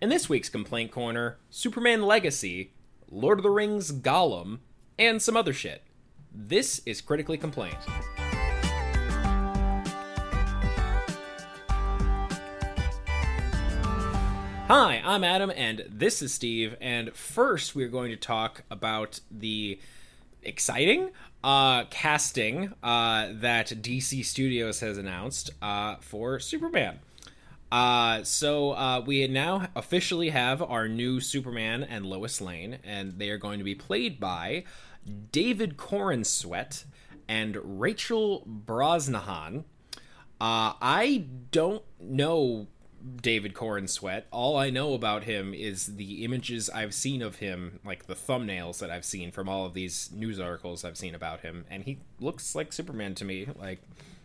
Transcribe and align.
In 0.00 0.10
this 0.10 0.28
week's 0.28 0.48
Complaint 0.48 0.92
Corner, 0.92 1.38
Superman 1.50 2.02
Legacy, 2.02 2.70
Lord 3.10 3.40
of 3.40 3.42
the 3.42 3.50
Rings 3.50 3.90
Gollum, 3.90 4.60
and 4.96 5.20
some 5.20 5.36
other 5.36 5.52
shit. 5.52 5.82
This 6.32 6.80
is 6.86 7.00
Critically 7.00 7.36
Complained. 7.36 7.74
Hi, 14.68 15.02
I'm 15.04 15.24
Adam, 15.24 15.50
and 15.56 15.84
this 15.88 16.22
is 16.22 16.32
Steve. 16.32 16.76
And 16.80 17.12
first, 17.12 17.74
we're 17.74 17.88
going 17.88 18.12
to 18.12 18.16
talk 18.16 18.62
about 18.70 19.18
the 19.32 19.80
exciting 20.44 21.10
uh, 21.42 21.86
casting 21.90 22.72
uh, 22.84 23.30
that 23.32 23.66
DC 23.66 24.24
Studios 24.24 24.78
has 24.78 24.96
announced 24.96 25.50
uh, 25.60 25.96
for 25.96 26.38
Superman. 26.38 27.00
Uh, 27.70 28.22
so 28.24 28.72
uh, 28.72 29.02
we 29.04 29.26
now 29.26 29.68
officially 29.76 30.30
have 30.30 30.62
our 30.62 30.88
new 30.88 31.20
Superman 31.20 31.82
and 31.82 32.06
Lois 32.06 32.40
Lane, 32.40 32.78
and 32.82 33.18
they 33.18 33.30
are 33.30 33.38
going 33.38 33.58
to 33.58 33.64
be 33.64 33.74
played 33.74 34.18
by 34.18 34.64
David 35.32 35.76
Corenswet 35.76 36.84
and 37.28 37.80
Rachel 37.80 38.46
Brosnahan. 38.46 39.64
Uh, 40.40 40.72
I 40.80 41.26
don't 41.50 41.82
know 42.00 42.68
David 43.20 43.54
Corenswet. 43.54 44.24
All 44.30 44.56
I 44.56 44.70
know 44.70 44.94
about 44.94 45.24
him 45.24 45.52
is 45.52 45.96
the 45.96 46.24
images 46.24 46.70
I've 46.70 46.94
seen 46.94 47.22
of 47.22 47.36
him, 47.36 47.80
like 47.84 48.06
the 48.06 48.14
thumbnails 48.14 48.78
that 48.78 48.90
I've 48.90 49.04
seen 49.04 49.30
from 49.30 49.48
all 49.48 49.66
of 49.66 49.74
these 49.74 50.10
news 50.12 50.40
articles 50.40 50.84
I've 50.84 50.96
seen 50.96 51.14
about 51.14 51.40
him, 51.40 51.64
and 51.70 51.84
he 51.84 51.98
looks 52.18 52.54
like 52.54 52.72
Superman 52.72 53.14
to 53.16 53.24
me. 53.24 53.46
Like, 53.58 53.80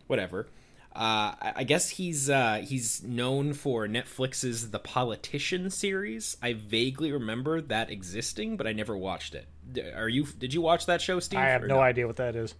whatever. 0.07 0.47
Uh, 0.95 1.33
I 1.41 1.63
guess 1.63 1.89
he's 1.89 2.29
uh, 2.29 2.63
he's 2.63 3.01
known 3.01 3.53
for 3.53 3.87
Netflix's 3.87 4.69
The 4.69 4.77
Politician 4.77 5.71
series. 5.71 6.37
I 6.41 6.53
vaguely 6.53 7.11
remember 7.11 7.61
that 7.61 7.89
existing, 7.89 8.57
but 8.57 8.67
I 8.67 8.73
never 8.73 8.95
watched 8.95 9.33
it. 9.33 9.47
Are 9.95 10.07
you? 10.07 10.25
Did 10.25 10.53
you 10.53 10.61
watch 10.61 10.85
that 10.85 11.01
show, 11.01 11.19
Steve? 11.19 11.39
I 11.39 11.45
have 11.45 11.63
or 11.63 11.67
no 11.67 11.79
idea 11.79 12.05
what 12.05 12.17
that 12.17 12.35
is. 12.35 12.53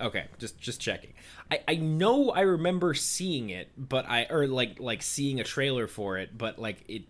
Okay, 0.00 0.26
just 0.38 0.56
just 0.60 0.80
checking. 0.80 1.14
I 1.50 1.60
I 1.66 1.74
know 1.74 2.30
I 2.30 2.42
remember 2.42 2.94
seeing 2.94 3.50
it, 3.50 3.70
but 3.76 4.08
I 4.08 4.26
or 4.30 4.46
like 4.46 4.78
like 4.78 5.02
seeing 5.02 5.40
a 5.40 5.44
trailer 5.44 5.88
for 5.88 6.18
it, 6.18 6.38
but 6.38 6.60
like 6.60 6.84
it, 6.86 7.02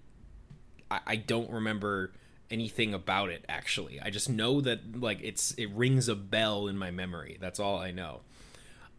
I, 0.91 1.01
I 1.07 1.17
don't 1.17 1.51
remember 1.51 2.13
anything 2.51 2.95
about 2.95 3.29
it 3.29 3.45
actually. 3.51 4.01
I 4.01 4.09
just 4.09 4.31
know 4.31 4.63
that 4.63 4.99
like 4.99 5.21
it's 5.23 5.53
it 5.53 5.71
rings 5.73 6.09
a 6.09 6.15
bell 6.15 6.69
in 6.69 6.79
my 6.79 6.91
memory. 6.91 7.37
That's 7.39 7.61
all 7.61 7.79
I 7.79 7.91
know. 7.91 8.21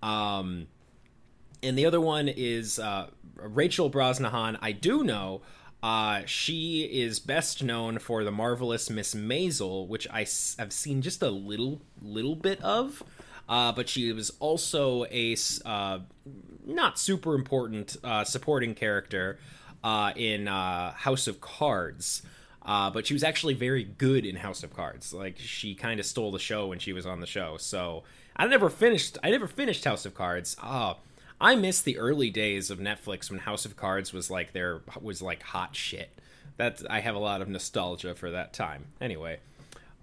Um, 0.04 0.68
and 1.64 1.78
the 1.78 1.86
other 1.86 2.02
one 2.02 2.28
is 2.28 2.78
uh, 2.78 3.08
Rachel 3.36 3.90
Brosnahan. 3.90 4.58
I 4.62 4.72
do 4.72 5.04
know. 5.04 5.42
Uh, 5.82 6.22
she 6.26 6.84
is 6.84 7.20
best 7.20 7.62
known 7.62 8.00
for 8.00 8.24
the 8.24 8.32
marvelous 8.32 8.90
Miss 8.90 9.14
Maisel, 9.14 9.88
which 9.88 10.08
I 10.10 10.20
have 10.58 10.72
seen 10.72 11.02
just 11.02 11.22
a 11.22 11.30
little 11.30 11.82
little 12.02 12.36
bit 12.36 12.62
of. 12.62 13.04
Uh, 13.50 13.72
but 13.74 13.90
she 13.90 14.12
was 14.14 14.32
also 14.40 15.06
a 15.12 15.36
uh, 15.66 16.00
not 16.66 16.98
super 16.98 17.36
important 17.36 17.98
uh, 18.04 18.24
supporting 18.24 18.74
character 18.74 19.38
uh, 19.84 20.14
in 20.16 20.48
uh, 20.48 20.94
House 20.94 21.28
of 21.28 21.42
Cards. 21.42 22.22
But 22.66 23.06
she 23.06 23.14
was 23.14 23.24
actually 23.24 23.54
very 23.54 23.84
good 23.84 24.26
in 24.26 24.38
House 24.38 24.64
of 24.64 24.74
Cards. 24.74 25.14
Like 25.14 25.38
she 25.38 25.76
kind 25.76 26.00
of 26.00 26.06
stole 26.06 26.32
the 26.32 26.40
show 26.40 26.68
when 26.68 26.80
she 26.80 26.94
was 26.94 27.06
on 27.06 27.20
the 27.20 27.28
show. 27.28 27.58
So 27.58 28.04
I 28.38 28.48
never 28.48 28.70
finished. 28.70 29.18
I 29.22 29.32
never 29.32 29.48
finished 29.48 29.84
House 29.84 30.06
of 30.06 30.16
Cards. 30.16 30.56
Ah, 30.62 30.96
I 31.44 31.56
miss 31.56 31.82
the 31.82 31.98
early 31.98 32.30
days 32.30 32.72
of 32.72 32.80
Netflix 32.80 33.30
when 33.30 33.40
House 33.40 33.66
of 33.66 33.76
Cards 33.76 34.14
was 34.14 34.32
like 34.32 34.54
there 34.54 34.82
was 35.02 35.22
like 35.22 35.44
hot 35.44 35.76
shit. 35.76 36.10
That 36.56 36.82
I 36.90 37.02
have 37.02 37.16
a 37.16 37.20
lot 37.20 37.42
of 37.42 37.50
nostalgia 37.50 38.16
for 38.16 38.32
that 38.32 38.54
time. 38.54 38.86
Anyway. 39.02 39.40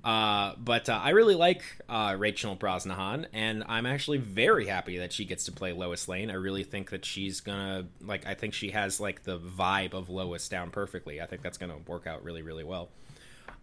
Uh, 0.05 0.55
but 0.59 0.89
uh, 0.89 0.99
I 1.03 1.11
really 1.11 1.35
like 1.35 1.63
uh, 1.89 2.17
Rachel 2.19 2.57
Brosnahan, 2.57 3.27
and 3.33 3.65
I'm 3.69 3.85
actually 3.85 4.17
very 4.19 4.67
happy 4.67 4.99
that 4.99 5.13
she 5.13 5.25
gets 5.25 5.45
to 5.45 5.53
play 5.53 5.73
Lois 5.73 6.09
Lane. 6.09 6.31
I 6.31 6.35
really 6.35 6.65
think 6.65 6.91
that 6.91 7.05
she's 7.05 7.41
gonna 7.41 7.87
like. 8.01 8.27
I 8.27 8.35
think 8.35 8.55
she 8.55 8.71
has 8.71 8.99
like 9.01 9.25
the 9.25 9.39
vibe 9.39 9.95
of 9.95 10.09
Lois 10.09 10.49
down 10.49 10.71
perfectly. 10.71 11.21
I 11.21 11.27
think 11.27 11.43
that's 11.43 11.59
gonna 11.59 11.79
work 11.87 12.07
out 12.07 12.23
really, 12.23 12.43
really 12.43 12.65
well. 12.65 12.89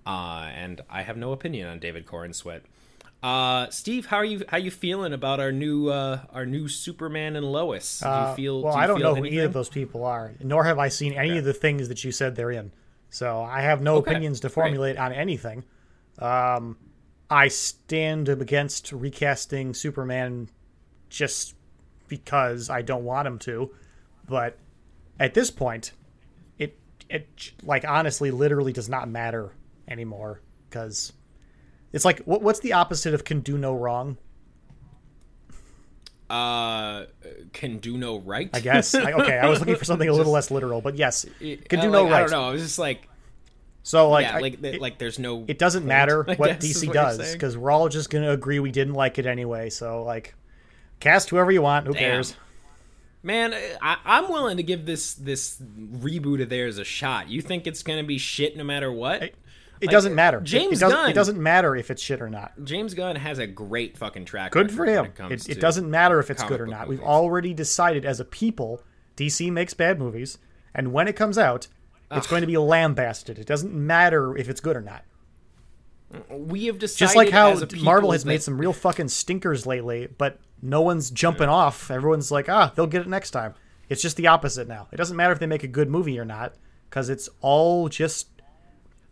Uh, 0.05 0.49
and 0.53 0.81
I 0.89 1.01
have 1.01 1.17
no 1.17 1.31
opinion 1.31 1.67
on 1.67 1.79
David 1.79 2.05
Corenswet. 2.05 2.61
Uh, 3.23 3.69
Steve, 3.71 4.05
how 4.05 4.17
are 4.17 4.25
you? 4.25 4.43
How 4.47 4.57
you 4.57 4.69
feeling 4.71 5.11
about 5.13 5.39
our 5.39 5.51
new 5.51 5.89
uh, 5.89 6.21
our 6.31 6.45
new 6.45 6.67
Superman 6.67 7.35
and 7.35 7.45
Lois? 7.51 8.07
Do 8.11 8.19
you 8.19 8.27
feel? 8.27 8.61
well, 8.61 8.73
do 8.73 8.79
you 8.79 8.83
I 8.83 8.87
don't 8.87 9.01
know 9.01 9.15
who 9.15 9.21
anything? 9.21 9.39
either 9.39 9.45
of 9.47 9.53
those 9.53 9.69
people 9.69 10.05
are, 10.05 10.33
nor 10.39 10.63
have 10.65 10.77
I 10.79 10.89
seen 10.89 11.13
any 11.13 11.37
of 11.37 11.43
the 11.45 11.53
things 11.53 11.87
that 11.89 12.03
you 12.03 12.11
said 12.11 12.35
they're 12.35 12.51
in. 12.51 12.71
So 13.09 13.41
I 13.41 13.61
have 13.61 13.81
no 13.81 13.97
Okay, 13.97 14.11
opinions 14.11 14.39
to 14.41 14.49
formulate 14.49 14.97
on 14.97 15.11
anything. 15.13 15.63
Um, 16.19 16.77
I 17.29 17.47
stand 17.47 18.29
against 18.29 18.91
recasting 18.91 19.73
Superman 19.73 20.49
just 21.09 21.55
because 22.07 22.69
I 22.69 22.81
don't 22.81 23.03
want 23.03 23.27
him 23.27 23.39
to. 23.39 23.71
But 24.27 24.57
at 25.19 25.33
this 25.33 25.49
point, 25.49 25.91
it 26.59 26.77
it 27.09 27.53
like 27.63 27.83
honestly, 27.85 28.29
literally 28.31 28.73
does 28.73 28.89
not 28.89 29.09
matter 29.09 29.53
anymore 29.87 30.41
because 30.69 31.13
it's 31.93 32.05
like 32.05 32.19
what, 32.21 32.41
what's 32.41 32.59
the 32.59 32.73
opposite 32.73 33.13
of 33.13 33.23
can 33.23 33.39
do 33.41 33.57
no 33.57 33.73
wrong? 33.75 34.17
Uh, 36.29 37.05
can 37.53 37.77
do 37.77 37.97
no 37.97 38.19
right. 38.19 38.49
I 38.53 38.59
guess. 38.59 38.93
I, 38.93 39.13
okay, 39.13 39.37
I 39.37 39.47
was 39.47 39.59
looking 39.59 39.77
for 39.77 39.85
something 39.85 40.09
a 40.09 40.13
little 40.13 40.31
less 40.33 40.51
literal, 40.51 40.81
but 40.81 40.95
yes, 40.97 41.25
can 41.39 41.79
Uh, 41.79 41.81
do 41.83 41.89
like, 41.89 41.91
no 41.91 42.07
I 42.07 42.11
right. 42.11 42.19
don't 42.21 42.31
know. 42.31 42.49
I 42.49 42.51
was 42.51 42.61
just 42.61 42.77
like, 42.77 43.07
So 43.83 44.09
like, 44.09 44.25
yeah, 44.25 44.35
I- 44.37 44.39
like, 44.41 44.61
it, 44.63 44.81
like 44.81 44.97
there's 44.97 45.19
no. 45.19 45.45
it 45.47 45.57
doesn't 45.57 45.83
point, 45.83 45.87
matter 45.87 46.23
what 46.35 46.59
DC 46.59 46.83
you're 46.85 46.93
does 46.93 47.31
because 47.31 47.57
we're 47.57 47.71
all 47.71 47.87
just 47.87 48.09
gonna 48.09 48.31
agree 48.31 48.59
we 48.59 48.71
didn't 48.71 48.95
like 48.95 49.17
it 49.19 49.25
anyway. 49.25 49.69
So 49.69 50.03
like, 50.03 50.35
cast 50.99 51.29
whoever 51.29 51.49
you 51.51 51.61
want. 51.61 51.87
Who 51.87 51.93
Damn. 51.93 51.99
cares? 52.01 52.35
Man, 53.23 53.53
I, 53.81 53.97
I'm 54.05 54.29
willing 54.29 54.57
to 54.57 54.63
give 54.63 54.85
this 54.85 55.13
this 55.13 55.61
reboot 55.61 56.41
of 56.41 56.49
theirs 56.49 56.77
a 56.77 56.83
shot. 56.83 57.29
You 57.29 57.41
think 57.41 57.67
it's 57.67 57.83
gonna 57.83 58.03
be 58.03 58.17
shit 58.17 58.57
no 58.57 58.65
matter 58.65 58.91
what? 58.91 59.31
It 59.79 59.87
Like, 59.87 59.91
doesn't 59.93 60.15
matter. 60.15 60.37
It- 60.39 60.43
James 60.45 60.77
it, 60.77 60.79
doesn't, 60.81 60.97
Gunn. 60.97 61.09
It 61.11 61.13
doesn't 61.13 61.41
matter 61.41 61.75
if 61.75 61.91
it's 61.91 62.01
shit 62.01 62.21
or 62.21 62.29
not. 62.29 62.51
James 62.63 62.93
Gunn 62.93 63.15
has 63.15 63.37
a 63.39 63.45
great 63.47 63.97
fucking 63.97 64.25
track. 64.25 64.51
Good 64.51 64.71
for 64.71 64.85
him. 64.85 65.05
It, 65.05 65.31
It, 65.31 65.49
it 65.49 65.59
doesn't 65.59 65.89
matter 65.89 66.19
if 66.19 66.29
it's 66.31 66.43
good 66.43 66.59
or 66.61 66.67
not. 66.67 66.87
We've 66.87 67.01
already 67.01 67.53
decided 67.53 68.05
as 68.05 68.19
a 68.19 68.25
people, 68.25 68.81
DC 69.15 69.51
makes 69.51 69.73
bad 69.73 69.99
movies, 69.99 70.37
and 70.73 70.91
when 70.93 71.07
it 71.07 71.13
comes 71.15 71.37
out, 71.37 71.67
it's 72.11 72.27
going 72.27 72.41
to 72.41 72.47
be 72.47 72.57
lambasted. 72.57 73.37
It 73.37 73.45
doesn't 73.47 73.73
matter 73.73 74.35
if 74.37 74.49
it's 74.49 74.61
good 74.61 74.75
or 74.77 74.81
not. 74.81 75.03
We 76.29 76.67
have 76.67 76.79
decided 76.79 76.99
Just 76.99 77.15
like 77.17 77.29
how 77.31 77.51
as 77.51 77.61
a 77.61 77.75
Marvel 77.77 78.11
has 78.13 78.23
that- 78.23 78.29
made 78.29 78.41
some 78.41 78.57
real 78.57 78.73
fucking 78.73 79.09
stinkers 79.09 79.65
lately, 79.65 80.07
but 80.17 80.39
no 80.61 80.81
one's 80.81 81.11
jumping 81.11 81.49
off. 81.49 81.91
Everyone's 81.91 82.31
like, 82.31 82.47
ah, 82.49 82.71
they'll 82.75 82.87
get 82.87 83.01
it 83.01 83.07
next 83.07 83.31
time. 83.31 83.53
It's 83.89 84.01
just 84.01 84.15
the 84.17 84.27
opposite 84.27 84.67
now. 84.67 84.87
It 84.91 84.95
doesn't 84.97 85.15
matter 85.17 85.33
if 85.33 85.39
they 85.39 85.45
make 85.47 85.63
a 85.63 85.67
good 85.67 85.89
movie 85.89 86.17
or 86.17 86.25
not, 86.25 86.55
because 86.89 87.09
it's 87.09 87.29
all 87.41 87.89
just 87.89 88.27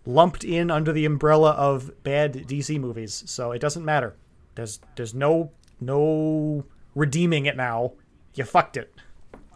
lumped 0.05 0.43
in 0.43 0.69
under 0.69 0.91
the 0.91 1.05
umbrella 1.05 1.51
of 1.51 2.03
bad 2.03 2.33
DC 2.33 2.79
movies. 2.79 3.23
So 3.27 3.51
it 3.51 3.59
doesn't 3.59 3.85
matter. 3.85 4.15
There's 4.55 4.79
there's 4.95 5.13
no 5.13 5.51
no 5.79 6.65
redeeming 6.93 7.45
it 7.45 7.57
now. 7.57 7.93
You 8.33 8.43
fucked 8.43 8.77
it. 8.77 8.93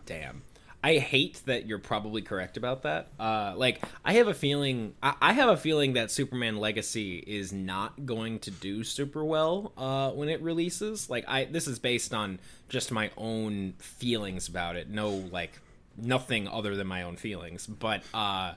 Damn. 0.06 0.44
I 0.82 0.98
hate 0.98 1.42
that 1.46 1.68
you're 1.68 1.78
probably 1.78 2.22
correct 2.22 2.56
about 2.56 2.84
that. 2.84 3.10
Uh, 3.20 3.54
like, 3.58 3.84
I 4.06 4.14
have 4.14 4.30
a 4.30 4.34
feeling, 4.34 4.94
I, 5.04 5.14
I 5.22 5.34
have 5.34 5.50
a 5.50 5.58
feeling 5.58 5.94
that 5.94 6.10
Superman 6.10 6.56
Legacy 6.56 7.18
is 7.18 7.52
not 7.52 8.06
going 8.06 8.40
to 8.40 8.52
do 8.52 8.86
super 8.86 9.24
well 9.26 9.74
uh, 9.78 10.12
when 10.12 10.30
it 10.30 10.42
releases. 10.42 11.10
Like, 11.10 11.26
I 11.28 11.46
this 11.46 11.68
is 11.68 11.80
based 11.80 12.14
on 12.14 12.40
just 12.70 12.92
my 12.92 13.12
own 13.18 13.74
feelings 13.80 14.48
about 14.48 14.78
it. 14.78 14.90
No, 14.90 15.10
like, 15.10 15.60
nothing 15.98 16.48
other 16.48 16.78
than 16.78 16.88
my 16.88 17.04
own 17.04 17.18
feelings. 17.18 17.68
But 17.68 18.02
uh, 18.14 18.54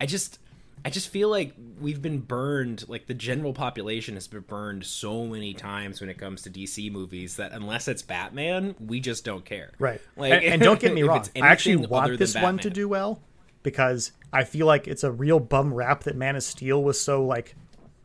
I 0.00 0.06
just, 0.06 0.38
I 0.84 0.90
just 0.90 1.08
feel 1.08 1.28
like 1.28 1.52
we've 1.80 2.00
been 2.00 2.20
burned. 2.20 2.88
Like, 2.88 3.06
the 3.06 3.14
general 3.14 3.52
population 3.52 4.14
has 4.14 4.28
been 4.28 4.42
burned 4.42 4.84
so 4.84 5.26
many 5.26 5.52
times 5.52 6.00
when 6.00 6.08
it 6.08 6.16
comes 6.18 6.42
to 6.42 6.50
DC 6.50 6.92
movies 6.92 7.36
that 7.36 7.52
unless 7.52 7.88
it's 7.88 8.02
Batman, 8.02 8.76
we 8.78 9.00
just 9.00 9.24
don't 9.24 9.44
care. 9.44 9.72
Right. 9.80 10.00
Like, 10.16 10.32
and, 10.32 10.44
and 10.44 10.62
don't 10.62 10.78
get 10.78 10.94
me 10.94 11.02
wrong. 11.04 11.24
I 11.36 11.40
actually 11.48 11.76
want 11.86 12.18
this 12.18 12.34
one 12.36 12.58
to 12.58 12.70
do 12.70 12.88
well 12.88 13.20
because 13.64 14.12
I 14.32 14.44
feel 14.44 14.66
like 14.66 14.86
it's 14.86 15.02
a 15.02 15.10
real 15.10 15.40
bum 15.40 15.74
rap 15.74 16.04
that 16.04 16.14
Man 16.14 16.36
of 16.36 16.44
Steel 16.44 16.82
was 16.84 17.00
so 17.00 17.24
like 17.24 17.56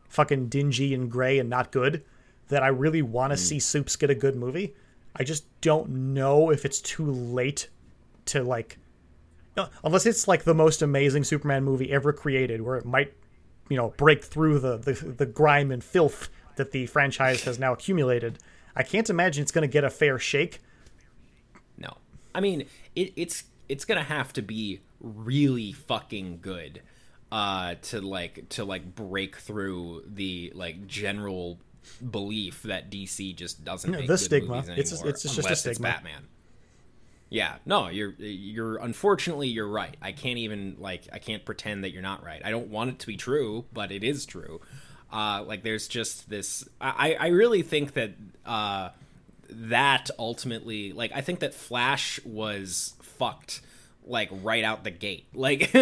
fucking 0.08 0.48
dingy 0.48 0.92
and 0.92 1.10
gray 1.10 1.38
and 1.38 1.48
not 1.48 1.70
good 1.70 2.02
that 2.48 2.62
I 2.64 2.68
really 2.68 3.02
want 3.02 3.30
to 3.32 3.36
Hmm. 3.36 3.42
see 3.44 3.58
Soups 3.60 3.94
get 3.96 4.10
a 4.10 4.14
good 4.14 4.34
movie. 4.34 4.74
I 5.14 5.22
just 5.24 5.44
don't 5.60 5.88
know 6.14 6.50
if 6.50 6.64
it's 6.64 6.80
too 6.80 7.06
late 7.08 7.68
to 8.26 8.42
like 8.42 8.78
unless 9.84 10.06
it's 10.06 10.26
like 10.28 10.44
the 10.44 10.54
most 10.54 10.82
amazing 10.82 11.24
Superman 11.24 11.64
movie 11.64 11.92
ever 11.92 12.12
created 12.12 12.62
where 12.62 12.76
it 12.76 12.84
might 12.84 13.12
you 13.68 13.76
know 13.76 13.94
break 13.96 14.24
through 14.24 14.58
the 14.58 14.76
the, 14.78 14.92
the 14.92 15.26
grime 15.26 15.70
and 15.70 15.82
filth 15.82 16.28
that 16.56 16.72
the 16.72 16.86
franchise 16.86 17.44
has 17.44 17.58
now 17.58 17.72
accumulated. 17.72 18.38
I 18.76 18.82
can't 18.82 19.08
imagine 19.10 19.42
it's 19.42 19.52
going 19.52 19.62
to 19.68 19.72
get 19.72 19.84
a 19.84 19.90
fair 19.90 20.18
shake. 20.18 20.60
No, 21.78 21.96
I 22.34 22.40
mean 22.40 22.62
it, 22.94 23.12
it's 23.16 23.44
it's 23.68 23.84
gonna 23.84 24.02
have 24.02 24.32
to 24.34 24.42
be 24.42 24.80
really 25.00 25.72
fucking 25.72 26.38
good 26.42 26.82
uh 27.30 27.74
to 27.82 28.00
like 28.00 28.48
to 28.50 28.64
like 28.64 28.94
break 28.94 29.36
through 29.36 30.04
the 30.06 30.52
like 30.54 30.86
general 30.86 31.58
belief 32.10 32.62
that 32.64 32.90
DC 32.90 33.34
just 33.34 33.64
doesn't 33.64 33.90
Yeah, 33.90 33.98
make 34.00 34.06
the 34.06 34.12
good 34.14 34.20
stigma. 34.20 34.56
movies 34.56 34.68
It's- 34.70 34.92
anymore 34.92 35.08
it's 35.10 35.22
just 35.22 35.36
a 35.38 35.40
unless 35.40 35.52
it's 35.52 35.60
stigma. 35.76 35.88
Batman. 35.88 36.22
Yeah, 37.32 37.56
no, 37.64 37.88
you're 37.88 38.12
you're 38.18 38.76
unfortunately 38.76 39.48
you're 39.48 39.68
right. 39.68 39.96
I 40.02 40.12
can't 40.12 40.38
even 40.38 40.76
like 40.78 41.08
I 41.12 41.18
can't 41.18 41.44
pretend 41.44 41.82
that 41.84 41.90
you're 41.90 42.02
not 42.02 42.22
right. 42.22 42.42
I 42.44 42.50
don't 42.50 42.68
want 42.68 42.90
it 42.90 42.98
to 43.00 43.06
be 43.06 43.16
true, 43.16 43.64
but 43.72 43.90
it 43.90 44.04
is 44.04 44.26
true. 44.26 44.60
Uh, 45.10 45.42
like 45.46 45.62
there's 45.62 45.88
just 45.88 46.28
this. 46.28 46.68
I 46.80 47.16
I 47.18 47.28
really 47.28 47.62
think 47.62 47.94
that 47.94 48.12
uh, 48.44 48.90
that 49.48 50.10
ultimately 50.18 50.92
like 50.92 51.12
I 51.14 51.22
think 51.22 51.40
that 51.40 51.54
Flash 51.54 52.20
was 52.24 52.94
fucked 53.00 53.62
like 54.04 54.28
right 54.42 54.64
out 54.64 54.84
the 54.84 54.90
gate. 54.90 55.26
Like 55.34 55.72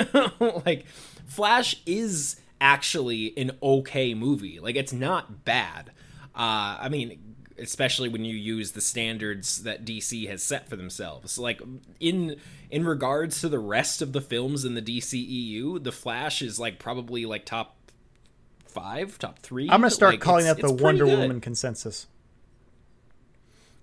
like 0.64 0.86
Flash 1.26 1.76
is 1.84 2.36
actually 2.60 3.32
an 3.36 3.52
okay 3.62 4.14
movie. 4.14 4.60
Like 4.60 4.76
it's 4.76 4.92
not 4.92 5.44
bad. 5.44 5.90
Uh, 6.34 6.78
I 6.80 6.88
mean, 6.88 7.18
especially 7.60 8.08
when 8.08 8.24
you 8.24 8.34
use 8.34 8.72
the 8.72 8.80
standards 8.80 9.62
that 9.62 9.84
DC 9.84 10.28
has 10.28 10.42
set 10.42 10.68
for 10.68 10.76
themselves. 10.76 11.38
Like 11.38 11.60
in 12.00 12.36
in 12.70 12.84
regards 12.84 13.40
to 13.40 13.48
the 13.48 13.58
rest 13.58 14.02
of 14.02 14.12
the 14.12 14.20
films 14.20 14.64
in 14.64 14.74
the 14.74 14.82
DCEU, 14.82 15.82
The 15.82 15.92
Flash 15.92 16.42
is 16.42 16.58
like 16.58 16.78
probably 16.78 17.26
like 17.26 17.44
top 17.44 17.76
five, 18.66 19.18
top 19.18 19.38
three. 19.40 19.64
I'm 19.64 19.80
gonna 19.80 19.90
start 19.90 20.14
Like, 20.14 20.20
calling 20.20 20.44
that 20.46 20.60
the 20.60 20.72
Wonder 20.72 21.04
good. 21.04 21.18
Woman 21.18 21.40
consensus. 21.40 22.06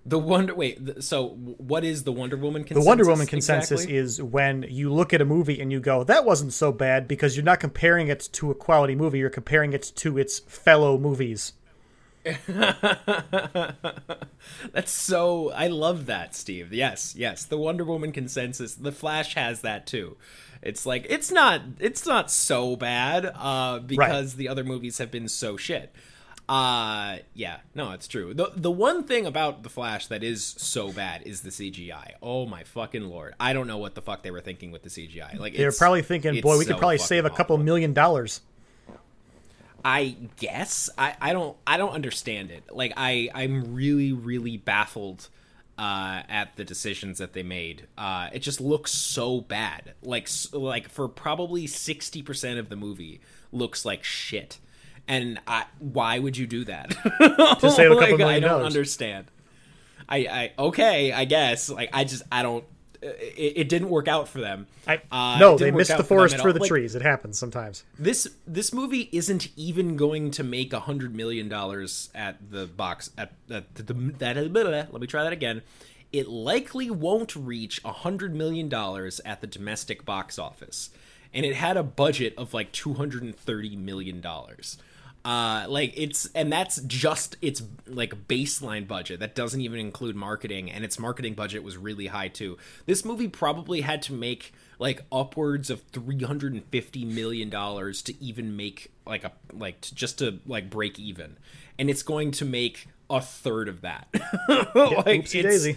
The 0.06 0.18
Wonder 0.18 0.54
wait, 0.54 1.02
so 1.04 1.28
what 1.28 1.84
is 1.84 2.04
the 2.04 2.12
Wonder 2.12 2.36
Woman 2.38 2.64
consensus? 2.64 2.84
The? 2.84 2.88
Wonder 2.88 3.04
Woman 3.06 3.26
consensus 3.26 3.80
exactly? 3.82 3.96
is 3.96 4.22
when 4.22 4.64
you 4.70 4.90
look 4.90 5.12
at 5.12 5.20
a 5.20 5.24
movie 5.26 5.60
and 5.60 5.70
you 5.70 5.80
go, 5.80 6.02
"That 6.02 6.24
wasn't 6.24 6.54
so 6.54 6.72
bad," 6.72 7.06
because 7.06 7.36
you're 7.36 7.44
not 7.44 7.60
comparing 7.60 8.08
it 8.08 8.28
to 8.32 8.50
a 8.50 8.54
quality 8.54 8.94
movie. 8.94 9.18
You're 9.18 9.28
comparing 9.28 9.74
it 9.74 9.82
to 9.96 10.16
its 10.16 10.38
fellow 10.38 10.96
movies. 10.96 11.52
That's 14.72 14.92
so 14.92 15.50
I 15.52 15.68
love 15.68 16.06
that, 16.06 16.34
Steve. 16.34 16.72
Yes, 16.72 17.14
yes. 17.16 17.44
The 17.44 17.58
Wonder 17.58 17.84
Woman 17.84 18.12
consensus. 18.12 18.74
The 18.74 18.92
Flash 18.92 19.34
has 19.34 19.62
that 19.62 19.86
too. 19.86 20.16
It's 20.62 20.86
like 20.86 21.06
it's 21.08 21.30
not 21.30 21.62
it's 21.78 22.06
not 22.06 22.30
so 22.30 22.76
bad 22.76 23.30
uh 23.34 23.78
because 23.80 24.34
the 24.34 24.48
other 24.48 24.64
movies 24.64 24.98
have 24.98 25.10
been 25.10 25.28
so 25.28 25.56
shit. 25.56 25.94
Uh 26.48 27.18
yeah, 27.34 27.58
no, 27.74 27.92
it's 27.92 28.08
true. 28.08 28.34
The 28.34 28.52
the 28.56 28.70
one 28.70 29.04
thing 29.04 29.26
about 29.26 29.62
The 29.62 29.68
Flash 29.68 30.06
that 30.06 30.24
is 30.24 30.44
so 30.44 30.92
bad 30.92 31.22
is 31.22 31.42
the 31.42 31.50
CGI. 31.50 32.12
Oh 32.22 32.46
my 32.46 32.64
fucking 32.64 33.04
lord. 33.04 33.34
I 33.38 33.52
don't 33.52 33.66
know 33.66 33.78
what 33.78 33.94
the 33.94 34.02
fuck 34.02 34.22
they 34.22 34.30
were 34.30 34.40
thinking 34.40 34.72
with 34.72 34.82
the 34.82 34.88
CGI. 34.88 35.38
Like 35.38 35.56
They're 35.56 35.72
probably 35.72 36.02
thinking, 36.02 36.40
"Boy, 36.40 36.58
we 36.58 36.64
so 36.64 36.72
could 36.72 36.78
probably 36.78 36.98
save 36.98 37.24
a 37.24 37.30
couple 37.30 37.54
awful. 37.54 37.64
million 37.64 37.92
dollars." 37.92 38.40
I 39.90 40.16
guess 40.36 40.90
I, 40.98 41.14
I 41.18 41.32
don't 41.32 41.56
I 41.66 41.78
don't 41.78 41.92
understand 41.92 42.50
it. 42.50 42.64
Like 42.70 42.92
I 42.96 43.30
I'm 43.34 43.74
really 43.74 44.12
really 44.12 44.58
baffled 44.58 45.28
uh, 45.78 46.22
at 46.28 46.56
the 46.56 46.64
decisions 46.64 47.18
that 47.18 47.32
they 47.32 47.42
made. 47.42 47.86
Uh, 47.96 48.28
it 48.32 48.40
just 48.40 48.60
looks 48.60 48.90
so 48.90 49.40
bad. 49.40 49.94
Like 50.02 50.24
s- 50.24 50.52
like 50.52 50.88
for 50.90 51.08
probably 51.08 51.66
sixty 51.66 52.20
percent 52.22 52.58
of 52.58 52.68
the 52.68 52.76
movie 52.76 53.20
looks 53.50 53.84
like 53.86 54.04
shit. 54.04 54.58
And 55.06 55.40
I, 55.46 55.64
why 55.78 56.18
would 56.18 56.36
you 56.36 56.46
do 56.46 56.64
that? 56.64 56.90
To 57.60 57.70
save 57.70 57.90
a 57.92 57.96
couple 57.96 58.18
Like, 58.18 58.36
I 58.36 58.40
don't 58.40 58.50
dollars. 58.50 58.66
understand. 58.66 59.26
I, 60.06 60.16
I 60.18 60.52
okay, 60.58 61.12
I 61.12 61.24
guess. 61.24 61.70
Like 61.70 61.90
I 61.94 62.04
just 62.04 62.24
I 62.30 62.42
don't. 62.42 62.64
It, 63.00 63.52
it 63.56 63.68
didn't 63.68 63.90
work 63.90 64.08
out 64.08 64.28
for 64.28 64.40
them. 64.40 64.66
I, 64.86 65.00
Uh, 65.10 65.38
no, 65.38 65.56
they 65.56 65.70
missed 65.70 65.96
the 65.96 66.04
forest 66.04 66.36
at 66.36 66.40
for 66.40 66.52
the 66.52 66.60
Like, 66.60 66.68
trees. 66.68 66.94
It 66.94 67.02
happens 67.02 67.38
sometimes. 67.38 67.84
this 67.98 68.28
this 68.46 68.72
movie 68.72 69.08
isn't 69.12 69.48
even 69.56 69.96
going 69.96 70.30
to 70.32 70.44
make 70.44 70.72
a 70.72 70.80
hundred 70.80 71.14
million 71.14 71.48
dollars 71.48 72.10
at 72.14 72.50
the 72.50 72.66
box 72.66 73.10
at, 73.16 73.32
at 73.50 73.74
the, 73.74 73.94
that 74.18 74.36
let 74.36 75.00
me 75.00 75.06
try 75.06 75.22
that 75.22 75.32
again 75.32 75.62
it 76.12 76.28
likely 76.28 76.90
won't 76.90 77.36
reach 77.36 77.80
a 77.84 77.92
hundred 77.92 78.34
million 78.34 78.68
dollars 78.68 79.20
at 79.24 79.40
the 79.40 79.46
domestic 79.46 80.04
box 80.04 80.38
office 80.38 80.90
and 81.34 81.44
it 81.44 81.54
had 81.54 81.76
a 81.76 81.82
budget 81.82 82.34
of 82.36 82.54
like 82.54 82.72
230 82.72 83.76
million 83.76 84.20
dollars 84.20 84.78
uh 85.28 85.66
like 85.68 85.92
it's 85.94 86.30
and 86.34 86.50
that's 86.50 86.80
just 86.82 87.36
its 87.42 87.62
like 87.86 88.28
baseline 88.28 88.88
budget. 88.88 89.20
That 89.20 89.34
doesn't 89.34 89.60
even 89.60 89.78
include 89.78 90.16
marketing 90.16 90.70
and 90.70 90.86
its 90.86 90.98
marketing 90.98 91.34
budget 91.34 91.62
was 91.62 91.76
really 91.76 92.06
high 92.06 92.28
too. 92.28 92.56
This 92.86 93.04
movie 93.04 93.28
probably 93.28 93.82
had 93.82 94.00
to 94.02 94.14
make 94.14 94.54
like 94.78 95.02
upwards 95.12 95.68
of 95.68 95.82
350 95.92 97.04
million 97.04 97.50
dollars 97.50 98.00
to 98.02 98.24
even 98.24 98.56
make 98.56 98.90
like 99.06 99.22
a 99.22 99.32
like 99.52 99.82
to, 99.82 99.94
just 99.94 100.18
to 100.20 100.38
like 100.46 100.70
break 100.70 100.98
even. 100.98 101.36
And 101.78 101.90
it's 101.90 102.02
going 102.02 102.30
to 102.32 102.46
make 102.46 102.88
a 103.10 103.20
third 103.20 103.68
of 103.68 103.82
that. 103.82 104.08
Like 104.48 105.24
Oopsie 105.24 105.42
daisy. 105.42 105.76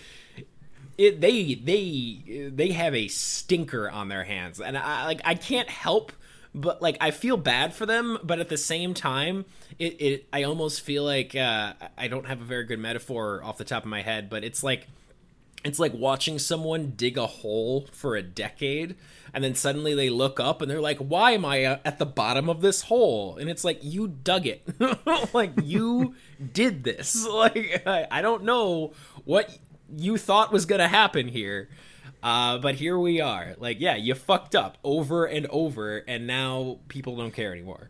it 0.98 1.20
they 1.20 1.56
they 1.56 2.50
they 2.54 2.72
have 2.72 2.96
a 2.96 3.10
stinker 3.10 3.90
on 3.90 4.08
their 4.08 4.24
hands. 4.24 4.62
And 4.62 4.78
i 4.78 5.04
like 5.08 5.20
i 5.26 5.36
can't 5.36 5.70
help 5.70 6.14
but 6.54 6.82
like 6.82 6.98
i 7.00 7.12
feel 7.12 7.38
bad 7.38 7.74
for 7.74 7.86
them 7.86 8.18
but 8.24 8.40
at 8.40 8.50
the 8.50 8.58
same 8.58 8.94
time 8.94 9.46
it, 9.80 10.02
it 10.02 10.28
i 10.34 10.44
almost 10.44 10.82
feel 10.82 11.04
like 11.04 11.36
uh 11.36 11.74
i 11.98 12.08
don't 12.08 12.28
have 12.28 12.42
a 12.42 12.46
very 12.46 12.66
good 12.66 12.80
metaphor 12.80 13.42
off 13.44 13.58
the 13.58 13.64
top 13.64 13.84
of 13.84 13.90
my 13.90 14.02
head 14.02 14.30
but 14.30 14.44
it's 14.44 14.64
like 14.64 14.88
it's 15.64 15.80
like 15.80 15.94
watching 15.94 16.40
someone 16.40 16.94
dig 16.96 17.18
a 17.18 17.28
hole 17.28 17.88
for 17.92 18.16
a 18.16 18.22
decade 18.22 18.96
and 19.34 19.44
then 19.44 19.56
suddenly 19.56 19.94
they 19.94 20.10
look 20.10 20.40
up 20.40 20.62
and 20.62 20.70
they're 20.70 20.82
like 20.82 20.98
why 20.98 21.32
am 21.32 21.46
i 21.46 21.64
uh, 21.64 21.78
at 21.86 22.00
the 22.00 22.06
bottom 22.06 22.50
of 22.50 22.62
this 22.62 22.84
hole? 22.84 23.38
And 23.38 23.50
it's 23.50 23.64
like 23.64 23.80
you 23.84 24.08
dug 24.08 24.46
it. 24.46 24.68
Like 25.34 25.54
you 25.64 26.16
did 26.54 26.84
this. 26.84 27.26
Like 27.32 27.84
I, 27.86 28.08
I 28.12 28.22
don't 28.22 28.44
know 28.44 28.94
what 29.24 29.58
you 29.96 30.18
thought 30.18 30.52
was 30.52 30.66
gonna 30.66 30.88
happen 30.88 31.28
here 31.28 31.70
uh, 32.24 32.58
but 32.58 32.76
here 32.76 32.98
we 32.98 33.22
are 33.22 33.56
like 33.58 33.80
yeah 33.80 33.96
you 33.96 34.14
fucked 34.14 34.56
up 34.56 34.78
over 34.84 35.26
and 35.26 35.48
over 35.48 35.98
and 36.08 36.28
now 36.28 36.80
people 36.88 37.16
don't 37.16 37.34
care 37.34 37.52
anymore 37.52 37.90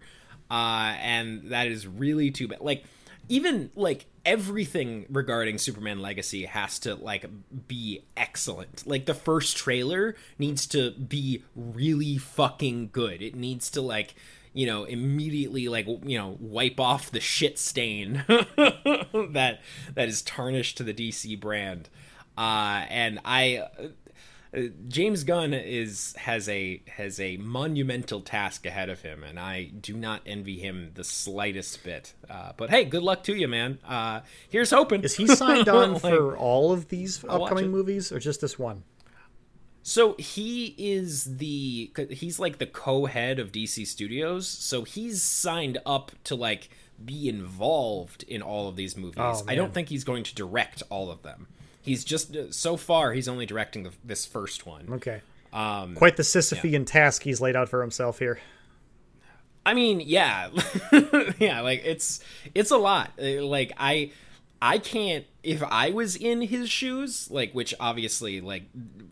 uh, 0.50 0.96
and 1.02 1.52
that 1.52 1.68
is 1.68 1.88
really 1.88 2.32
too 2.32 2.48
bad 2.48 2.60
like 2.62 2.84
even 3.30 3.72
like 3.76 4.08
everything 4.26 5.06
regarding 5.10 5.58
Superman 5.58 6.02
Legacy 6.02 6.46
has 6.46 6.80
to 6.80 6.96
like 6.96 7.26
be 7.68 8.04
excellent. 8.18 8.86
Like 8.86 9.06
the 9.06 9.14
first 9.14 9.58
trailer 9.58 10.16
needs 10.38 10.68
to 10.68 10.92
be 10.92 11.44
really 11.56 12.18
fucking 12.18 12.90
good. 12.92 13.22
It 13.22 13.36
needs 13.36 13.70
to 13.72 13.82
like 13.82 14.16
you 14.54 14.66
know 14.68 14.84
immediately 14.84 15.70
like 15.70 15.88
you 15.88 16.18
know 16.18 16.36
wipe 16.42 16.80
off 16.80 17.10
the 17.10 17.22
shit 17.22 17.58
stain 17.58 18.26
that 18.28 19.60
that 19.96 20.10
is 20.10 20.22
tarnished 20.22 20.78
to 20.78 20.84
the 20.84 20.94
DC 20.94 21.40
brand. 21.40 21.90
Uh 22.38 22.86
and 22.90 23.20
I 23.24 23.68
uh, 24.56 24.64
James 24.88 25.24
Gunn 25.24 25.54
is 25.54 26.14
has 26.18 26.50
a 26.50 26.82
has 26.88 27.20
a 27.20 27.38
monumental 27.38 28.22
task 28.22 28.66
ahead 28.66 28.90
of 28.90 29.02
him, 29.02 29.24
and 29.24 29.40
I 29.40 29.66
do 29.66 29.96
not 29.96 30.22
envy 30.26 30.60
him 30.60 30.92
the 30.94 31.04
slightest 31.04 31.84
bit. 31.84 32.14
Uh, 32.30 32.52
but 32.58 32.70
hey, 32.70 32.84
good 32.84 33.04
luck 33.04 33.24
to 33.24 33.36
you, 33.36 33.48
man. 33.48 33.80
Uh, 33.86 34.22
here's 34.50 34.72
hoping. 34.72 35.04
Is 35.04 35.16
he 35.16 35.28
signed 35.28 35.70
on 35.70 35.94
Like, 35.94 36.02
for 36.02 36.36
all 36.36 36.74
of 36.74 36.90
these 36.90 37.24
upcoming 37.24 37.72
movies 37.72 38.12
or 38.12 38.20
just 38.20 38.42
this 38.42 38.60
one? 38.60 38.84
So 39.84 40.16
he 40.20 40.76
is 40.78 41.38
the 41.38 41.92
he's 42.10 42.40
like 42.40 42.58
the 42.58 42.68
co-head 42.68 43.40
of 43.40 43.52
DC 43.52 43.88
Studios, 43.88 44.48
so 44.48 44.84
he's 44.84 45.22
signed 45.22 45.80
up 45.86 46.12
to 46.26 46.36
like 46.36 46.70
be 47.04 47.28
involved 47.28 48.24
in 48.24 48.42
all 48.42 48.68
of 48.68 48.76
these 48.76 48.96
movies. 48.96 49.18
Oh, 49.18 49.44
I 49.48 49.56
don't 49.56 49.74
think 49.74 49.90
he's 49.90 50.04
going 50.04 50.24
to 50.24 50.36
direct 50.36 50.84
all 50.90 51.10
of 51.10 51.24
them. 51.24 51.48
He's 51.82 52.04
just 52.04 52.54
so 52.54 52.78
far 52.78 53.14
he's 53.14 53.28
only 53.28 53.46
directing 53.46 53.84
the, 53.84 53.92
this 54.04 54.26
first 54.26 54.66
one. 54.66 54.88
Okay. 54.92 55.22
Um, 55.54 55.96
Quite 55.96 56.18
the 56.18 56.24
Sisyphean 56.24 56.86
task 56.86 57.24
he's 57.24 57.42
laid 57.42 57.56
out 57.56 57.70
for 57.70 57.82
himself 57.82 58.20
here. 58.20 58.40
I 59.66 59.74
mean, 59.74 60.00
yeah, 60.00 60.50
yeah, 61.38 61.62
like 61.62 61.82
it's 61.86 62.20
it's 62.56 62.72
a 62.72 62.78
lot. 62.78 63.12
Uh, 63.22 63.44
Like 63.44 63.74
I 63.78 64.12
I 64.62 64.78
can't 64.78 65.26
if 65.44 65.62
I 65.64 65.90
was 65.92 66.16
in 66.16 66.42
his 66.42 66.70
shoes, 66.70 67.30
like 67.30 67.52
which 67.54 67.74
obviously 67.80 68.42
like 68.42 68.64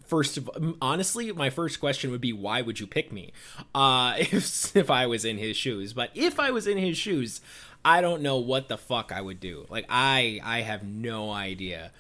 first 0.08 0.38
of 0.38 0.50
honestly, 0.82 1.32
my 1.34 1.50
first 1.50 1.80
question 1.80 2.10
would 2.12 2.22
be 2.22 2.34
why 2.34 2.62
would 2.62 2.80
you 2.80 2.88
pick 2.88 3.12
me? 3.12 3.32
Uh 3.76 4.16
if 4.20 4.76
if 4.76 4.90
I 4.90 5.06
was 5.08 5.26
in 5.26 5.38
his 5.38 5.58
shoes. 5.58 5.94
But 5.94 6.12
if 6.16 6.40
I 6.40 6.52
was 6.52 6.68
in 6.68 6.78
his 6.78 6.98
shoes, 6.98 7.42
I 7.84 8.02
don't 8.02 8.22
know 8.22 8.38
what 8.38 8.70
the 8.70 8.78
fuck 8.78 9.12
I 9.12 9.22
would 9.22 9.40
do. 9.40 9.66
Like 9.70 9.86
I 9.90 10.40
I 10.44 10.62
have 10.62 10.84
no 10.84 11.32
idea 11.32 11.92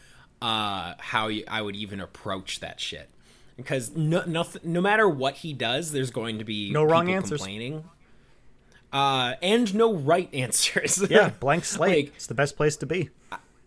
uh 0.41 0.93
how 0.99 1.27
you, 1.27 1.43
I 1.47 1.61
would 1.61 1.75
even 1.75 1.99
approach 1.99 2.59
that 2.61 2.79
shit. 2.79 3.09
Because 3.57 3.93
no, 3.95 4.23
nothing, 4.25 4.61
no 4.63 4.79
matter 4.79 5.07
what 5.09 5.35
he 5.35 5.51
does, 5.53 5.91
there's 5.91 6.11
going 6.11 6.37
to 6.39 6.45
be 6.45 6.71
No 6.71 6.83
wrong 6.83 7.09
answers. 7.11 7.39
complaining 7.41 7.83
uh, 8.91 9.33
and 9.41 9.73
no 9.75 9.93
right 9.93 10.29
answers. 10.33 11.03
Yeah, 11.09 11.29
blank 11.39 11.65
slate. 11.65 12.05
Like, 12.05 12.15
it's 12.15 12.27
the 12.27 12.33
best 12.33 12.55
place 12.55 12.75
to 12.77 12.85
be. 12.85 13.09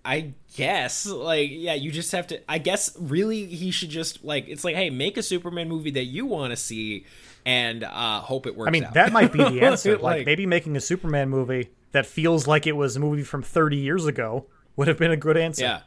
I 0.05 0.33
guess 0.57 1.07
like 1.07 1.50
yeah, 1.52 1.75
you 1.75 1.93
just 1.93 2.11
have 2.11 2.26
to. 2.29 2.41
I 2.50 2.59
guess 2.59 2.97
really 2.99 3.47
he 3.47 3.71
should 3.71 3.91
just 3.91 4.25
like 4.25 4.49
it's 4.49 4.64
like 4.64 4.75
hey, 4.75 4.91
make 4.91 5.17
a 5.17 5.23
Superman 5.23 5.69
movie 5.69 5.93
that 5.93 6.07
you 6.07 6.26
want 6.26 6.50
to 6.50 6.57
see, 6.57 7.07
and 7.47 7.85
uh 7.85 8.21
hope 8.21 8.47
it 8.49 8.57
works. 8.57 8.67
I 8.69 8.73
mean, 8.73 8.83
out. 8.85 8.95
that 8.95 9.12
might 9.12 9.31
be 9.33 9.38
the 9.38 9.61
answer. 9.62 9.93
like, 9.93 10.02
Like- 10.02 10.26
maybe 10.26 10.45
making 10.45 10.76
a 10.76 10.81
Superman 10.81 11.29
movie 11.29 11.69
that 11.93 12.05
feels 12.07 12.49
like 12.49 12.67
it 12.67 12.73
was 12.73 12.97
a 12.97 13.00
movie 13.00 13.23
from 13.23 13.43
30 13.43 13.76
years 13.76 14.05
ago 14.07 14.47
would 14.75 14.88
have 14.88 14.99
been 14.99 15.12
a 15.12 15.17
good 15.17 15.37
answer. 15.37 15.62
Yeah. 15.64 15.81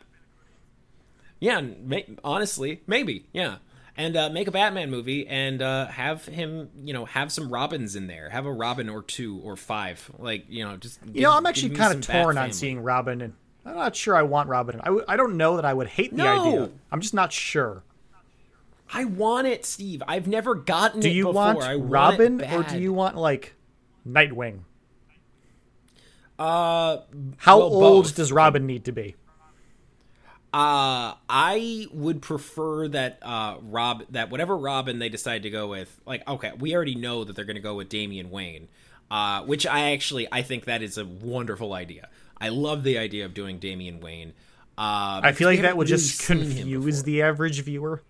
Yeah, 1.45 1.61
may, 1.61 2.05
honestly, 2.23 2.81
maybe. 2.87 3.27
Yeah. 3.33 3.57
And 3.97 4.17
uh, 4.17 4.29
make 4.29 4.47
a 4.47 4.51
Batman 4.51 4.89
movie 4.89 5.25
and 5.27 5.61
uh, 5.61 5.85
have 5.87 6.25
him, 6.25 6.69
you 6.83 6.91
know, 6.93 7.05
have 7.05 7.31
some 7.31 7.49
Robins 7.49 7.95
in 7.95 8.07
there. 8.07 8.29
Have 8.29 8.45
a 8.45 8.51
Robin 8.51 8.89
or 8.89 9.03
two 9.03 9.39
or 9.43 9.55
five. 9.55 10.09
Like, 10.17 10.45
you 10.49 10.65
know, 10.65 10.75
just. 10.75 10.99
You 11.13 11.21
know, 11.21 11.31
I'm 11.31 11.45
actually 11.45 11.75
kind 11.75 11.93
of 11.93 12.01
torn 12.01 12.37
on 12.37 12.51
seeing 12.51 12.81
Robin, 12.81 13.21
and 13.21 13.33
I'm 13.65 13.75
not 13.75 13.95
sure 13.95 14.15
I 14.15 14.23
want 14.23 14.49
Robin. 14.49 14.81
I, 14.81 14.85
w- 14.85 15.05
I 15.07 15.15
don't 15.15 15.37
know 15.37 15.55
that 15.57 15.65
I 15.65 15.73
would 15.73 15.87
hate 15.87 16.11
the 16.11 16.23
No. 16.23 16.41
idea. 16.47 16.69
I'm 16.91 16.99
just 16.99 17.13
not 17.13 17.31
sure. 17.31 17.83
I 18.91 19.05
want 19.05 19.47
it, 19.47 19.65
Steve. 19.65 20.03
I've 20.07 20.27
never 20.27 20.55
gotten 20.55 20.99
Do 20.99 21.09
it 21.09 21.13
before. 21.13 21.33
want 21.33 21.61
I 21.63 21.75
want 21.77 21.91
Robin 21.91 22.41
or 22.43 22.63
do 22.63 22.79
you 22.79 22.91
want 22.91 23.15
like 23.17 23.53
Nightwing? 24.07 24.59
Uh, 26.37 26.97
How 27.37 27.59
well, 27.59 27.67
old 27.73 28.03
both. 28.05 28.15
does 28.15 28.31
Robin 28.31 28.65
need 28.65 28.85
to 28.85 28.91
be? 28.91 29.15
Uh, 30.55 31.15
I 31.27 31.85
would 31.91 32.21
prefer 32.21 32.87
that 32.87 33.19
uh 33.21 33.57
Rob 33.61 34.05
that 34.11 34.29
whatever 34.29 34.55
Robin 34.55 34.99
they 34.99 35.09
decide 35.09 35.43
to 35.43 35.49
go 35.49 35.67
with. 35.67 35.99
Like, 36.05 36.25
okay, 36.25 36.53
we 36.57 36.73
already 36.73 36.95
know 36.95 37.25
that 37.25 37.35
they're 37.35 37.43
going 37.43 37.57
to 37.57 37.61
go 37.61 37.75
with 37.75 37.89
Damian 37.89 38.31
Wayne, 38.31 38.69
uh, 39.11 39.43
which 39.43 39.67
I 39.67 39.91
actually 39.91 40.29
I 40.31 40.43
think 40.43 40.63
that 40.63 40.81
is 40.81 40.97
a 40.97 41.03
wonderful 41.03 41.73
idea. 41.73 42.07
I 42.39 42.49
love 42.49 42.83
the 42.83 42.97
idea 42.97 43.25
of 43.25 43.33
doing 43.33 43.59
Damian 43.59 43.99
Wayne. 43.99 44.29
Uh, 44.77 45.19
I 45.23 45.33
feel 45.33 45.49
like 45.49 45.59
that 45.59 45.75
would 45.75 45.89
really 45.89 45.97
just 45.97 46.25
confuse 46.25 47.03
the 47.03 47.21
average 47.21 47.61
viewer. 47.61 48.01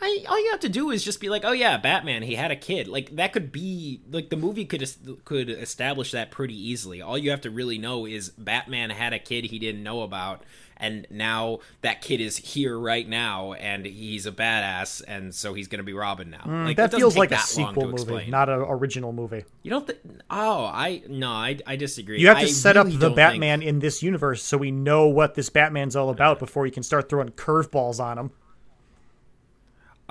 I, 0.00 0.24
all 0.28 0.42
you 0.42 0.50
have 0.50 0.60
to 0.60 0.68
do 0.68 0.90
is 0.90 1.02
just 1.04 1.20
be 1.20 1.28
like, 1.28 1.44
oh 1.44 1.52
yeah, 1.52 1.76
Batman. 1.78 2.22
He 2.22 2.34
had 2.34 2.50
a 2.50 2.56
kid. 2.56 2.88
Like 2.88 3.16
that 3.16 3.32
could 3.32 3.52
be 3.52 4.00
like 4.10 4.28
the 4.30 4.36
movie 4.36 4.64
could 4.64 4.86
could 5.24 5.48
establish 5.48 6.12
that 6.12 6.30
pretty 6.30 6.56
easily. 6.56 7.00
All 7.00 7.16
you 7.16 7.30
have 7.30 7.40
to 7.42 7.50
really 7.50 7.78
know 7.78 8.06
is 8.06 8.30
Batman 8.30 8.90
had 8.90 9.12
a 9.12 9.18
kid 9.18 9.46
he 9.46 9.58
didn't 9.58 9.82
know 9.82 10.02
about, 10.02 10.42
and 10.84 11.06
now 11.10 11.60
that 11.80 12.02
kid 12.02 12.20
is 12.20 12.36
here 12.36 12.78
right 12.78 13.08
now, 13.08 13.54
and 13.54 13.86
he's 13.86 14.26
a 14.26 14.32
badass, 14.32 15.02
and 15.08 15.34
so 15.34 15.54
he's 15.54 15.68
gonna 15.68 15.82
be 15.82 15.94
Robin 15.94 16.30
now. 16.30 16.42
Mm, 16.44 16.70
it 16.70 16.76
that 16.76 16.92
feels 16.92 17.16
like 17.16 17.30
a 17.30 17.36
that 17.36 17.54
long 17.56 17.68
sequel 17.74 17.84
movie, 17.84 17.94
explain. 17.94 18.30
not 18.30 18.48
an 18.48 18.60
original 18.60 19.12
movie. 19.12 19.44
You 19.62 19.70
don't 19.70 19.86
think? 19.86 19.98
Oh, 20.30 20.64
I 20.66 21.02
no, 21.08 21.30
I 21.30 21.58
I 21.66 21.76
disagree. 21.76 22.20
You 22.20 22.28
have 22.28 22.38
to 22.38 22.44
I 22.44 22.46
set 22.46 22.76
really 22.76 22.94
up 22.94 23.00
the 23.00 23.10
Batman 23.10 23.60
think- 23.60 23.68
in 23.68 23.78
this 23.78 24.02
universe 24.02 24.42
so 24.42 24.58
we 24.58 24.70
know 24.70 25.06
what 25.06 25.34
this 25.34 25.48
Batman's 25.48 25.96
all 25.96 26.10
about 26.10 26.38
before 26.38 26.66
you 26.66 26.72
can 26.72 26.82
start 26.82 27.08
throwing 27.08 27.30
curveballs 27.30 27.98
on 27.98 28.18
him. 28.18 28.30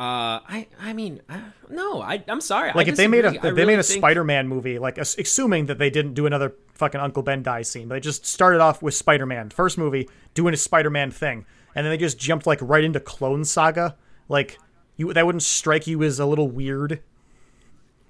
Uh, 0.03 0.41
I 0.49 0.67
I 0.81 0.91
mean, 0.91 1.21
uh, 1.29 1.39
no, 1.69 2.01
I 2.01 2.21
I'm 2.27 2.41
sorry. 2.41 2.71
I 2.71 2.73
Like 2.73 2.87
if 2.89 2.97
they 2.97 3.07
made 3.07 3.23
a 3.23 3.35
if 3.35 3.45
I 3.45 3.51
they 3.51 3.63
made 3.65 3.79
a 3.79 3.83
think- 3.83 3.99
Spider-Man 4.01 4.49
movie, 4.49 4.77
like 4.77 4.97
ass- 4.97 5.17
assuming 5.17 5.67
that 5.67 5.77
they 5.77 5.89
didn't 5.89 6.13
do 6.13 6.25
another 6.25 6.53
fucking 6.73 6.99
Uncle 6.99 7.23
Ben 7.23 7.41
die 7.41 7.61
scene, 7.61 7.87
but 7.87 7.95
they 7.95 7.99
just 8.01 8.25
started 8.25 8.59
off 8.59 8.81
with 8.81 8.93
Spider-Man, 8.95 9.49
first 9.51 9.77
movie 9.77 10.09
doing 10.33 10.53
a 10.53 10.57
Spider-Man 10.57 11.11
thing, 11.11 11.45
and 11.73 11.85
then 11.85 11.91
they 11.91 11.97
just 11.97 12.17
jumped 12.19 12.45
like 12.45 12.59
right 12.61 12.83
into 12.83 12.99
Clone 12.99 13.45
Saga, 13.45 13.95
like 14.27 14.57
you 14.97 15.13
that 15.13 15.25
wouldn't 15.25 15.43
strike 15.43 15.87
you 15.87 16.03
as 16.03 16.19
a 16.19 16.25
little 16.25 16.49
weird. 16.49 17.01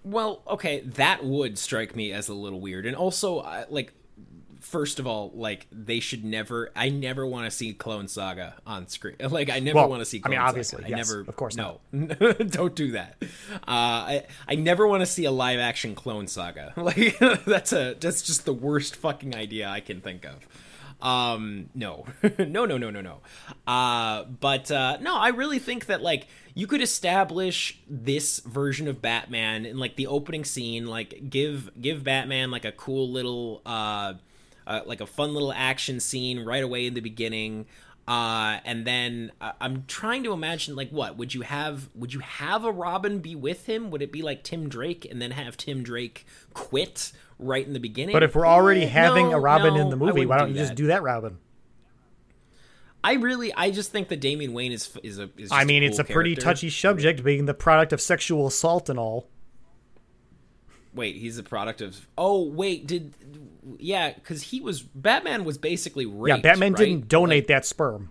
Well, 0.04 0.42
okay, 0.48 0.80
that 0.82 1.24
would 1.24 1.58
strike 1.60 1.96
me 1.96 2.12
as 2.12 2.28
a 2.28 2.34
little 2.34 2.60
weird, 2.60 2.86
and 2.88 2.96
also, 2.96 3.66
like, 3.70 3.94
first 4.64 4.98
of 5.00 5.06
all, 5.06 5.32
like 5.36 5.68
they 5.72 6.00
should 6.00 6.24
never. 6.26 6.72
I 6.76 6.90
never 6.90 7.26
want 7.28 7.46
to 7.46 7.52
see 7.52 7.74
Clone 7.74 8.08
Saga 8.08 8.56
on 8.66 8.88
screen. 8.88 9.16
Like, 9.30 9.50
I 9.50 9.60
never 9.60 9.78
Well, 9.78 9.90
want 9.90 10.02
to 10.02 10.06
see. 10.06 10.22
I 10.24 10.30
mean, 10.30 10.40
obviously, 10.40 10.82
Saga. 10.84 10.94
I 10.94 10.98
yes, 10.98 11.10
never. 11.10 11.22
of 11.22 11.36
course 11.36 11.56
no, 11.56 11.80
don't 12.48 12.76
do 12.76 12.92
that. 12.92 13.18
Uh, 13.22 13.28
I 13.68 14.24
I 14.48 14.56
never 14.56 14.88
want 14.88 15.02
to 15.02 15.06
see 15.06 15.26
a 15.26 15.32
live 15.32 15.60
action 15.60 15.96
Clone 15.96 16.28
Saga. 16.28 16.74
Like, 16.84 17.18
that's 17.46 17.72
a 17.74 17.96
that's 18.00 18.22
just 18.22 18.46
the 18.46 18.54
worst 18.54 18.96
fucking 18.96 19.36
idea 19.36 19.68
I 19.70 19.80
can 19.80 20.02
think 20.02 20.26
of. 20.26 20.48
Um, 21.02 21.70
no, 21.76 22.06
no, 22.40 22.66
no, 22.66 22.78
no, 22.78 22.90
no, 22.90 23.02
no. 23.02 23.18
Uh, 23.68 24.24
but 24.24 24.72
uh, 24.72 24.98
no, 25.02 25.18
I 25.18 25.30
really 25.30 25.60
think 25.60 25.88
that 25.88 26.02
like 26.02 26.28
you 26.56 26.66
could 26.68 26.82
establish 26.82 27.80
this 27.90 28.40
version 28.40 28.88
of 28.88 29.02
Batman 29.02 29.66
in 29.66 29.78
like 29.78 29.96
the 29.98 30.08
opening 30.08 30.46
scene, 30.46 30.88
like 30.88 31.30
give 31.30 31.72
give 31.82 32.04
Batman 32.04 32.52
like 32.52 32.64
a 32.66 32.72
cool 32.72 33.10
little 33.10 33.62
uh, 33.66 34.14
uh 34.68 34.82
like 34.86 35.02
a 35.02 35.06
fun 35.06 35.34
little 35.34 35.54
action 35.54 36.00
scene 36.00 36.44
right 36.46 36.64
away 36.64 36.86
in 36.88 36.94
the 36.94 37.02
beginning. 37.02 37.66
Uh, 38.06 38.60
and 38.66 38.86
then 38.86 39.32
uh, 39.40 39.54
I'm 39.62 39.86
trying 39.88 40.26
to 40.26 40.34
imagine 40.34 40.76
like 40.76 40.90
what 40.90 41.18
would 41.18 41.34
you 41.34 41.42
have? 41.42 41.90
Would 41.96 42.14
you 42.14 42.20
have 42.20 42.66
a 42.66 42.72
Robin 42.72 43.20
be 43.20 43.34
with 43.34 43.66
him? 43.66 43.92
Would 43.92 44.02
it 44.02 44.12
be 44.12 44.22
like 44.22 44.44
Tim 44.44 44.68
Drake 44.68 45.08
and 45.10 45.22
then 45.22 45.32
have 45.32 45.56
Tim 45.56 45.84
Drake 45.84 46.26
quit 46.54 47.14
right 47.40 47.66
in 47.66 47.72
the 47.72 47.80
beginning? 47.80 48.12
But 48.14 48.24
if 48.24 48.36
we're 48.36 48.46
already 48.46 48.84
Eh, 48.84 48.88
having 48.88 49.30
no, 49.30 49.38
a 49.38 49.40
Robin 49.40 49.76
no, 49.76 49.80
in 49.80 49.90
the 49.90 49.96
movie, 49.96 50.26
why 50.26 50.38
don't 50.38 50.50
you 50.50 50.56
that. 50.56 50.60
just 50.60 50.76
do 50.76 50.88
that 50.88 51.02
Robin? 51.02 51.38
I 53.06 53.14
really, 53.14 53.54
I 53.54 53.72
just 53.72 53.92
think 53.92 54.08
that 54.10 54.20
Damian 54.20 54.52
Wayne 54.54 54.72
is 54.74 54.98
is 55.02 55.20
a. 55.20 55.30
Is 55.38 55.52
I 55.52 55.64
mean, 55.64 55.84
a 55.84 55.86
it's 55.88 55.98
cool 55.98 56.06
a 56.06 56.14
pretty 56.14 56.36
character. 56.36 56.50
touchy 56.50 56.70
subject, 56.70 57.24
being 57.24 57.46
the 57.46 57.54
product 57.54 57.94
of 57.94 58.02
sexual 58.02 58.48
assault 58.48 58.90
and 58.90 59.00
all. 59.00 59.30
Wait, 60.94 61.16
he's 61.18 61.38
a 61.38 61.44
product 61.44 61.82
of. 61.82 62.08
Oh, 62.18 62.44
wait, 62.48 62.86
did 62.88 63.14
yeah? 63.80 64.14
Because 64.14 64.42
he 64.44 64.60
was 64.62 64.82
Batman 64.82 65.46
was 65.46 65.58
basically 65.58 66.06
raped. 66.06 66.38
Yeah, 66.38 66.42
Batman 66.42 66.74
right? 66.74 66.80
didn't 66.80 67.08
donate 67.08 67.48
that 67.48 67.66
sperm. 67.66 68.10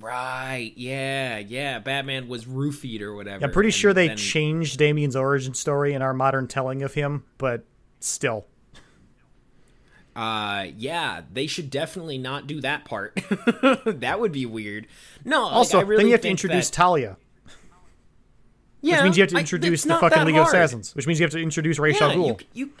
Right. 0.00 0.72
Yeah. 0.76 1.38
Yeah. 1.38 1.80
Batman 1.80 2.28
was 2.28 2.44
roofied 2.44 3.00
or 3.00 3.14
whatever. 3.14 3.44
I'm 3.44 3.50
pretty 3.50 3.70
sure 3.70 3.92
they 3.92 4.08
then- 4.08 4.16
changed 4.16 4.78
Damian's 4.78 5.16
origin 5.16 5.54
story 5.54 5.92
in 5.92 6.02
our 6.02 6.14
modern 6.14 6.46
telling 6.46 6.82
of 6.82 6.94
him, 6.94 7.24
but 7.36 7.64
still. 8.00 8.46
Uh, 10.14 10.66
yeah, 10.76 11.22
they 11.32 11.46
should 11.46 11.70
definitely 11.70 12.18
not 12.18 12.48
do 12.48 12.60
that 12.60 12.84
part. 12.84 13.14
that 13.86 14.18
would 14.18 14.32
be 14.32 14.46
weird. 14.46 14.88
No. 15.24 15.44
like, 15.44 15.52
Also, 15.52 15.78
I 15.78 15.82
really 15.82 15.98
then 16.02 16.06
you 16.06 16.12
have 16.12 16.22
to 16.22 16.28
introduce 16.28 16.70
that- 16.70 16.74
Talia, 16.76 17.16
yeah, 18.80 18.96
which 18.96 19.04
means 19.04 19.16
you 19.16 19.22
have 19.22 19.30
to 19.30 19.38
introduce 19.38 19.84
it's 19.84 19.92
the 19.92 19.96
fucking 19.98 20.24
League 20.24 20.36
of. 20.36 20.46
Assassins, 20.48 20.94
which 20.96 21.06
means 21.06 21.20
you 21.20 21.24
have 21.24 21.32
to 21.32 21.38
introduce 21.40 21.78
Ra's 21.78 22.00
al 22.00 22.10
Ghul. 22.10 22.40
you, 22.52 22.66
you, 22.66 22.72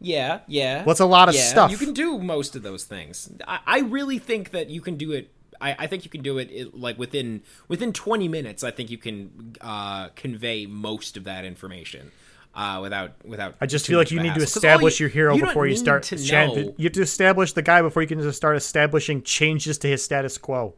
yeah, 0.00 0.40
yeah. 0.46 0.84
What's 0.84 1.00
a 1.00 1.06
lot 1.06 1.28
of 1.28 1.34
yeah, 1.34 1.42
stuff. 1.48 1.70
You 1.70 1.76
can 1.76 1.92
do 1.92 2.18
most 2.18 2.54
of 2.56 2.62
those 2.62 2.84
things. 2.84 3.30
I, 3.46 3.58
I 3.66 3.78
really 3.80 4.18
think 4.18 4.50
that 4.52 4.70
you 4.70 4.80
can 4.80 4.96
do 4.96 5.12
it. 5.12 5.30
I, 5.60 5.74
I 5.80 5.86
think 5.88 6.04
you 6.04 6.10
can 6.10 6.22
do 6.22 6.38
it, 6.38 6.50
it 6.52 6.74
like 6.78 6.98
within 6.98 7.42
within 7.66 7.92
20 7.92 8.28
minutes. 8.28 8.62
I 8.62 8.70
think 8.70 8.90
you 8.90 8.98
can 8.98 9.56
uh, 9.60 10.08
convey 10.10 10.66
most 10.66 11.16
of 11.16 11.24
that 11.24 11.44
information 11.44 12.12
uh, 12.54 12.78
without 12.80 13.12
without. 13.24 13.56
I 13.60 13.66
just 13.66 13.86
feel 13.86 13.98
like 13.98 14.10
you 14.12 14.18
need 14.20 14.34
to 14.34 14.40
hassle. 14.40 14.60
'Cause 14.60 14.64
all 14.64 14.70
establish 14.70 15.00
you- 15.00 15.04
your 15.04 15.10
hero 15.10 15.34
you 15.34 15.44
before 15.44 15.66
you 15.66 15.74
start. 15.76 16.04
to 16.04 16.16
know- 16.16 16.74
You 16.76 16.84
have 16.84 16.92
to 16.92 17.02
establish 17.02 17.52
the 17.54 17.62
guy 17.62 17.82
before 17.82 18.02
you 18.02 18.08
can 18.08 18.20
just 18.20 18.36
start 18.36 18.56
establishing 18.56 19.22
changes 19.22 19.78
to 19.78 19.88
his 19.88 20.02
status 20.04 20.38
quo. 20.38 20.74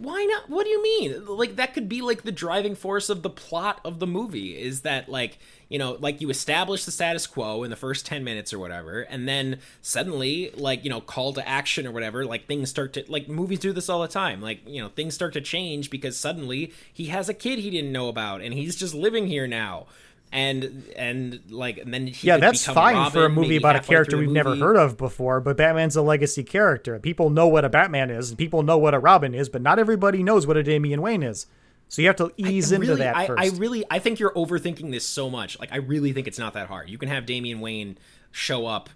Why 0.00 0.24
not? 0.24 0.48
What 0.48 0.62
do 0.62 0.70
you 0.70 0.80
mean? 0.80 1.26
Like 1.26 1.56
that 1.56 1.74
could 1.74 1.88
be 1.88 2.02
like 2.02 2.22
the 2.22 2.30
driving 2.30 2.76
force 2.76 3.10
of 3.10 3.22
the 3.22 3.30
plot 3.30 3.80
of 3.84 3.98
the 3.98 4.06
movie 4.06 4.56
is 4.56 4.82
that 4.82 5.08
like, 5.08 5.38
you 5.68 5.76
know, 5.76 5.96
like 5.98 6.20
you 6.20 6.30
establish 6.30 6.84
the 6.84 6.92
status 6.92 7.26
quo 7.26 7.64
in 7.64 7.70
the 7.70 7.76
first 7.76 8.06
10 8.06 8.22
minutes 8.22 8.52
or 8.52 8.60
whatever 8.60 9.00
and 9.00 9.26
then 9.26 9.58
suddenly 9.82 10.52
like, 10.54 10.84
you 10.84 10.90
know, 10.90 11.00
call 11.00 11.32
to 11.32 11.46
action 11.48 11.84
or 11.84 11.90
whatever, 11.90 12.24
like 12.24 12.46
things 12.46 12.70
start 12.70 12.92
to 12.92 13.04
like 13.08 13.28
movies 13.28 13.58
do 13.58 13.72
this 13.72 13.88
all 13.88 14.00
the 14.00 14.06
time. 14.06 14.40
Like, 14.40 14.60
you 14.68 14.80
know, 14.80 14.88
things 14.88 15.14
start 15.14 15.32
to 15.32 15.40
change 15.40 15.90
because 15.90 16.16
suddenly 16.16 16.72
he 16.92 17.06
has 17.06 17.28
a 17.28 17.34
kid 17.34 17.58
he 17.58 17.70
didn't 17.70 17.90
know 17.90 18.08
about 18.08 18.40
and 18.40 18.54
he's 18.54 18.76
just 18.76 18.94
living 18.94 19.26
here 19.26 19.48
now. 19.48 19.86
And 20.30 20.84
and 20.94 21.40
like 21.48 21.78
and 21.78 21.92
then 21.92 22.06
he 22.06 22.26
Yeah, 22.26 22.36
that's 22.36 22.66
fine 22.66 22.96
Robin 22.96 23.12
for 23.12 23.24
a 23.24 23.30
movie 23.30 23.56
about 23.56 23.76
a 23.76 23.80
character 23.80 24.18
we've 24.18 24.30
never 24.30 24.54
heard 24.54 24.76
of 24.76 24.98
before, 24.98 25.40
but 25.40 25.56
Batman's 25.56 25.96
a 25.96 26.02
legacy 26.02 26.44
character. 26.44 26.98
People 26.98 27.30
know 27.30 27.48
what 27.48 27.64
a 27.64 27.70
Batman 27.70 28.10
is, 28.10 28.30
and 28.30 28.38
people 28.38 28.62
know 28.62 28.76
what 28.76 28.92
a 28.92 28.98
Robin 28.98 29.34
is, 29.34 29.48
but 29.48 29.62
not 29.62 29.78
everybody 29.78 30.22
knows 30.22 30.46
what 30.46 30.58
a 30.58 30.62
Damian 30.62 31.00
Wayne 31.00 31.22
is. 31.22 31.46
So 31.88 32.02
you 32.02 32.08
have 32.08 32.16
to 32.16 32.32
ease 32.36 32.70
I 32.70 32.76
into 32.76 32.88
really, 32.88 32.98
that 33.00 33.16
I, 33.16 33.26
first. 33.26 33.40
I 33.40 33.56
really, 33.56 33.84
I 33.90 33.98
think 33.98 34.18
you're 34.18 34.34
overthinking 34.34 34.90
this 34.90 35.06
so 35.06 35.30
much. 35.30 35.58
Like, 35.58 35.72
I 35.72 35.76
really 35.76 36.12
think 36.12 36.28
it's 36.28 36.38
not 36.38 36.52
that 36.52 36.68
hard. 36.68 36.90
You 36.90 36.98
can 36.98 37.08
have 37.08 37.24
Damian 37.24 37.60
Wayne 37.60 37.96
show 38.30 38.66
up 38.66 38.90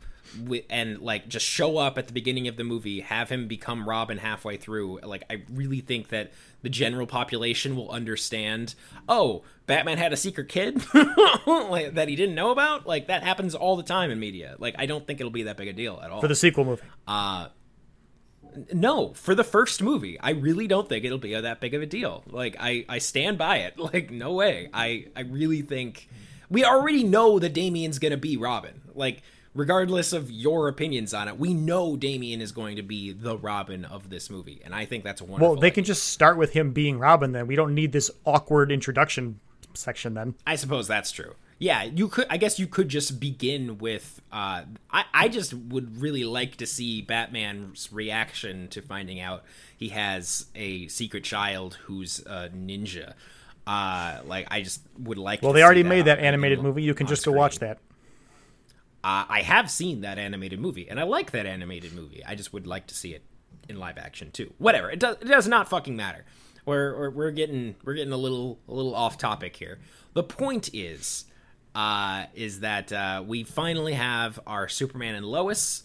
and 0.71 1.01
like 1.01 1.29
just 1.29 1.47
show 1.47 1.79
up 1.79 1.99
at 1.99 2.07
the 2.07 2.13
beginning 2.13 2.49
of 2.49 2.57
the 2.57 2.65
movie, 2.65 3.01
have 3.01 3.31
him 3.31 3.49
become 3.49 3.89
Robin 3.89 4.19
halfway 4.19 4.57
through. 4.57 5.01
Like, 5.03 5.25
I 5.31 5.43
really 5.51 5.81
think 5.81 6.09
that 6.09 6.33
the 6.63 6.69
general 6.69 7.07
population 7.07 7.77
will 7.77 7.91
understand. 7.91 8.75
Oh, 9.09 9.43
Batman 9.67 9.99
had 9.99 10.13
a 10.13 10.17
secret 10.17 10.49
kid 10.49 10.83
like, 11.47 11.95
that 11.95 12.09
he 12.09 12.17
didn't 12.17 12.35
know 12.35 12.51
about. 12.51 12.87
Like 12.87 13.07
that 13.09 13.23
happens 13.23 13.55
all 13.55 13.77
the 13.77 13.83
time 13.83 14.11
in 14.11 14.19
media. 14.19 14.57
Like, 14.59 14.75
I 14.79 14.87
don't 14.87 15.07
think 15.07 15.21
it'll 15.21 15.33
be 15.33 15.45
that 15.45 15.57
big 15.57 15.69
a 15.69 15.73
deal 15.73 16.01
at 16.03 16.11
all. 16.11 16.21
for 16.21 16.29
the 16.29 16.35
sequel 16.37 16.65
movie. 16.65 16.83
Uh, 17.07 17.49
no, 18.73 19.13
for 19.15 19.35
the 19.35 19.45
first 19.45 19.83
movie, 19.83 20.19
I 20.21 20.31
really 20.31 20.67
don't 20.67 20.89
think 20.89 21.05
it'll 21.05 21.19
be 21.19 21.35
that 21.35 21.61
big 21.61 21.75
of 21.75 21.83
a 21.83 21.87
deal. 21.87 22.23
Like 22.27 22.57
I, 22.59 22.85
I 22.89 22.99
stand 22.99 23.39
by 23.39 23.59
it. 23.59 23.75
Like 23.83 24.11
no 24.11 24.33
way. 24.33 24.69
I, 24.73 25.07
I 25.17 25.23
really 25.23 25.63
think 25.63 26.09
we 26.49 26.65
already 26.65 27.03
know 27.03 27.39
that 27.41 27.53
Damian's 27.53 27.99
gonna 27.99 28.17
be 28.17 28.37
Robin. 28.37 28.81
Like 28.95 29.23
regardless 29.55 30.13
of 30.13 30.31
your 30.31 30.69
opinions 30.69 31.13
on 31.13 31.29
it, 31.29 31.39
we 31.39 31.55
know 31.55 31.97
Damian 31.97 32.41
is 32.41 32.53
going 32.53 32.77
to 32.77 32.83
be 32.83 33.13
the 33.13 33.37
Robin 33.37 33.85
of 33.85 34.11
this 34.11 34.31
movie, 34.31 34.61
and 34.65 34.75
I 34.75 34.85
think 34.85 35.05
that's 35.05 35.21
a 35.21 35.25
wonderful. 35.25 35.55
Well, 35.55 35.61
they 35.61 35.71
can 35.71 35.85
just 35.85 36.05
start 36.09 36.37
with 36.37 36.53
him 36.53 36.73
being 36.73 36.99
Robin. 36.99 37.33
Then 37.33 37.47
we 37.47 37.57
don't 37.57 37.75
need 37.75 37.93
this 37.93 38.11
awkward 38.25 38.73
introduction 38.73 39.41
section. 39.75 40.15
Then 40.15 40.35
I 40.47 40.57
suppose 40.57 40.87
that's 40.89 41.11
true. 41.11 41.35
Yeah, 41.59 41.85
you 41.85 42.09
could. 42.09 42.27
I 42.29 42.39
guess 42.39 42.59
you 42.59 42.67
could 42.67 42.89
just 42.89 43.21
begin 43.21 43.79
with. 43.79 44.21
Uh, 44.33 44.63
I 44.91 45.05
I 45.15 45.29
just 45.29 45.55
would 45.55 46.01
really 46.01 46.25
like 46.25 46.57
to 46.57 46.67
see 46.67 47.03
Batman's 47.03 47.93
reaction 47.93 48.69
to 48.69 48.83
finding 48.83 49.21
out 49.21 49.45
he 49.77 49.91
has 49.91 50.47
a 50.55 50.89
secret 50.89 51.25
child 51.25 51.79
who's 51.85 52.21
a 52.21 52.49
ninja. 52.49 53.15
Uh, 53.65 54.19
like 54.25 54.49
I 54.51 54.63
just 54.63 54.81
would 54.99 55.19
like. 55.19 55.43
well, 55.43 55.53
they 55.53 55.63
already 55.63 55.85
made 55.85 56.07
that 56.07 56.19
animated 56.19 56.61
movie. 56.61 56.83
You 56.83 56.95
can 56.95 57.07
just 57.07 57.25
go 57.25 57.31
watch 57.31 57.61
that. 57.61 57.79
Uh, 59.05 59.25
I 59.29 59.43
have 59.43 59.71
seen 59.71 60.03
that 60.03 60.19
animated 60.19 60.61
movie, 60.61 60.89
and 60.89 61.01
I 61.01 61.03
like 61.03 61.33
that 61.33 61.47
animated 61.47 61.93
movie. 61.93 62.25
I 62.25 62.35
just 62.35 62.53
would 62.53 62.67
like 62.67 62.87
to 62.89 62.95
see 62.95 63.15
it 63.15 63.25
in 63.69 63.79
live 63.79 63.99
action 63.99 64.31
too. 64.31 64.53
Whatever. 64.59 64.91
It 64.91 65.01
does. 65.01 65.17
It 65.21 65.29
does 65.29 65.49
not 65.49 65.69
fucking 65.69 65.97
matter. 65.97 66.25
We're 66.65 66.97
we're, 66.97 67.11
we're 67.11 67.31
getting 67.33 67.75
we're 67.85 67.95
getting 67.95 68.13
a 68.13 68.17
little 68.17 68.61
a 68.69 68.73
little 68.73 68.95
off 68.95 69.19
topic 69.19 69.57
here. 69.57 69.81
The 70.15 70.23
point 70.23 70.71
is, 70.73 71.25
uh, 71.75 72.27
is 72.35 72.61
that 72.61 72.93
uh, 72.93 73.25
we 73.27 73.45
finally 73.45 73.95
have 73.95 74.39
our 74.47 74.69
Superman 74.69 75.17
and 75.17 75.27
Lois, 75.27 75.83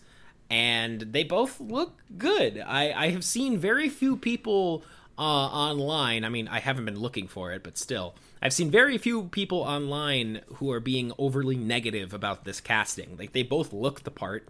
and 0.49 1.01
they 1.01 1.23
both 1.23 1.59
look 1.59 2.03
good. 2.17 2.59
I 2.59 2.91
I 2.91 3.09
have 3.09 3.23
seen 3.23 3.57
very 3.57 3.89
few 3.89 4.15
people 4.15 4.83
uh, 5.17 5.21
online. 5.21 6.23
I 6.23 6.29
mean, 6.29 6.47
I 6.47 6.59
haven't 6.59 6.85
been 6.85 6.99
looking 6.99 7.27
for 7.27 7.51
it, 7.51 7.63
but 7.63 7.77
still, 7.79 8.13
I've 8.41 8.53
seen 8.53 8.69
very 8.71 8.97
few 8.97 9.23
people 9.29 9.59
online 9.59 10.41
who 10.55 10.71
are 10.71 10.79
being 10.79 11.11
overly 11.17 11.55
negative 11.57 12.13
about 12.13 12.43
this 12.45 12.61
casting. 12.61 13.17
Like 13.17 13.33
they 13.33 13.43
both 13.43 13.73
look 13.73 14.03
the 14.03 14.11
part, 14.11 14.47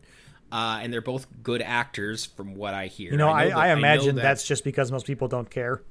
uh, 0.52 0.80
and 0.82 0.92
they're 0.92 1.02
both 1.02 1.28
good 1.44 1.62
actors, 1.62 2.26
from 2.26 2.56
what 2.56 2.74
I 2.74 2.88
hear. 2.88 3.12
You 3.12 3.18
know, 3.18 3.30
I, 3.30 3.48
that- 3.50 3.58
I 3.58 3.68
know 3.70 3.74
imagine 3.78 4.16
that- 4.16 4.22
that's 4.24 4.46
just 4.48 4.64
because 4.64 4.92
most 4.92 5.06
people 5.06 5.28
don't 5.28 5.50
care. 5.50 5.82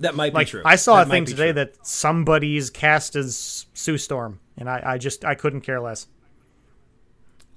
that 0.00 0.14
might 0.14 0.32
Like 0.32 0.46
be 0.46 0.50
true. 0.50 0.62
I 0.64 0.76
saw 0.76 0.96
That 0.98 1.08
a 1.08 1.10
thing 1.10 1.24
today 1.26 1.46
true. 1.46 1.52
that 1.54 1.86
somebody's 1.86 2.70
cast 2.70 3.16
as 3.16 3.66
Sue 3.74 3.98
Storm, 3.98 4.40
and 4.56 4.68
I, 4.70 4.82
I 4.84 4.98
just 4.98 5.24
I 5.24 5.34
couldn't 5.34 5.60
care 5.62 5.80
less. 5.80 6.06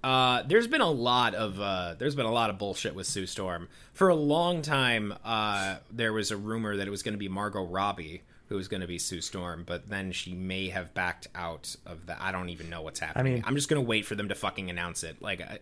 Uh, 0.03 0.44
there's 0.44 0.68
been 0.68 0.82
a 0.82 0.89
lot 0.92 1.34
of 1.34 1.62
uh, 1.62 1.96
there's 1.98 2.15
been 2.15 2.25
a 2.25 2.32
lot 2.32 2.50
of 2.50 2.58
bullshit 2.58 2.94
with 2.94 3.08
Sue 3.08 3.25
Storm 3.25 3.70
for 3.94 4.10
a 4.10 4.15
long 4.15 4.62
time. 4.62 5.13
Uh, 5.24 5.77
there 5.89 6.12
was 6.12 6.30
a 6.32 6.36
rumor 6.38 6.75
that 6.75 6.86
it 6.88 6.92
was 6.92 7.03
going 7.03 7.13
to 7.13 7.18
be 7.20 7.30
Margot 7.30 7.63
Robbie 7.63 8.24
who 8.53 8.57
was 8.57 8.67
going 8.67 8.81
to 8.81 8.88
be 8.88 9.00
Sue 9.00 9.19
Storm, 9.19 9.63
but 9.65 9.89
then 9.89 10.12
she 10.12 10.31
may 10.36 10.69
have 10.69 10.93
backed 10.93 11.27
out 11.33 11.75
of 11.88 12.05
that. 12.05 12.19
I 12.22 12.31
don't 12.31 12.50
even 12.50 12.69
know 12.69 12.83
what's 12.83 13.00
happening. 13.00 13.33
I 13.33 13.36
mean- 13.38 13.43
I'm 13.48 13.55
just 13.55 13.67
going 13.67 13.83
to 13.83 13.88
wait 13.88 14.05
for 14.05 14.13
them 14.13 14.29
to 14.29 14.36
fucking 14.36 14.69
announce 14.69 15.03
it. 15.03 15.19
Like, 15.24 15.41
I, 15.41 15.57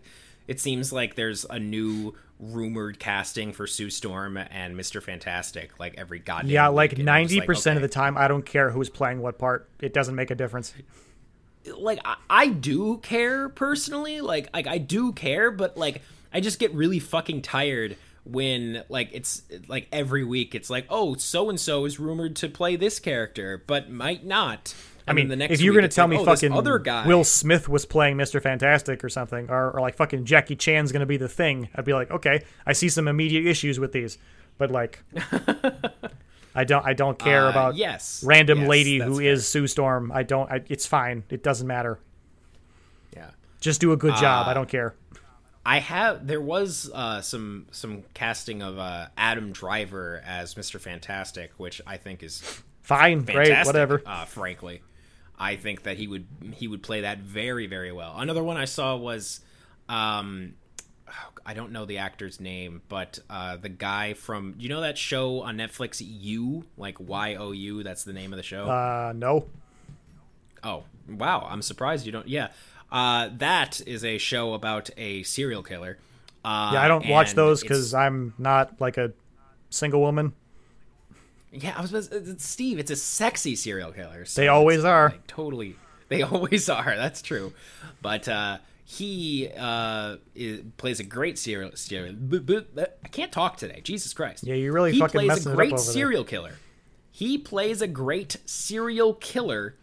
it 0.49 0.59
seems 0.59 0.91
like 0.91 1.15
there's 1.15 1.45
a 1.49 1.57
new 1.57 2.13
rumored 2.37 2.99
casting 2.99 3.53
for 3.53 3.65
Sue 3.65 3.89
Storm 3.89 4.35
and 4.35 4.75
Mister 4.75 4.99
Fantastic. 4.99 5.79
Like 5.79 5.95
every 5.97 6.19
goddamn 6.19 6.49
Yeah, 6.51 6.67
like 6.67 6.97
ninety 6.97 7.39
percent 7.39 7.77
of 7.77 7.83
okay. 7.83 7.87
the 7.87 7.93
time, 7.93 8.17
I 8.17 8.27
don't 8.27 8.45
care 8.45 8.71
who's 8.71 8.89
playing 8.89 9.21
what 9.21 9.37
part. 9.39 9.69
It 9.79 9.93
doesn't 9.93 10.15
make 10.15 10.31
a 10.31 10.35
difference. 10.35 10.73
like 11.77 11.99
I, 12.03 12.17
I 12.29 12.47
do 12.49 12.97
care 12.97 13.47
personally 13.47 14.19
like 14.19 14.49
like 14.51 14.65
i 14.65 14.79
do 14.79 15.11
care 15.13 15.51
but 15.51 15.77
like 15.77 16.01
i 16.33 16.39
just 16.41 16.57
get 16.57 16.73
really 16.73 16.97
fucking 16.99 17.43
tired 17.43 17.95
when 18.23 18.83
like 18.89 19.09
it's 19.11 19.41
like 19.67 19.87
every 19.91 20.23
week 20.23 20.53
it's 20.53 20.69
like 20.69 20.85
oh 20.89 21.15
so 21.15 21.49
and 21.49 21.59
so 21.59 21.85
is 21.85 21.99
rumored 21.99 22.35
to 22.35 22.47
play 22.47 22.75
this 22.75 22.99
character 22.99 23.63
but 23.65 23.89
might 23.89 24.23
not 24.25 24.73
I 25.07 25.13
mean, 25.13 25.29
the 25.29 25.35
next 25.35 25.53
if 25.55 25.61
you're 25.61 25.73
gonna 25.73 25.87
tell 25.87 26.05
like, 26.05 26.11
me 26.11 26.17
oh, 26.19 26.25
fucking 26.25 26.53
other 26.53 26.77
guy 26.77 27.07
Will 27.07 27.23
Smith 27.23 27.67
was 27.67 27.85
playing 27.85 28.17
Mister 28.17 28.39
Fantastic 28.39 29.03
or 29.03 29.09
something, 29.09 29.49
or, 29.49 29.71
or 29.71 29.81
like 29.81 29.95
fucking 29.97 30.25
Jackie 30.25 30.55
Chan's 30.55 30.91
gonna 30.91 31.07
be 31.07 31.17
the 31.17 31.27
thing, 31.27 31.67
I'd 31.75 31.83
be 31.83 31.93
like, 31.93 32.11
okay, 32.11 32.43
I 32.65 32.73
see 32.73 32.87
some 32.87 33.07
immediate 33.07 33.45
issues 33.49 33.79
with 33.79 33.91
these, 33.91 34.19
but 34.59 34.69
like, 34.71 35.03
I 36.55 36.63
don't 36.63 36.85
I 36.85 36.93
don't 36.93 37.17
care 37.17 37.47
Uh, 37.47 37.49
about 37.49 37.75
yes 37.75 38.23
random 38.25 38.59
yes, 38.59 38.69
lady 38.69 38.99
who 38.99 39.17
fair. 39.17 39.31
is 39.31 39.47
Sue 39.47 39.65
Storm. 39.67 40.11
I 40.13 40.23
don't. 40.23 40.49
I, 40.51 40.61
it's 40.69 40.85
fine. 40.85 41.23
It 41.29 41.41
doesn't 41.43 41.67
matter. 41.67 41.99
yeah 43.13 43.31
Just 43.59 43.81
do 43.81 43.91
a 43.93 43.97
good 43.97 44.15
job. 44.15 44.47
Uh, 44.47 44.51
I 44.51 44.53
don't 44.53 44.69
care. 44.69 44.93
I 45.65 45.79
have 45.79 46.25
there 46.25 46.41
was 46.41 46.89
uh, 46.93 47.21
some 47.21 47.67
some 47.71 48.03
casting 48.13 48.61
of 48.61 48.79
uh, 48.79 49.07
Adam 49.17 49.51
Driver 49.51 50.21
as 50.25 50.55
Mr. 50.55 50.79
Fantastic, 50.79 51.51
which 51.57 51.81
I 51.85 51.97
think 51.97 52.23
is 52.23 52.63
Fine, 52.81 53.23
great, 53.23 53.65
whatever. 53.65 54.01
Uh, 54.05 54.25
frankly, 54.25 54.81
I 55.37 55.55
think 55.55 55.83
that 55.83 55.97
he 55.97 56.07
would 56.07 56.25
he 56.53 56.67
would 56.67 56.81
play 56.81 57.01
that 57.01 57.19
very 57.19 57.67
very 57.67 57.91
well. 57.91 58.15
Another 58.17 58.43
one 58.43 58.57
I 58.57 58.65
saw 58.65 58.95
was, 58.95 59.41
um, 59.87 60.55
I 61.45 61.53
don't 61.53 61.71
know 61.71 61.85
the 61.85 61.99
actor's 61.99 62.39
name, 62.39 62.81
but 62.89 63.19
uh, 63.29 63.57
the 63.57 63.69
guy 63.69 64.13
from 64.13 64.55
you 64.57 64.67
know 64.67 64.81
that 64.81 64.97
show 64.97 65.41
on 65.41 65.57
Netflix, 65.57 66.01
You 66.03 66.65
like 66.75 66.99
Y 66.99 67.35
O 67.35 67.51
U. 67.51 67.83
That's 67.83 68.03
the 68.03 68.13
name 68.13 68.33
of 68.33 68.37
the 68.37 68.43
show. 68.43 68.65
Uh, 68.67 69.13
no. 69.15 69.45
Oh, 70.63 70.83
wow. 71.09 71.47
I'm 71.49 71.61
surprised 71.61 72.05
you 72.05 72.11
don't. 72.11 72.27
Yeah. 72.27 72.49
Uh, 72.91 73.29
that 73.37 73.81
is 73.87 74.03
a 74.03 74.17
show 74.17 74.53
about 74.53 74.89
a 74.97 75.23
serial 75.23 75.63
killer. 75.63 75.97
Uh, 76.43 76.71
Yeah, 76.73 76.81
I 76.81 76.87
don't 76.87 77.07
watch 77.07 77.33
those 77.33 77.61
because 77.61 77.93
I'm 77.93 78.33
not 78.37 78.79
like 78.81 78.97
a 78.97 79.13
single 79.69 80.01
woman. 80.01 80.33
Yeah, 81.51 81.73
I 81.77 81.81
was. 81.81 81.89
supposed- 81.91 82.13
It's 82.13 82.47
Steve. 82.47 82.79
It's 82.79 82.91
a 82.91 82.95
sexy 82.95 83.55
serial 83.55 83.91
killer. 83.91 84.25
so 84.25 84.41
They 84.41 84.47
always 84.47 84.83
are. 84.83 85.09
like, 85.09 85.27
totally. 85.27 85.75
They 86.09 86.21
always 86.23 86.69
are. 86.69 86.95
That's 86.95 87.21
true. 87.21 87.53
But 88.01 88.27
uh, 88.27 88.57
he 88.85 89.49
uh, 89.57 90.17
is, 90.35 90.61
plays 90.77 90.99
a 90.99 91.03
great 91.03 91.37
serial. 91.37 91.71
serial 91.75 92.15
I 93.03 93.07
can't 93.09 93.31
talk 93.31 93.57
today. 93.57 93.81
Jesus 93.83 94.13
Christ. 94.13 94.43
Yeah, 94.45 94.55
you're 94.55 94.73
really 94.73 94.93
he 94.93 94.99
fucking 94.99 95.11
plays 95.19 95.27
messing 95.27 95.51
a 95.51 95.55
great 95.55 95.73
over 95.73 95.81
there. 95.81 95.93
serial 95.93 96.23
killer. 96.23 96.53
He 97.11 97.37
plays 97.37 97.81
a 97.81 97.87
great 97.87 98.37
serial 98.45 99.13
killer. 99.13 99.75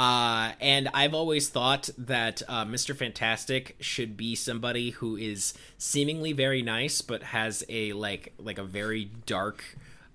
Uh, 0.00 0.52
and 0.62 0.88
I've 0.94 1.12
always 1.12 1.50
thought 1.50 1.90
that 1.98 2.40
uh, 2.48 2.64
Mr. 2.64 2.96
Fantastic 2.96 3.76
should 3.80 4.16
be 4.16 4.34
somebody 4.34 4.90
who 4.92 5.14
is 5.14 5.52
seemingly 5.76 6.32
very 6.32 6.62
nice, 6.62 7.02
but 7.02 7.22
has 7.22 7.62
a 7.68 7.92
like 7.92 8.32
like 8.38 8.56
a 8.56 8.64
very 8.64 9.10
dark, 9.26 9.62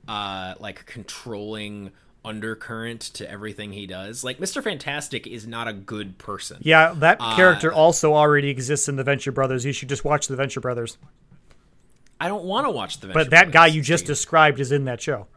uh, 0.08 0.56
like 0.60 0.88
controlling 0.88 1.92
undercurrent 2.24 3.00
to 3.02 3.30
everything 3.30 3.74
he 3.74 3.86
does. 3.86 4.24
Like 4.24 4.40
Mr. 4.40 4.64
Fantastic 4.64 5.28
is 5.28 5.46
not 5.46 5.68
a 5.68 5.74
good 5.74 6.18
person. 6.18 6.58
Yeah, 6.62 6.96
that 6.96 7.18
Uh, 7.20 7.36
character 7.36 7.72
also 7.72 8.16
already 8.16 8.50
exists 8.50 8.90
in 8.90 8.96
the 8.96 9.04
Venture 9.04 9.32
Brothers. 9.32 9.66
You 9.66 9.72
should 9.72 9.90
just 9.90 10.04
watch 10.04 10.28
the 10.28 10.36
Venture 10.36 10.62
Brothers. 10.62 10.98
I 12.20 12.28
don't 12.28 12.46
want 12.46 12.66
to 12.66 12.72
watch 12.72 13.02
the. 13.02 13.06
Venture 13.06 13.14
Brothers. 13.14 13.30
but 13.30 13.38
that 13.38 13.52
guy 13.52 13.68
you 13.68 13.84
just 13.84 14.08
described 14.08 14.60
is 14.60 14.72
in 14.72 14.86
that 14.86 15.00
show. 15.00 15.28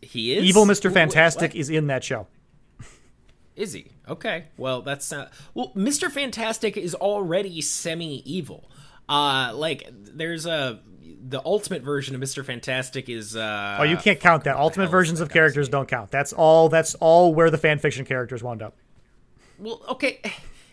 he 0.00 0.34
is 0.34 0.44
Evil 0.44 0.64
Mr. 0.64 0.90
Fantastic 0.90 1.54
is 1.54 1.68
in 1.68 1.88
that 1.88 2.02
show. 2.02 2.26
Is 3.58 3.72
he? 3.72 3.90
Okay. 4.08 4.44
Well, 4.56 4.82
that's 4.82 5.10
not. 5.10 5.32
Well, 5.52 5.72
Mr. 5.74 6.08
Fantastic 6.10 6.76
is 6.76 6.94
already 6.94 7.60
semi-evil. 7.60 8.70
Uh, 9.08 9.52
like 9.54 9.88
there's 9.92 10.46
a 10.46 10.78
the 11.20 11.42
ultimate 11.44 11.82
version 11.82 12.14
of 12.14 12.20
Mr. 12.20 12.44
Fantastic 12.44 13.08
is. 13.08 13.34
Uh, 13.34 13.78
Oh, 13.80 13.82
you 13.82 13.96
can't 13.96 14.20
count 14.20 14.44
that. 14.44 14.56
Ultimate 14.56 14.88
versions 14.90 15.18
that 15.18 15.24
of 15.26 15.30
characters 15.32 15.68
don't 15.68 15.88
count. 15.88 16.12
That's 16.12 16.32
all. 16.32 16.68
That's 16.68 16.94
all 16.96 17.34
where 17.34 17.50
the 17.50 17.58
fan 17.58 17.80
fiction 17.80 18.04
characters 18.04 18.42
wound 18.44 18.62
up. 18.62 18.76
Well, 19.58 19.82
okay. 19.88 20.20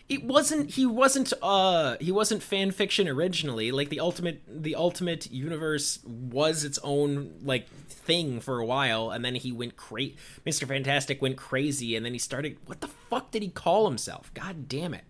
It 0.07 0.23
wasn't. 0.23 0.71
He 0.71 0.85
wasn't. 0.85 1.33
Uh, 1.41 1.97
he 1.99 2.11
wasn't 2.11 2.43
fan 2.43 2.69
fiction 2.71 3.07
originally. 3.07 3.71
Like 3.71 3.89
the 3.89 3.99
ultimate, 3.99 4.43
the 4.47 4.75
ultimate 4.75 5.31
universe 5.31 5.99
was 6.05 6.63
its 6.63 6.77
own 6.83 7.33
like 7.43 7.67
thing 7.89 8.39
for 8.39 8.59
a 8.59 8.65
while, 8.65 9.09
and 9.09 9.25
then 9.25 9.33
he 9.33 9.51
went 9.51 9.77
crazy. 9.77 10.15
Mister 10.45 10.67
Fantastic 10.67 11.23
went 11.23 11.37
crazy, 11.37 11.95
and 11.95 12.05
then 12.05 12.13
he 12.13 12.19
started. 12.19 12.57
What 12.67 12.81
the 12.81 12.87
fuck 12.87 13.31
did 13.31 13.41
he 13.41 13.49
call 13.49 13.87
himself? 13.87 14.31
God 14.35 14.69
damn 14.69 14.93
it! 14.93 15.05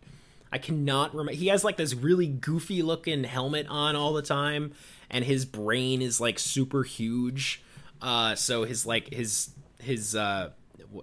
I 0.49 0.59
cannot 0.59 1.13
remember. 1.13 1.33
He 1.33 1.47
has 1.47 1.65
like 1.65 1.75
this 1.75 1.93
really 1.93 2.27
goofy 2.27 2.81
looking 2.81 3.25
helmet 3.25 3.67
on 3.67 3.97
all 3.97 4.13
the 4.13 4.21
time, 4.21 4.71
and 5.09 5.25
his 5.25 5.43
brain 5.43 6.01
is 6.01 6.21
like 6.21 6.39
super 6.39 6.83
huge. 6.83 7.61
Uh, 8.01 8.35
so 8.35 8.63
his 8.63 8.85
like 8.85 9.13
his 9.13 9.49
his 9.81 10.15
uh 10.15 10.51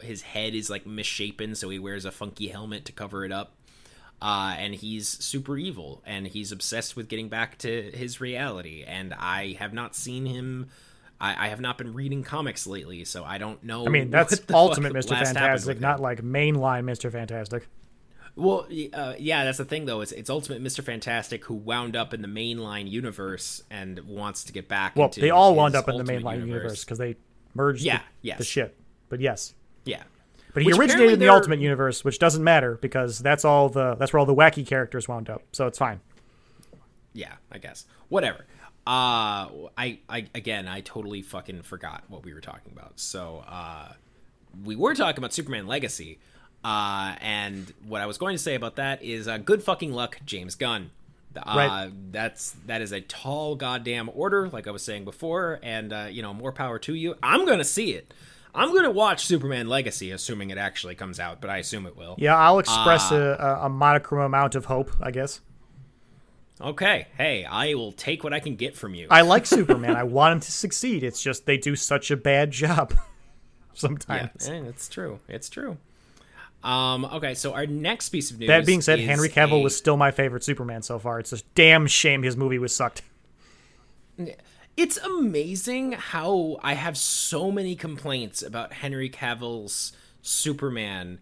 his 0.00 0.22
head 0.22 0.54
is 0.54 0.70
like 0.70 0.86
misshapen, 0.86 1.54
so 1.54 1.68
he 1.68 1.78
wears 1.78 2.06
a 2.06 2.10
funky 2.10 2.48
helmet 2.48 2.86
to 2.86 2.92
cover 2.92 3.26
it 3.26 3.32
up. 3.32 3.52
Uh, 4.22 4.54
and 4.56 4.72
he's 4.72 5.08
super 5.08 5.58
evil, 5.58 6.00
and 6.06 6.28
he's 6.28 6.52
obsessed 6.52 6.94
with 6.94 7.08
getting 7.08 7.28
back 7.28 7.58
to 7.58 7.90
his 7.90 8.20
reality. 8.20 8.84
And 8.86 9.12
I 9.12 9.56
have 9.58 9.74
not 9.74 9.96
seen 9.96 10.26
him. 10.26 10.68
I, 11.20 11.46
I 11.46 11.48
have 11.48 11.60
not 11.60 11.76
been 11.76 11.92
reading 11.92 12.22
comics 12.22 12.64
lately, 12.64 13.04
so 13.04 13.24
I 13.24 13.38
don't 13.38 13.64
know. 13.64 13.84
I 13.84 13.88
mean, 13.88 14.10
that's 14.10 14.40
Ultimate 14.54 14.92
Mr. 14.92 15.18
Fantastic, 15.18 15.80
not 15.80 15.98
like 15.98 16.22
mainline 16.22 16.84
Mr. 16.84 17.10
Fantastic. 17.10 17.66
Well, 18.36 18.68
uh, 18.92 19.14
yeah, 19.18 19.44
that's 19.44 19.58
the 19.58 19.64
thing 19.64 19.86
though. 19.86 20.02
It's 20.02 20.12
it's 20.12 20.30
Ultimate 20.30 20.62
Mister 20.62 20.82
Fantastic 20.82 21.44
who 21.44 21.54
wound 21.54 21.96
up 21.96 22.14
in 22.14 22.22
the 22.22 22.28
mainline 22.28 22.88
universe 22.88 23.62
and 23.70 23.98
wants 24.00 24.44
to 24.44 24.52
get 24.52 24.68
back. 24.68 24.94
Well, 24.94 25.10
they 25.14 25.30
all 25.30 25.56
wound 25.56 25.74
up 25.74 25.88
in 25.88 25.96
the 25.98 26.04
mainline 26.04 26.46
universe 26.46 26.84
because 26.84 26.98
they 26.98 27.16
merged 27.54 27.82
Yeah, 27.82 27.98
the, 27.98 28.04
yes. 28.22 28.38
the 28.38 28.44
shit. 28.44 28.76
But 29.08 29.20
yes, 29.20 29.52
Yeah. 29.84 30.04
But 30.54 30.62
he 30.62 30.68
Which 30.68 30.78
originated 30.78 31.14
in 31.14 31.18
the 31.18 31.28
Ultimate 31.30 31.60
Universe, 31.60 32.04
which 32.04 32.18
doesn't 32.18 32.44
matter 32.44 32.78
because 32.82 33.18
that's 33.18 33.44
all 33.44 33.68
the 33.70 33.94
that's 33.94 34.12
where 34.12 34.20
all 34.20 34.26
the 34.26 34.34
wacky 34.34 34.66
characters 34.66 35.08
wound 35.08 35.30
up. 35.30 35.42
So 35.52 35.66
it's 35.66 35.78
fine. 35.78 36.00
yeah, 37.14 37.34
I 37.50 37.58
guess. 37.58 37.86
Whatever. 38.08 38.46
Uh 38.86 39.48
I 39.78 39.98
I 40.08 40.26
again, 40.34 40.66
I 40.68 40.80
totally 40.80 41.22
fucking 41.22 41.62
forgot 41.62 42.04
what 42.08 42.24
we 42.24 42.34
were 42.34 42.40
talking 42.40 42.72
about. 42.72 42.98
So, 42.98 43.44
uh 43.48 43.92
we 44.64 44.76
were 44.76 44.94
talking 44.94 45.18
about 45.18 45.32
Superman 45.32 45.66
Legacy. 45.66 46.18
Uh 46.64 47.14
and 47.20 47.72
what 47.86 48.00
I 48.00 48.06
was 48.06 48.18
going 48.18 48.36
to 48.36 48.42
say 48.42 48.54
about 48.54 48.76
that 48.76 49.02
is 49.02 49.26
uh, 49.28 49.38
good 49.38 49.62
fucking 49.62 49.92
luck, 49.92 50.18
James 50.26 50.54
Gunn. 50.54 50.90
Uh, 51.34 51.42
Right. 51.56 51.90
that's 52.10 52.54
that 52.66 52.82
is 52.82 52.92
a 52.92 53.00
tall 53.00 53.54
goddamn 53.54 54.10
order, 54.14 54.50
like 54.50 54.66
I 54.66 54.70
was 54.70 54.82
saying 54.82 55.04
before, 55.06 55.58
and 55.62 55.92
uh, 55.92 56.06
you 56.10 56.20
know, 56.20 56.34
more 56.34 56.52
power 56.52 56.78
to 56.80 56.94
you. 56.94 57.14
I'm 57.22 57.46
gonna 57.46 57.64
see 57.64 57.92
it. 57.92 58.12
I'm 58.54 58.74
gonna 58.74 58.90
watch 58.90 59.24
Superman 59.24 59.66
Legacy, 59.68 60.10
assuming 60.10 60.50
it 60.50 60.58
actually 60.58 60.94
comes 60.94 61.18
out, 61.18 61.40
but 61.40 61.48
I 61.50 61.56
assume 61.58 61.86
it 61.86 61.96
will. 61.96 62.16
Yeah, 62.18 62.36
I'll 62.36 62.58
express 62.58 63.10
Ah. 63.10 63.14
a, 63.62 63.66
a, 63.66 63.68
monochrome 63.68 64.24
amount 64.26 64.54
of 64.54 64.66
hope, 64.66 64.90
I 65.00 65.10
guess. 65.10 65.40
Okay, 66.60 67.06
hey, 67.16 67.44
I 67.44 67.74
will 67.74 67.92
take 67.92 68.22
what 68.22 68.32
I 68.32 68.40
can 68.40 68.56
get 68.56 68.76
from 68.76 68.94
you. 68.94 69.06
I 69.10 69.22
like 69.22 69.46
Superman. 69.58 69.96
I 69.96 70.04
want 70.04 70.32
him 70.34 70.40
to 70.40 70.52
succeed. 70.52 71.02
It's 71.02 71.22
just 71.22 71.46
they 71.46 71.56
do 71.56 71.74
such 71.76 72.10
a 72.10 72.16
bad 72.16 72.50
job 72.50 72.92
Yeah, 72.96 73.00
sometimes. 73.74 74.48
eh, 74.48 74.62
it's 74.68 74.88
true. 74.88 75.18
It's 75.28 75.48
true. 75.48 75.78
Um, 76.62 77.04
okay, 77.06 77.34
so 77.34 77.54
our 77.54 77.66
next 77.66 78.10
piece 78.10 78.30
of 78.30 78.38
news. 78.38 78.46
That 78.48 78.66
being 78.66 78.82
said, 78.82 79.00
Henry 79.00 79.28
Cavill 79.30 79.60
a- 79.60 79.62
was 79.62 79.74
still 79.76 79.96
my 79.96 80.10
favorite 80.10 80.44
Superman 80.44 80.82
so 80.82 80.98
far. 80.98 81.18
It's 81.18 81.32
a 81.32 81.38
damn 81.54 81.86
shame 81.86 82.22
his 82.22 82.36
movie 82.36 82.58
was 82.58 82.72
sucked. 82.76 83.02
It's 84.76 84.96
amazing 84.98 85.92
how 85.92 86.58
I 86.62 86.74
have 86.74 86.96
so 86.96 87.50
many 87.50 87.76
complaints 87.76 88.42
about 88.42 88.72
Henry 88.72 89.10
Cavill's 89.10 89.92
Superman, 90.22 91.18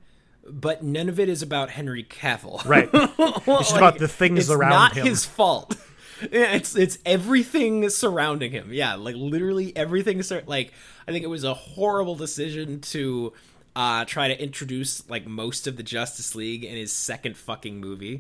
but 0.46 0.82
none 0.84 1.08
of 1.08 1.18
it 1.18 1.28
is 1.28 1.42
about 1.42 1.70
Henry 1.70 2.04
Cavill. 2.04 2.64
Right. 2.64 2.88
It's 3.50 3.68
just 3.68 3.76
about 3.76 3.98
the 3.98 4.08
things 4.08 4.38
it's 4.40 4.50
around 4.50 4.70
not 4.70 4.96
him. 4.96 5.06
his 5.06 5.24
fault. 5.24 5.76
Yeah, 6.30 6.52
it's 6.52 6.76
it's 6.76 6.98
everything 7.06 7.88
surrounding 7.88 8.50
him. 8.52 8.74
Yeah, 8.74 8.96
like 8.96 9.14
literally 9.16 9.74
everything. 9.74 10.22
Like 10.46 10.74
I 11.08 11.12
think 11.12 11.24
it 11.24 11.28
was 11.28 11.44
a 11.44 11.54
horrible 11.54 12.14
decision 12.14 12.82
to 12.82 13.32
uh, 13.74 14.04
try 14.04 14.28
to 14.28 14.38
introduce 14.38 15.08
like 15.08 15.26
most 15.26 15.66
of 15.66 15.78
the 15.78 15.82
Justice 15.82 16.34
League 16.34 16.62
in 16.62 16.76
his 16.76 16.92
second 16.92 17.38
fucking 17.38 17.80
movie. 17.80 18.16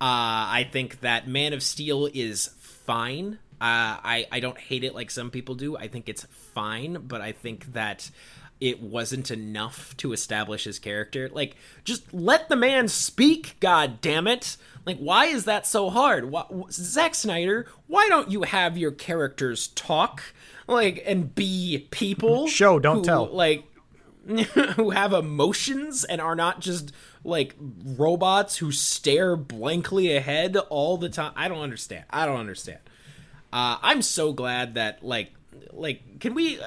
Uh, 0.00 0.50
I 0.58 0.68
think 0.72 1.00
that 1.02 1.28
Man 1.28 1.52
of 1.52 1.62
Steel 1.62 2.08
is 2.12 2.50
fine. 2.58 3.38
Uh, 3.60 3.96
I 4.02 4.26
I 4.30 4.40
don't 4.40 4.58
hate 4.58 4.84
it 4.84 4.94
like 4.94 5.10
some 5.10 5.30
people 5.30 5.54
do. 5.54 5.76
I 5.76 5.88
think 5.88 6.08
it's 6.08 6.24
fine, 6.24 7.04
but 7.06 7.20
I 7.20 7.32
think 7.32 7.72
that 7.72 8.10
it 8.60 8.82
wasn't 8.82 9.30
enough 9.30 9.96
to 9.98 10.12
establish 10.12 10.64
his 10.64 10.78
character. 10.78 11.28
Like, 11.30 11.56
just 11.84 12.12
let 12.12 12.48
the 12.48 12.56
man 12.56 12.88
speak. 12.88 13.56
God 13.60 14.00
damn 14.00 14.26
it! 14.26 14.56
Like, 14.84 14.98
why 14.98 15.26
is 15.26 15.44
that 15.44 15.66
so 15.66 15.90
hard? 15.90 16.30
Why, 16.30 16.44
Zack 16.70 17.14
Snyder, 17.14 17.66
why 17.86 18.08
don't 18.08 18.30
you 18.30 18.42
have 18.42 18.78
your 18.78 18.92
characters 18.92 19.68
talk? 19.68 20.22
Like, 20.66 21.02
and 21.06 21.34
be 21.34 21.86
people. 21.90 22.46
Show, 22.48 22.78
don't 22.78 22.98
who, 22.98 23.04
tell. 23.04 23.26
Like, 23.26 23.64
who 24.76 24.90
have 24.90 25.12
emotions 25.12 26.04
and 26.04 26.20
are 26.20 26.34
not 26.34 26.60
just 26.60 26.92
like 27.24 27.54
robots 27.60 28.56
who 28.56 28.72
stare 28.72 29.36
blankly 29.36 30.16
ahead 30.16 30.56
all 30.56 30.96
the 30.96 31.08
time. 31.08 31.32
I 31.36 31.48
don't 31.48 31.60
understand. 31.60 32.04
I 32.10 32.26
don't 32.26 32.38
understand. 32.38 32.78
Uh, 33.52 33.78
I'm 33.82 34.02
so 34.02 34.32
glad 34.32 34.74
that 34.74 35.04
like 35.04 35.32
like 35.72 36.20
can 36.20 36.34
we 36.34 36.58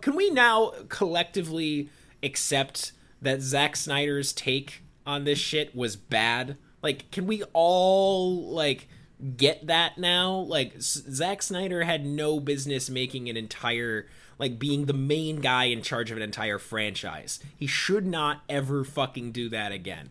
can 0.00 0.16
we 0.16 0.30
now 0.30 0.72
collectively 0.88 1.90
accept 2.22 2.92
that 3.20 3.40
Zack 3.40 3.76
Snyder's 3.76 4.32
take 4.32 4.82
on 5.06 5.24
this 5.24 5.38
shit 5.38 5.74
was 5.74 5.96
bad? 5.96 6.56
Like, 6.82 7.10
can 7.10 7.26
we 7.26 7.42
all 7.52 8.50
like 8.52 8.88
get 9.36 9.66
that 9.66 9.98
now? 9.98 10.36
Like, 10.36 10.80
Zack 10.80 11.42
Snyder 11.42 11.84
had 11.84 12.06
no 12.06 12.40
business 12.40 12.88
making 12.88 13.28
an 13.28 13.36
entire 13.36 14.06
like 14.38 14.58
being 14.58 14.86
the 14.86 14.92
main 14.92 15.40
guy 15.40 15.64
in 15.64 15.82
charge 15.82 16.12
of 16.12 16.16
an 16.16 16.22
entire 16.22 16.58
franchise. 16.60 17.40
He 17.56 17.66
should 17.66 18.06
not 18.06 18.42
ever 18.48 18.84
fucking 18.84 19.32
do 19.32 19.48
that 19.48 19.72
again. 19.72 20.10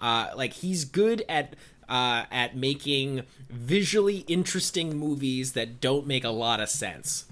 Uh, 0.00 0.30
like 0.34 0.54
he's 0.54 0.84
good 0.84 1.24
at 1.28 1.54
uh, 1.88 2.24
at 2.30 2.56
making 2.56 3.22
visually 3.48 4.18
interesting 4.28 4.96
movies 4.96 5.52
that 5.52 5.80
don't 5.80 6.06
make 6.06 6.24
a 6.24 6.30
lot 6.30 6.60
of 6.60 6.68
sense. 6.68 7.24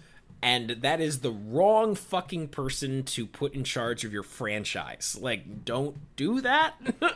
And 0.42 0.70
that 0.70 1.00
is 1.00 1.20
the 1.20 1.30
wrong 1.32 1.94
fucking 1.94 2.48
person 2.48 3.02
to 3.04 3.26
put 3.26 3.54
in 3.54 3.64
charge 3.64 4.04
of 4.04 4.12
your 4.12 4.22
franchise. 4.22 5.16
Like, 5.20 5.64
don't 5.64 5.96
do 6.14 6.40
that. 6.42 6.74
uh, 7.02 7.10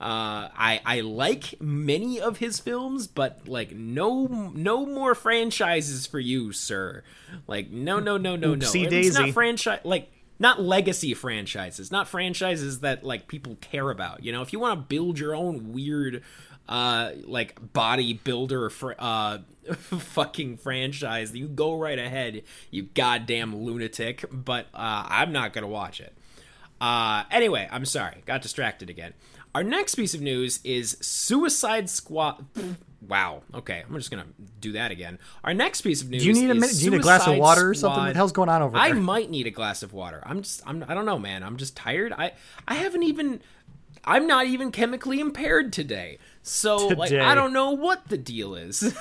I 0.00 0.80
I 0.86 1.00
like 1.00 1.60
many 1.60 2.20
of 2.20 2.38
his 2.38 2.60
films, 2.60 3.06
but 3.06 3.48
like, 3.48 3.72
no 3.72 4.26
no 4.54 4.86
more 4.86 5.14
franchises 5.14 6.06
for 6.06 6.20
you, 6.20 6.52
sir. 6.52 7.02
Like, 7.46 7.70
no 7.70 7.98
no 7.98 8.16
no 8.16 8.36
no 8.36 8.54
no. 8.54 8.66
Oopsie 8.66 8.90
It's 8.90 9.18
not 9.18 9.30
franchise 9.30 9.80
like 9.84 10.10
not 10.38 10.60
legacy 10.60 11.14
franchises, 11.14 11.90
not 11.90 12.08
franchises 12.08 12.80
that 12.80 13.04
like 13.04 13.28
people 13.28 13.56
care 13.60 13.90
about. 13.90 14.24
You 14.24 14.32
know, 14.32 14.42
if 14.42 14.52
you 14.52 14.60
want 14.60 14.78
to 14.78 14.86
build 14.86 15.18
your 15.18 15.34
own 15.34 15.72
weird 15.72 16.22
uh 16.68 17.10
like 17.24 17.72
bodybuilder 17.72 18.70
fr- 18.72 18.92
uh 18.98 19.38
fucking 19.74 20.56
franchise 20.56 21.34
you 21.34 21.46
go 21.48 21.78
right 21.78 21.98
ahead 21.98 22.42
you 22.70 22.82
goddamn 22.82 23.54
lunatic 23.56 24.24
but 24.30 24.66
uh 24.74 25.04
i'm 25.08 25.32
not 25.32 25.52
gonna 25.52 25.66
watch 25.66 26.00
it 26.00 26.12
uh 26.80 27.24
anyway 27.30 27.68
i'm 27.70 27.84
sorry 27.84 28.22
got 28.26 28.40
distracted 28.42 28.88
again 28.90 29.12
our 29.54 29.62
next 29.62 29.94
piece 29.94 30.14
of 30.14 30.20
news 30.20 30.60
is 30.64 30.96
suicide 31.00 31.88
squad 31.88 32.44
wow 33.08 33.42
okay 33.54 33.84
i'm 33.86 33.94
just 33.96 34.10
gonna 34.10 34.26
do 34.60 34.72
that 34.72 34.90
again 34.90 35.18
our 35.44 35.52
next 35.54 35.82
piece 35.82 36.00
of 36.02 36.08
news 36.10 36.22
Do 36.22 36.28
you 36.28 36.34
need 36.34 36.50
a 36.50 36.54
minute? 36.54 36.76
Do 36.78 36.84
you 36.84 36.90
need 36.90 37.00
a 37.00 37.02
glass 37.02 37.26
of 37.26 37.36
water 37.36 37.68
or 37.68 37.74
something? 37.74 38.02
What 38.04 38.08
the 38.08 38.14
hell's 38.14 38.32
going 38.32 38.48
on 38.48 38.62
over 38.62 38.72
there? 38.72 38.82
I 38.82 38.92
might 38.92 39.30
need 39.30 39.46
a 39.46 39.50
glass 39.50 39.82
of 39.82 39.92
water. 39.92 40.22
I'm 40.24 40.40
just 40.42 40.62
I'm 40.66 40.82
I 40.88 40.94
don't 40.94 41.04
know, 41.04 41.18
man. 41.18 41.42
I'm 41.42 41.58
just 41.58 41.76
tired. 41.76 42.12
I 42.14 42.32
I 42.66 42.74
haven't 42.74 43.02
even 43.02 43.42
I'm 44.04 44.26
not 44.26 44.46
even 44.46 44.70
chemically 44.72 45.20
impaired 45.20 45.72
today. 45.72 46.18
So 46.46 46.88
like 46.88 47.10
I 47.10 47.34
don't 47.34 47.54
know 47.54 47.70
what 47.70 48.06
the 48.08 48.18
deal 48.18 48.54
is. 48.54 48.80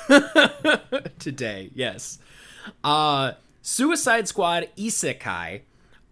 today, 1.19 1.69
yes. 1.75 2.17
Uh 2.83 3.33
Suicide 3.61 4.27
Squad 4.29 4.69
Isekai. 4.77 5.59
Uh 5.59 5.61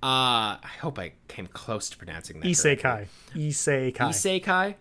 I 0.03 0.69
hope 0.81 0.99
I 0.99 1.13
came 1.29 1.47
close 1.47 1.89
to 1.89 1.97
pronouncing 1.97 2.41
that. 2.41 2.43
correctly. 2.43 3.07
Isekai. 3.39 3.93
Isekai. 3.95 4.43
Isekai? 4.43 4.75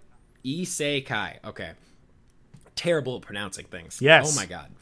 Isekai. 0.45 1.45
Okay. 1.45 1.71
Terrible 2.75 3.17
at 3.17 3.23
pronouncing 3.23 3.67
things. 3.67 4.03
Yes. 4.03 4.37
Oh 4.37 4.41
my 4.41 4.47
god. 4.47 4.73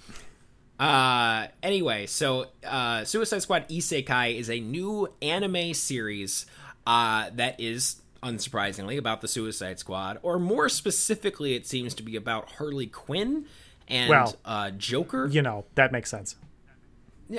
Uh 0.80 1.48
anyway, 1.62 2.06
so 2.06 2.46
uh 2.64 3.04
Suicide 3.04 3.42
Squad 3.42 3.68
Isekai 3.68 4.38
is 4.38 4.48
a 4.48 4.58
new 4.58 5.06
anime 5.20 5.74
series 5.74 6.46
uh 6.86 7.28
that 7.34 7.60
is 7.60 7.96
unsurprisingly 8.22 8.98
about 8.98 9.20
the 9.20 9.28
Suicide 9.28 9.78
Squad 9.78 10.18
or 10.22 10.38
more 10.38 10.68
specifically 10.68 11.54
it 11.54 11.66
seems 11.66 11.94
to 11.94 12.02
be 12.02 12.16
about 12.16 12.50
Harley 12.52 12.86
Quinn 12.86 13.46
and 13.86 14.10
Well, 14.10 14.36
uh 14.44 14.70
Joker. 14.70 15.26
You 15.28 15.42
know, 15.42 15.64
that 15.74 15.92
makes 15.92 16.10
sense. 16.10 16.36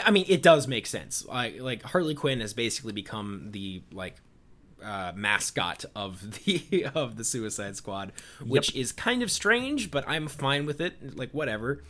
I 0.03 0.11
mean, 0.11 0.25
it 0.27 0.43
does 0.43 0.67
make 0.67 0.85
sense. 0.85 1.25
Like, 1.25 1.59
like 1.59 1.83
Harley 1.83 2.15
Quinn 2.15 2.41
has 2.41 2.53
basically 2.53 2.93
become 2.93 3.49
the 3.51 3.81
like 3.91 4.15
uh, 4.83 5.11
mascot 5.15 5.85
of 5.95 6.43
the 6.45 6.87
of 6.95 7.17
the 7.17 7.23
Suicide 7.23 7.75
Squad, 7.75 8.11
which 8.45 8.75
is 8.75 8.91
kind 8.91 9.23
of 9.23 9.31
strange, 9.31 9.91
but 9.91 10.07
I'm 10.07 10.27
fine 10.27 10.65
with 10.65 10.79
it. 10.81 11.17
Like, 11.17 11.31
whatever. 11.31 11.83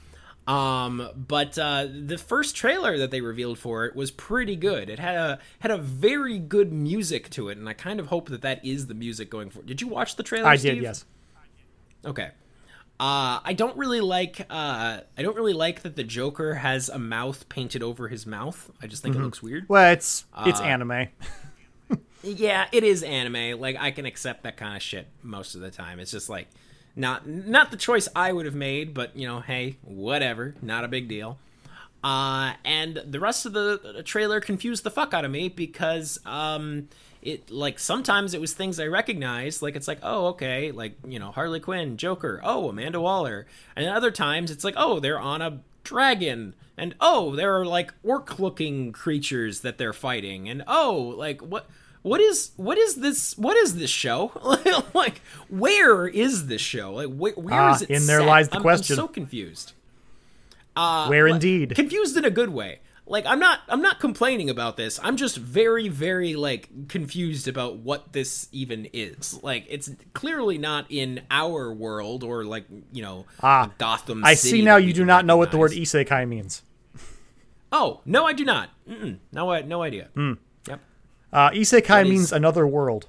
Um, 0.50 1.10
but 1.16 1.60
uh, 1.60 1.86
the 1.92 2.18
first 2.18 2.56
trailer 2.56 2.98
that 2.98 3.12
they 3.12 3.22
revealed 3.22 3.60
for 3.60 3.86
it 3.86 3.96
was 3.96 4.10
pretty 4.10 4.56
good. 4.56 4.90
It 4.90 4.98
had 4.98 5.16
a 5.16 5.40
had 5.60 5.70
a 5.70 5.78
very 5.78 6.40
good 6.40 6.74
music 6.74 7.30
to 7.32 7.50
it, 7.50 7.58
and 7.60 7.70
I 7.70 7.74
kind 7.74 8.00
of 8.00 8.08
hope 8.08 8.30
that 8.30 8.42
that 8.42 8.66
is 8.66 8.88
the 8.88 8.96
music 8.96 9.30
going 9.30 9.52
forward. 9.52 9.68
Did 9.68 9.80
you 9.82 9.88
watch 9.88 10.16
the 10.16 10.24
trailer? 10.24 10.48
I 10.48 10.56
Steve? 10.56 10.76
did, 10.76 10.84
yes. 10.84 11.06
Okay. 12.04 12.30
Uh, 13.00 13.40
I 13.46 13.54
don't 13.56 13.78
really 13.78 14.02
like. 14.02 14.42
Uh, 14.50 15.02
I 15.18 15.22
don't 15.22 15.36
really 15.36 15.54
like 15.54 15.84
that 15.84 15.96
the 15.96 16.04
Joker 16.04 16.56
has 16.56 16.90
a 16.90 16.98
mouth 17.00 17.48
painted 17.48 17.84
over 17.84 18.08
his 18.08 18.26
mouth. 18.26 18.72
I 18.82 18.88
just 18.88 19.04
think 19.04 19.14
Mm-hmm. 19.14 19.22
it 19.22 19.26
looks 19.26 19.44
weird. 19.44 19.66
Well, 19.70 19.94
it's 19.94 20.26
Uh, 20.34 20.46
it's 20.48 20.60
anime. 20.60 21.08
Yeah, 22.22 22.68
it 22.74 22.84
is 22.84 23.02
anime. 23.04 23.60
Like 23.62 23.78
I 23.80 23.92
can 23.92 24.06
accept 24.06 24.44
that 24.44 24.58
kind 24.58 24.76
of 24.76 24.82
shit 24.82 25.08
most 25.24 25.56
of 25.56 25.62
the 25.62 25.72
time. 25.72 26.00
It's 26.02 26.12
just 26.12 26.28
like 26.28 26.48
not 27.00 27.26
not 27.26 27.72
the 27.72 27.78
choice 27.78 28.08
I 28.16 28.32
would 28.34 28.46
have 28.46 28.56
made, 28.56 28.94
but 28.94 29.16
you 29.16 29.26
know, 29.28 29.40
hey, 29.40 29.78
whatever, 29.82 30.56
not 30.62 30.84
a 30.84 30.88
big 30.88 31.08
deal. 31.08 31.40
Uh, 32.04 32.54
and 32.64 33.02
the 33.06 33.20
rest 33.20 33.46
of 33.46 33.54
the, 33.54 34.02
trailer 34.06 34.40
confused 34.40 34.84
the 34.84 34.92
fuck 34.92 35.14
out 35.14 35.26
of 35.26 35.32
me 35.32 35.50
because 35.50 36.18
um, 36.26 36.88
it 37.22 37.52
like 37.52 37.78
sometimes 37.78 38.34
it 38.34 38.40
was 38.40 38.54
things 38.54 38.80
I 38.80 38.88
recognized, 38.88 39.62
like 39.62 39.76
it's 39.76 39.88
like 39.88 40.00
oh 40.04 40.28
okay, 40.28 40.72
like 40.72 40.94
you 41.08 41.20
know 41.20 41.32
Harley 41.32 41.60
Quinn, 41.60 41.98
Joker, 41.98 42.42
oh 42.44 42.70
Amanda 42.70 43.02
Waller, 43.02 43.48
and 43.76 43.88
other 43.88 44.12
times 44.12 44.52
it's 44.52 44.64
like 44.64 44.76
oh 44.78 45.00
they're 45.00 45.20
on 45.20 45.42
a 45.42 45.60
dragon, 45.84 46.54
and 46.78 46.96
oh 47.02 47.36
there 47.36 47.60
are 47.60 47.66
like 47.66 47.94
orc 48.04 48.40
looking 48.40 48.92
creatures 48.92 49.62
that 49.62 49.78
they're 49.78 49.94
fighting, 49.94 50.48
and 50.50 50.64
oh 50.68 51.14
like 51.18 51.42
what 51.42 51.70
what 52.02 52.22
is 52.22 52.52
what 52.56 52.78
is 52.78 52.96
this 52.96 53.38
what 53.38 53.58
is 53.58 53.76
this 53.76 53.90
show 53.90 54.32
like 54.94 55.22
where 55.50 56.08
is 56.08 56.48
this 56.48 56.62
show 56.62 56.94
like 56.94 57.10
where, 57.14 57.34
where 57.34 57.54
Ah, 57.54 57.76
is 57.76 57.82
it 57.82 57.90
in 57.90 58.06
there 58.08 58.20
set? 58.20 58.28
lies 58.28 58.48
the 58.48 58.54
I'm- 58.56 58.60
I'm 58.60 58.64
question. 58.64 58.96
so 58.96 59.08
confused 59.08 59.74
uh 60.76 61.08
Where 61.08 61.26
like, 61.28 61.36
indeed? 61.36 61.76
confused 61.76 62.16
in 62.16 62.24
a 62.26 62.30
good 62.30 62.50
way 62.52 62.80
like 63.06 63.26
i'm 63.26 63.40
not 63.40 63.62
i'm 63.68 63.82
not 63.82 64.00
complaining 64.00 64.50
about 64.50 64.78
this 64.78 65.00
i'm 65.04 65.18
just 65.18 65.36
very 65.38 65.88
very 65.90 66.36
like 66.36 66.70
confused 66.88 67.48
about 67.48 67.78
what 67.78 68.14
this 68.14 68.48
even 68.52 68.88
is 68.94 69.40
like 69.44 69.66
it's 69.68 69.90
clearly 70.14 70.58
not 70.60 70.86
in 70.90 71.22
our 71.32 71.74
world 71.74 72.24
or 72.24 72.46
like 72.46 72.66
you 72.94 73.02
know 73.02 73.26
Ah, 73.42 73.72
gotham 73.80 74.24
I 74.24 74.36
City 74.36 74.60
see 74.60 74.62
now 74.62 74.78
you 74.78 74.94
do 74.94 75.04
not 75.06 75.26
know 75.26 75.38
what 75.38 75.50
the 75.52 75.58
word 75.58 75.72
isekai 75.72 76.28
means. 76.28 76.62
oh 77.72 78.02
no 78.06 78.26
i 78.26 78.34
do 78.34 78.46
not 78.46 78.70
Mm-mm. 78.88 79.18
no 79.34 79.52
i 79.52 79.62
no 79.64 79.82
idea 79.82 80.10
Hmm. 80.14 80.34
Yep 81.32 81.40
Uh, 81.40 81.50
isekai 81.52 81.90
What 81.90 82.06
is- 82.08 82.10
means 82.12 82.32
another 82.34 82.66
world. 82.68 83.08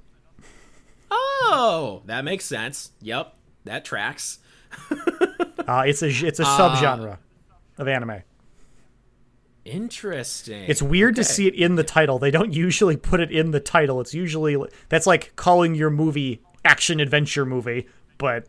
Oh, 1.11 2.03
that 2.07 2.25
makes 2.25 2.45
sense. 2.45 2.93
Yep, 3.01 3.35
that 3.65 3.85
tracks. 3.85 4.39
Uh, 5.69 5.85
it's 5.87 6.03
a 6.03 6.09
it's 6.09 6.41
a 6.41 6.45
subgenre 6.45 7.19
of 7.79 7.87
anime. 7.87 8.23
Interesting. 9.65 10.65
It's 10.69 10.81
weird 10.83 11.15
to 11.17 11.23
see 11.23 11.47
it 11.47 11.55
in 11.55 11.75
the 11.77 11.85
title. 11.85 12.19
They 12.19 12.31
don't 12.31 12.53
usually 12.53 12.97
put 12.97 13.21
it 13.21 13.31
in 13.31 13.51
the 13.51 13.61
title. 13.61 14.01
It's 14.01 14.15
usually 14.15 14.57
that's 14.89 15.07
like 15.07 15.37
calling 15.37 15.75
your 15.75 15.91
movie 15.91 16.43
action 16.65 16.99
adventure 16.99 17.45
movie, 17.45 17.87
but 18.19 18.47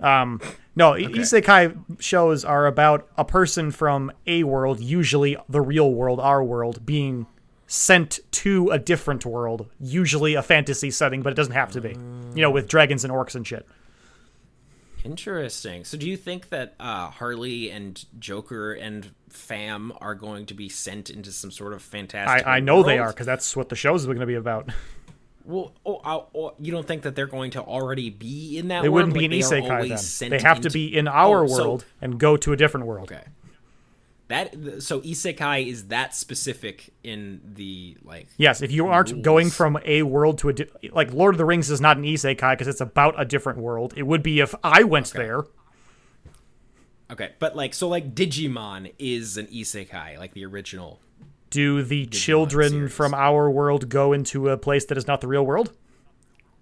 um 0.00 0.40
no, 0.74 0.94
i 0.94 1.02
isekai 1.02 2.00
shows 2.00 2.44
are 2.44 2.66
about 2.66 3.06
a 3.18 3.24
person 3.24 3.70
from 3.70 4.10
a 4.26 4.42
world, 4.44 4.80
usually 4.80 5.36
the 5.48 5.60
real 5.60 5.92
world, 5.92 6.18
our 6.18 6.42
world, 6.42 6.84
being 6.86 7.26
sent 7.72 8.18
to 8.32 8.68
a 8.70 8.78
different 8.80 9.24
world, 9.24 9.70
usually 9.78 10.34
a 10.34 10.42
fantasy 10.42 10.90
setting, 10.90 11.22
but 11.22 11.32
it 11.32 11.36
doesn't 11.36 11.52
have 11.52 11.70
to 11.70 11.80
be. 11.80 11.90
You 12.34 12.42
know, 12.42 12.50
with 12.50 12.66
dragons 12.68 13.04
and 13.04 13.12
orcs 13.12 13.36
and 13.36 13.46
shit. 13.46 13.64
Interesting. 15.04 15.84
So, 15.84 15.96
do 15.96 16.08
you 16.08 16.16
think 16.16 16.48
that 16.50 16.74
uh, 16.80 17.08
Harley 17.10 17.70
and 17.70 18.04
Joker 18.18 18.72
and 18.72 19.08
Fam 19.30 19.92
are 20.00 20.14
going 20.16 20.46
to 20.46 20.54
be 20.54 20.68
sent 20.68 21.08
into 21.10 21.30
some 21.32 21.50
sort 21.52 21.72
of 21.72 21.80
fantastic? 21.80 22.46
I, 22.46 22.56
I 22.56 22.60
know 22.60 22.82
they 22.82 22.98
are 22.98 23.08
because 23.10 23.24
that's 23.26 23.56
what 23.56 23.68
the 23.70 23.76
show 23.76 23.94
is 23.94 24.04
going 24.04 24.18
to 24.18 24.26
be 24.26 24.34
about. 24.34 24.68
Well, 25.44 25.72
oh, 25.86 25.96
uh, 26.04 26.20
oh, 26.36 26.54
you 26.58 26.70
don't 26.70 26.86
think 26.86 27.02
that 27.02 27.14
they're 27.16 27.26
going 27.26 27.52
to 27.52 27.62
already 27.62 28.10
be 28.10 28.58
in 28.58 28.68
that? 28.68 28.82
They 28.82 28.88
world? 28.90 29.12
wouldn't 29.12 29.14
be 29.14 29.20
Like, 29.42 29.52
an 29.52 29.60
they 29.60 29.94
isekai 29.94 30.18
then. 30.18 30.30
They 30.30 30.38
have 30.40 30.60
to 30.60 30.70
be 30.70 30.94
in 30.96 31.08
our 31.08 31.44
Oh, 31.44 31.46
so- 31.46 31.54
world 31.62 31.84
and 32.02 32.18
go 32.20 32.36
to 32.36 32.52
a 32.52 32.56
different 32.56 32.86
world. 32.86 33.10
Okay. 33.10 33.24
That 34.30 34.80
so 34.80 35.00
isekai 35.00 35.66
is 35.66 35.88
that 35.88 36.14
specific 36.14 36.92
in 37.02 37.40
the 37.44 37.96
like 38.04 38.28
Yes, 38.36 38.62
if 38.62 38.70
you 38.70 38.86
aren't 38.86 39.10
rules. 39.10 39.24
going 39.24 39.50
from 39.50 39.76
a 39.84 40.04
world 40.04 40.38
to 40.38 40.50
a 40.50 40.52
di- 40.52 40.68
like 40.92 41.12
Lord 41.12 41.34
of 41.34 41.38
the 41.38 41.44
Rings 41.44 41.68
is 41.68 41.80
not 41.80 41.96
an 41.96 42.04
isekai 42.04 42.52
because 42.52 42.68
it's 42.68 42.80
about 42.80 43.20
a 43.20 43.24
different 43.24 43.58
world. 43.58 43.92
It 43.96 44.04
would 44.04 44.22
be 44.22 44.38
if 44.38 44.54
I 44.62 44.84
went 44.84 45.12
there. 45.14 45.46
Okay, 47.10 47.32
but 47.40 47.56
like 47.56 47.74
so 47.74 47.88
like 47.88 48.14
Digimon 48.14 48.92
is 49.00 49.36
an 49.36 49.46
isekai, 49.48 50.16
like 50.16 50.32
the 50.32 50.44
original. 50.46 51.00
Do 51.50 51.82
the 51.82 52.06
children 52.06 52.70
series. 52.70 52.94
from 52.94 53.14
our 53.14 53.50
world 53.50 53.88
go 53.88 54.12
into 54.12 54.48
a 54.48 54.56
place 54.56 54.84
that 54.84 54.96
is 54.96 55.08
not 55.08 55.20
the 55.20 55.26
real 55.26 55.44
world? 55.44 55.72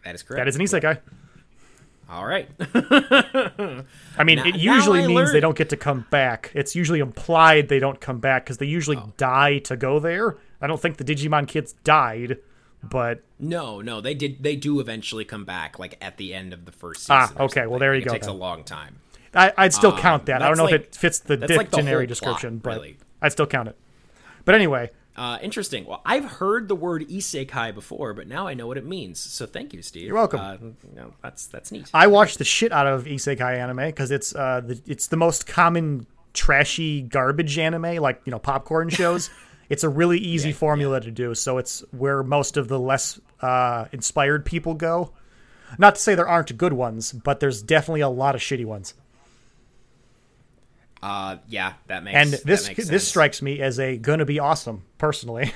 That 0.06 0.14
is 0.14 0.22
correct. 0.22 0.38
That 0.40 0.48
is 0.48 0.56
an 0.56 0.62
isekai. 0.62 1.00
All 2.10 2.24
right. 2.24 2.48
I 4.18 4.24
mean, 4.24 4.36
Now- 4.36 4.44
it 4.46 4.56
usually 4.56 5.06
means 5.06 5.32
they 5.32 5.40
don't 5.40 5.56
get 5.56 5.68
to 5.70 5.76
come 5.76 6.06
back. 6.10 6.50
It's 6.54 6.74
usually 6.74 7.00
implied 7.00 7.68
they 7.68 7.78
don't 7.78 8.00
come 8.00 8.18
back 8.18 8.44
because 8.44 8.58
they 8.58 8.66
usually 8.66 8.96
Oh. 8.96 9.12
die 9.16 9.58
to 9.60 9.76
go 9.76 9.98
there. 10.00 10.36
I 10.60 10.66
don't 10.66 10.80
think 10.80 10.96
the 10.96 11.04
Digimon 11.04 11.46
kids 11.46 11.74
died, 11.84 12.38
but 12.82 13.22
no, 13.38 13.80
no, 13.80 14.00
they 14.00 14.14
did. 14.14 14.42
They 14.42 14.56
do 14.56 14.80
eventually 14.80 15.24
come 15.24 15.44
back, 15.44 15.78
like 15.78 15.96
at 16.00 16.16
the 16.16 16.34
end 16.34 16.52
of 16.52 16.64
the 16.64 16.72
first 16.72 17.10
Ah, 17.10 17.26
season. 17.26 17.40
or 17.40 17.44
okay, 17.44 17.66
well, 17.66 17.78
there 17.78 17.94
you 17.94 18.00
Like, 18.00 18.06
go 18.06 18.10
It 18.12 18.14
takes 18.14 18.26
then. 18.26 18.34
a 18.36 18.38
long 18.38 18.64
time. 18.64 18.96
I, 19.34 19.52
I'd 19.58 19.74
still 19.74 19.96
count 19.96 20.26
that. 20.26 20.40
I 20.42 20.48
don't 20.48 20.56
know 20.56 20.64
like- 20.64 20.74
if 20.74 20.80
it 20.82 20.94
fits 20.96 21.18
the 21.20 21.36
that's 21.36 21.52
like 21.56 21.70
dictionary 21.70 22.06
plot, 22.06 22.08
description, 22.08 22.58
but 22.58 22.76
really. 22.76 22.96
I'd 23.20 23.32
still 23.32 23.46
count 23.46 23.68
it. 23.68 23.76
But 24.46 24.54
anyway, 24.54 24.90
Uh, 25.18 25.36
interesting. 25.42 25.84
Well, 25.84 26.00
I've 26.06 26.24
heard 26.24 26.68
the 26.68 26.76
word 26.76 27.08
isekai 27.08 27.74
before, 27.74 28.14
but 28.14 28.28
now 28.28 28.46
I 28.46 28.54
know 28.54 28.68
what 28.68 28.78
it 28.78 28.86
means. 28.86 29.18
So 29.18 29.46
thank 29.46 29.74
you, 29.74 29.82
Steve. 29.82 30.06
You're 30.06 30.14
welcome. 30.14 30.38
Uh, 30.38 30.56
you 30.62 30.76
know, 30.94 31.12
that's 31.22 31.46
that's 31.46 31.72
neat. 31.72 31.90
I 31.92 32.06
watch 32.06 32.36
the 32.36 32.44
shit 32.44 32.70
out 32.70 32.86
of 32.86 33.04
isekai 33.04 33.58
anime 33.58 33.86
because 33.86 34.12
it's 34.12 34.34
uh 34.34 34.60
the, 34.64 34.80
it's 34.86 35.08
the 35.08 35.16
most 35.16 35.46
common 35.46 36.06
trashy 36.34 37.02
garbage 37.02 37.58
anime 37.58 37.96
like 37.96 38.20
you 38.24 38.30
know 38.30 38.38
popcorn 38.38 38.88
shows. 39.00 39.28
it's 39.68 39.82
a 39.82 39.88
really 39.88 40.18
easy 40.18 40.52
formula 40.52 41.00
to 41.00 41.10
do, 41.10 41.34
so 41.34 41.58
it's 41.58 41.80
where 41.90 42.22
most 42.22 42.56
of 42.56 42.68
the 42.68 42.78
less 42.78 43.18
uh, 43.40 43.86
inspired 43.90 44.44
people 44.44 44.74
go. 44.74 45.12
Not 45.78 45.96
to 45.96 46.00
say 46.00 46.14
there 46.14 46.28
aren't 46.28 46.56
good 46.56 46.72
ones, 46.72 47.12
but 47.12 47.40
there's 47.40 47.60
definitely 47.60 48.00
a 48.00 48.08
lot 48.08 48.34
of 48.34 48.40
shitty 48.40 48.64
ones. 48.64 48.94
Uh, 51.02 51.36
yeah, 51.48 51.74
that 51.86 52.02
makes 52.02 52.16
And 52.16 52.32
this 52.44 52.66
makes 52.68 52.88
this 52.88 53.06
strikes 53.06 53.40
me 53.42 53.60
as 53.60 53.78
a 53.78 53.96
gonna 53.96 54.24
be 54.24 54.38
awesome 54.40 54.82
personally. 54.98 55.52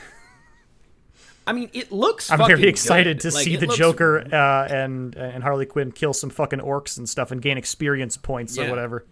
I 1.46 1.52
mean, 1.52 1.70
it 1.72 1.90
looks. 1.90 2.30
I'm 2.30 2.38
very 2.46 2.68
excited 2.68 3.16
good. 3.20 3.30
to 3.30 3.34
Like, 3.34 3.44
see 3.44 3.56
the 3.56 3.66
looks- 3.66 3.76
Joker 3.78 4.20
uh, 4.32 4.68
and 4.72 5.14
and 5.16 5.42
Harley 5.42 5.66
Quinn 5.66 5.90
kill 5.90 6.12
some 6.12 6.30
fucking 6.30 6.60
orcs 6.60 6.96
and 6.98 7.08
stuff 7.08 7.32
and 7.32 7.42
gain 7.42 7.58
experience 7.58 8.16
points 8.16 8.56
or 8.58 8.68
whatever. 8.70 9.04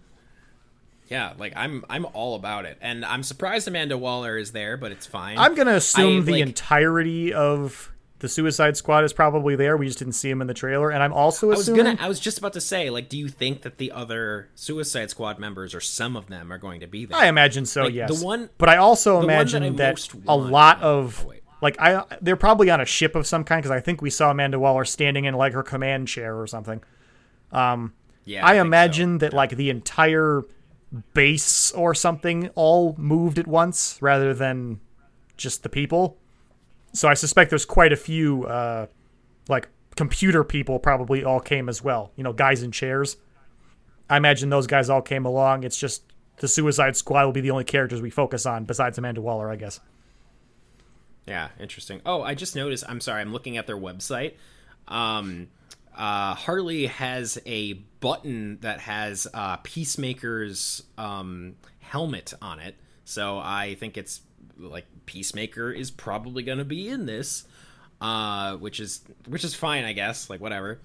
Yeah, 1.09 1.33
like 1.39 1.53
I'm 1.57 1.85
I'm 1.91 2.07
all 2.13 2.37
about 2.37 2.67
it, 2.67 2.79
and 2.81 3.05
I'm 3.05 3.25
surprised 3.25 3.67
Amanda 3.67 3.99
Waller 3.99 4.39
is 4.39 4.53
there, 4.53 4.77
but 4.77 4.93
it's 4.93 5.07
fine. 5.07 5.39
I'm 5.39 5.57
gonna 5.57 5.73
assume 5.75 6.23
I, 6.23 6.25
the 6.25 6.33
like- 6.35 6.43
entirety 6.43 7.33
of 7.35 7.90
the 8.21 8.29
Suicide 8.29 8.77
Squad 8.77 9.05
is 9.05 9.13
probably 9.13 9.57
there. 9.57 9.77
We 9.77 9.87
just 9.87 9.99
didn't 9.99 10.15
see 10.15 10.31
him 10.31 10.41
in 10.41 10.47
the 10.47 10.55
trailer, 10.55 10.91
and 10.91 11.03
I'm 11.03 11.13
also 11.13 11.49
I 11.49 11.51
was 11.51 11.61
assuming. 11.61 11.97
gonna. 11.97 11.99
I 12.01 12.09
was 12.09 12.21
just 12.21 12.39
about 12.39 12.53
to 12.53 12.61
say, 12.61 12.89
like, 12.91 13.09
do 13.09 13.19
you 13.19 13.29
think 13.29 13.63
that 13.63 13.79
the 13.79 13.93
other 13.93 14.49
Suicide 14.55 15.11
Squad 15.11 15.39
members, 15.39 15.75
or 15.75 15.81
some 15.81 16.17
of 16.17 16.29
them, 16.29 16.53
are 16.53 16.59
going 16.59 16.81
to 16.81 16.87
be 16.87 17.07
there? 17.07 17.19
I 17.19 17.27
imagine 17.27 17.67
so. 17.67 17.85
Like, 17.85 17.95
yes. 17.95 18.19
the 18.19 18.25
one- 18.25 18.51
but 18.59 18.69
I 18.69 18.77
also 18.77 19.17
one 19.17 19.27
that 19.27 19.33
imagine 19.33 19.77
that, 19.77 20.15
a 20.29 20.37
lot 20.37 20.81
of 20.83 21.27
Oh, 21.27 21.35
like 21.63 21.77
I 21.81 22.05
they're 22.21 22.37
probably 22.37 22.71
on 22.71 22.81
a 22.81 22.87
ship 22.87 23.15
of 23.15 23.27
some 23.27 23.45
kind 23.45 23.63
because 23.63 23.75
I 23.75 23.81
think 23.81 24.03
we 24.03 24.11
saw 24.11 24.31
Amanda 24.31 24.59
Waller 24.59 24.85
standing 24.85 25.25
in 25.25 25.35
like 25.35 25.53
her 25.53 25.63
command 25.63 26.09
chair 26.09 26.39
or 26.39 26.47
something. 26.47 26.83
Um, 27.53 27.95
yeah, 28.25 28.47
I, 28.47 28.55
so. 28.55 28.61
imagine 28.61 29.19
that 29.19 29.33
like 29.33 29.51
the 29.57 29.71
entire 29.71 30.43
base 31.15 31.73
or 31.73 31.95
something 31.95 32.49
all 32.55 32.95
moved 32.99 33.39
at 33.39 33.47
once 33.47 33.99
rather 34.01 34.35
than 34.35 34.81
just 35.37 35.63
the 35.63 35.69
people. 35.69 36.19
So 36.93 37.09
I 37.09 37.15
suspect 37.15 37.51
there's 37.51 37.65
quite 37.65 37.93
a 37.93 37.97
few 37.97 38.45
uh, 38.45 38.87
like 39.49 39.69
computer 39.97 40.45
people 40.45 40.79
probably 40.79 41.25
all 41.25 41.41
came 41.41 41.69
as 41.69 41.83
well. 41.83 42.13
You 42.17 42.25
know, 42.25 42.33
guys 42.33 42.63
in 42.63 42.73
chairs. 42.73 43.17
I 44.09 44.17
imagine 44.17 44.51
those 44.51 44.67
guys 44.67 44.91
all 44.91 45.03
came 45.03 45.25
along. 45.25 45.63
It's 45.65 45.79
just 45.79 46.03
the 46.39 46.49
Suicide 46.49 46.97
Squad 46.97 47.27
will 47.27 47.33
be 47.33 47.41
the 47.41 47.51
only 47.51 47.65
characters 47.65 48.03
we 48.03 48.11
focus 48.11 48.45
on 48.47 48.65
besides 48.65 48.99
Amanda 48.99 49.21
Waller, 49.21 49.51
I 49.51 49.57
guess. 49.57 49.79
Yeah, 51.27 51.49
interesting. 51.61 52.01
Oh, 52.05 52.23
I 52.23 52.35
just 52.35 52.57
noticed. 52.57 52.85
I'm 52.89 53.01
sorry. 53.01 53.21
I'm 53.21 53.33
looking 53.33 53.57
at 53.57 53.67
their 53.67 53.77
website. 53.77 54.35
Um, 54.89 55.49
uh, 55.97 56.35
Harley 56.35 56.87
has 56.87 57.39
a 57.47 57.75
button 58.01 58.59
that 58.63 58.81
has 58.81 59.29
uh, 59.33 59.59
Peacemaker's 59.59 60.83
um, 60.99 61.57
helmet 61.81 62.33
on 62.41 62.59
it. 62.59 62.75
So 63.05 63.39
I 63.39 63.77
think 63.79 63.97
it's 63.97 64.23
like 64.69 64.87
Peacemaker 65.07 65.71
is 65.71 65.91
probably 65.91 66.43
going 66.43 66.59
to 66.59 66.65
be 66.65 66.89
in 66.89 67.07
this, 67.07 67.45
uh, 68.01 68.57
which 68.57 68.81
is 68.81 69.01
which 69.27 69.45
is 69.45 69.55
fine, 69.55 69.85
I 69.85 69.93
guess. 69.93 70.31
Like 70.31 70.41
whatever. 70.41 70.81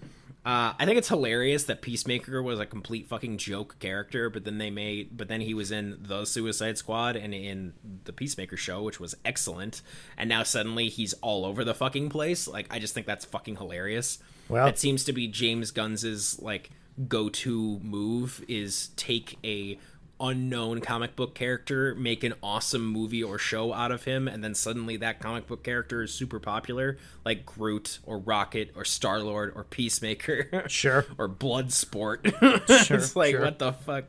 Uh, 0.46 0.74
I 0.78 0.86
think 0.86 1.00
it's 1.00 1.08
hilarious 1.08 1.64
that 1.64 1.82
Peacemaker 1.82 2.44
was 2.44 2.60
a 2.60 2.68
complete 2.68 3.08
fucking 3.08 3.40
joke 3.40 3.78
character, 3.80 4.30
but 4.30 4.46
then 4.46 4.60
they 4.60 4.70
made, 4.70 5.18
but 5.18 5.28
then 5.28 5.42
he 5.42 5.56
was 5.56 5.72
in 5.72 5.98
the 6.00 6.24
Suicide 6.24 6.78
Squad 6.78 7.16
and 7.16 7.34
in 7.34 7.74
the 8.04 8.14
Peacemaker 8.14 8.56
show, 8.56 8.84
which 8.84 9.00
was 9.00 9.16
excellent, 9.26 9.82
and 10.20 10.30
now 10.30 10.44
suddenly 10.44 10.88
he's 10.88 11.14
all 11.14 11.46
over 11.46 11.64
the 11.64 11.74
fucking 11.74 12.10
place. 12.10 12.48
Like, 12.48 12.68
I 12.70 12.78
just 12.78 12.94
think 12.94 13.08
that's 13.08 13.26
fucking 13.26 13.56
hilarious. 13.56 14.20
Well- 14.48 14.68
it 14.68 14.78
seems 14.78 15.04
to 15.06 15.14
be 15.14 15.28
James 15.28 15.72
Gunn's 15.72 16.40
like 16.40 16.70
go-to 17.08 17.80
move 17.80 18.46
is 18.48 18.90
take 18.98 19.40
a 19.44 19.80
unknown 20.20 20.82
comic 20.82 21.16
book 21.16 21.36
character, 21.36 21.94
make 21.96 22.24
an 22.24 22.34
awesome 22.42 22.86
movie 22.86 23.24
or 23.24 23.38
show 23.38 23.74
out 23.74 23.92
of 23.92 24.06
him, 24.06 24.28
and 24.28 24.44
then 24.44 24.56
suddenly 24.56 24.98
that 24.98 25.20
comic 25.20 25.48
book 25.48 25.64
character 25.64 26.04
is 26.04 26.14
super 26.14 26.40
popular, 26.40 26.98
like 27.26 27.46
Groot 27.46 28.00
or 28.06 28.18
Rocket 28.20 28.72
or 28.76 28.86
Star 28.86 29.20
Lord 29.20 29.52
or 29.56 29.64
Peacemaker. 29.64 30.64
Sure. 30.68 31.06
or 31.18 31.28
Bloodsport. 31.30 32.26
Sure, 32.86 32.98
it's 32.98 33.16
like 33.16 33.32
sure. 33.32 33.42
what 33.42 33.60
the 33.60 33.74
fuck. 33.74 34.06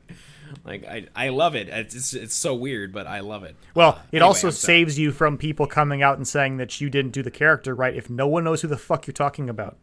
Like 0.65 0.85
I, 0.87 1.07
I 1.15 1.29
love 1.31 1.55
it. 1.57 1.69
It's, 1.69 2.15
it's 2.15 2.35
so 2.35 2.55
weird, 2.55 2.93
but 2.93 3.07
I 3.07 3.21
love 3.21 3.43
it. 3.45 3.57
Well, 3.75 3.91
uh, 3.91 3.99
it 4.13 4.17
Anyway, 4.17 4.27
also 4.27 4.49
I'm 4.49 4.53
sorry. 4.53 4.67
saves 4.85 4.99
you 4.99 5.11
from 5.13 5.37
people 5.39 5.67
coming 5.67 6.03
out 6.03 6.17
and 6.17 6.27
saying 6.27 6.59
that 6.59 6.81
you 6.81 6.89
didn't 6.89 7.11
do 7.13 7.23
the 7.23 7.31
character 7.31 7.75
right 7.75 7.95
if 7.95 8.09
no 8.09 8.27
one 8.29 8.45
knows 8.45 8.63
who 8.63 8.69
the 8.69 8.77
fuck 8.77 9.07
you're 9.07 9.13
talking 9.15 9.49
about. 9.51 9.77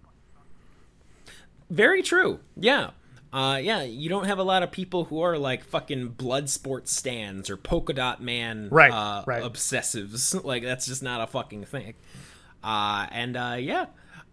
Very 1.70 2.02
true. 2.04 2.40
Yeah. 2.56 2.92
Uh, 3.34 3.58
yeah, 3.58 3.82
you 3.82 4.10
don't 4.10 4.26
have 4.26 4.38
a 4.38 4.44
lot 4.44 4.62
of 4.62 4.72
people 4.72 5.06
who 5.06 5.22
are 5.22 5.40
like 5.40 5.64
fucking 5.64 6.12
Bloodsport 6.12 6.88
stands 6.88 7.50
or 7.50 7.58
polka 7.58 7.92
dot 7.94 8.22
man 8.22 8.70
Right, 8.70 8.92
uh, 8.92 9.24
right. 9.26 9.42
obsessives. 9.42 10.44
like 10.46 10.62
that's 10.62 10.86
just 10.86 11.02
not 11.02 11.20
a 11.20 11.26
fucking 11.28 11.66
thing. 11.66 11.96
Uh, 12.64 13.08
and 13.10 13.36
uh, 13.36 13.56
yeah, 13.58 13.82
uh, 13.82 13.88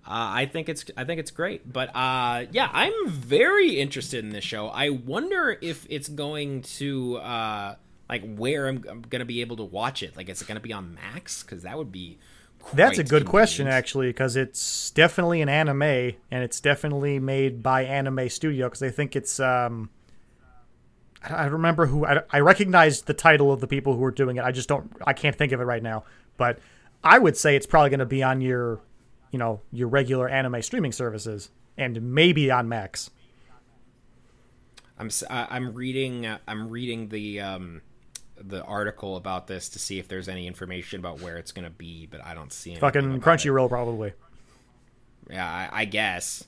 I 0.06 0.46
think 0.46 0.68
it's 0.68 0.84
I 0.98 1.04
think 1.04 1.18
it's 1.18 1.30
great. 1.30 1.72
But 1.72 1.96
uh, 1.96 2.44
yeah, 2.52 2.68
I'm 2.72 3.08
very 3.08 3.80
interested 3.80 4.22
in 4.22 4.30
this 4.30 4.44
show. 4.44 4.68
I 4.68 4.90
wonder 4.90 5.56
if 5.62 5.86
it's 5.88 6.08
going 6.08 6.60
to 6.62 7.16
uh, 7.16 7.74
like 8.08 8.34
where 8.34 8.68
I'm, 8.68 8.84
I'm 8.86 9.00
going 9.02 9.20
to 9.20 9.24
be 9.26 9.40
able 9.40 9.56
to 9.56 9.64
watch 9.64 10.02
it. 10.02 10.14
Like, 10.14 10.28
is 10.28 10.42
it 10.42 10.46
going 10.46 10.56
to 10.56 10.62
be 10.62 10.74
on 10.74 10.94
Max? 10.94 11.42
Because 11.42 11.62
that 11.62 11.78
would 11.78 11.90
be. 11.90 12.18
That's 12.72 12.98
a 12.98 13.04
good 13.04 13.26
question, 13.26 13.66
actually, 13.66 14.08
because 14.08 14.36
it's 14.36 14.90
definitely 14.90 15.42
an 15.42 15.48
anime, 15.48 15.82
and 15.82 16.44
it's 16.44 16.60
definitely 16.60 17.18
made 17.18 17.62
by 17.62 17.84
Anime 17.84 18.28
Studio, 18.28 18.68
because 18.68 18.82
I 18.82 18.90
think 18.90 19.16
it's. 19.16 19.40
Um, 19.40 19.90
I 21.22 21.34
I 21.34 21.46
remember 21.46 21.86
who 21.86 22.06
I, 22.06 22.22
I 22.30 22.40
recognized 22.40 23.06
the 23.06 23.14
title 23.14 23.52
of 23.52 23.60
the 23.60 23.66
people 23.66 23.94
who 23.94 24.00
were 24.00 24.10
doing 24.10 24.36
it. 24.36 24.44
I 24.44 24.52
just 24.52 24.68
don't. 24.68 24.92
I 25.06 25.12
can't 25.12 25.36
think 25.36 25.52
of 25.52 25.60
it 25.60 25.64
right 25.64 25.82
now, 25.82 26.04
but 26.36 26.58
I 27.02 27.18
would 27.18 27.36
say 27.36 27.56
it's 27.56 27.66
probably 27.66 27.90
going 27.90 28.00
to 28.00 28.06
be 28.06 28.22
on 28.22 28.40
your, 28.40 28.80
you 29.30 29.38
know, 29.38 29.60
your 29.72 29.88
regular 29.88 30.28
anime 30.28 30.62
streaming 30.62 30.92
services, 30.92 31.50
and 31.76 32.00
maybe 32.14 32.50
on 32.50 32.68
Max. 32.68 33.10
I'm 34.98 35.10
I'm 35.28 35.74
reading 35.74 36.26
uh, 36.26 36.38
I'm 36.46 36.68
reading 36.68 37.08
the 37.08 37.40
um 37.40 37.82
the 38.40 38.62
article 38.64 39.16
about 39.16 39.46
this 39.46 39.68
to 39.70 39.78
see 39.78 39.98
if 39.98 40.08
there's 40.08 40.28
any 40.28 40.46
information 40.46 40.98
about 41.00 41.20
where 41.20 41.36
it's 41.36 41.52
gonna 41.52 41.70
be, 41.70 42.06
but 42.06 42.24
I 42.24 42.34
don't 42.34 42.52
see 42.52 42.70
anything 42.72 42.80
Fucking. 42.80 43.20
Crunchyroll, 43.20 43.68
probably. 43.68 44.12
Yeah, 45.30 45.46
I, 45.46 45.68
I 45.82 45.84
guess. 45.84 46.44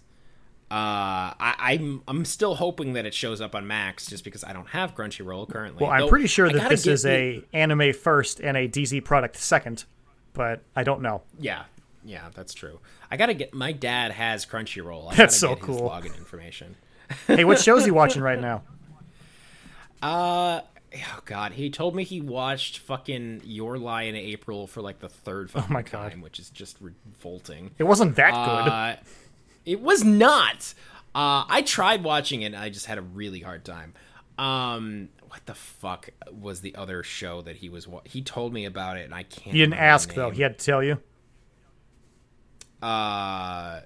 Uh, 0.71 1.37
I, 1.39 1.55
I'm 1.59 2.03
I'm 2.09 2.25
still 2.25 2.55
hoping 2.55 2.95
that 2.95 3.05
it 3.05 3.13
shows 3.13 3.43
up 3.43 3.55
on 3.55 3.67
Max 3.67 4.07
just 4.07 4.25
because 4.25 4.43
I 4.43 4.55
don't 4.55 4.69
have 4.69 4.95
Crunchyroll 4.95 5.47
currently. 5.51 5.83
Well, 5.83 5.93
I'm 5.93 6.01
Though, 6.01 6.09
pretty 6.09 6.27
sure 6.29 6.51
that 6.51 6.69
this 6.71 6.87
is 6.87 7.03
the- 7.03 7.11
a 7.11 7.45
anime 7.53 7.93
first 7.93 8.41
and 8.41 8.57
a 8.57 8.67
DC 8.67 9.05
product 9.05 9.37
second, 9.37 9.85
but 10.33 10.63
I 10.75 10.83
don't 10.83 11.03
know. 11.03 11.23
yeah 11.39 11.65
yeah 12.05 12.31
that's 12.35 12.55
true. 12.55 12.81
I 13.11 13.17
gotta 13.19 13.35
get 13.35 13.53
my 13.53 13.73
dad 13.73 14.13
has 14.13 14.47
Crunchyroll. 14.47 15.13
I 15.13 15.15
That's 15.15 15.37
so 15.37 15.55
cool. 15.57 15.91
login 15.91 16.17
information. 16.17 16.75
Hey, 17.27 17.45
what 17.45 17.61
shows 17.61 17.87
you 17.87 17.93
watching 18.03 18.23
right 18.23 18.41
now? 18.41 18.63
Uh. 20.01 20.63
Oh 20.95 21.21
God! 21.25 21.53
He 21.53 21.71
told 21.71 21.95
me 21.95 22.05
he 22.05 22.21
watched 22.21 22.79
fucking 22.79 23.43
Your 23.45 23.79
Lie 23.79 24.03
in 24.03 24.15
April 24.17 24.67
for 24.67 24.81
like 24.83 24.99
the 24.99 25.09
third 25.09 25.51
fucking 25.51 25.69
Oh 25.71 25.73
my 25.73 25.83
God. 25.83 26.11
time, 26.11 26.21
which 26.21 26.39
is 26.39 26.51
just 26.51 26.77
revolting. 26.81 27.71
It 27.79 27.85
wasn't 27.85 28.17
that 28.17 28.33
good. 28.33 28.71
Uh, 28.73 28.97
it 29.65 29.81
was 29.81 30.05
not. 30.05 30.75
Uh, 31.15 31.45
I 31.49 31.63
tried 31.67 32.05
watching 32.05 32.43
it. 32.43 32.47
and 32.47 32.57
I 32.57 32.69
just 32.69 32.87
had 32.87 32.99
a 32.99 33.03
really 33.03 33.41
hard 33.41 33.65
time. 33.65 33.95
Um, 34.39 35.09
what 35.29 35.45
the 35.47 35.55
fuck 35.55 36.11
was 36.33 36.61
the 36.63 36.75
other 36.75 37.03
show 37.03 37.43
that 37.43 37.57
he 37.57 37.69
was? 37.69 37.87
Wa- 37.89 38.01
he 38.05 38.23
told 38.23 38.53
me 38.53 38.65
about 38.65 38.97
it, 38.97 39.05
and 39.05 39.15
I 39.15 39.23
can't. 39.23 39.53
He 39.55 39.59
didn't 39.61 39.75
ask 39.75 40.13
though. 40.15 40.31
He 40.31 40.43
had 40.43 40.59
to 40.59 40.65
tell 40.65 40.83
you. 40.83 40.99
Uh, 42.81 43.81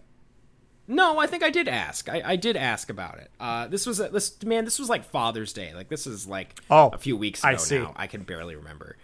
no, 0.89 1.19
I 1.19 1.27
think 1.27 1.43
I 1.43 1.51
did 1.51 1.69
ask. 1.69 2.09
I, 2.09 2.23
I 2.25 2.37
did 2.37 2.57
ask 2.57 2.91
about 2.91 3.19
it. 3.19 3.31
Uh, 3.41 3.67
this 3.67 3.87
was 3.87 4.01
a, 4.01 4.09
this 4.09 4.43
man. 4.43 4.65
This 4.65 4.79
was 4.79 4.89
like 4.89 5.05
Father's 5.05 5.53
Day. 5.53 5.73
Like 5.75 5.89
this 5.89 6.07
is 6.07 6.27
like 6.27 6.61
Oh, 6.71 6.91
a 6.93 6.99
few 6.99 7.17
weeks 7.17 7.41
ago 7.41 7.49
I 7.49 7.57
see. 7.57 7.79
now. 7.79 7.93
I 7.97 8.07
can 8.07 8.23
barely 8.23 8.57
remember. 8.57 8.97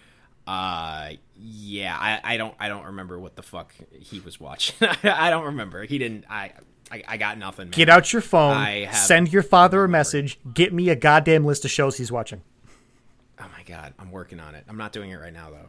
Uh, 0.46 1.10
yeah, 1.36 1.96
I, 1.98 2.34
I 2.34 2.36
don't 2.36 2.54
I 2.58 2.68
don't 2.68 2.86
remember 2.86 3.18
what 3.18 3.36
the 3.36 3.42
fuck 3.42 3.72
he 4.00 4.20
was 4.20 4.40
watching. 4.40 4.88
I 5.02 5.30
don't 5.30 5.44
remember. 5.44 5.84
He 5.84 5.98
didn't. 5.98 6.24
I 6.28 6.52
I, 6.90 7.02
I 7.08 7.16
got 7.16 7.38
nothing. 7.38 7.66
Man. 7.66 7.70
Get 7.72 7.88
out 7.88 8.12
your 8.12 8.22
phone. 8.22 8.52
I 8.56 8.84
have 8.86 8.96
Send 8.96 9.32
your 9.32 9.42
father 9.42 9.84
a 9.84 9.88
message. 9.88 10.38
Get 10.52 10.72
me 10.72 10.88
a 10.88 10.96
goddamn 10.96 11.44
list 11.44 11.64
of 11.64 11.70
shows 11.70 11.96
he's 11.96 12.10
watching. 12.12 12.42
Oh 13.40 13.46
my 13.56 13.62
god, 13.64 13.94
I'm 13.98 14.10
working 14.10 14.40
on 14.40 14.54
it. 14.54 14.64
I'm 14.68 14.76
not 14.76 14.92
doing 14.92 15.10
it 15.10 15.16
right 15.16 15.32
now 15.32 15.50
though. 15.50 15.68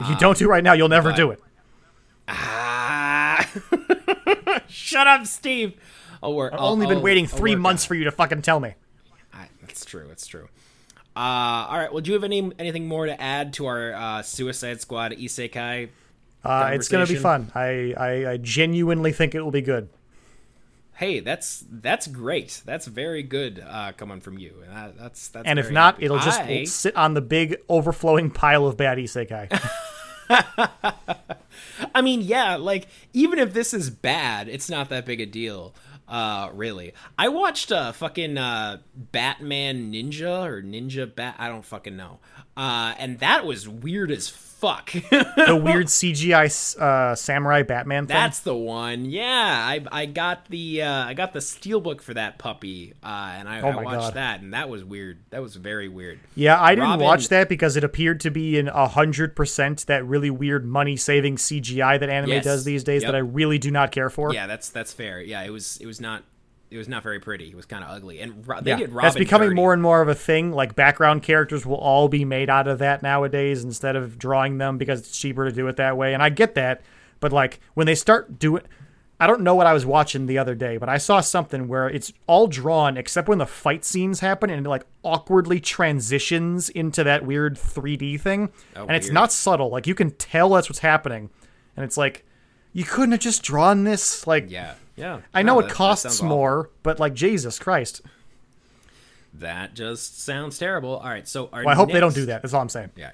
If 0.00 0.08
you 0.08 0.16
don't 0.16 0.36
do 0.36 0.46
it 0.46 0.48
right 0.48 0.64
now, 0.64 0.72
you'll 0.72 0.88
never 0.88 1.10
but- 1.10 1.16
do 1.16 1.30
it. 1.30 1.40
Ah! 2.28 3.46
Shut 4.68 5.06
up, 5.06 5.26
Steve. 5.26 5.74
I'll 6.22 6.34
work. 6.34 6.52
I've 6.52 6.60
only 6.60 6.86
been 6.86 7.02
waiting 7.02 7.24
I'll 7.26 7.36
three 7.36 7.52
work 7.52 7.58
on 7.58 7.62
months 7.62 7.84
it. 7.84 7.88
for 7.88 7.94
you 7.94 8.04
to 8.04 8.10
fucking 8.10 8.42
tell 8.42 8.60
me. 8.60 8.74
I, 9.32 9.48
that's 9.60 9.84
true. 9.84 10.08
It's 10.10 10.26
true. 10.26 10.48
Uh, 11.16 11.18
all 11.68 11.78
right. 11.78 11.92
Well, 11.92 12.00
do 12.00 12.10
you 12.10 12.14
have 12.14 12.24
any 12.24 12.50
anything 12.58 12.88
more 12.88 13.06
to 13.06 13.20
add 13.20 13.52
to 13.54 13.66
our 13.66 13.92
uh, 13.94 14.22
Suicide 14.22 14.80
Squad 14.80 15.12
Isekai? 15.12 15.88
Uh, 16.44 16.70
it's 16.72 16.88
gonna 16.88 17.06
be 17.06 17.16
fun. 17.16 17.50
I, 17.54 17.94
I 17.96 18.32
I 18.32 18.36
genuinely 18.36 19.12
think 19.12 19.34
it 19.34 19.40
will 19.42 19.50
be 19.50 19.62
good. 19.62 19.88
Hey, 20.96 21.20
that's 21.20 21.64
that's 21.70 22.06
great. 22.06 22.62
That's 22.64 22.86
very 22.86 23.22
good 23.22 23.64
uh, 23.66 23.92
coming 23.96 24.20
from 24.20 24.38
you. 24.38 24.62
And 24.64 24.76
that, 24.76 24.98
that's 24.98 25.28
that's. 25.28 25.46
And 25.46 25.58
if 25.58 25.70
not, 25.70 25.94
happy. 25.94 26.04
it'll 26.06 26.18
just 26.18 26.40
I- 26.40 26.64
sit 26.64 26.96
on 26.96 27.14
the 27.14 27.20
big 27.20 27.56
overflowing 27.68 28.30
pile 28.30 28.66
of 28.66 28.76
bad 28.76 28.98
isekai. 28.98 29.50
I 31.94 32.02
mean, 32.02 32.20
yeah, 32.20 32.56
like 32.56 32.88
even 33.12 33.38
if 33.38 33.52
this 33.54 33.74
is 33.74 33.90
bad, 33.90 34.48
it's 34.48 34.68
not 34.68 34.88
that 34.90 35.06
big 35.06 35.20
a 35.20 35.26
deal. 35.26 35.74
Uh, 36.06 36.50
really. 36.52 36.92
I 37.18 37.28
watched 37.28 37.72
uh 37.72 37.92
fucking 37.92 38.36
uh 38.36 38.78
Batman 38.94 39.92
Ninja 39.92 40.46
or 40.46 40.62
Ninja 40.62 41.12
Bat. 41.12 41.36
I 41.38 41.48
don't 41.48 41.64
fucking 41.64 41.96
know. 41.96 42.18
Uh, 42.56 42.94
and 42.98 43.18
that 43.20 43.46
was 43.46 43.68
weird 43.68 44.10
as 44.10 44.28
fuck. 44.64 44.92
the 45.46 45.60
weird 45.62 45.86
CGI 45.86 46.78
uh, 46.80 47.14
samurai 47.14 47.62
Batman 47.62 48.06
thing. 48.06 48.14
That's 48.14 48.40
the 48.40 48.54
one. 48.54 49.04
Yeah, 49.04 49.24
I 49.24 49.84
I 49.92 50.06
got 50.06 50.46
the 50.46 50.82
uh, 50.82 51.04
I 51.04 51.14
got 51.14 51.32
the 51.32 51.38
steelbook 51.40 52.00
for 52.00 52.14
that 52.14 52.38
puppy, 52.38 52.94
uh, 53.02 53.06
and 53.36 53.48
I, 53.48 53.60
Oh 53.60 53.68
I 53.68 53.82
watched 53.82 54.00
God. 54.00 54.14
that, 54.14 54.40
and 54.40 54.54
that 54.54 54.68
was 54.68 54.84
weird. 54.84 55.18
That 55.30 55.42
was 55.42 55.56
very 55.56 55.88
weird. 55.88 56.20
Yeah, 56.34 56.60
I 56.60 56.74
didn't 56.74 56.90
Robin- 56.90 57.04
watch 57.04 57.28
that 57.28 57.48
because 57.48 57.76
it 57.76 57.84
appeared 57.84 58.20
to 58.20 58.30
be 58.30 58.58
in 58.58 58.66
hundred 58.66 59.36
percent 59.36 59.86
that 59.86 60.04
really 60.04 60.30
weird 60.30 60.64
money 60.64 60.96
saving 60.96 61.36
CGI 61.36 61.98
that 62.00 62.08
anime 62.08 62.30
Yes. 62.30 62.44
does 62.44 62.64
these 62.64 62.84
days 62.84 63.02
Yep. 63.02 63.08
that 63.12 63.16
I 63.16 63.20
really 63.20 63.58
do 63.58 63.70
not 63.70 63.92
care 63.92 64.10
for. 64.10 64.32
Yeah, 64.32 64.46
that's 64.46 64.68
that's 64.70 64.92
fair. 64.92 65.20
Yeah, 65.20 65.42
it 65.42 65.50
was 65.50 65.76
it 65.78 65.86
was 65.86 66.00
not 66.00 66.22
it 66.74 66.78
was 66.78 66.88
not 66.88 67.02
very 67.04 67.20
pretty. 67.20 67.48
It 67.48 67.54
was 67.54 67.66
kind 67.66 67.84
of 67.84 67.90
ugly, 67.90 68.18
and 68.20 68.46
Ro- 68.46 68.60
they 68.60 68.70
Yeah, 68.72 68.76
did 68.78 68.90
Robin 68.92 69.06
that's 69.06 69.16
becoming 69.16 69.50
dirty. 69.50 69.56
more 69.56 69.72
and 69.72 69.80
more 69.80 70.02
of 70.02 70.08
a 70.08 70.14
thing. 70.14 70.50
Like 70.52 70.74
background 70.74 71.22
characters 71.22 71.64
will 71.64 71.76
all 71.76 72.08
be 72.08 72.24
made 72.24 72.50
out 72.50 72.66
of 72.68 72.80
that 72.80 73.02
nowadays 73.02 73.62
instead 73.64 73.96
of 73.96 74.18
drawing 74.18 74.58
them 74.58 74.76
because 74.76 75.00
it's 75.00 75.16
cheaper 75.18 75.44
to 75.48 75.52
do 75.54 75.66
it 75.68 75.76
that 75.76 75.96
way. 75.96 76.12
And 76.14 76.22
I 76.22 76.28
get 76.30 76.54
that, 76.56 76.82
but 77.20 77.32
like 77.32 77.60
when 77.74 77.86
they 77.86 77.94
start 77.94 78.38
doing, 78.38 78.62
I 79.20 79.28
don't 79.28 79.42
know 79.42 79.54
what 79.54 79.68
I 79.68 79.72
was 79.72 79.86
watching 79.86 80.26
the 80.26 80.38
other 80.38 80.56
day, 80.56 80.76
but 80.76 80.88
I 80.88 80.98
saw 80.98 81.20
something 81.20 81.68
where 81.68 81.88
it's 81.88 82.12
all 82.26 82.48
drawn 82.48 82.96
except 82.96 83.28
when 83.28 83.38
the 83.38 83.46
fight 83.46 83.84
scenes 83.84 84.18
happen 84.18 84.50
and 84.50 84.66
it 84.66 84.68
like 84.68 84.84
awkwardly 85.04 85.60
transitions 85.60 86.68
into 86.68 87.04
that 87.04 87.24
weird 87.24 87.56
3D 87.56 88.20
thing, 88.20 88.50
Oh, 88.76 88.82
and 88.86 88.92
it's 88.96 89.06
weird. 89.06 89.14
not 89.14 89.32
subtle. 89.32 89.70
Like 89.70 89.86
you 89.86 89.94
can 89.94 90.10
tell 90.10 90.50
that's 90.50 90.68
what's 90.68 90.80
happening, 90.80 91.30
and 91.76 91.84
it's 91.84 91.96
like 91.96 92.24
you 92.72 92.82
couldn't 92.84 93.12
have 93.12 93.20
just 93.20 93.42
drawn 93.44 93.84
this 93.84 94.26
like. 94.26 94.50
Yeah, 94.50 94.74
yeah. 94.96 95.20
I 95.32 95.42
know 95.42 95.54
No, 95.54 95.58
it 95.60 95.62
that- 95.62 95.68
that 95.68 95.74
costs 95.74 96.06
awful. 96.20 96.26
more, 96.28 96.70
but 96.82 96.98
like 97.00 97.14
Jesus 97.14 97.58
Christ. 97.58 98.00
That 99.32 99.74
just 99.74 100.22
sounds 100.22 100.58
terrible. 100.58 100.96
All 100.98 101.08
right, 101.08 101.26
so 101.26 101.48
our 101.52 101.64
Well, 101.64 101.72
I 101.72 101.74
hope 101.74 101.90
they 101.90 102.00
don't 102.00 102.14
do 102.14 102.26
that. 102.26 102.42
That's 102.42 102.54
all 102.54 102.60
I'm 102.60 102.68
saying. 102.68 102.90
Yeah. 102.96 103.12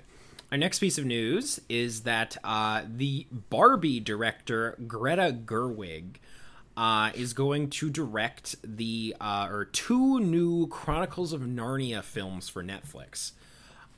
Our 0.52 0.58
next 0.58 0.80
piece 0.80 0.98
of 0.98 1.04
news 1.06 1.60
is 1.68 2.02
that 2.02 2.36
uh, 2.44 2.82
the 2.86 3.26
Barbie 3.30 4.00
director 4.00 4.76
Greta 4.86 5.34
Gerwig 5.44 6.16
uh, 6.76 7.10
is 7.14 7.32
going 7.32 7.70
to 7.70 7.88
direct 7.88 8.56
the 8.64 9.14
uh, 9.20 9.46
or 9.50 9.64
two 9.66 10.18
new 10.20 10.66
Chronicles 10.66 11.32
of 11.32 11.40
Narnia 11.42 12.02
films 12.02 12.48
for 12.48 12.62
Netflix. 12.62 13.32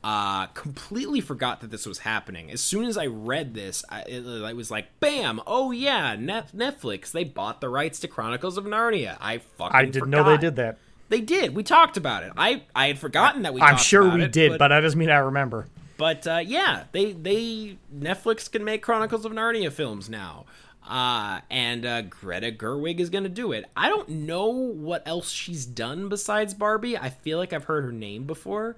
Uh, 0.05 0.47
completely 0.47 1.21
forgot 1.21 1.61
that 1.61 1.71
this 1.71 1.87
was 1.87 2.01
happening. 2.01 2.51
As 2.51 2.61
soon 2.61 2.87
as 2.87 2.99
I 2.99 3.07
read 3.07 3.55
this, 3.55 3.85
I, 3.89 4.01
it, 4.01 4.27
I 4.45 4.53
was 4.53 4.69
like, 4.69 4.99
"Bam! 4.99 5.41
Oh 5.47 5.71
yeah, 5.71 6.17
Net- 6.17 6.51
Netflix! 6.57 7.13
They 7.13 7.23
bought 7.23 7.61
the 7.61 7.69
rights 7.69 8.01
to 8.01 8.09
Chronicles 8.09 8.59
of 8.59 8.65
Narnia." 8.65 9.17
I 9.21 9.39
fucking 9.39 9.77
I 9.77 9.85
didn't 9.85 10.11
know 10.11 10.25
they 10.25 10.37
did 10.39 10.57
that. 10.57 10.79
They 11.09 11.21
did. 11.21 11.55
We 11.55 11.63
talked 11.63 11.97
about 11.97 12.25
it. 12.25 12.33
I 12.37 12.63
I 12.75 12.89
had 12.89 12.99
forgotten 12.99 13.43
that 13.43 13.55
we. 13.55 13.61
I'm 13.61 13.77
sure 13.77 14.09
we 14.09 14.25
it, 14.25 14.33
did, 14.33 14.59
but 14.59 14.69
that 14.69 14.81
doesn't 14.81 14.99
mean 14.99 15.11
I 15.11 15.19
remember. 15.19 15.69
but 15.99 16.27
uh, 16.27 16.41
yeah, 16.45 16.85
they 16.91 17.13
they 17.13 17.77
Netflix 17.97 18.51
can 18.51 18.65
make 18.65 18.83
Chronicles 18.83 19.25
of 19.25 19.31
Narnia 19.31 19.71
films 19.71 20.09
now, 20.11 20.47
uh, 20.89 21.41
and 21.49 21.87
uh, 21.87 22.03
Greta 22.03 22.51
Gerwig 22.51 22.99
is 22.99 23.09
going 23.09 23.25
to 23.25 23.31
do 23.31 23.53
it. 23.53 23.67
I 23.77 23.89
don't 23.89 24.09
know 24.09 24.49
what 24.49 25.07
else 25.07 25.31
she's 25.31 25.65
done 25.65 26.09
besides 26.09 26.55
Barbie. 26.55 26.99
I 26.99 27.11
feel 27.11 27.39
like 27.39 27.53
I've 27.53 27.65
heard 27.65 27.85
her 27.85 27.93
name 27.93 28.25
before, 28.25 28.75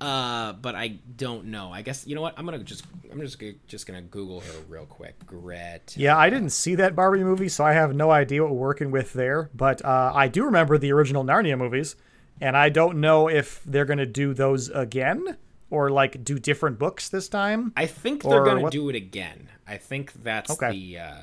uh, 0.00 0.52
but 0.54 0.74
I 0.74 0.98
don't 1.16 1.46
know. 1.46 1.70
I 1.72 1.82
guess 1.82 2.06
you 2.06 2.14
know 2.14 2.20
what? 2.20 2.34
I'm 2.36 2.44
gonna 2.44 2.58
just 2.58 2.84
I'm 3.10 3.20
just 3.20 3.38
gonna, 3.38 3.52
just 3.66 3.86
gonna 3.86 4.02
Google 4.02 4.40
her 4.40 4.52
real 4.68 4.86
quick. 4.86 5.14
Greta. 5.26 5.98
Yeah, 5.98 6.16
I 6.16 6.30
didn't 6.30 6.50
see 6.50 6.74
that 6.76 6.94
Barbie 6.96 7.24
movie, 7.24 7.48
so 7.48 7.64
I 7.64 7.72
have 7.72 7.94
no 7.94 8.10
idea 8.10 8.42
what 8.42 8.52
we're 8.52 8.58
working 8.58 8.90
with 8.90 9.12
there. 9.12 9.50
But 9.54 9.84
uh, 9.84 10.12
I 10.14 10.28
do 10.28 10.44
remember 10.44 10.78
the 10.78 10.92
original 10.92 11.24
Narnia 11.24 11.56
movies, 11.56 11.96
and 12.40 12.56
I 12.56 12.68
don't 12.68 13.00
know 13.00 13.28
if 13.28 13.62
they're 13.64 13.84
going 13.84 13.98
to 13.98 14.06
do 14.06 14.34
those 14.34 14.68
again 14.70 15.36
or 15.70 15.90
like 15.90 16.22
do 16.24 16.38
different 16.38 16.78
books 16.78 17.08
this 17.08 17.28
time. 17.28 17.72
I 17.76 17.86
think 17.86 18.22
they're 18.22 18.44
gonna 18.44 18.60
what- 18.62 18.72
do 18.72 18.88
it 18.88 18.96
again. 18.96 19.48
I 19.66 19.76
think 19.78 20.12
that's 20.22 20.50
Okay. 20.50 20.70
the. 20.70 20.98
Uh, 20.98 21.14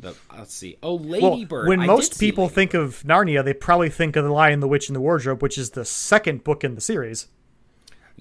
the, 0.00 0.14
let's 0.34 0.54
see. 0.54 0.78
Oh, 0.82 0.94
Lady 0.94 1.46
Well, 1.50 1.66
when 1.66 1.80
I 1.80 1.86
most 1.86 2.18
people 2.18 2.48
think 2.48 2.72
of 2.72 3.02
Narnia, 3.02 3.44
they 3.44 3.52
probably 3.52 3.90
think 3.90 4.16
of 4.16 4.24
The 4.24 4.32
Lion, 4.32 4.60
the 4.60 4.66
Witch, 4.68 4.88
and 4.88 4.96
the 4.96 5.00
Wardrobe, 5.00 5.42
which 5.42 5.58
is 5.58 5.70
the 5.72 5.84
second 5.84 6.42
book 6.42 6.64
in 6.64 6.74
the 6.74 6.80
series. 6.80 7.26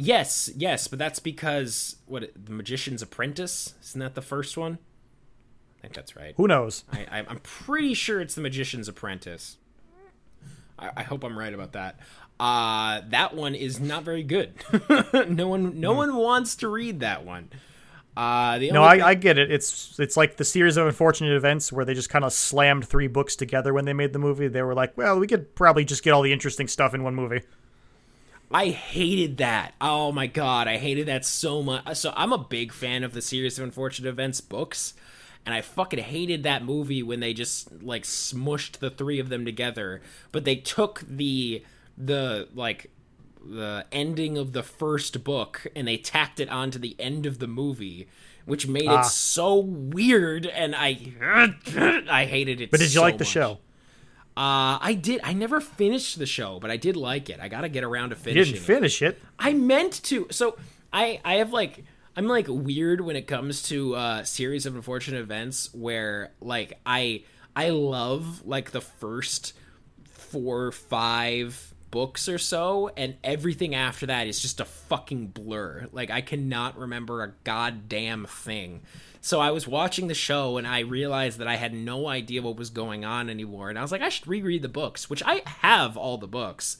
Yes, 0.01 0.49
yes, 0.55 0.87
but 0.87 0.97
that's 0.97 1.19
because 1.19 1.97
what 2.05 2.31
the 2.33 2.53
Magician's 2.53 3.01
Apprentice 3.01 3.73
isn't 3.83 3.99
that 3.99 4.15
the 4.15 4.21
first 4.21 4.55
one? 4.57 4.77
I 5.77 5.81
think 5.81 5.93
that's 5.93 6.15
right. 6.15 6.33
Who 6.37 6.47
knows? 6.47 6.85
I, 6.91 7.25
I'm 7.27 7.39
pretty 7.39 7.93
sure 7.93 8.21
it's 8.21 8.33
The 8.33 8.39
Magician's 8.41 8.87
Apprentice. 8.87 9.57
I, 10.77 10.91
I 10.97 11.03
hope 11.03 11.25
I'm 11.25 11.37
right 11.37 11.53
about 11.53 11.73
that. 11.73 11.99
Uh, 12.39 13.01
that 13.09 13.35
one 13.35 13.55
is 13.55 13.81
not 13.81 14.03
very 14.03 14.23
good. 14.23 14.53
no 15.27 15.49
one, 15.49 15.81
no 15.81 15.91
one 15.91 16.15
wants 16.15 16.55
to 16.57 16.69
read 16.69 17.01
that 17.01 17.25
one. 17.25 17.49
Uh, 18.15 18.57
the 18.57 18.71
No, 18.71 18.83
I, 18.83 18.95
thing- 18.95 19.01
I 19.03 19.13
get 19.15 19.37
it. 19.37 19.51
It's 19.51 19.99
it's 19.99 20.15
like 20.15 20.37
the 20.37 20.45
series 20.45 20.77
of 20.77 20.87
unfortunate 20.87 21.35
events 21.35 21.73
where 21.73 21.83
they 21.83 21.93
just 21.93 22.09
kind 22.09 22.23
of 22.23 22.31
slammed 22.31 22.87
three 22.87 23.07
books 23.07 23.35
together 23.35 23.73
when 23.73 23.83
they 23.83 23.93
made 23.93 24.13
the 24.13 24.19
movie. 24.19 24.47
They 24.47 24.61
were 24.61 24.73
like, 24.73 24.97
well, 24.97 25.19
we 25.19 25.27
could 25.27 25.53
probably 25.55 25.83
just 25.83 26.03
get 26.03 26.11
all 26.11 26.21
the 26.21 26.31
interesting 26.31 26.69
stuff 26.69 26.93
in 26.93 27.03
one 27.03 27.15
movie. 27.15 27.41
I 28.51 28.69
hated 28.69 29.37
that. 29.37 29.73
Oh 29.79 30.11
my 30.11 30.27
god, 30.27 30.67
I 30.67 30.77
hated 30.77 31.07
that 31.07 31.23
so 31.25 31.61
much. 31.61 31.95
So 31.97 32.13
I'm 32.15 32.33
a 32.33 32.37
big 32.37 32.71
fan 32.73 33.03
of 33.03 33.13
the 33.13 33.21
series 33.21 33.59
of 33.59 33.63
unfortunate 33.65 34.09
events 34.09 34.41
books, 34.41 34.93
and 35.45 35.53
I 35.53 35.61
fucking 35.61 35.99
hated 35.99 36.43
that 36.43 36.63
movie 36.63 37.03
when 37.03 37.19
they 37.19 37.33
just 37.33 37.83
like 37.83 38.03
smushed 38.03 38.79
the 38.79 38.89
three 38.89 39.19
of 39.19 39.29
them 39.29 39.45
together. 39.45 40.01
But 40.31 40.45
they 40.45 40.55
took 40.55 41.01
the 41.07 41.63
the 41.97 42.47
like 42.55 42.89
the 43.45 43.85
ending 43.91 44.37
of 44.37 44.51
the 44.53 44.63
first 44.63 45.23
book 45.23 45.65
and 45.75 45.87
they 45.87 45.95
tacked 45.97 46.39
it 46.41 46.49
onto 46.49 46.77
the 46.79 46.95
end 46.99 47.25
of 47.25 47.39
the 47.39 47.47
movie, 47.47 48.07
which 48.45 48.67
made 48.67 48.87
Ah. 48.87 49.01
it 49.01 49.05
so 49.05 49.57
weird, 49.59 50.47
and 50.47 50.75
I 50.75 50.97
I 52.09 52.25
hated 52.25 52.61
it. 52.61 52.71
But 52.71 52.79
did 52.79 52.85
you 52.85 52.99
so 52.99 53.01
like 53.03 53.19
the 53.19 53.23
much. 53.25 53.31
show? 53.31 53.59
Uh, 54.39 54.79
I 54.81 54.93
did. 54.93 55.19
I 55.21 55.33
never 55.33 55.59
finished 55.59 56.17
the 56.17 56.25
show, 56.25 56.59
but 56.61 56.71
I 56.71 56.77
did 56.77 56.95
like 56.95 57.29
it. 57.29 57.41
I 57.41 57.49
got 57.49 57.61
to 57.61 57.69
get 57.69 57.83
around 57.83 58.11
to 58.11 58.15
You 58.15 58.21
finishing 58.21 58.53
didn't 58.53 58.63
it. 58.63 58.73
finish 58.73 59.01
it. 59.01 59.21
I 59.37 59.51
meant 59.51 60.01
to. 60.03 60.27
So 60.31 60.57
I 60.93 61.19
I 61.25 61.35
have 61.35 61.51
like 61.51 61.83
I'm 62.15 62.25
like 62.27 62.45
weird 62.47 63.01
when 63.01 63.17
it 63.17 63.27
comes 63.27 63.63
to 63.63 63.95
uh 63.95 64.23
series 64.23 64.65
of 64.65 64.75
unfortunate 64.75 65.19
events 65.19 65.73
where 65.73 66.31
like 66.39 66.79
I 66.85 67.23
I 67.53 67.69
love 67.71 68.45
like 68.45 68.71
the 68.71 68.79
first 68.81 69.51
four 70.05 70.71
five 70.71 71.73
books 71.91 72.29
or 72.29 72.37
so 72.37 72.91
and 72.95 73.15
everything 73.23 73.73
after 73.73 74.05
that 74.05 74.27
is 74.27 74.39
just 74.39 74.59
a 74.61 74.65
fucking 74.65 75.27
blur. 75.27 75.87
Like 75.91 76.11
I 76.11 76.21
cannot 76.21 76.77
remember 76.77 77.23
a 77.23 77.33
goddamn 77.43 78.25
thing. 78.25 78.83
So 79.21 79.39
I 79.39 79.51
was 79.51 79.67
watching 79.67 80.07
the 80.07 80.13
show 80.13 80.57
and 80.57 80.65
I 80.67 80.79
realized 80.79 81.39
that 81.39 81.47
I 81.47 81.55
had 81.57 81.73
no 81.73 82.07
idea 82.07 82.41
what 82.41 82.55
was 82.55 82.69
going 82.69 83.03
on 83.03 83.29
anymore 83.29 83.69
and 83.69 83.77
I 83.77 83.81
was 83.81 83.91
like 83.91 84.01
I 84.01 84.09
should 84.09 84.27
reread 84.27 84.61
the 84.61 84.69
books, 84.69 85.09
which 85.09 85.21
I 85.25 85.41
have 85.45 85.97
all 85.97 86.17
the 86.17 86.27
books. 86.27 86.77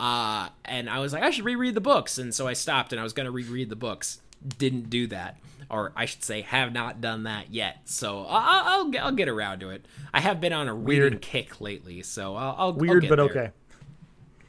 Uh, 0.00 0.50
and 0.64 0.88
I 0.88 1.00
was 1.00 1.12
like, 1.12 1.24
I 1.24 1.30
should 1.30 1.44
reread 1.44 1.74
the 1.74 1.80
books. 1.80 2.18
And 2.18 2.32
so 2.32 2.46
I 2.46 2.52
stopped 2.52 2.92
and 2.92 3.00
I 3.00 3.02
was 3.02 3.12
going 3.12 3.24
to 3.24 3.32
reread 3.32 3.68
the 3.68 3.74
books. 3.76 4.20
Didn't 4.58 4.90
do 4.90 5.08
that. 5.08 5.38
Or 5.70 5.92
I 5.96 6.04
should 6.04 6.22
say, 6.22 6.42
have 6.42 6.72
not 6.72 7.00
done 7.00 7.24
that 7.24 7.52
yet. 7.52 7.78
So 7.86 8.20
I'll, 8.28 8.86
I'll, 8.94 8.98
I'll 9.06 9.12
get 9.12 9.28
around 9.28 9.58
to 9.60 9.70
it. 9.70 9.86
I 10.14 10.20
have 10.20 10.40
been 10.40 10.52
on 10.52 10.68
a 10.68 10.74
Weird. 10.76 11.20
kick 11.20 11.60
lately. 11.60 12.02
So 12.02 12.36
I'll, 12.36 12.54
I'll 12.56 12.66
I'll 12.68 12.72
Weird, 12.74 13.02
get 13.02 13.08
but 13.08 13.16
there. 13.16 13.24
okay. 13.24 13.50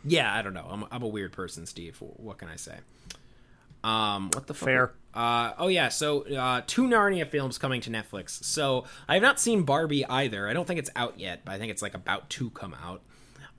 Yeah, 0.05 0.31
I 0.33 0.41
don't 0.43 0.53
know. 0.53 0.67
I'm, 0.69 0.85
I'm 0.91 1.01
a 1.03 1.07
weird 1.07 1.31
person, 1.33 1.65
Steve. 1.65 1.97
What 1.99 2.37
can 2.37 2.47
I 2.47 2.55
say? 2.55 2.77
Um, 3.83 4.29
what 4.33 4.45
the 4.47 4.53
fuck? 4.53 4.67
Fair. 4.67 4.91
Uh, 5.13 5.53
oh 5.57 5.67
yeah, 5.67 5.89
so 5.89 6.21
uh, 6.35 6.61
two 6.67 6.83
Narnia 6.83 7.27
films 7.27 7.57
coming 7.57 7.81
to 7.81 7.89
Netflix. 7.89 8.43
So 8.43 8.85
I 9.07 9.15
have 9.15 9.23
not 9.23 9.39
seen 9.39 9.63
Barbie 9.63 10.05
either. 10.05 10.47
I 10.47 10.53
don't 10.53 10.65
think 10.65 10.79
it's 10.79 10.91
out 10.95 11.19
yet, 11.19 11.41
but 11.45 11.53
I 11.53 11.57
think 11.57 11.71
it's 11.71 11.81
like 11.81 11.95
about 11.95 12.29
to 12.31 12.49
come 12.51 12.75
out. 12.83 13.01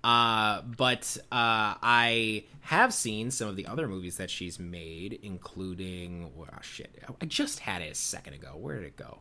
Uh, 0.02 0.62
but 0.62 1.16
uh, 1.30 1.76
I 1.82 2.44
have 2.62 2.94
seen 2.94 3.30
some 3.30 3.48
of 3.48 3.56
the 3.56 3.66
other 3.66 3.86
movies 3.86 4.16
that 4.16 4.30
she's 4.30 4.58
made, 4.58 5.18
including 5.22 6.30
oh 6.38 6.46
shit. 6.62 7.02
I 7.20 7.26
just 7.26 7.60
had 7.60 7.82
it 7.82 7.92
a 7.92 7.94
second 7.94 8.34
ago. 8.34 8.56
Where 8.56 8.76
did 8.78 8.86
it 8.86 8.96
go? 8.96 9.20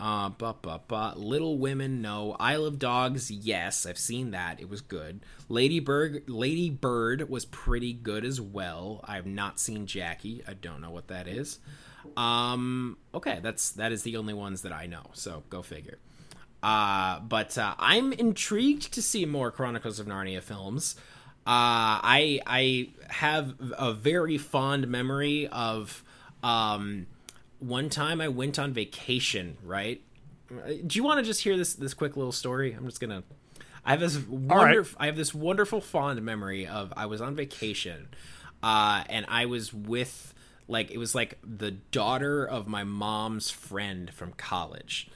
Uh, 0.00 0.30
but, 0.30 0.62
but, 0.62 0.88
but, 0.88 1.18
Little 1.20 1.58
Women, 1.58 2.00
no. 2.00 2.34
Isle 2.40 2.64
of 2.64 2.78
Dogs, 2.78 3.30
yes. 3.30 3.84
I've 3.84 3.98
seen 3.98 4.30
that. 4.30 4.58
It 4.58 4.70
was 4.70 4.80
good. 4.80 5.20
Lady 5.50 5.78
Bird, 5.78 6.22
Lady 6.26 6.70
Bird 6.70 7.28
was 7.28 7.44
pretty 7.44 7.92
good 7.92 8.24
as 8.24 8.40
well. 8.40 9.04
I've 9.04 9.26
not 9.26 9.60
seen 9.60 9.86
Jackie. 9.86 10.42
I 10.48 10.54
don't 10.54 10.80
know 10.80 10.90
what 10.90 11.08
that 11.08 11.28
is. 11.28 11.58
Um, 12.16 12.96
okay, 13.12 13.40
that's 13.42 13.72
that 13.72 13.92
is 13.92 14.02
the 14.02 14.16
only 14.16 14.32
ones 14.32 14.62
that 14.62 14.72
I 14.72 14.86
know. 14.86 15.10
So 15.12 15.42
go 15.50 15.60
figure. 15.60 15.98
Uh, 16.62 17.20
but 17.20 17.56
uh, 17.58 17.74
I'm 17.78 18.12
intrigued 18.12 18.92
to 18.94 19.02
see 19.02 19.24
more 19.26 19.50
Chronicles 19.50 20.00
of 20.00 20.06
Narnia 20.06 20.42
films. 20.42 20.96
Uh, 21.46 22.00
I 22.04 22.40
I 22.46 22.90
have 23.08 23.54
a 23.78 23.92
very 23.92 24.38
fond 24.38 24.88
memory 24.88 25.46
of 25.48 26.04
um, 26.42 27.06
one 27.60 27.88
time 27.88 28.20
I 28.20 28.28
went 28.28 28.58
on 28.58 28.72
vacation. 28.72 29.56
Right? 29.62 30.02
Do 30.48 30.96
you 30.96 31.04
want 31.04 31.18
to 31.18 31.24
just 31.24 31.42
hear 31.42 31.56
this 31.56 31.74
this 31.74 31.94
quick 31.94 32.16
little 32.16 32.32
story? 32.32 32.72
I'm 32.72 32.86
just 32.86 33.00
gonna. 33.00 33.22
I 33.84 33.92
have 33.92 34.00
this 34.00 34.16
right. 34.16 34.28
wonderful. 34.28 34.96
I 35.00 35.06
have 35.06 35.16
this 35.16 35.32
wonderful 35.32 35.80
fond 35.80 36.20
memory 36.22 36.66
of 36.66 36.92
I 36.96 37.06
was 37.06 37.20
on 37.20 37.34
vacation, 37.36 38.08
uh, 38.62 39.04
and 39.08 39.24
I 39.28 39.46
was 39.46 39.72
with 39.72 40.34
like 40.70 40.90
it 40.90 40.98
was 40.98 41.14
like 41.14 41.38
the 41.42 41.72
daughter 41.72 42.44
of 42.44 42.66
my 42.68 42.84
mom's 42.84 43.50
friend 43.50 44.10
from 44.14 44.32
college 44.32 45.10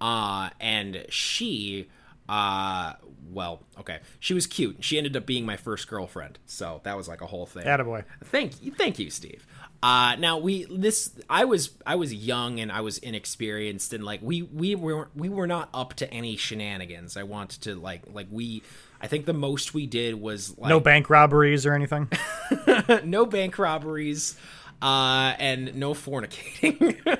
uh 0.00 0.50
and 0.60 1.04
she 1.08 1.88
uh 2.28 2.92
well 3.32 3.62
okay 3.80 3.98
she 4.20 4.34
was 4.34 4.46
cute 4.46 4.76
she 4.80 4.98
ended 4.98 5.16
up 5.16 5.26
being 5.26 5.46
my 5.46 5.56
first 5.56 5.88
girlfriend 5.88 6.38
so 6.46 6.80
that 6.84 6.96
was 6.96 7.08
like 7.08 7.22
a 7.22 7.26
whole 7.26 7.46
thing 7.46 7.64
Attaboy. 7.64 8.04
thank 8.24 8.62
you 8.62 8.70
thank 8.70 8.98
you 8.98 9.10
steve 9.10 9.46
uh 9.82 10.16
now 10.18 10.38
we 10.38 10.64
this 10.64 11.12
i 11.30 11.44
was 11.44 11.70
i 11.86 11.94
was 11.94 12.12
young 12.12 12.58
and 12.58 12.72
i 12.72 12.80
was 12.80 12.98
inexperienced 12.98 13.92
and 13.92 14.04
like 14.04 14.20
we 14.22 14.42
we 14.42 14.74
were 14.74 15.08
we 15.14 15.28
were 15.28 15.46
not 15.46 15.68
up 15.72 15.94
to 15.94 16.12
any 16.12 16.36
shenanigans 16.36 17.16
i 17.16 17.22
wanted 17.22 17.60
to 17.62 17.76
like 17.76 18.02
like 18.12 18.26
we 18.30 18.60
i 19.00 19.06
think 19.06 19.24
the 19.24 19.32
most 19.32 19.74
we 19.74 19.86
did 19.86 20.20
was 20.20 20.56
like 20.58 20.68
No 20.68 20.80
bank 20.80 21.08
robberies 21.08 21.64
or 21.64 21.74
anything. 21.74 22.08
no 23.04 23.24
bank 23.24 23.56
robberies 23.58 24.36
uh 24.82 25.34
and 25.38 25.74
no 25.74 25.92
fornicating 25.94 26.96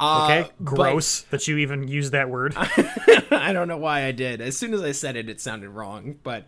Okay, 0.00 0.40
Uh, 0.40 0.42
but- 0.58 0.64
gross 0.64 1.22
that 1.30 1.46
you 1.46 1.58
even 1.58 1.86
use 1.86 2.10
that 2.12 2.28
word. 2.30 2.54
I 2.56 3.52
don't 3.52 3.68
know 3.68 3.76
why 3.76 4.04
I 4.04 4.12
did. 4.12 4.40
As 4.40 4.56
soon 4.56 4.72
as 4.74 4.82
I 4.82 4.92
said 4.92 5.16
it, 5.16 5.28
it 5.28 5.40
sounded 5.40 5.68
wrong. 5.70 6.16
But 6.22 6.46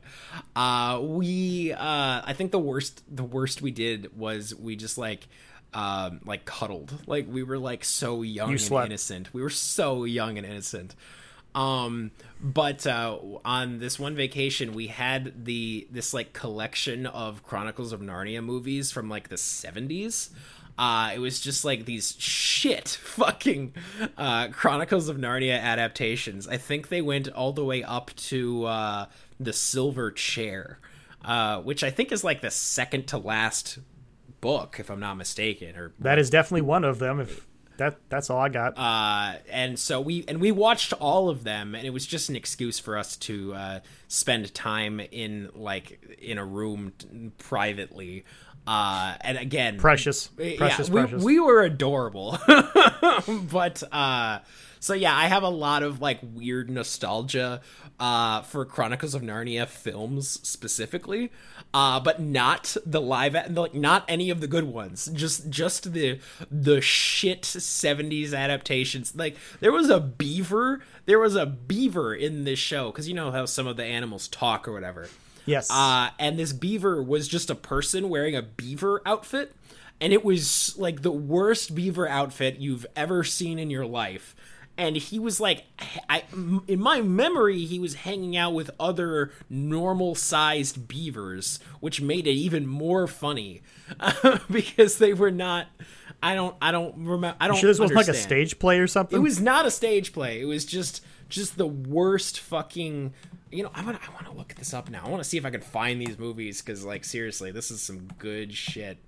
uh, 0.57 0.99
we, 1.03 1.73
uh, 1.73 2.23
I 2.25 2.33
think 2.37 2.53
the 2.53 2.59
worst, 2.59 3.03
the 3.15 3.23
worst 3.25 3.61
we 3.63 3.71
did 3.71 4.17
was 4.19 4.55
we 4.55 4.77
just 4.77 4.97
like, 4.99 5.29
um, 5.75 6.21
like 6.25 6.45
cuddled. 6.47 6.93
Like 7.07 7.27
we 7.29 7.43
were 7.43 7.59
like 7.59 7.85
so 7.85 8.23
young 8.23 8.49
You 8.49 8.53
and 8.55 8.61
slept. 8.61 8.87
innocent. 8.87 9.33
We 9.35 9.43
were 9.43 9.51
so 9.51 10.05
young 10.05 10.39
and 10.39 10.47
innocent. 10.47 10.95
Um, 11.55 12.13
but 12.41 12.87
uh, 12.87 13.19
on 13.45 13.79
this 13.79 13.99
one 13.99 14.15
vacation, 14.15 14.73
we 14.73 14.87
had 14.89 15.45
the 15.45 15.87
this 15.91 16.15
like 16.15 16.33
collection 16.33 17.07
of 17.07 17.43
Chronicles 17.43 17.93
of 17.93 18.01
Narnia 18.01 18.43
movies 18.43 18.91
from 18.91 19.09
like 19.09 19.29
the 19.29 19.37
seventies. 19.37 20.31
Uh, 20.79 21.13
it 21.15 21.19
was 21.19 21.39
just 21.39 21.65
like 21.65 21.85
these 21.85 22.17
shit 22.19 22.89
fucking 23.03 23.75
uh, 24.17 24.49
Chronicles 24.49 25.09
of 25.09 25.19
Narnia 25.19 25.61
adaptations. 25.61 26.49
I 26.49 26.57
think 26.57 26.89
they 26.89 27.03
went 27.03 27.29
all 27.29 27.53
the 27.53 27.65
way 27.65 27.83
up 27.83 28.11
to 28.17 28.65
uh, 28.65 29.07
the 29.39 29.53
Silver 29.53 30.11
Chair, 30.11 30.79
uh, 31.25 31.61
which 31.61 31.85
I 31.85 31.91
think 31.91 32.11
is 32.11 32.25
like 32.25 32.41
the 32.41 32.51
second 32.51 33.07
to 33.09 33.19
last 33.19 33.79
book, 34.41 34.77
if 34.81 34.91
I'm 34.91 35.01
not 35.01 35.17
mistaken, 35.17 35.77
or 35.77 35.93
that 35.99 36.19
is 36.19 36.31
definitely 36.31 36.63
one 36.63 36.85
of 36.85 36.99
them. 36.99 37.21
If 37.21 37.47
that 37.79 37.99
that's 38.09 38.31
all 38.31 38.39
I 38.39 38.49
got. 38.49 38.77
uh, 38.77 39.39
and 39.51 39.79
so 39.79 40.01
we 40.01 40.25
and 40.29 40.41
we 40.41 40.53
watched 40.53 40.93
all 40.95 41.29
of 41.29 41.45
them, 41.45 41.75
and 41.75 41.87
it 41.87 41.91
was 41.91 42.07
just 42.07 42.29
an 42.29 42.37
excuse 42.37 42.79
for 42.79 42.97
us 42.97 43.17
to 43.19 43.55
uh, 43.55 43.81
spend 44.09 44.53
time 44.55 45.01
in 45.01 45.51
like 45.55 46.17
in 46.21 46.39
a 46.39 46.45
room 46.45 46.93
t- 46.99 47.31
privately. 47.39 48.25
Uh, 48.65 49.15
and 49.23 49.39
again, 49.39 49.77
precious, 49.77 50.31
yeah, 50.39 50.57
precious, 50.57 50.89
we, 50.89 51.01
precious. 51.01 51.23
we 51.25 51.41
were 51.41 51.63
adorable. 51.63 52.39
but 53.51 53.83
uh 53.93 54.39
so 54.79 54.95
yeah, 54.95 55.17
I 55.17 55.27
have 55.27 55.43
a 55.43 55.49
lot 55.49 55.83
of 55.83 56.01
like 56.01 56.21
weird 56.23 56.71
nostalgia 56.71 57.61
uh 57.99 58.43
for 58.43 58.65
Chronicles 58.65 59.15
of 59.15 59.23
Narnia 59.23 59.67
films 59.67 60.39
specifically. 60.45 61.33
Uh 61.75 61.99
but 62.01 62.21
not 62.21 62.77
the 62.85 63.01
live 63.01 63.35
like 63.57 63.75
not 63.75 64.05
any 64.09 64.29
of 64.31 64.41
the 64.41 64.47
good 64.47 64.65
ones. 64.65 65.07
Just 65.13 65.49
just 65.49 65.93
the 65.93 66.19
the 66.51 66.81
shit 66.81 67.43
70s 67.43 68.35
adaptations. 68.35 69.15
Like 69.17 69.37
there 69.61 69.73
was 69.73 69.89
a 69.89 69.99
beaver, 70.01 70.81
there 71.07 71.19
was 71.19 71.35
a 71.35 71.47
beaver 71.47 72.15
in 72.15 72.45
this 72.45 72.59
show 72.59 72.93
cuz 72.93 73.09
you 73.09 73.15
know 73.15 73.31
how 73.31 73.47
some 73.47 73.67
of 73.67 73.77
the 73.77 73.85
animals 73.85 74.29
talk 74.29 74.69
or 74.69 74.73
whatever. 74.73 75.09
yes. 75.47 75.71
Uh, 75.71 76.11
and 76.19 76.39
this 76.39 76.53
beaver 76.53 77.03
was 77.03 77.27
just 77.27 77.49
a 77.51 77.55
person 77.55 78.09
wearing 78.09 78.37
a 78.37 78.43
beaver 78.43 79.01
outfit. 79.07 79.55
And 80.01 80.13
it 80.13 80.25
was 80.25 80.75
like 80.77 81.03
the 81.03 81.13
worst 81.13 81.75
beaver 81.75 82.09
outfit 82.09 82.57
you've 82.59 82.87
ever 82.97 83.23
seen 83.25 83.59
in 83.59 83.71
your 83.71 83.87
life. 83.87 84.35
And 84.83 84.97
he 84.97 85.21
was 85.21 85.39
like, 85.39 85.63
I, 86.09 86.25
in 86.67 86.81
my 86.81 87.03
memory, 87.03 87.67
he 87.67 87.79
was 87.79 87.95
hanging 87.95 88.37
out 88.37 88.53
with 88.53 88.69
other 88.81 89.31
normal 89.49 90.17
sized 90.17 90.89
beavers, 90.89 91.61
which 91.79 92.01
made 92.01 92.27
it 92.27 92.33
even 92.33 92.67
more 92.67 93.07
funny 93.07 93.63
because 94.51 94.99
they 94.99 95.15
were 95.15 95.31
not 95.31 95.69
I 96.21 96.35
don't 96.35 96.57
I 96.61 96.73
don't 96.73 96.97
remember 96.97 97.37
I 97.41 97.47
don't. 97.47 97.57
Sure, 97.59 97.71
this 97.71 97.79
wasn't 97.79 97.97
like 97.97 98.09
a 98.09 98.15
stage 98.15 98.59
play 98.59 98.81
or 98.81 98.89
something. 98.89 99.17
It 99.17 99.23
was 99.23 99.41
not 99.41 99.67
a 99.67 99.71
stage 99.71 100.13
play. 100.13 100.41
It 100.41 100.47
was 100.47 100.65
just 100.65 101.05
just 101.29 101.57
the 101.57 101.67
worst 101.67 102.41
fucking. 102.41 103.15
You 103.53 103.63
know, 103.63 103.71
I 103.75 103.85
want 103.85 103.99
I 104.05 104.13
want 104.13 104.27
to 104.27 104.33
look 104.33 104.55
this 104.57 104.75
up 104.75 104.91
now. 104.91 105.05
I 105.05 105.09
want 105.09 105.23
to 105.23 105.29
see 105.29 105.37
if 105.39 105.45
I 105.45 105.51
can 105.51 105.61
find 105.61 106.01
these 106.01 106.19
movies 106.19 106.61
because, 106.61 106.85
like, 106.85 107.05
seriously, 107.05 107.53
this 107.53 107.71
is 107.71 107.83
some 107.83 108.09
good 108.19 108.53
shit. 108.53 108.99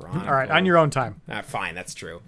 All 0.00 0.08
right, 0.08 0.50
on 0.50 0.64
your 0.64 0.78
own 0.78 0.88
time. 0.88 1.20
Uh, 1.28 1.42
fine, 1.42 1.74
that's 1.74 1.92
true. 1.92 2.22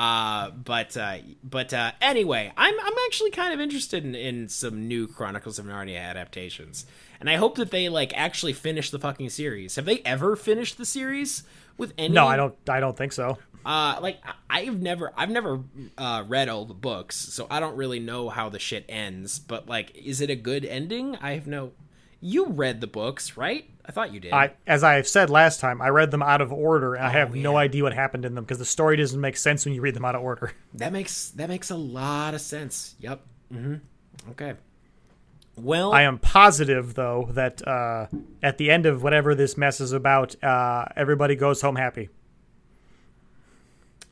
Uh, 0.00 0.48
but 0.52 0.96
uh, 0.96 1.18
but 1.44 1.74
uh, 1.74 1.92
anyway, 2.00 2.50
I'm 2.56 2.80
I'm 2.80 2.94
actually 3.04 3.32
kind 3.32 3.52
of 3.52 3.60
interested 3.60 4.02
in, 4.02 4.14
in 4.14 4.48
some 4.48 4.88
new 4.88 5.06
Chronicles 5.06 5.58
of 5.58 5.66
Narnia 5.66 6.00
adaptations, 6.00 6.86
and 7.20 7.28
I 7.28 7.36
hope 7.36 7.56
that 7.56 7.70
they 7.70 7.90
like 7.90 8.16
actually 8.16 8.54
finish 8.54 8.88
the 8.88 8.98
fucking 8.98 9.28
series. 9.28 9.76
Have 9.76 9.84
they 9.84 9.98
ever 9.98 10.36
finished 10.36 10.78
the 10.78 10.86
series 10.86 11.42
with 11.76 11.92
any? 11.98 12.14
No, 12.14 12.26
I 12.26 12.36
don't. 12.36 12.54
I 12.66 12.80
don't 12.80 12.96
think 12.96 13.12
so. 13.12 13.36
Uh, 13.62 13.98
like 14.00 14.22
I've 14.48 14.80
never 14.80 15.12
I've 15.18 15.28
never 15.28 15.60
uh, 15.98 16.24
read 16.26 16.48
all 16.48 16.64
the 16.64 16.72
books, 16.72 17.16
so 17.16 17.46
I 17.50 17.60
don't 17.60 17.76
really 17.76 18.00
know 18.00 18.30
how 18.30 18.48
the 18.48 18.58
shit 18.58 18.86
ends. 18.88 19.38
But 19.38 19.68
like, 19.68 19.94
is 19.94 20.22
it 20.22 20.30
a 20.30 20.34
good 20.34 20.64
ending? 20.64 21.16
I 21.16 21.32
have 21.32 21.46
no. 21.46 21.72
You 22.20 22.46
read 22.48 22.80
the 22.80 22.86
books, 22.86 23.36
right? 23.36 23.64
I 23.84 23.92
thought 23.92 24.12
you 24.12 24.20
did. 24.20 24.32
I, 24.32 24.52
as 24.66 24.84
I 24.84 24.94
have 24.94 25.08
said 25.08 25.30
last 25.30 25.58
time, 25.58 25.80
I 25.80 25.88
read 25.88 26.10
them 26.10 26.22
out 26.22 26.40
of 26.42 26.52
order, 26.52 26.94
and 26.94 27.04
I 27.04 27.10
have 27.10 27.34
no 27.34 27.56
idea 27.56 27.82
what 27.82 27.94
happened 27.94 28.24
in 28.24 28.34
them 28.34 28.44
because 28.44 28.58
the 28.58 28.64
story 28.66 28.96
doesn't 28.96 29.20
make 29.20 29.36
sense 29.36 29.64
when 29.64 29.74
you 29.74 29.80
read 29.80 29.94
them 29.94 30.04
out 30.04 30.14
of 30.14 30.22
order. 30.22 30.52
That 30.74 30.92
makes 30.92 31.30
that 31.30 31.48
makes 31.48 31.70
a 31.70 31.76
lot 31.76 32.34
of 32.34 32.40
sense. 32.40 32.94
Yep. 33.00 33.20
Mm-hmm. 33.52 34.30
Okay. 34.32 34.54
Well, 35.56 35.92
I 35.92 36.02
am 36.02 36.18
positive, 36.18 36.94
though, 36.94 37.28
that 37.32 37.66
uh, 37.66 38.06
at 38.42 38.56
the 38.58 38.70
end 38.70 38.86
of 38.86 39.02
whatever 39.02 39.34
this 39.34 39.56
mess 39.56 39.80
is 39.80 39.92
about, 39.92 40.42
uh, 40.42 40.84
everybody 40.96 41.34
goes 41.36 41.60
home 41.60 41.76
happy. 41.76 42.08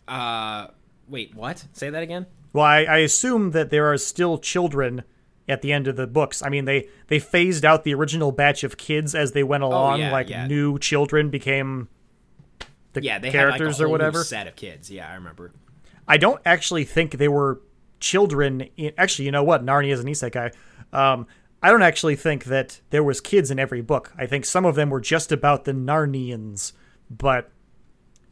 uh, 0.09 0.69
wait, 1.09 1.35
what? 1.35 1.65
Say 1.73 1.91
that 1.91 2.03
again. 2.03 2.27
Well, 2.53 2.65
I, 2.65 2.85
I 2.85 2.97
assume 2.99 3.51
that 3.53 3.71
there 3.71 3.91
are 3.93 3.99
still 3.99 4.39
children 4.39 5.05
at 5.49 5.63
the 5.63 5.73
end 5.73 5.89
of 5.89 5.97
the 5.97 6.07
books. 6.07 6.43
I 6.43 6.49
mean, 6.49 6.65
they 6.65 6.89
they 7.09 7.19
phased 7.19 7.65
out 7.65 7.85
the 7.85 7.95
original 7.95 8.33
batch 8.33 8.65
of 8.65 8.77
kids 8.77 9.15
as 9.15 9.33
they 9.33 9.43
went 9.43 9.63
along. 9.63 9.95
Oh, 10.01 10.05
yeah, 10.05 10.13
like 10.13 10.29
yeah. 10.29 10.47
new 10.47 10.79
children 10.79 11.31
became 11.31 11.89
the 12.93 13.03
Yeah, 13.03 13.19
they 13.19 13.31
characters 13.31 13.79
had 13.79 13.85
like 13.85 13.85
a 13.85 13.85
or 13.85 13.89
whatever. 13.89 14.25
set 14.25 14.47
of 14.47 14.57
kids. 14.57 14.91
Yeah, 14.91 15.11
I 15.11 15.15
remember. 15.15 15.53
I 16.07 16.17
don't 16.17 16.41
actually 16.45 16.85
think 16.85 17.13
they 17.19 17.29
were 17.29 17.61
children. 18.01 18.69
In, 18.77 18.93
actually, 18.99 19.27
you 19.27 19.33
know 19.33 19.45
what? 19.45 19.65
Narnia 19.65 19.93
is 19.93 20.01
an 20.01 20.07
isekai. 20.07 20.55
Um, 20.93 21.27
I 21.63 21.71
don't 21.71 21.83
actually 21.83 22.17
think 22.17 22.45
that 22.45 22.81
there 22.91 23.03
was 23.03 23.21
kids 23.21 23.51
in 23.51 23.59
every 23.59 23.81
book. 23.81 24.13
I 24.17 24.27
think 24.27 24.45
some 24.45 24.65
of 24.65 24.75
them 24.75 24.91
were 24.91 25.01
just 25.01 25.33
about 25.33 25.65
the 25.65 25.73
Narnians, 25.73 26.73
but 27.11 27.51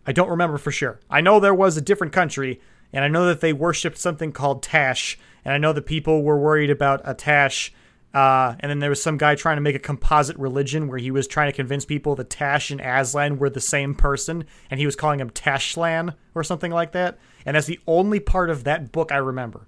I 0.06 0.12
don't 0.12 0.28
remember 0.28 0.58
for 0.58 0.70
sure. 0.70 1.00
I 1.10 1.20
know 1.20 1.40
there 1.40 1.54
was 1.54 1.76
a 1.76 1.80
different 1.80 2.12
country, 2.12 2.60
and 2.97 3.05
I 3.05 3.09
know 3.09 3.26
that 3.26 3.42
they 3.42 3.53
worshipped 3.53 3.99
something 3.99 4.32
called 4.32 4.62
Tash, 4.62 5.18
and 5.44 5.53
I 5.53 5.59
know 5.59 5.74
that 5.74 5.84
people 5.84 6.22
were 6.22 6.38
worried 6.38 6.70
about 6.70 7.03
a 7.05 7.12
Tash. 7.12 7.70
Uh, 8.14 8.57
and 8.61 8.70
then 8.70 8.78
there 8.78 8.88
was 8.88 9.03
some 9.03 9.18
guy 9.18 9.34
trying 9.34 9.59
to 9.59 9.61
make 9.61 9.76
a 9.76 9.78
composite 9.78 10.38
religion 10.38 10.88
where 10.88 10.97
he 10.97 11.11
was 11.11 11.26
trying 11.26 11.53
to 11.53 11.55
convince 11.55 11.84
people 11.84 12.14
that 12.14 12.30
Tash 12.30 12.70
and 12.70 12.80
Aslan 12.80 13.38
were 13.38 13.51
the 13.51 13.61
same 13.61 13.94
person, 13.94 14.47
and 14.70 14.80
he 14.80 14.86
was 14.86 14.97
calling 14.97 15.20
him 15.20 15.28
Tashlan 15.28 16.14
or 16.34 16.42
something 16.42 16.72
like 16.72 16.92
that. 16.92 17.18
And 17.44 17.55
that's 17.55 17.66
the 17.66 17.80
only 17.86 18.18
part 18.18 18.49
of 18.49 18.64
that 18.64 18.92
book 18.92 19.12
I 19.12 19.18
remember. 19.18 19.66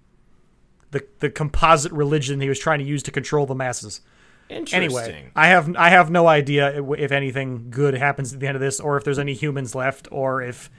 The 0.92 1.06
the 1.18 1.28
composite 1.28 1.92
religion 1.92 2.40
he 2.40 2.48
was 2.48 2.58
trying 2.58 2.78
to 2.78 2.86
use 2.86 3.02
to 3.02 3.10
control 3.10 3.44
the 3.44 3.54
masses. 3.54 4.00
Interesting. 4.48 4.82
Anyway, 4.82 5.30
I 5.36 5.48
have 5.48 5.76
I 5.76 5.90
have 5.90 6.10
no 6.10 6.28
idea 6.28 6.82
if 6.94 7.12
anything 7.12 7.68
good 7.68 7.92
happens 7.92 8.32
at 8.32 8.40
the 8.40 8.46
end 8.46 8.56
of 8.56 8.62
this, 8.62 8.80
or 8.80 8.96
if 8.96 9.04
there's 9.04 9.18
any 9.18 9.34
humans 9.34 9.74
left, 9.74 10.08
or 10.10 10.40
if 10.40 10.70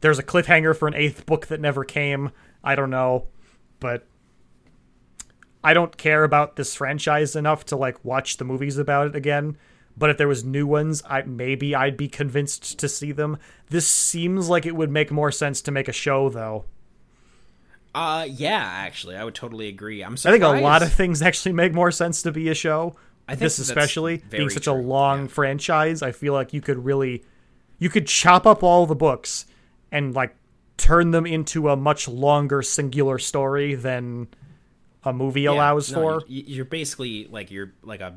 there's 0.00 0.18
a 0.18 0.22
cliffhanger 0.22 0.76
for 0.76 0.88
an 0.88 0.94
eighth 0.94 1.26
book 1.26 1.46
that 1.46 1.60
never 1.60 1.84
came. 1.84 2.30
I 2.62 2.74
don't 2.74 2.90
know, 2.90 3.26
but 3.78 4.06
I 5.62 5.74
don't 5.74 5.96
care 5.96 6.24
about 6.24 6.56
this 6.56 6.74
franchise 6.74 7.36
enough 7.36 7.64
to 7.66 7.76
like 7.76 8.02
watch 8.04 8.36
the 8.36 8.44
movies 8.44 8.78
about 8.78 9.08
it 9.08 9.16
again. 9.16 9.56
But 9.96 10.10
if 10.10 10.18
there 10.18 10.28
was 10.28 10.44
new 10.44 10.66
ones, 10.66 11.02
I 11.08 11.22
maybe 11.22 11.74
I'd 11.74 11.96
be 11.96 12.08
convinced 12.08 12.78
to 12.78 12.88
see 12.88 13.12
them. 13.12 13.38
This 13.68 13.86
seems 13.86 14.48
like 14.48 14.64
it 14.64 14.76
would 14.76 14.90
make 14.90 15.10
more 15.10 15.30
sense 15.30 15.60
to 15.62 15.70
make 15.70 15.88
a 15.88 15.92
show, 15.92 16.28
though. 16.28 16.64
Uh, 17.94 18.26
yeah, 18.30 18.62
actually, 18.62 19.16
I 19.16 19.24
would 19.24 19.34
totally 19.34 19.68
agree. 19.68 20.02
I'm 20.02 20.14
I 20.14 20.30
think 20.30 20.44
a 20.44 20.48
lot 20.48 20.82
of 20.82 20.92
things 20.92 21.22
actually 21.22 21.52
make 21.52 21.74
more 21.74 21.90
sense 21.90 22.22
to 22.22 22.32
be 22.32 22.48
a 22.48 22.54
show. 22.54 22.94
I 23.28 23.32
think 23.32 23.40
this 23.40 23.58
especially 23.58 24.22
being 24.30 24.48
such 24.48 24.66
a 24.66 24.72
long 24.72 25.22
yeah. 25.22 25.28
franchise, 25.28 26.02
I 26.02 26.12
feel 26.12 26.32
like 26.32 26.52
you 26.52 26.60
could 26.60 26.84
really 26.84 27.24
you 27.78 27.90
could 27.90 28.06
chop 28.06 28.46
up 28.46 28.62
all 28.62 28.86
the 28.86 28.94
books 28.94 29.46
and 29.92 30.14
like 30.14 30.34
turn 30.76 31.10
them 31.10 31.26
into 31.26 31.68
a 31.68 31.76
much 31.76 32.08
longer 32.08 32.62
singular 32.62 33.18
story 33.18 33.74
than 33.74 34.28
a 35.04 35.12
movie 35.12 35.42
Yeah, 35.42 35.50
allows 35.52 35.90
no, 35.92 36.20
for. 36.20 36.26
you- 36.26 36.44
You're 36.46 36.64
basically 36.64 37.26
like 37.26 37.50
you're 37.50 37.72
like 37.82 38.00
a 38.00 38.16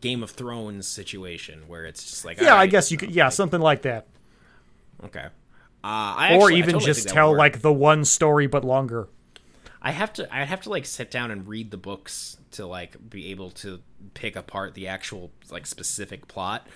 Game 0.00 0.22
of 0.22 0.30
Thrones 0.30 0.86
situation 0.86 1.64
where 1.68 1.84
it's 1.84 2.02
just 2.04 2.24
like 2.24 2.40
yeah, 2.40 2.54
I 2.56 2.66
guess 2.66 2.90
you 2.90 2.98
could 2.98 3.10
yeah, 3.12 3.28
something 3.28 3.60
like 3.60 3.82
that. 3.82 4.06
okay. 5.04 5.26
Uh, 5.26 5.28
I 5.82 6.28
or 6.32 6.44
actually- 6.44 6.54
I 6.54 6.58
even 6.58 6.72
totally 6.74 6.86
just 6.86 7.08
tell 7.08 7.36
like 7.36 7.62
the 7.62 7.72
one 7.72 8.04
story 8.04 8.46
but 8.46 8.64
longer. 8.64 9.08
I 9.82 9.92
have 9.92 10.12
to 10.14 10.34
I 10.34 10.44
have 10.44 10.60
to 10.62 10.70
like 10.70 10.84
sit 10.84 11.10
down 11.10 11.30
and 11.30 11.48
read 11.48 11.70
the 11.70 11.76
books 11.78 12.36
to 12.52 12.66
like 12.66 12.96
be 13.08 13.30
able 13.30 13.50
to 13.52 13.80
pick 14.14 14.36
apart 14.36 14.74
the 14.74 14.88
actual 14.88 15.30
like 15.50 15.66
specific 15.66 16.28
plot. 16.28 16.66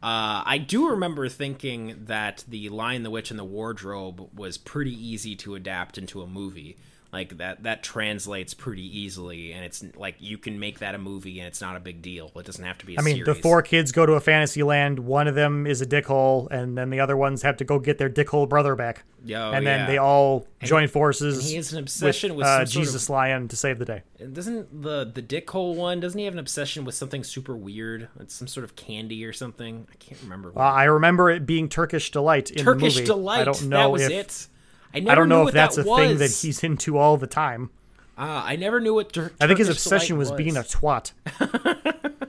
Uh, 0.00 0.46
I 0.46 0.58
do 0.58 0.90
remember 0.90 1.28
thinking 1.28 2.04
that 2.06 2.44
the 2.46 2.68
Lion, 2.68 3.02
the 3.02 3.10
Witch, 3.10 3.30
and 3.30 3.38
the 3.38 3.44
Wardrobe 3.44 4.28
was 4.32 4.56
pretty 4.56 4.92
easy 4.92 5.34
to 5.36 5.56
adapt 5.56 5.98
into 5.98 6.22
a 6.22 6.26
movie. 6.26 6.76
Like 7.10 7.38
that 7.38 7.62
that 7.62 7.82
translates 7.82 8.52
pretty 8.52 8.82
easily, 8.82 9.52
and 9.52 9.64
it's 9.64 9.82
like 9.96 10.16
you 10.18 10.36
can 10.36 10.60
make 10.60 10.80
that 10.80 10.94
a 10.94 10.98
movie, 10.98 11.40
and 11.40 11.48
it's 11.48 11.62
not 11.62 11.74
a 11.74 11.80
big 11.80 12.02
deal. 12.02 12.30
It 12.36 12.44
doesn't 12.44 12.62
have 12.62 12.76
to 12.78 12.86
be. 12.86 12.98
I 12.98 13.00
I 13.00 13.04
mean, 13.04 13.24
the 13.24 13.34
four 13.34 13.62
kids 13.62 13.92
go 13.92 14.04
to 14.04 14.12
a 14.12 14.20
fantasy 14.20 14.62
land. 14.62 14.98
One 14.98 15.26
of 15.26 15.34
them 15.34 15.66
is 15.66 15.80
a 15.80 15.86
dickhole, 15.86 16.50
and 16.50 16.76
then 16.76 16.90
the 16.90 17.00
other 17.00 17.16
ones 17.16 17.40
have 17.42 17.56
to 17.58 17.64
go 17.64 17.78
get 17.78 17.96
their 17.96 18.10
dickhole 18.10 18.46
brother 18.46 18.74
back. 18.74 19.04
Yo, 19.24 19.52
and 19.52 19.66
then 19.66 19.80
yeah. 19.80 19.86
they 19.86 19.96
all 19.96 20.46
join 20.62 20.86
forces. 20.86 21.48
he 21.48 21.56
has 21.56 21.72
an 21.72 21.78
obsession 21.78 22.34
with, 22.34 22.44
uh, 22.46 22.58
some 22.58 22.66
sort 22.66 22.84
Jesus 22.84 23.08
Lion 23.08 23.48
to 23.48 23.56
save 23.56 23.78
the 23.78 23.86
day. 23.86 24.02
of 24.20 24.34
doesn't 24.34 24.82
the 24.82 25.10
the 25.10 25.22
dickhole 25.22 25.76
one 25.76 26.00
doesn't 26.00 26.18
he 26.18 26.26
have 26.26 26.34
an 26.34 26.38
obsession 26.38 26.84
with 26.84 26.94
something 26.94 27.24
super 27.24 27.56
weird? 27.56 28.08
It's 28.20 28.34
some 28.34 28.48
sort 28.48 28.64
of 28.64 28.76
candy 28.76 29.24
or 29.24 29.32
something. 29.32 29.86
I 29.90 29.94
can't 29.94 30.20
remember. 30.22 30.52
Uh, 30.54 30.60
I 30.60 30.84
remember 30.84 31.30
it 31.30 31.46
being 31.46 31.70
Turkish 31.70 32.10
delight 32.10 32.50
in 32.50 32.62
Turkish 32.62 32.96
the 32.96 33.00
movie. 33.00 33.06
delight. 33.06 33.40
I 33.40 33.44
don't 33.44 33.62
know 33.64 33.78
that 33.78 33.90
was 33.90 34.02
if 34.02 34.10
it. 34.10 34.48
I 34.94 35.00
never 35.00 35.10
I 35.12 35.14
don't 35.14 35.28
know 35.28 35.46
if 35.48 35.54
that's 35.54 35.76
that 35.76 35.86
a 35.86 35.88
was. 35.88 35.98
thing 36.00 36.18
that 36.18 36.30
he's 36.30 36.62
into 36.64 36.96
all 36.96 37.16
the 37.16 37.26
time. 37.26 37.70
Uh, 38.16 38.42
I 38.44 38.56
never 38.56 38.80
knew 38.80 38.94
what. 38.94 39.12
Tur- 39.12 39.32
I 39.40 39.46
think 39.46 39.58
his 39.58 39.68
Turkish 39.68 39.84
obsession 39.86 40.16
delight 40.16 40.30
was 40.30 40.32
being 40.32 40.56
a 40.56 40.62
twat. 40.62 41.12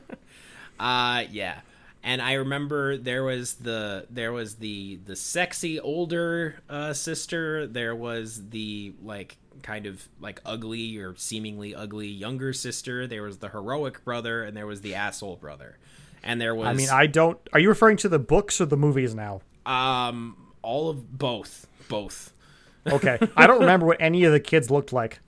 Uh, 0.79 1.23
yeah. 1.29 1.59
And 2.03 2.21
I 2.21 2.33
remember 2.33 2.95
there 2.95 3.23
was 3.23 3.55
the 3.55 4.07
there 4.09 4.31
was 4.31 4.55
the 4.55 4.99
the 5.05 5.15
sexy 5.17 5.79
older 5.79 6.55
uh, 6.69 6.93
sister. 6.93 7.67
There 7.67 7.93
was 7.93 8.49
the 8.51 8.93
like 9.03 9.35
kind 9.61 9.85
of 9.85 10.07
like 10.21 10.39
ugly 10.45 10.97
or 10.97 11.15
seemingly 11.17 11.75
ugly 11.75 12.07
younger 12.07 12.53
sister. 12.53 13.05
There 13.05 13.23
was 13.23 13.39
the 13.39 13.49
heroic 13.49 14.05
brother, 14.05 14.43
and 14.43 14.55
there 14.55 14.65
was 14.65 14.79
the 14.79 14.95
asshole 14.95 15.35
brother. 15.35 15.77
And 16.23 16.39
there 16.39 16.55
was 16.55 16.67
I 16.69 16.73
mean, 16.73 16.89
I 16.89 17.05
don't. 17.07 17.37
Are 17.51 17.59
you 17.59 17.67
referring 17.67 17.97
to 17.97 18.09
the 18.09 18.19
books 18.19 18.61
or 18.61 18.65
the 18.65 18.77
movies 18.77 19.13
now? 19.13 19.41
um 19.65 20.37
all 20.61 20.89
of 20.89 21.17
both 21.19 21.67
both. 21.89 22.31
Okay, 22.87 23.19
I 23.35 23.47
don't 23.47 23.59
remember 23.59 23.85
what 23.85 23.97
any 23.99 24.23
of 24.23 24.31
the 24.31 24.39
kids 24.39 24.69
looked 24.71 24.93
like, 24.93 25.19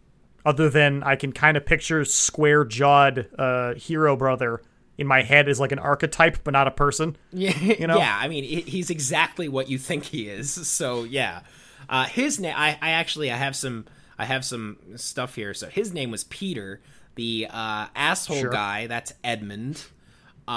other 0.46 0.70
than 0.70 1.04
I 1.04 1.16
can 1.16 1.32
kind 1.32 1.58
of 1.58 1.66
picture 1.66 2.04
square 2.06 2.66
jawed 2.66 3.28
uh, 3.38 3.74
hero 3.76 4.16
brother 4.16 4.62
in 4.98 5.08
my 5.08 5.22
head 5.24 5.50
as 5.50 5.60
like 5.60 5.72
an 5.72 5.80
archetype, 5.80 6.44
but 6.44 6.52
not 6.52 6.68
a 6.68 6.72
person. 6.72 7.16
Yeah, 7.32 7.52
know? 7.88 7.98
yeah. 7.98 8.18
I 8.20 8.28
mean, 8.28 8.44
he's 8.44 8.90
exactly 8.90 9.48
what 9.50 9.70
you 9.70 9.78
think 9.78 10.06
he 10.06 10.28
is. 10.28 10.52
So 10.68 11.04
yeah, 11.04 11.42
uh, 11.90 12.06
his 12.06 12.40
name. 12.40 12.54
I, 12.56 12.78
I 12.82 12.92
actually 12.92 13.32
I 13.32 13.36
have 13.38 13.56
some 13.56 13.86
I 14.18 14.26
have 14.26 14.46
some 14.46 14.78
stuff 14.96 15.36
here. 15.36 15.54
So 15.54 15.68
his 15.68 15.94
name 15.94 16.12
was 16.12 16.24
Peter. 16.26 16.82
The 17.16 17.48
uh, 17.50 17.88
asshole 17.96 18.40
Sure. 18.40 18.50
guy. 18.52 18.88
That's 18.88 19.14
Edmund. 19.24 19.84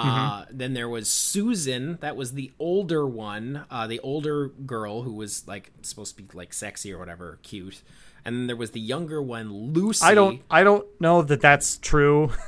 Uh, 0.03 0.45
Then 0.51 0.75
there 0.75 0.89
was 0.89 1.09
Susan. 1.09 1.99
That 2.01 2.17
was 2.17 2.33
the 2.33 2.53
older 2.59 3.07
one. 3.07 3.65
Uh, 3.71 3.87
the 3.87 4.01
older 4.01 4.49
girl 4.49 5.03
who 5.03 5.13
was 5.13 5.47
like 5.47 5.71
supposed 5.83 6.17
to 6.17 6.23
be 6.23 6.29
like 6.37 6.53
sexy 6.53 6.93
or 6.93 6.99
whatever, 6.99 7.39
cute. 7.43 7.83
And 8.25 8.37
then 8.37 8.47
there 8.47 8.57
was 8.57 8.71
the 8.73 8.81
younger 8.81 9.23
one, 9.23 9.53
Lucy. 9.53 10.05
I 10.05 10.15
don't. 10.15 10.41
I 10.51 10.65
don't 10.65 10.87
know 11.01 11.23
that 11.23 11.41
that's 11.41 11.79
true. 11.79 12.31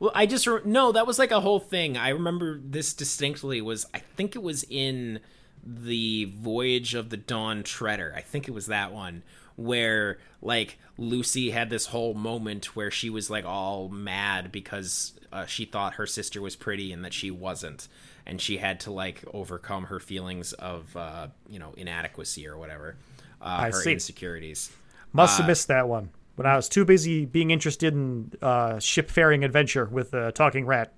Well, 0.00 0.10
I 0.16 0.26
just 0.26 0.48
re- 0.48 0.62
no. 0.64 0.90
That 0.90 1.06
was 1.06 1.20
like 1.20 1.30
a 1.30 1.38
whole 1.40 1.60
thing. 1.60 1.96
I 1.96 2.08
remember 2.08 2.58
this 2.60 2.92
distinctly. 2.92 3.60
Was 3.60 3.86
I 3.94 4.00
think 4.00 4.34
it 4.34 4.42
was 4.42 4.64
in 4.68 5.20
the 5.64 6.24
Voyage 6.24 6.94
of 6.96 7.10
the 7.10 7.16
Dawn 7.16 7.62
Treader. 7.62 8.12
I 8.16 8.20
think 8.20 8.48
it 8.48 8.50
was 8.50 8.66
that 8.66 8.92
one 8.92 9.22
where 9.54 10.18
like 10.40 10.76
Lucy 10.98 11.50
had 11.50 11.70
this 11.70 11.86
whole 11.86 12.14
moment 12.14 12.74
where 12.74 12.90
she 12.90 13.10
was 13.10 13.30
like 13.30 13.44
all 13.44 13.88
mad 13.88 14.50
because 14.50 15.12
uh, 15.32 15.46
she 15.46 15.64
thought 15.64 15.94
her 15.94 16.06
sister 16.06 16.40
was 16.42 16.56
pretty 16.56 16.92
and 16.92 17.04
that 17.04 17.12
she 17.12 17.30
wasn't, 17.30 17.88
and 18.26 18.40
she 18.40 18.58
had 18.58 18.80
to 18.80 18.90
like 18.92 19.24
overcome 19.32 19.84
her 19.84 19.98
feelings 20.00 20.52
of 20.52 20.96
uh, 20.96 21.28
you 21.48 21.58
know 21.58 21.74
inadequacy 21.76 22.46
or 22.46 22.56
whatever, 22.56 22.96
uh, 23.40 23.44
I 23.44 23.66
her 23.66 23.82
see. 23.82 23.92
insecurities. 23.92 24.70
Must 25.12 25.38
have 25.38 25.46
missed 25.46 25.68
that 25.68 25.88
one 25.88 26.10
when 26.36 26.46
I 26.46 26.56
was 26.56 26.68
too 26.68 26.84
busy 26.84 27.26
being 27.26 27.50
interested 27.50 27.92
in 27.92 28.32
uh, 28.40 28.78
ship-faring 28.78 29.44
adventure 29.44 29.84
with 29.84 30.14
a 30.14 30.32
talking 30.32 30.64
rat. 30.64 30.92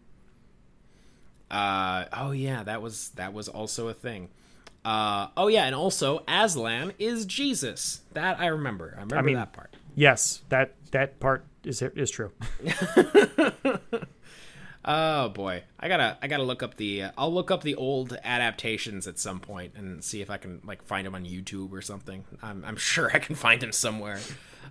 Uh, 1.51 2.05
oh 2.13 2.31
yeah, 2.33 2.63
that 2.63 2.81
was 2.83 3.11
that 3.11 3.33
was 3.33 3.49
also 3.49 3.89
a 3.89 3.95
thing. 3.95 4.29
Uh, 4.85 5.29
oh 5.37 5.49
yeah, 5.49 5.65
and 5.65 5.75
also 5.75 6.23
Aslan 6.29 6.93
is 6.99 7.25
Jesus. 7.27 8.03
That 8.13 8.39
I 8.39 8.47
remember. 8.47 8.95
I 8.97 9.01
remember 9.03 9.23
mean- 9.23 9.37
that 9.37 9.53
part. 9.53 9.75
Yes, 9.95 10.43
that 10.49 10.75
that 10.91 11.21
part 11.21 11.45
is 11.65 11.81
is 11.83 12.11
true. 12.11 12.33
Oh 14.87 15.31
boy, 15.31 15.63
I 15.81 15.89
gotta 15.89 16.19
I 16.21 16.29
gotta 16.29 16.43
look 16.43 16.63
up 16.63 16.77
the 16.77 17.05
uh, 17.05 17.11
I'll 17.17 17.33
look 17.33 17.51
up 17.51 17.63
the 17.63 17.75
old 17.75 18.19
adaptations 18.23 19.07
at 19.07 19.19
some 19.19 19.41
point 19.41 19.73
and 19.77 20.05
see 20.05 20.21
if 20.21 20.29
I 20.29 20.37
can 20.37 20.61
like 20.63 20.83
find 20.83 21.07
them 21.07 21.15
on 21.15 21.25
YouTube 21.25 21.73
or 21.73 21.81
something. 21.81 22.25
I'm 22.43 22.63
I'm 22.67 22.77
sure 22.77 23.11
I 23.15 23.19
can 23.19 23.35
find 23.35 23.63
them 23.63 23.73
somewhere, 23.73 24.21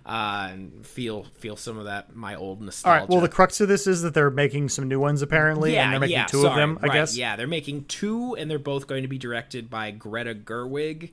uh, 0.06 0.50
and 0.52 0.86
feel 0.86 1.24
feel 1.34 1.56
some 1.56 1.78
of 1.78 1.86
that 1.86 2.14
my 2.14 2.36
old 2.36 2.62
nostalgia. 2.62 3.00
right. 3.00 3.08
Well, 3.08 3.20
the 3.20 3.28
crux 3.28 3.60
of 3.60 3.66
this 3.66 3.88
is 3.88 4.02
that 4.02 4.14
they're 4.14 4.30
making 4.30 4.68
some 4.68 4.86
new 4.86 5.00
ones 5.00 5.20
apparently, 5.20 5.76
and 5.76 5.92
they're 5.92 6.00
making 6.00 6.26
two 6.28 6.38
of 6.38 6.44
sorry, 6.44 6.60
them. 6.60 6.78
I 6.80 6.86
right, 6.86 6.92
guess. 6.92 7.16
Yeah, 7.16 7.34
they're 7.34 7.48
making 7.48 7.86
two, 7.86 8.36
and 8.36 8.48
they're 8.48 8.60
both 8.60 8.86
going 8.86 9.02
to 9.02 9.08
be 9.08 9.18
directed 9.18 9.68
by 9.68 9.90
Greta 9.90 10.36
Gerwig, 10.36 11.10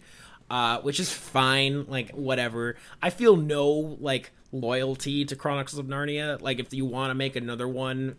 uh, 0.52 0.80
which 0.82 1.00
is 1.00 1.12
fine. 1.12 1.88
Like 1.88 2.12
whatever. 2.12 2.76
I 3.02 3.10
feel 3.10 3.36
no 3.36 3.98
like 4.00 4.32
loyalty 4.52 5.26
to 5.26 5.36
Chronicles 5.36 5.80
of 5.80 5.86
Narnia. 5.86 6.42
Like 6.42 6.60
if 6.60 6.74
you 6.74 6.86
want 6.86 7.12
to 7.12 7.16
make 7.16 7.36
another 7.36 7.68
one, 7.68 8.16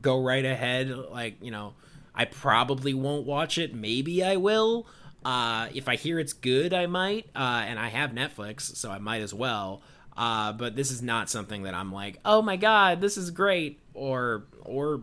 go 0.00 0.20
right 0.20 0.44
ahead. 0.44 0.90
Like 0.90 1.36
you 1.42 1.50
know, 1.50 1.74
I 2.14 2.24
probably 2.24 2.94
won't 2.94 3.26
watch 3.26 3.58
it. 3.58 3.74
Maybe 3.74 4.22
I 4.24 4.36
will. 4.36 4.86
Uh, 5.24 5.68
if 5.74 5.88
I 5.88 5.96
hear 5.96 6.20
it's 6.20 6.32
good, 6.32 6.72
I 6.72 6.86
might. 6.86 7.28
Uh, 7.34 7.64
and 7.66 7.78
I 7.78 7.88
have 7.88 8.10
Netflix, 8.12 8.76
so 8.76 8.90
I 8.90 8.98
might 8.98 9.22
as 9.22 9.34
well. 9.34 9.82
Uh, 10.16 10.52
but 10.52 10.76
this 10.76 10.90
is 10.90 11.02
not 11.02 11.28
something 11.28 11.64
that 11.64 11.74
I'm 11.74 11.92
like, 11.92 12.20
oh 12.24 12.40
my 12.40 12.56
god, 12.56 13.00
this 13.00 13.16
is 13.16 13.30
great, 13.30 13.80
or 13.92 14.44
or 14.64 15.02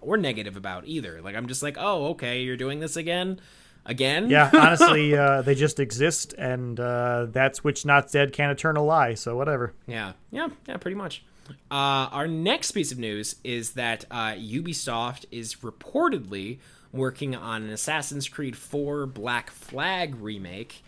or 0.00 0.16
negative 0.16 0.56
about 0.56 0.86
either. 0.86 1.20
Like 1.20 1.34
I'm 1.34 1.48
just 1.48 1.62
like, 1.62 1.76
oh, 1.78 2.08
okay, 2.08 2.42
you're 2.42 2.56
doing 2.56 2.78
this 2.78 2.96
again, 2.96 3.40
again. 3.86 4.28
Yeah, 4.30 4.50
honestly, 4.54 5.16
uh, 5.16 5.42
they 5.42 5.54
just 5.54 5.80
exist, 5.80 6.34
and 6.34 6.78
uh, 6.78 7.26
that's 7.30 7.64
which 7.64 7.84
not 7.84 8.10
dead 8.10 8.32
can 8.32 8.50
eternal 8.50 8.84
lie. 8.84 9.14
So 9.14 9.36
whatever. 9.36 9.72
yeah, 9.86 10.12
yeah, 10.30 10.48
yeah, 10.66 10.76
pretty 10.76 10.96
much. 10.96 11.24
Uh, 11.70 12.10
our 12.10 12.26
next 12.26 12.72
piece 12.72 12.90
of 12.92 12.98
news 12.98 13.36
is 13.44 13.72
that 13.72 14.04
uh, 14.10 14.32
Ubisoft 14.32 15.26
is 15.30 15.56
reportedly 15.56 16.58
working 16.92 17.34
on 17.36 17.62
an 17.62 17.70
Assassin's 17.70 18.28
Creed 18.28 18.56
4 18.56 19.06
Black 19.06 19.50
Flag 19.50 20.16
remake. 20.16 20.82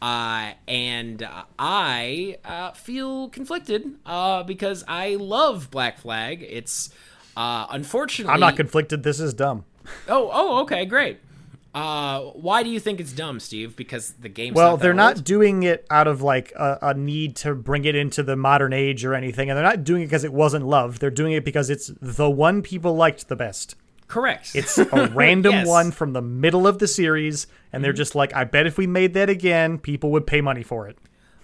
Uh, 0.00 0.52
and 0.68 1.22
uh, 1.22 1.44
I 1.58 2.36
uh, 2.44 2.72
feel 2.72 3.28
conflicted 3.30 3.94
uh, 4.04 4.42
because 4.42 4.84
I 4.86 5.14
love 5.14 5.70
Black 5.70 5.98
Flag. 5.98 6.44
It's 6.46 6.90
uh, 7.36 7.66
unfortunately 7.70 8.34
I'm 8.34 8.40
not 8.40 8.56
conflicted. 8.56 9.02
This 9.02 9.18
is 9.18 9.32
dumb. 9.34 9.64
Oh, 10.08 10.30
oh, 10.32 10.60
okay, 10.62 10.84
great. 10.84 11.20
Uh, 11.74 12.20
why 12.34 12.62
do 12.62 12.70
you 12.70 12.78
think 12.78 13.00
it's 13.00 13.12
dumb, 13.12 13.40
Steve? 13.40 13.74
Because 13.74 14.12
the 14.12 14.28
game's 14.28 14.54
Well, 14.54 14.72
not 14.72 14.80
they're 14.80 14.94
not 14.94 15.24
doing 15.24 15.64
it 15.64 15.84
out 15.90 16.06
of 16.06 16.22
like 16.22 16.52
a, 16.54 16.78
a 16.80 16.94
need 16.94 17.34
to 17.36 17.54
bring 17.54 17.84
it 17.84 17.96
into 17.96 18.22
the 18.22 18.36
modern 18.36 18.72
age 18.72 19.04
or 19.04 19.12
anything, 19.14 19.50
and 19.50 19.56
they're 19.56 19.64
not 19.64 19.82
doing 19.82 20.02
it 20.02 20.06
because 20.06 20.22
it 20.22 20.32
wasn't 20.32 20.66
loved. 20.66 21.00
They're 21.00 21.10
doing 21.10 21.32
it 21.32 21.44
because 21.44 21.70
it's 21.70 21.90
the 22.00 22.30
one 22.30 22.62
people 22.62 22.94
liked 22.94 23.26
the 23.28 23.34
best. 23.36 23.74
correct. 24.06 24.52
It's 24.54 24.78
a 24.92 25.10
random 25.12 25.52
Yes. 25.52 25.62
Mm-hmm. 25.62 25.68
one 25.70 25.90
from 25.90 26.12
the 26.12 26.22
middle 26.22 26.68
of 26.68 26.78
the 26.78 26.86
series, 26.86 27.48
and 27.72 27.82
they're 27.82 27.92
just 27.92 28.14
like, 28.14 28.32
I 28.36 28.44
bet 28.44 28.68
if 28.68 28.78
we 28.78 28.86
made 28.86 29.14
that 29.14 29.28
again, 29.28 29.78
people 29.78 30.12
would 30.12 30.28
pay 30.28 30.40
money 30.40 30.62
for 30.62 30.86
it. 30.86 30.96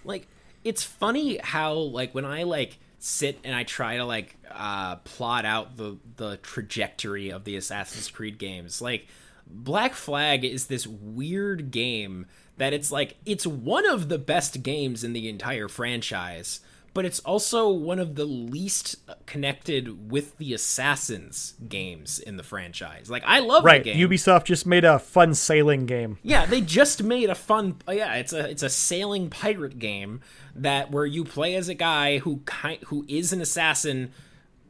like 0.05 0.29
it's 0.63 0.85
funny 0.85 1.39
how 1.43 1.73
like 1.73 2.15
when 2.15 2.25
I 2.25 2.45
like 2.45 2.79
sit 3.01 3.39
and 3.45 3.55
I 3.55 3.65
try 3.65 3.97
to 3.97 4.05
like 4.05 4.37
uh 4.53 4.97
plot 4.97 5.45
out 5.45 5.77
the 5.77 5.97
the 6.17 6.37
trajectory 6.37 7.31
of 7.31 7.43
the 7.45 7.57
Assassin's 7.57 8.09
Creed 8.11 8.39
games. 8.39 8.81
Like 8.81 9.09
Black 9.53 9.95
Flag 9.95 10.45
is 10.45 10.67
this 10.67 10.87
weird 10.87 11.71
game 11.71 12.27
that 12.57 12.73
it's 12.73 12.91
like 12.93 13.17
it's 13.27 13.47
one 13.47 13.89
of 13.89 14.09
the 14.09 14.19
best 14.19 14.63
games 14.63 15.03
in 15.05 15.13
the 15.13 15.29
entire 15.29 15.69
franchise, 15.69 16.61
but 16.93 17.05
it's 17.05 17.21
also 17.21 17.69
one 17.71 17.99
of 17.99 18.17
the 18.17 18.25
least 18.25 18.97
connected 19.27 20.11
with 20.11 20.37
the 20.39 20.53
Assassins 20.53 21.55
games 21.69 22.19
in 22.19 22.37
the 22.37 22.43
franchise. 22.43 23.09
Like 23.11 23.23
I 23.27 23.39
love 23.41 23.65
Right. 23.65 23.83
the 23.85 23.93
game. 23.95 24.09
Ubisoft 24.09 24.45
just 24.45 24.67
made 24.67 24.85
a 24.85 24.99
fun 24.99 25.35
sailing 25.35 25.87
game. 25.87 26.19
Yeah, 26.23 26.47
they 26.47 26.61
just 26.61 27.03
made 27.03 27.31
a 27.31 27.35
fun. 27.35 27.77
Yeah, 27.89 28.15
it's 28.15 28.33
a 28.33 28.49
it's 28.51 28.63
a 28.63 28.69
sailing 28.71 29.31
pirate 29.31 29.79
game 29.79 30.21
that 30.55 30.91
where 30.91 31.07
you 31.07 31.25
play 31.25 31.55
as 31.55 31.69
a 31.69 31.75
guy 31.75 32.19
who 32.19 32.39
kind 32.45 32.79
who 32.87 33.05
is 33.09 33.33
an 33.33 33.41
assassin, 33.41 34.11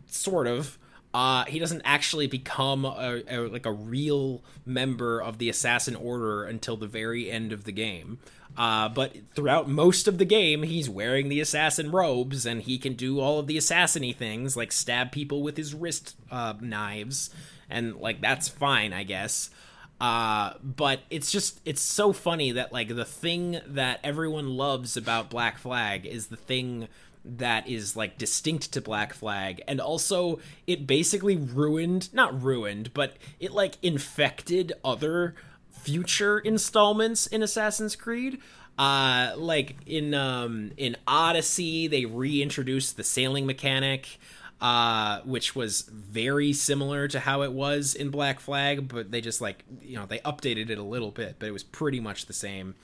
sort 0.06 0.46
of. 0.46 0.78
Uh, 1.12 1.44
he 1.46 1.58
doesn't 1.58 1.82
actually 1.84 2.28
become 2.28 2.84
a, 2.84 3.22
a 3.28 3.38
like 3.48 3.66
a 3.66 3.72
real 3.72 4.42
member 4.64 5.20
of 5.20 5.38
the 5.38 5.48
assassin 5.48 5.96
order 5.96 6.44
until 6.44 6.76
the 6.76 6.86
very 6.86 7.30
end 7.30 7.52
of 7.52 7.64
the 7.64 7.72
game. 7.72 8.18
Uh, 8.56 8.88
but 8.88 9.16
throughout 9.34 9.68
most 9.68 10.06
of 10.06 10.18
the 10.18 10.24
game, 10.24 10.62
he's 10.62 10.88
wearing 10.88 11.28
the 11.28 11.40
assassin 11.40 11.90
robes 11.90 12.46
and 12.46 12.62
he 12.62 12.78
can 12.78 12.94
do 12.94 13.20
all 13.20 13.38
of 13.38 13.46
the 13.46 13.56
assassiny 13.56 14.14
things, 14.14 14.56
like 14.56 14.72
stab 14.72 15.12
people 15.12 15.42
with 15.42 15.56
his 15.56 15.74
wrist 15.74 16.16
uh, 16.30 16.54
knives, 16.60 17.30
and 17.68 17.96
like 17.96 18.20
that's 18.20 18.48
fine, 18.48 18.92
I 18.92 19.02
guess. 19.02 19.50
Uh, 20.00 20.54
but 20.62 21.00
it's 21.10 21.30
just 21.30 21.60
it's 21.64 21.82
so 21.82 22.12
funny 22.12 22.52
that 22.52 22.72
like 22.72 22.88
the 22.88 23.04
thing 23.04 23.60
that 23.66 24.00
everyone 24.02 24.56
loves 24.56 24.96
about 24.96 25.28
Black 25.28 25.58
Flag 25.58 26.06
is 26.06 26.28
the 26.28 26.36
thing 26.36 26.88
that 27.24 27.68
is 27.68 27.96
like 27.96 28.18
distinct 28.18 28.72
to 28.72 28.80
Black 28.80 29.12
Flag 29.12 29.62
and 29.68 29.80
also 29.80 30.38
it 30.66 30.86
basically 30.86 31.36
ruined 31.36 32.12
not 32.14 32.42
ruined 32.42 32.92
but 32.94 33.16
it 33.38 33.52
like 33.52 33.76
infected 33.82 34.72
other 34.84 35.34
future 35.70 36.38
installments 36.38 37.26
in 37.26 37.42
Assassin's 37.42 37.96
Creed 37.96 38.38
uh 38.78 39.32
like 39.36 39.76
in 39.86 40.14
um 40.14 40.72
in 40.76 40.96
Odyssey 41.06 41.86
they 41.86 42.04
reintroduced 42.04 42.96
the 42.96 43.04
sailing 43.04 43.46
mechanic 43.46 44.18
uh, 44.60 45.20
which 45.24 45.56
was 45.56 45.82
very 45.82 46.52
similar 46.52 47.08
to 47.08 47.18
how 47.18 47.42
it 47.42 47.52
was 47.52 47.94
in 47.94 48.10
Black 48.10 48.40
Flag, 48.40 48.88
but 48.88 49.10
they 49.10 49.20
just 49.20 49.40
like 49.40 49.64
you 49.80 49.96
know 49.96 50.04
they 50.06 50.18
updated 50.18 50.68
it 50.68 50.78
a 50.78 50.82
little 50.82 51.10
bit, 51.10 51.36
but 51.38 51.48
it 51.48 51.52
was 51.52 51.64
pretty 51.64 51.98
much 51.98 52.26
the 52.26 52.32
same. 52.32 52.74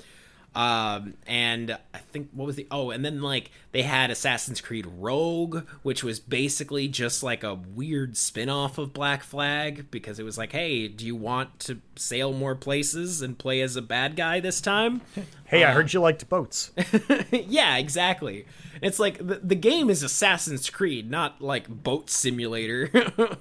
Um, 0.57 1.13
and 1.27 1.77
I 1.93 1.99
think 1.99 2.31
what 2.33 2.47
was 2.47 2.57
the 2.57 2.67
oh, 2.71 2.89
and 2.89 3.05
then 3.05 3.21
like 3.21 3.51
they 3.73 3.83
had 3.83 4.11
Assassin's 4.11 4.63
Creed 4.63 4.87
Rogue, 4.87 5.67
which 5.83 6.03
was 6.03 6.19
basically 6.19 6.89
just 6.89 7.23
like 7.23 7.45
a 7.45 7.53
weird 7.53 8.17
spin-off 8.17 8.79
of 8.79 8.95
Black 8.95 9.23
Flag 9.23 9.91
because 9.91 10.19
it 10.19 10.23
was 10.23 10.39
like, 10.39 10.53
hey, 10.53 10.89
do 10.89 11.05
you 11.05 11.15
want 11.15 11.61
to 11.61 11.83
sail 11.95 12.33
more 12.33 12.55
places 12.55 13.21
and 13.21 13.39
play 13.39 13.61
as 13.61 13.77
a 13.77 13.83
bad 13.83 14.17
guy 14.17 14.41
this 14.41 14.61
time? 14.61 15.03
Hey, 15.49 15.63
I 15.63 15.71
heard 15.71 15.93
you 15.93 16.01
liked 16.01 16.29
boats. 16.29 16.73
yeah, 17.31 17.77
exactly. 17.77 18.47
It's 18.83 18.99
like 18.99 19.25
the, 19.25 19.37
the 19.37 19.55
game 19.55 19.91
is 19.91 20.03
Assassin's 20.03 20.69
Creed, 20.69 21.09
not 21.09 21.41
like 21.41 21.69
boat 21.69 22.11
simulator. 22.11 22.91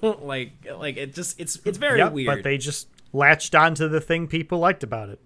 like 0.00 0.52
like 0.72 0.98
it 0.98 1.14
just 1.14 1.40
it's 1.40 1.58
it's 1.64 1.78
very 1.78 1.98
yep, 1.98 2.12
weird. 2.12 2.28
but 2.28 2.44
they 2.44 2.58
just 2.58 2.86
latched 3.12 3.56
onto 3.56 3.88
the 3.88 4.00
thing 4.00 4.28
people 4.28 4.60
liked 4.60 4.84
about 4.84 5.08
it. 5.08 5.18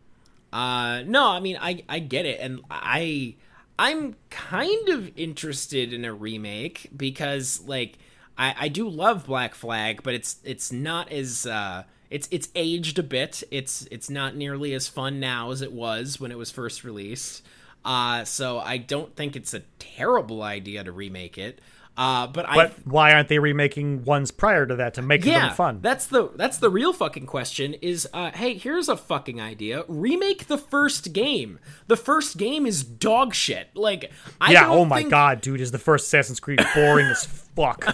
Uh 0.53 1.03
no, 1.07 1.27
I 1.29 1.41
mean 1.41 1.57
I 1.61 1.83
I 1.89 1.99
get 2.01 2.27
it 2.27 2.41
and 2.41 2.61
I 2.71 3.37
I'm 3.79 4.17
kind 4.31 4.89
of 4.89 5.11
interested 5.17 5.93
in 5.93 6.05
a 6.05 6.13
remake 6.13 6.91
because 6.97 7.63
like 7.67 7.99
I 8.37 8.55
I 8.59 8.69
do 8.69 8.89
love 8.89 9.27
Black 9.27 9.55
Flag, 9.55 10.03
but 10.03 10.15
it's 10.15 10.41
it's 10.45 10.73
not 10.73 11.11
as 11.13 11.47
uh 11.47 11.85
it's 12.11 12.29
it's 12.33 12.49
aged 12.57 12.99
a 12.99 13.03
bit. 13.05 13.43
It's 13.51 13.87
it's 13.91 14.11
not 14.11 14.35
nearly 14.37 14.75
as 14.75 14.89
fun 14.89 15.21
now 15.21 15.51
as 15.53 15.63
it 15.63 15.73
was 15.73 16.19
when 16.21 16.33
it 16.33 16.39
was 16.39 16.51
first 16.51 16.83
released. 16.85 17.43
Uh 17.85 18.25
so 18.25 18.59
I 18.59 18.77
don't 18.79 19.15
think 19.15 19.37
it's 19.37 19.55
a 19.55 19.63
terrible 19.79 20.43
idea 20.43 20.83
to 20.85 20.93
remake 20.93 21.39
it. 21.39 21.61
Uh 22.01 22.27
but, 22.29 22.49
I 22.49 22.69
why 22.85 23.13
aren't 23.13 23.29
they 23.29 23.39
remaking 23.39 24.07
ones 24.07 24.31
prior 24.31 24.65
to 24.65 24.75
that 24.77 24.95
to 24.95 25.03
make 25.03 25.23
yeah, 25.23 25.49
them 25.49 25.55
fun? 25.55 25.81
That's 25.83 26.07
the 26.07 26.31
that's 26.35 26.57
the 26.57 26.71
real 26.71 26.95
fucking 26.95 27.27
question. 27.27 27.75
Is 27.75 28.09
uh, 28.15 28.31
hey, 28.31 28.55
here's 28.55 28.89
a 28.89 28.97
fucking 28.97 29.39
idea. 29.39 29.85
Remake 29.87 30.47
the 30.47 30.57
first 30.57 31.13
game. 31.13 31.59
The 31.89 31.99
first 31.99 32.39
game 32.39 32.65
is 32.65 32.83
dog 32.83 33.35
shit. 33.35 33.69
Like, 33.75 34.11
I 34.41 34.53
yeah, 34.53 34.71
oh 34.71 34.87
my 34.87 35.01
think- 35.01 35.11
god, 35.11 35.43
dude, 35.43 35.61
is 35.61 35.73
the 35.73 35.79
first 35.79 36.07
Assassin's 36.07 36.41
Creed 36.41 36.65
boring 36.75 37.05
as 37.05 37.27
fuck. 37.55 37.85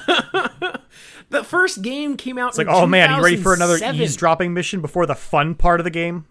The 1.30 1.42
first 1.42 1.82
game 1.82 2.16
came 2.16 2.38
out. 2.38 2.56
like, 2.56 2.68
oh 2.68 2.86
man, 2.86 3.16
you 3.16 3.24
ready 3.24 3.36
for 3.36 3.54
another 3.54 3.74
2007. 3.74 4.00
eavesdropping 4.00 4.54
mission 4.54 4.80
before 4.80 5.06
the 5.06 5.16
fun 5.16 5.56
part 5.56 5.80
of 5.80 5.84
the 5.84 5.90
game? 5.90 6.26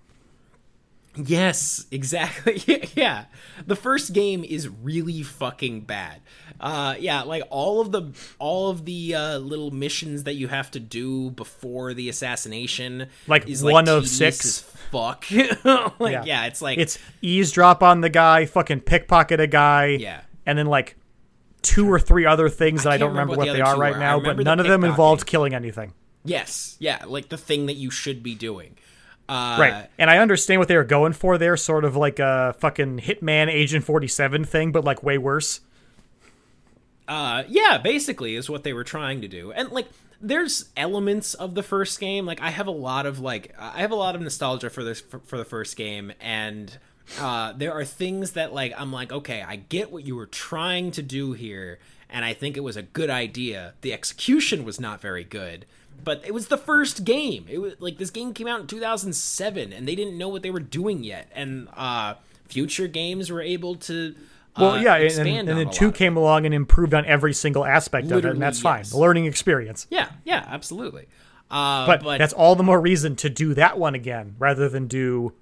Yes, 1.16 1.86
exactly. 1.92 2.62
yeah. 2.96 3.26
The 3.66 3.76
first 3.76 4.14
game 4.14 4.44
is 4.44 4.68
really 4.68 5.24
fucking 5.24 5.82
bad. 5.82 6.22
Uh 6.60 6.96
yeah, 7.00 7.24
like 7.24 7.44
all 7.50 7.82
of 7.82 7.92
the 7.92 8.12
all 8.40 8.70
of 8.70 8.86
the 8.86 9.16
uh 9.16 9.38
little 9.38 9.72
missions 9.72 10.24
that 10.24 10.34
you 10.36 10.48
have 10.48 10.72
to 10.72 10.80
do 10.80 11.32
before 11.32 11.94
the 11.94 12.10
assassination 12.10 13.08
Like 13.28 13.48
is 13.50 13.64
one 13.64 13.88
of 13.90 14.08
six. 14.08 14.62
fuck. 14.92 15.26
like 16.00 16.26
yeah. 16.26 16.46
it's 16.46 16.62
like 16.62 16.78
It's 16.78 17.00
eavesdrop 17.22 17.84
on 17.84 18.02
the 18.02 18.10
guy, 18.10 18.46
fucking 18.46 18.82
pickpocket 18.82 19.40
a 19.40 19.48
guy, 19.48 19.98
Yeah. 20.00 20.22
and 20.46 20.58
then 20.58 20.68
like 20.68 20.96
two 21.62 21.92
or 21.92 22.00
three 22.00 22.26
other 22.26 22.48
things 22.50 22.84
that 22.84 22.94
I, 22.94 22.98
don't 22.98 23.10
remember 23.10 23.32
remember 23.34 23.38
what 23.40 23.48
what 23.48 23.54
the 23.54 23.58
they 23.58 23.62
are 23.62 23.78
right 23.78 23.96
are. 23.96 24.00
Now, 24.00 24.18
but 24.18 24.22
remember 24.38 24.44
the 24.44 24.50
none 24.50 24.60
of 24.60 24.68
them 24.68 24.84
involved 24.84 25.26
killing 25.26 25.54
anything. 25.54 25.94
yes, 26.24 26.76
yeah, 26.80 27.04
like 27.08 27.30
the 27.30 27.38
thing 27.38 27.66
that 27.68 27.74
you 27.76 27.90
should 27.90 28.22
be 28.24 28.36
doing. 28.36 28.78
Uh 29.28 29.58
Right. 29.60 29.90
And 29.98 30.10
I 30.10 30.20
understand 30.20 30.60
what 30.60 30.68
they 30.68 30.76
were 30.78 30.84
going 30.84 31.14
for 31.14 31.38
there, 31.38 31.58
sort 31.58 31.84
of 31.86 31.96
like 31.96 32.20
a 32.20 32.56
fucking 32.60 33.00
Hitman 33.00 33.48
Agent 33.50 33.84
47 33.86 34.46
thing, 34.46 34.72
but 34.72 34.84
like 34.84 35.02
way 35.04 35.18
worse. 35.18 35.62
uh 37.08 37.44
yeah 37.48 37.78
basically 37.78 38.36
is 38.36 38.50
what 38.50 38.64
they 38.64 38.74
were 38.74 38.84
trying 38.84 39.22
to 39.22 39.28
do. 39.28 39.52
And 39.52 39.70
like 39.72 39.88
there's 40.22 40.70
elements 40.78 41.34
of 41.34 41.54
the 41.56 41.64
first 41.64 42.00
game. 42.00 42.26
Like 42.26 42.42
i 42.42 42.50
have 42.50 42.68
a 42.68 42.72
lot 42.72 43.06
of 43.06 43.20
like 43.20 43.54
i 43.60 43.82
have 43.82 43.92
a 43.92 43.96
lot 43.96 44.16
of 44.16 44.22
nostalgia 44.22 44.70
for 44.70 44.84
this 44.84 45.02
for, 45.02 45.20
for 45.20 45.38
the 45.38 45.46
first 45.46 45.76
game. 45.76 46.12
And 46.20 46.78
uh 47.20 47.54
there 47.56 47.74
are 47.74 47.86
things 47.86 48.32
that 48.32 48.54
like 48.54 48.74
i'm 48.78 48.92
like 48.92 49.12
okay 49.12 49.44
i 49.48 49.58
get 49.58 49.92
what 49.92 50.04
you 50.06 50.16
were 50.16 50.26
trying 50.26 50.92
to 50.92 51.04
do 51.04 51.34
here. 51.34 51.80
And 52.10 52.26
i 52.26 52.34
think 52.34 52.58
it 52.58 52.62
was 52.62 52.78
a 52.78 52.82
good 52.82 53.10
idea. 53.12 53.74
The 53.82 53.94
execution 53.94 54.66
was 54.66 54.80
not 54.80 55.00
very 55.02 55.24
good 55.24 55.66
but 56.06 56.22
it 56.26 56.34
was 56.34 56.48
the 56.48 56.58
first 56.58 57.04
game 57.04 57.46
it 57.50 57.58
was 57.58 57.74
like 57.80 57.98
this 57.98 58.12
game 58.12 58.34
came 58.34 58.48
out 58.48 58.62
in 58.62 58.68
2007 58.68 59.74
and 59.74 59.88
they 59.88 59.96
didn't 59.96 60.18
know 60.18 60.30
what 60.30 60.44
they 60.44 60.52
were 60.52 60.60
doing 60.60 61.04
yet 61.04 61.30
and 61.34 61.68
uh 61.76 62.14
future 62.48 62.88
games 62.88 63.32
were 63.32 63.42
able 63.42 63.76
to 63.76 64.16
Well, 64.58 64.72
uh, 64.72 64.82
yeah, 64.82 64.96
and, 64.96 65.50
and 65.50 65.58
then 65.58 65.70
two 65.70 65.92
came 65.92 66.16
along 66.16 66.46
and 66.46 66.54
improved 66.54 66.94
on 66.94 67.06
every 67.06 67.34
single 67.34 67.66
aspect 67.66 68.10
of 68.12 68.24
it, 68.24 68.26
and 68.26 68.42
that's 68.42 68.64
yes. 68.64 68.92
fine. 68.92 69.00
Learning 69.00 69.26
experience. 69.26 69.88
Yeah, 69.90 70.10
yeah, 70.24 70.46
absolutely. 70.48 71.08
Uh, 71.52 71.86
But, 71.86 72.04
but, 72.04 72.18
that's 72.20 72.34
all 72.34 72.56
the 72.56 72.64
more 72.64 72.80
reason 72.80 73.16
to 73.18 73.30
do 73.30 73.54
that 73.56 73.78
one 73.78 73.96
again 73.96 74.36
rather 74.40 74.70
than 74.70 74.88
do 74.88 75.34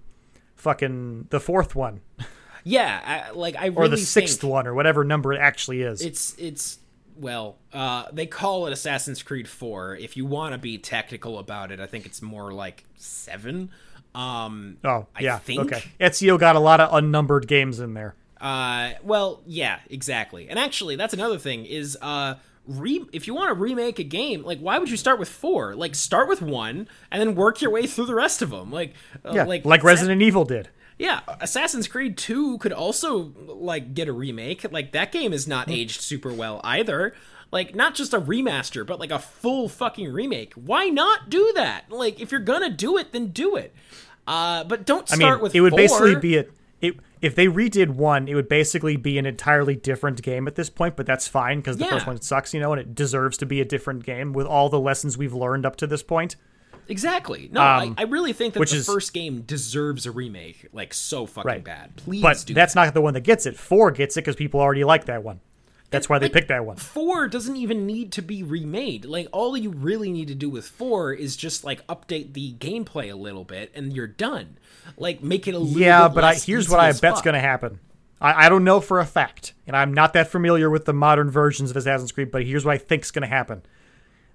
fucking 0.56 1.28
the 1.30 1.40
fourth 1.40 1.76
one 1.76 2.02
yeah, 2.64 3.02
I, 3.06 3.32
like 3.32 3.56
I 3.58 3.68
or 3.68 3.84
really 3.84 3.90
the 3.92 3.98
sixth 3.98 4.44
one 4.44 4.68
or 4.68 4.74
whatever 4.74 5.04
number 5.04 5.34
it 5.34 5.40
actually 5.40 5.82
is. 5.82 6.02
It's 6.02 6.36
it's 6.38 6.80
well, 7.24 7.58
uh, 7.74 8.06
they 8.14 8.26
call 8.28 8.68
it 8.68 8.74
Assassin's 8.74 9.24
Creed 9.24 9.48
Four. 9.48 9.96
If 9.96 10.16
you 10.18 10.26
want 10.26 10.52
to 10.54 10.58
be 10.60 10.78
technical 10.78 11.40
about 11.40 11.72
it, 11.72 11.80
I 11.80 11.86
think 11.88 12.06
it's 12.06 12.22
more 12.22 12.54
like 12.54 12.84
seven. 12.98 13.72
Um, 14.14 14.78
oh, 14.84 15.08
I 15.16 15.22
yeah. 15.22 15.40
think- 15.40 15.62
Okay. 15.62 15.84
Ezio 16.00 16.38
got 16.40 16.56
a 16.56 16.60
lot 16.60 16.80
of 16.80 16.94
unnumbered 16.94 17.48
games 17.48 17.80
in 17.80 17.94
there. 17.96 18.14
Uh, 18.40 18.92
well, 19.04 19.42
yeah, 19.48 19.80
exactly. 19.90 20.50
And 20.50 20.60
actually, 20.60 20.96
that's 20.98 21.14
another 21.14 21.38
thing 21.40 21.66
is 21.66 21.98
uh, 22.02 22.36
re- 22.68 23.06
if 23.14 23.26
you 23.26 23.34
want 23.34 23.50
to 23.50 23.54
remake 23.60 24.00
a 24.00 24.04
game, 24.04 24.44
like 24.44 24.60
why 24.60 24.78
would 24.78 24.90
you 24.92 24.98
start 24.98 25.18
with 25.18 25.30
four? 25.30 25.76
Like 25.76 25.96
start 25.96 26.28
with 26.28 26.42
one 26.42 26.88
and 27.10 27.22
then 27.22 27.36
work 27.36 27.62
your 27.62 27.72
way 27.72 27.88
through 27.88 28.06
the 28.06 28.14
rest 28.16 28.42
of 28.42 28.50
them. 28.50 28.70
Like 28.70 28.94
uh, 29.26 29.32
Yeah, 29.34 29.46
like 29.46 29.64
like, 29.66 29.84
Resident 29.84 30.22
Evil 30.22 30.44
did. 30.46 30.70
Yeah, 31.04 31.20
Assassin's 31.42 31.90
Creed 31.90 32.16
2 32.16 32.60
could 32.60 32.72
also 32.72 33.34
like 33.36 33.94
get 33.94 34.08
a 34.08 34.14
remake. 34.14 34.72
Like 34.72 34.94
that 34.94 35.12
game 35.12 35.34
is 35.34 35.46
not 35.46 35.70
aged 35.70 36.00
super 36.00 36.32
well 36.32 36.62
either. 36.64 37.14
Like 37.52 37.76
not 37.76 37.94
just 37.94 38.14
a 38.14 38.22
remaster, 38.22 38.88
but 38.88 39.02
like 39.02 39.12
a 39.12 39.20
full 39.20 39.68
fucking 39.68 40.14
remake. 40.14 40.54
Why 40.54 40.88
not 40.88 41.30
do 41.30 41.52
that? 41.56 41.92
Like 41.92 42.22
if 42.22 42.32
you're 42.32 42.40
gonna 42.40 42.70
do 42.70 42.98
it, 42.98 43.12
then 43.12 43.28
do 43.28 43.58
it. 43.58 43.76
Uh, 44.26 44.64
but 44.64 44.86
don't 44.86 45.12
I 45.12 45.18
start 45.18 45.40
mean, 45.40 45.44
with 45.44 45.56
it 45.56 45.60
would 45.60 45.72
four. 45.72 45.78
basically 45.78 46.16
be 46.16 46.38
a 46.38 46.46
it 46.80 46.96
if 47.22 47.36
they 47.36 47.48
redid 47.48 47.90
one, 47.90 48.30
it 48.30 48.36
would 48.36 48.48
basically 48.48 48.96
be 48.96 49.18
an 49.18 49.26
entirely 49.26 49.76
different 49.76 50.22
game 50.22 50.48
at 50.48 50.56
this 50.56 50.70
point. 50.70 50.96
But 50.96 51.06
that's 51.06 51.28
fine 51.28 51.58
because 51.58 51.76
the 51.76 51.86
first 51.86 52.08
one 52.08 52.22
sucks, 52.22 52.54
you 52.54 52.62
know, 52.62 52.72
and 52.72 52.80
it 52.80 52.96
deserves 52.96 53.38
to 53.40 53.46
be 53.46 53.60
a 53.60 53.66
different 53.66 54.06
game 54.06 54.32
with 54.32 54.48
all 54.48 54.70
the 54.70 54.80
lessons 54.80 55.18
we've 55.18 55.34
learned 55.34 55.66
up 55.66 55.76
to 55.78 55.88
this 55.88 56.02
point. 56.02 56.38
Exactly. 56.88 57.50
No, 57.52 57.62
Um, 57.62 57.96
I, 57.98 58.02
I 58.02 58.06
really 58.06 58.34
think 58.34 58.54
that 58.54 58.60
which 58.60 58.72
the 58.72 58.78
is- 58.78 58.86
first 58.86 59.14
game 59.14 59.42
deserves 59.42 60.06
a 60.06 60.12
remake. 60.12 60.68
Like 60.74 60.94
so 60.94 61.26
fucking 61.26 61.48
Right. 61.48 61.64
bad. 61.64 61.96
Please 61.98 62.22
But 62.22 62.44
do 62.46 62.54
that's 62.54 62.76
not 62.76 62.94
the 62.94 63.02
one 63.02 63.14
that 63.14 63.22
gets 63.22 63.46
it. 63.46 63.58
Four 63.58 63.92
gets 63.92 64.18
it 64.18 64.22
because 64.22 64.36
people 64.36 64.60
already 64.60 64.84
like 64.84 65.06
that 65.06 65.24
one. 65.24 65.40
That's 65.90 66.10
why 66.10 66.18
they 66.18 66.26
like, 66.26 66.34
picked 66.34 66.48
that 66.48 66.66
one. 66.66 66.78
four 66.78 67.28
doesn't 67.28 67.56
even 67.56 67.86
need 67.86 68.12
to 68.14 68.24
be 68.24 68.42
remade. 68.42 69.06
Like 69.06 69.28
all 69.32 69.56
you 69.56 69.70
really 69.70 70.12
need 70.12 70.28
to 70.30 70.34
do 70.36 70.50
with 70.50 70.66
four 70.68 71.14
is 71.14 71.36
just 71.36 71.64
like 71.64 71.86
update 71.86 72.34
the 72.34 72.54
gameplay 72.54 73.12
a 73.12 73.16
little 73.16 73.44
bit, 73.44 73.72
and 73.76 73.94
you're 73.94 74.08
done. 74.08 74.58
Like 74.98 75.22
make 75.22 75.48
it 75.48 75.54
a 75.54 75.60
little 75.60 75.80
Yeah, 75.80 76.08
but 76.08 76.24
I, 76.24 76.34
here's 76.34 76.68
what 76.68 76.80
I 76.80 76.94
bet's 76.94 77.22
going 77.22 77.36
to 77.36 77.40
happen. 77.40 77.80
I, 78.20 78.46
I 78.46 78.50
don't 78.50 78.64
know 78.64 78.80
for 78.80 79.00
a 79.00 79.06
fact, 79.06 79.54
and 79.68 79.76
I'm 79.78 79.94
not 79.94 80.14
that 80.14 80.30
familiar 80.30 80.68
with 80.68 80.86
the 80.86 80.94
modern 80.94 81.30
versions 81.30 81.70
of 81.70 81.78
Assassin's 81.78 82.12
Creed, 82.12 82.32
but 82.32 82.44
here's 82.44 82.66
what 82.66 82.74
I 82.74 82.78
think's 82.80 83.12
going 83.12 83.22
to 83.22 83.28
happen. 83.28 83.62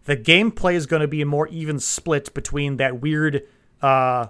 The 0.09 0.17
gameplay 0.17 0.73
is 0.75 0.87
going 0.87 1.03
to 1.03 1.07
be 1.09 1.21
a 1.21 1.27
more 1.27 1.47
even 1.49 1.79
split 1.79 2.33
between 2.33 2.79
that 2.79 3.01
weird 3.03 3.43
uh, 3.83 4.29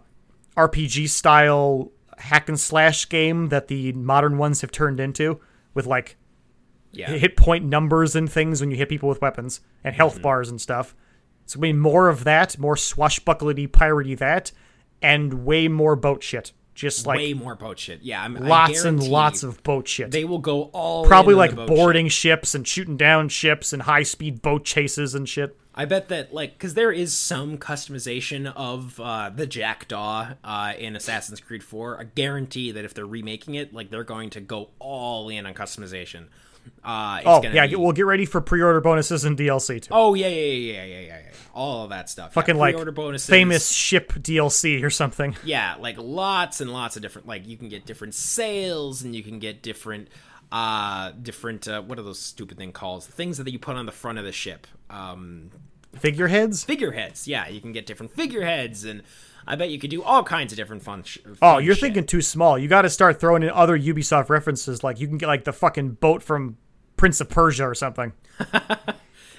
RPG 0.57 1.09
style 1.09 1.93
hack 2.19 2.49
and 2.49 2.59
slash 2.59 3.09
game 3.09 3.49
that 3.51 3.69
the 3.69 3.93
modern 3.93 4.39
ones 4.39 4.61
have 4.63 4.73
turned 4.73 4.99
into, 4.99 5.41
with 5.75 5.87
like 5.87 6.17
Yeah, 6.91 7.11
hit 7.11 7.37
point 7.37 7.65
numbers 7.65 8.17
and 8.17 8.31
things 8.31 8.61
when 8.61 8.73
you 8.73 8.77
hit 8.77 8.89
people 8.89 9.09
with 9.09 9.21
weapons 9.23 9.61
and 9.85 9.95
health 9.95 10.15
Mm-hmm. 10.15 10.23
bars 10.23 10.49
and 10.51 10.61
stuff. 10.61 10.97
It's 11.45 11.55
gonna 11.55 11.63
be 11.69 11.73
more 11.75 12.09
of 12.09 12.25
that, 12.25 12.59
more 12.59 12.75
swashbucklety 12.75 13.69
piratey 13.69 14.19
that, 14.19 14.51
and 15.01 15.45
way 15.45 15.69
more 15.69 15.95
boat 15.95 16.25
shit. 16.25 16.53
Just 16.79 17.09
like 17.09 17.17
way 17.19 17.35
more 17.35 17.57
boat 17.57 17.77
shit. 17.77 18.03
Yeah, 18.03 18.23
I'm, 18.23 18.37
I 18.37 18.41
lots 18.41 18.85
and 18.85 19.03
lots 19.03 19.43
of 19.43 19.61
boat 19.65 19.89
shit. 19.89 20.13
They 20.13 20.25
will 20.25 20.39
go 20.39 20.71
all 20.73 21.05
Probably 21.05 21.35
in 21.35 21.41
on 21.41 21.57
like 21.57 21.67
boarding 21.67 22.07
shit. 22.07 22.13
ships 22.13 22.55
and 22.55 22.69
shooting 22.69 22.97
down 22.97 23.31
ships 23.31 23.73
and 23.73 23.83
high 23.83 24.05
speed 24.05 24.43
boat 24.43 24.65
chases 24.65 25.13
and 25.13 25.29
shit. 25.29 25.59
I 25.75 25.87
bet 25.87 26.09
that 26.11 26.33
like 26.33 26.53
because 26.53 26.75
there 26.75 26.93
is 26.93 27.13
some 27.13 27.59
customization 27.59 28.53
of 28.55 29.01
uh, 29.01 29.31
the 29.35 29.45
Jackdaw 29.45 30.35
uh, 30.45 30.73
in 30.79 30.95
Assassin's 30.95 31.41
Creed 31.41 31.65
4. 31.65 31.99
I 31.99 32.05
guarantee 32.05 32.71
that 32.71 32.85
if 32.85 32.95
they're 32.95 33.05
remaking 33.05 33.57
it, 33.57 33.75
like 33.75 33.91
they're 33.91 34.05
going 34.05 34.31
to 34.31 34.41
go 34.41 34.71
all 34.79 35.29
in 35.29 35.47
on 35.47 35.55
customization. 35.55 36.29
Uh, 36.85 37.19
it's 37.21 37.27
Oh 37.27 37.43
yeah, 37.43 37.67
be- 37.67 37.77
we'll 37.77 37.93
get 37.93 38.07
ready 38.07 38.25
for 38.25 38.41
pre-order 38.41 38.81
bonuses 38.81 39.25
and 39.25 39.37
DLC 39.39 39.81
too. 39.83 39.89
Oh 39.93 40.15
yeah, 40.15 40.29
yeah, 40.29 40.43
yeah, 40.43 40.73
yeah, 40.73 40.85
yeah, 40.85 41.01
yeah, 41.01 41.19
yeah. 41.25 41.31
All 41.55 41.85
of 41.85 41.91
that 41.91 42.09
stuff. 42.09 42.33
Fucking 42.35 42.55
yeah, 42.57 42.61
like 42.61 42.95
bonuses. 42.95 43.29
famous 43.29 43.71
ship 43.71 44.13
DLC 44.13 44.83
or 44.85 44.91
something. 44.91 45.37
Yeah, 45.45 45.75
like 45.81 45.97
lots 45.99 46.61
and 46.61 46.73
lots 46.73 46.97
of 46.97 47.03
different. 47.03 47.27
Like 47.27 47.47
you 47.47 47.57
can 47.57 47.69
get 47.69 47.85
different 47.87 48.15
sails, 48.15 49.03
and 49.03 49.15
you 49.17 49.23
can 49.23 49.39
get 49.39 49.63
different, 49.63 50.09
uh, 50.53 51.13
different. 51.23 51.67
Uh, 51.67 51.83
what 51.83 51.99
are 51.99 52.03
those 52.03 52.19
stupid 52.21 52.59
thing 52.59 52.73
calls? 52.73 53.07
The 53.07 53.13
things 53.13 53.39
that 53.39 53.51
you 53.51 53.59
put 53.59 53.77
on 53.77 53.87
the 53.87 53.93
front 53.93 54.19
of 54.19 54.25
the 54.25 54.33
ship. 54.33 54.67
Um, 54.91 55.51
Figureheads. 55.97 56.65
figureheads. 56.65 57.27
Yeah, 57.27 57.49
you 57.49 57.61
can 57.61 57.73
get 57.73 57.87
different 57.87 58.13
figureheads, 58.13 58.85
and 58.85 59.03
I 59.51 59.57
bet 59.57 59.71
you 59.71 59.79
could 59.79 59.89
do 59.91 60.03
all 60.03 60.23
kinds 60.23 60.53
of 60.53 60.57
different 60.59 60.83
fun. 60.83 61.03
Sh- 61.05 61.19
Oh, 61.41 61.57
you're 61.59 61.75
shit. 61.75 61.81
thinking 61.85 62.05
too 62.05 62.21
small. 62.21 62.59
You 62.59 62.69
got 62.69 62.83
to 62.83 62.91
start 62.91 63.19
throwing 63.19 63.43
in 63.43 63.49
other 63.51 63.79
Ubisoft 63.79 64.29
references. 64.29 64.85
Like 64.85 65.01
you 65.01 65.09
can 65.09 65.17
get 65.17 65.27
like 65.27 65.45
the 65.45 65.53
fucking 65.55 65.93
boat 65.93 66.23
from 66.23 66.59
Prince 66.99 67.21
of 67.23 67.31
Persia 67.31 67.65
or 67.65 67.75
something. 67.75 68.13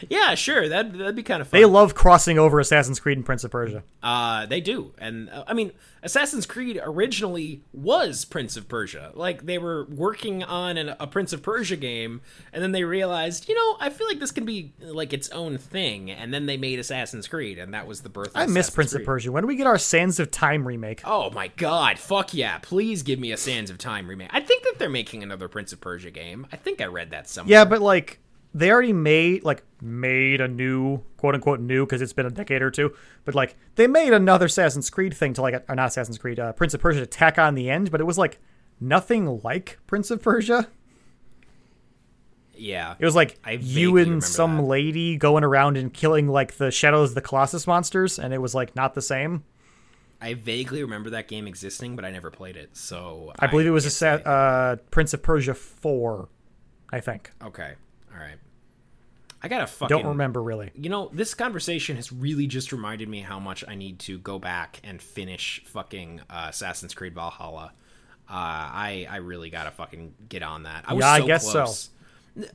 Yeah, 0.10 0.36
sure. 0.36 0.70
That 0.70 0.94
that'd 0.98 1.16
be 1.16 1.24
kind 1.24 1.42
of 1.42 1.48
fun. 1.48 1.60
They 1.60 1.66
love 1.66 1.96
crossing 1.96 2.40
over 2.40 2.60
Assassin's 2.60 3.00
Creed 3.00 3.18
and 3.18 3.26
Prince 3.26 3.44
of 3.44 3.52
Persia. 3.52 3.84
Uh, 4.02 4.46
they 4.46 4.62
do, 4.62 4.94
and 4.98 5.30
uh, 5.30 5.44
I 5.48 5.54
mean, 5.54 5.72
Assassin's 6.04 6.46
Creed 6.46 6.80
originally 6.82 7.62
was 7.74 8.26
Prince 8.26 8.56
of 8.56 8.68
Persia. 8.68 9.12
Like 9.14 9.46
they 9.46 9.58
were 9.58 9.86
working 9.86 10.44
on 10.44 10.78
an, 10.78 10.96
a 11.00 11.08
Prince 11.08 11.34
of 11.34 11.44
Persia 11.44 11.76
game, 11.76 12.22
and 12.54 12.64
then 12.64 12.72
they 12.72 12.84
realized, 12.84 13.50
you 13.50 13.56
know, 13.56 13.78
I 13.80 13.90
feel 13.90 14.08
like 14.08 14.20
this 14.20 14.32
can 14.32 14.46
be 14.46 14.74
like 14.80 15.14
its 15.14 15.30
own 15.30 15.58
thing, 15.58 16.10
and 16.12 16.34
then 16.34 16.46
they 16.46 16.58
made 16.58 16.80
Assassin's 16.80 17.28
Creed, 17.28 17.60
and 17.60 17.74
that 17.74 17.88
was 17.88 18.02
the 18.02 18.10
birth. 18.10 18.30
Of 18.30 18.38
I 18.38 18.46
miss 18.46 18.68
Assassin's 18.68 18.76
Prince 18.76 18.92
Creed. 18.92 19.02
of 19.02 19.06
Persia. 19.06 19.32
When 19.32 19.44
do 19.44 19.48
we 19.48 19.56
get 19.56 19.68
our 19.68 19.78
Sands 19.78 20.20
of 20.20 20.32
Time 20.32 20.68
remake? 20.68 21.02
Oh 21.06 21.30
my 21.32 21.48
god, 21.50 22.00
fuck 22.00 22.34
yeah. 22.34 22.60
Please 22.60 23.04
give 23.04 23.20
me 23.20 23.32
a 23.32 23.38
Sands 23.38 23.70
of 23.70 23.78
Time 23.78 24.08
remake. 24.08 24.30
I 24.32 24.40
think 24.42 24.64
that 24.64 24.80
they're 24.80 24.90
making 24.90 25.24
another 25.24 25.48
Prince 25.48 25.74
of 25.74 25.82
Persia 25.82 26.12
game. 26.12 26.48
I 26.52 26.56
think 26.56 26.82
I 26.82 26.86
read 26.86 27.12
that 27.12 27.28
somewhere. 27.30 27.52
Yeah, 27.52 27.66
but 27.66 27.82
like 27.82 28.20
they 28.54 28.72
already 28.72 28.94
made 28.94 29.44
like 29.44 29.64
made 29.82 30.42
a 30.42 30.48
new 30.48 31.02
quote 31.18 31.36
unquote 31.36 31.60
new 31.60 31.86
because 31.86 32.02
it's 32.02 32.14
been 32.14 32.26
a 32.26 32.32
decade 32.32 32.62
or 32.62 32.72
two. 32.72 32.94
But 33.26 33.36
like 33.36 33.56
they 33.76 33.88
made 33.88 34.14
another 34.14 34.48
Assassin's 34.48 34.90
Creed 34.90 35.14
thing 35.14 35.34
to 35.34 35.42
like 35.42 35.64
or 35.70 35.76
not 35.76 35.88
Assassin's 35.88 36.18
Creed, 36.18 36.40
uh, 36.40 36.54
Prince 36.54 36.74
of 36.74 36.82
Persia 36.82 37.00
to 37.02 37.06
tack 37.06 37.38
on 37.38 37.56
the 37.56 37.70
end, 37.70 37.92
but 37.92 38.02
it 38.02 38.06
was 38.06 38.18
like 38.18 38.40
nothing 38.80 39.42
like 39.44 39.78
Prince 39.88 40.10
of 40.12 40.22
Persia. 40.22 40.68
yeah. 42.56 42.96
It 43.00 43.06
was 43.06 43.16
like 43.16 43.38
I 43.44 43.52
you 43.54 43.98
and 43.98 44.24
some 44.24 44.58
that. 44.58 44.64
lady 44.64 45.16
going 45.18 45.44
around 45.44 45.78
and 45.78 45.94
killing 45.94 46.28
like 46.28 46.58
the 46.58 46.72
Shadows 46.72 47.10
of 47.10 47.16
the 47.16 47.22
Colossus 47.22 47.66
monsters, 47.68 48.20
and 48.20 48.34
it 48.34 48.40
was 48.40 48.54
like 48.56 48.76
not 48.76 48.94
the 48.96 49.02
same. 49.02 49.44
I 50.22 50.34
vaguely 50.34 50.82
remember 50.82 51.12
that 51.12 51.30
game 51.30 51.48
existing, 51.48 51.96
but 51.96 52.04
I 52.04 52.12
never 52.12 52.30
played 52.30 52.58
it. 52.58 52.76
So 52.76 53.32
I 53.40 53.48
believe 53.48 53.68
it 53.68 53.72
was 53.72 53.86
a 53.86 53.90
sa- 53.90 54.16
uh, 54.16 54.76
Prince 54.92 55.14
of 55.14 55.24
Persia 55.24 55.54
four, 55.54 56.28
I 56.90 57.00
think. 57.00 57.32
Okay. 57.42 57.76
All 58.14 58.20
right. 58.20 58.38
I 59.42 59.48
gotta 59.48 59.68
fucking 59.68 59.96
Don't 59.96 60.08
remember 60.08 60.44
really. 60.44 60.72
You 60.76 60.90
know, 60.90 61.10
this 61.14 61.34
conversation 61.34 61.96
has 61.96 62.12
really 62.12 62.46
just 62.46 62.72
reminded 62.72 63.08
me 63.08 63.22
how 63.22 63.40
much 63.40 63.64
I 63.68 63.76
need 63.76 64.00
to 64.00 64.18
go 64.20 64.38
back 64.38 64.82
and 64.84 65.02
finish 65.02 65.64
fucking 65.66 66.22
uh, 66.30 66.48
Assassin's 66.50 66.94
Creed 66.94 67.16
Valhalla. 67.16 67.72
Uh, 68.30 68.34
I 68.34 69.08
I 69.10 69.18
really 69.18 69.50
gotta 69.50 69.72
fucking 69.72 70.14
get 70.28 70.44
on 70.44 70.64
that. 70.64 70.84
I 70.88 70.94
was 70.94 71.04
Yeah, 71.04 71.12
I 71.12 71.20
so 71.20 71.28
guess 71.28 71.52
so. 71.52 71.74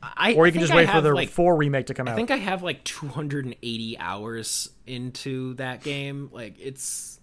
I, 0.03 0.35
Or 0.35 0.47
you 0.47 0.53
can 0.53 0.61
just 0.61 0.73
I 0.73 0.77
wait 0.77 0.91
for 0.91 1.01
the 1.01 1.13
like, 1.13 1.31
four 1.31 1.57
remake 1.57 1.87
to 1.87 1.95
come 1.95 2.07
out. 2.07 2.13
I 2.13 2.17
think 2.17 2.31
I 2.31 2.37
have 2.37 2.63
like 2.63 2.85
280 2.85 3.99
hours 3.99 4.71
into 4.87 5.55
that 5.55 5.83
game. 5.83 6.31
Like 6.33 6.55
it's 6.61 7.19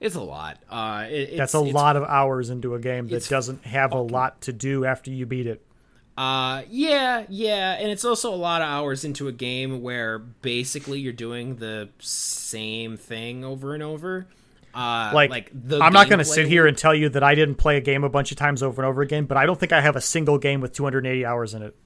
it's 0.00 0.14
a 0.14 0.20
lot. 0.20 0.58
Uh, 0.70 1.06
it, 1.08 1.12
it's, 1.12 1.36
That's 1.36 1.54
a 1.54 1.60
lot 1.60 1.96
of 1.96 2.04
hours 2.04 2.50
into 2.50 2.74
a 2.74 2.78
game 2.78 3.08
that 3.08 3.28
doesn't 3.28 3.64
have 3.64 3.92
a 3.92 4.00
lot 4.00 4.42
to 4.42 4.52
do 4.52 4.84
after 4.84 5.10
you 5.10 5.26
beat 5.26 5.46
it. 5.46 5.65
Uh, 6.16 6.62
yeah, 6.70 7.26
yeah, 7.28 7.72
and 7.74 7.90
it's 7.90 8.04
also 8.04 8.32
a 8.32 8.36
lot 8.36 8.62
of 8.62 8.68
hours 8.68 9.04
into 9.04 9.28
a 9.28 9.32
game 9.32 9.82
where 9.82 10.18
basically 10.18 10.98
you're 10.98 11.12
doing 11.12 11.56
the 11.56 11.90
same 11.98 12.96
thing 12.96 13.44
over 13.44 13.74
and 13.74 13.82
over. 13.82 14.26
Uh, 14.74 15.10
Like, 15.12 15.30
like 15.30 15.50
the 15.52 15.78
I'm 15.78 15.92
not 15.92 16.08
going 16.08 16.18
to 16.18 16.24
sit 16.24 16.46
here 16.48 16.66
and 16.66 16.76
tell 16.76 16.94
you 16.94 17.08
that 17.10 17.22
I 17.22 17.34
didn't 17.34 17.56
play 17.56 17.76
a 17.76 17.80
game 17.82 18.02
a 18.04 18.08
bunch 18.08 18.30
of 18.30 18.38
times 18.38 18.62
over 18.62 18.80
and 18.82 18.88
over 18.88 19.02
again, 19.02 19.24
but 19.26 19.36
I 19.36 19.44
don't 19.46 19.60
think 19.60 19.72
I 19.72 19.80
have 19.82 19.96
a 19.96 20.00
single 20.00 20.38
game 20.38 20.60
with 20.60 20.72
280 20.72 21.24
hours 21.26 21.52
in 21.54 21.62
it. 21.62 21.76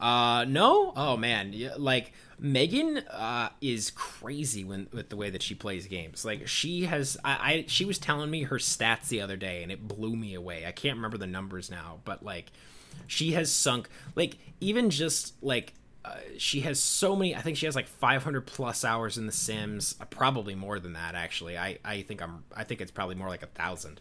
Uh, 0.00 0.44
no. 0.48 0.92
Oh 0.96 1.16
man, 1.16 1.54
like 1.78 2.12
Megan 2.38 2.98
uh, 2.98 3.50
is 3.60 3.92
crazy 3.92 4.64
when 4.64 4.88
with 4.92 5.08
the 5.10 5.16
way 5.16 5.30
that 5.30 5.42
she 5.42 5.54
plays 5.54 5.86
games. 5.86 6.24
Like 6.24 6.48
she 6.48 6.82
has, 6.86 7.16
I, 7.24 7.30
I 7.30 7.64
she 7.68 7.84
was 7.84 7.98
telling 7.98 8.28
me 8.28 8.42
her 8.42 8.58
stats 8.58 9.06
the 9.08 9.20
other 9.20 9.36
day, 9.36 9.62
and 9.62 9.70
it 9.70 9.86
blew 9.86 10.16
me 10.16 10.34
away. 10.34 10.66
I 10.66 10.72
can't 10.72 10.96
remember 10.96 11.18
the 11.18 11.28
numbers 11.28 11.70
now, 11.70 12.00
but 12.04 12.24
like 12.24 12.50
she 13.06 13.32
has 13.32 13.52
sunk 13.52 13.88
like 14.14 14.38
even 14.60 14.90
just 14.90 15.34
like. 15.42 15.74
Uh, 16.04 16.16
she 16.36 16.62
has 16.62 16.80
so 16.80 17.14
many. 17.14 17.32
I 17.36 17.42
think 17.42 17.56
she 17.56 17.66
has 17.66 17.76
like 17.76 17.86
500 17.86 18.44
plus 18.44 18.84
hours 18.84 19.18
in 19.18 19.26
The 19.26 19.32
Sims. 19.32 19.94
Uh, 20.00 20.04
probably 20.06 20.56
more 20.56 20.80
than 20.80 20.94
that, 20.94 21.14
actually. 21.14 21.56
I, 21.56 21.78
I 21.84 22.02
think 22.02 22.20
I'm. 22.20 22.42
I 22.56 22.64
think 22.64 22.80
it's 22.80 22.90
probably 22.90 23.14
more 23.14 23.28
like 23.28 23.44
a 23.44 23.46
thousand. 23.46 24.00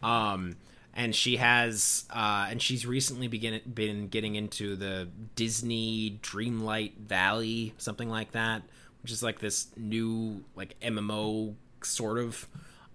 Um, 0.00 0.54
and 0.94 1.14
she 1.14 1.36
has 1.36 2.04
uh, 2.10 2.46
and 2.50 2.60
she's 2.60 2.84
recently 2.86 3.28
begin 3.28 3.60
been 3.72 4.08
getting 4.08 4.34
into 4.34 4.76
the 4.76 5.08
Disney 5.36 6.18
Dreamlight 6.22 6.96
Valley, 6.96 7.74
something 7.78 8.08
like 8.08 8.32
that, 8.32 8.62
which 9.02 9.12
is 9.12 9.22
like 9.22 9.38
this 9.38 9.68
new 9.76 10.44
like 10.56 10.78
MMO 10.80 11.54
sort 11.82 12.18
of 12.18 12.46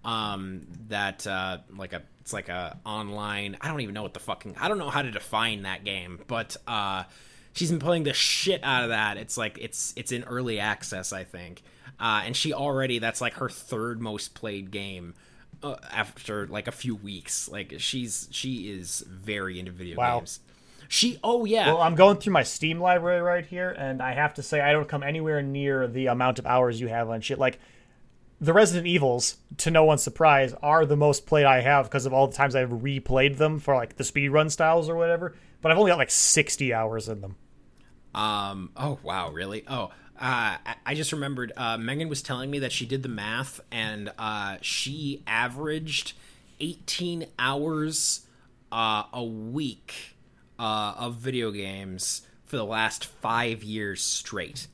um 0.06 0.62
that 0.88 1.26
uh 1.26 1.58
like 1.76 1.92
a 1.92 2.00
it's 2.22 2.32
like 2.32 2.48
a 2.48 2.78
online 2.86 3.56
I 3.60 3.68
don't 3.68 3.80
even 3.80 3.94
know 3.94 4.02
what 4.02 4.14
the 4.14 4.20
fucking 4.20 4.56
I 4.58 4.68
don't 4.68 4.78
know 4.78 4.88
how 4.88 5.02
to 5.02 5.10
define 5.10 5.62
that 5.62 5.84
game, 5.84 6.20
but 6.26 6.56
uh 6.66 7.04
she's 7.52 7.70
been 7.70 7.80
playing 7.80 8.04
the 8.04 8.14
shit 8.14 8.62
out 8.62 8.84
of 8.84 8.88
that. 8.90 9.16
It's 9.16 9.36
like 9.36 9.58
it's 9.60 9.92
it's 9.96 10.12
in 10.12 10.22
early 10.24 10.58
access, 10.60 11.12
I 11.12 11.24
think. 11.24 11.62
Uh 12.00 12.22
and 12.24 12.36
she 12.36 12.52
already 12.54 12.98
that's 13.00 13.20
like 13.20 13.34
her 13.34 13.48
third 13.48 14.00
most 14.00 14.34
played 14.34 14.70
game 14.70 15.14
uh, 15.62 15.74
after 15.90 16.46
like 16.46 16.68
a 16.68 16.72
few 16.72 16.94
weeks. 16.94 17.48
Like 17.48 17.74
she's 17.78 18.28
she 18.30 18.70
is 18.70 19.00
very 19.08 19.58
into 19.58 19.72
video 19.72 19.96
Wow. 19.96 20.20
games. 20.20 20.40
She 20.88 21.18
oh 21.24 21.44
yeah. 21.46 21.66
Well, 21.72 21.82
I'm 21.82 21.96
going 21.96 22.18
through 22.18 22.32
my 22.32 22.44
Steam 22.44 22.78
library 22.80 23.20
right 23.20 23.44
here, 23.44 23.70
and 23.70 24.00
I 24.00 24.12
have 24.12 24.34
to 24.34 24.42
say 24.42 24.60
I 24.60 24.70
don't 24.72 24.88
come 24.88 25.02
anywhere 25.02 25.42
near 25.42 25.88
the 25.88 26.06
amount 26.06 26.38
of 26.38 26.46
hours 26.46 26.80
you 26.80 26.86
have 26.86 27.10
on 27.10 27.20
shit. 27.22 27.40
Like 27.40 27.58
the 28.40 28.52
Resident 28.52 28.86
Evils, 28.86 29.36
to 29.58 29.70
no 29.70 29.84
one's 29.84 30.02
surprise, 30.02 30.54
are 30.62 30.84
the 30.84 30.96
most 30.96 31.26
played 31.26 31.44
I 31.46 31.60
have 31.60 31.86
because 31.86 32.06
of 32.06 32.12
all 32.12 32.26
the 32.28 32.36
times 32.36 32.54
I've 32.54 32.70
replayed 32.70 33.36
them 33.38 33.58
for 33.58 33.74
like 33.74 33.96
the 33.96 34.04
speedrun 34.04 34.50
styles 34.50 34.88
or 34.88 34.96
whatever. 34.96 35.34
But 35.62 35.72
I've 35.72 35.78
only 35.78 35.90
got 35.90 35.98
like 35.98 36.10
60 36.10 36.72
hours 36.74 37.08
in 37.08 37.20
them. 37.20 37.36
Um. 38.14 38.70
Oh 38.76 38.98
wow. 39.02 39.30
Really? 39.30 39.64
Oh. 39.68 39.90
Uh, 40.18 40.56
I- 40.86 40.94
just 40.94 41.12
remembered. 41.12 41.52
Uh, 41.58 41.76
Megan 41.76 42.08
was 42.08 42.22
telling 42.22 42.50
me 42.50 42.58
that 42.60 42.72
she 42.72 42.86
did 42.86 43.02
the 43.02 43.08
math, 43.08 43.60
and 43.70 44.10
uh, 44.18 44.56
she 44.62 45.22
averaged 45.26 46.14
18 46.58 47.26
hours 47.38 48.26
uh, 48.72 49.02
a 49.12 49.22
week 49.22 50.16
uh, 50.58 50.94
of 50.96 51.16
video 51.16 51.50
games 51.50 52.22
for 52.46 52.56
the 52.56 52.64
last 52.64 53.04
five 53.04 53.62
years 53.62 54.02
straight. 54.02 54.68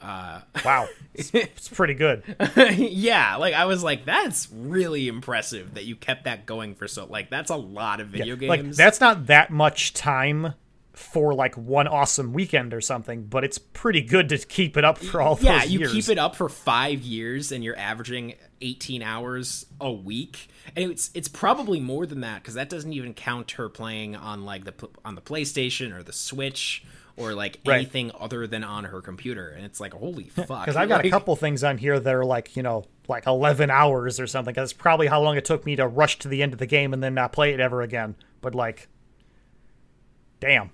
Uh, 0.00 0.40
wow, 0.64 0.88
it's, 1.14 1.30
it's 1.34 1.68
pretty 1.68 1.94
good. 1.94 2.22
yeah, 2.76 3.36
like 3.36 3.54
I 3.54 3.66
was 3.66 3.82
like, 3.82 4.04
that's 4.04 4.48
really 4.52 5.08
impressive 5.08 5.74
that 5.74 5.84
you 5.84 5.96
kept 5.96 6.24
that 6.24 6.46
going 6.46 6.74
for 6.74 6.88
so. 6.88 7.06
Like 7.06 7.30
that's 7.30 7.50
a 7.50 7.56
lot 7.56 8.00
of 8.00 8.08
video 8.08 8.36
games. 8.36 8.48
Like 8.48 8.76
that's 8.76 9.00
not 9.00 9.26
that 9.26 9.50
much 9.50 9.92
time 9.92 10.54
for 10.92 11.34
like 11.34 11.56
one 11.56 11.88
awesome 11.88 12.32
weekend 12.32 12.74
or 12.74 12.80
something, 12.80 13.24
but 13.24 13.44
it's 13.44 13.58
pretty 13.58 14.02
good 14.02 14.28
to 14.28 14.38
keep 14.38 14.76
it 14.76 14.84
up 14.84 14.98
for 14.98 15.20
all 15.20 15.38
yeah, 15.40 15.64
you 15.64 15.80
years. 15.80 15.92
keep 15.92 16.08
it 16.08 16.18
up 16.18 16.36
for 16.36 16.48
five 16.48 17.00
years 17.02 17.52
and 17.52 17.64
you're 17.64 17.78
averaging 17.78 18.34
18 18.60 19.02
hours 19.02 19.66
a 19.80 19.90
week, 19.90 20.48
and 20.76 20.90
it's 20.90 21.10
it's 21.14 21.28
probably 21.28 21.80
more 21.80 22.06
than 22.06 22.20
that 22.20 22.42
because 22.42 22.54
that 22.54 22.68
doesn't 22.68 22.92
even 22.92 23.14
count 23.14 23.52
her 23.52 23.68
playing 23.68 24.16
on 24.16 24.44
like 24.44 24.64
the 24.64 24.88
on 25.04 25.14
the 25.14 25.22
PlayStation 25.22 25.94
or 25.96 26.02
the 26.02 26.12
Switch 26.12 26.84
or 27.20 27.34
like 27.34 27.60
Right. 27.66 27.76
anything 27.76 28.10
other 28.18 28.46
than 28.46 28.64
on 28.64 28.84
her 28.84 29.00
computer, 29.00 29.48
and 29.48 29.64
it's 29.64 29.78
like 29.80 29.92
holy 29.92 30.24
fuck. 30.30 30.46
Because 30.64 30.76
I've 30.76 30.88
got 30.88 31.04
a 31.04 31.10
couple 31.10 31.36
things 31.36 31.62
on 31.62 31.78
here 31.78 32.00
that 32.00 32.14
are 32.14 32.24
like, 32.24 32.56
you 32.56 32.62
know, 32.62 32.84
like 33.08 33.26
11 33.26 33.70
hours 33.70 34.18
or 34.20 34.26
something. 34.26 34.54
That's 34.54 34.72
probably 34.72 35.06
how 35.08 35.20
long 35.20 35.36
it 35.36 35.44
took 35.44 35.64
me 35.66 35.76
to 35.76 35.86
rush 35.86 36.18
to 36.20 36.28
the 36.28 36.42
end 36.42 36.52
of 36.52 36.58
the 36.58 36.66
game 36.66 36.92
and 36.92 37.02
then 37.02 37.14
not 37.14 37.32
play 37.32 37.52
it 37.52 37.60
ever 37.60 37.82
again. 37.82 38.14
But, 38.40 38.54
like, 38.54 38.88
damn. 40.40 40.70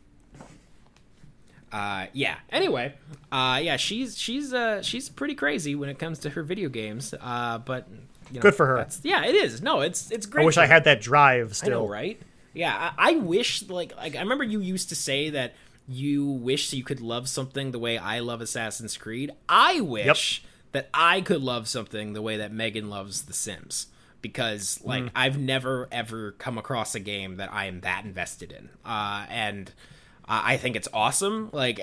Uh, 1.72 2.06
yeah. 2.12 2.36
Anyway, 2.50 2.94
uh, 3.32 3.60
yeah, 3.62 3.76
she's 3.76 4.16
she's 4.16 4.52
uh 4.54 4.80
she's 4.82 5.08
pretty 5.08 5.34
crazy 5.34 5.74
when 5.74 5.88
it 5.88 5.98
comes 5.98 6.20
to 6.20 6.30
her 6.30 6.42
video 6.42 6.68
games. 6.68 7.12
Uh, 7.20 7.58
but 7.58 7.86
you 8.30 8.36
know, 8.36 8.40
Good 8.40 8.54
for 8.54 8.66
her. 8.66 8.76
that's- 8.76 9.00
Yeah, 9.02 9.24
it 9.24 9.34
is. 9.34 9.60
No, 9.62 9.80
it's 9.80 10.10
it's 10.10 10.26
great. 10.26 10.42
I 10.42 10.46
wish 10.46 10.56
I 10.56 10.66
had 10.66 10.84
that 10.84 11.00
drive 11.00 11.50
I 11.50 11.52
still. 11.54 11.70
know, 11.82 11.88
right? 11.88 12.20
Yeah, 12.54 12.92
I, 12.96 13.10
I 13.10 13.16
wish 13.16 13.68
like 13.68 13.94
like 13.96 14.14
I 14.16 14.20
remember 14.20 14.44
you 14.44 14.60
used 14.60 14.88
to 14.90 14.96
say 14.96 15.30
that 15.30 15.54
you 15.88 16.26
wish 16.26 16.72
you 16.72 16.82
could 16.84 17.00
love 17.00 17.28
something 17.28 17.70
the 17.70 17.78
way 17.78 17.96
I 17.98 18.18
love 18.20 18.40
Assassin's 18.40 18.96
Creed. 18.96 19.30
I 19.48 19.80
wish 19.80 20.42
that 20.72 20.88
I 20.92 21.20
could 21.20 21.42
love 21.42 21.68
something 21.68 22.12
the 22.12 22.22
way 22.22 22.36
that 22.38 22.52
Megan 22.52 22.90
loves 22.90 23.22
The 23.22 23.32
Sims 23.32 23.86
because 24.20 24.80
like 24.84 25.04
Mm. 25.04 25.10
I've 25.14 25.38
never 25.38 25.88
ever 25.92 26.32
come 26.32 26.58
across 26.58 26.94
a 26.94 27.00
game 27.00 27.36
that 27.36 27.52
I 27.52 27.66
am 27.66 27.80
that 27.82 28.04
invested 28.04 28.50
in. 28.50 28.70
Uh, 28.84 29.26
and 29.28 29.72
I 30.26 30.54
I 30.54 30.56
think 30.56 30.74
it's 30.74 30.88
awesome. 30.92 31.50
Like 31.52 31.80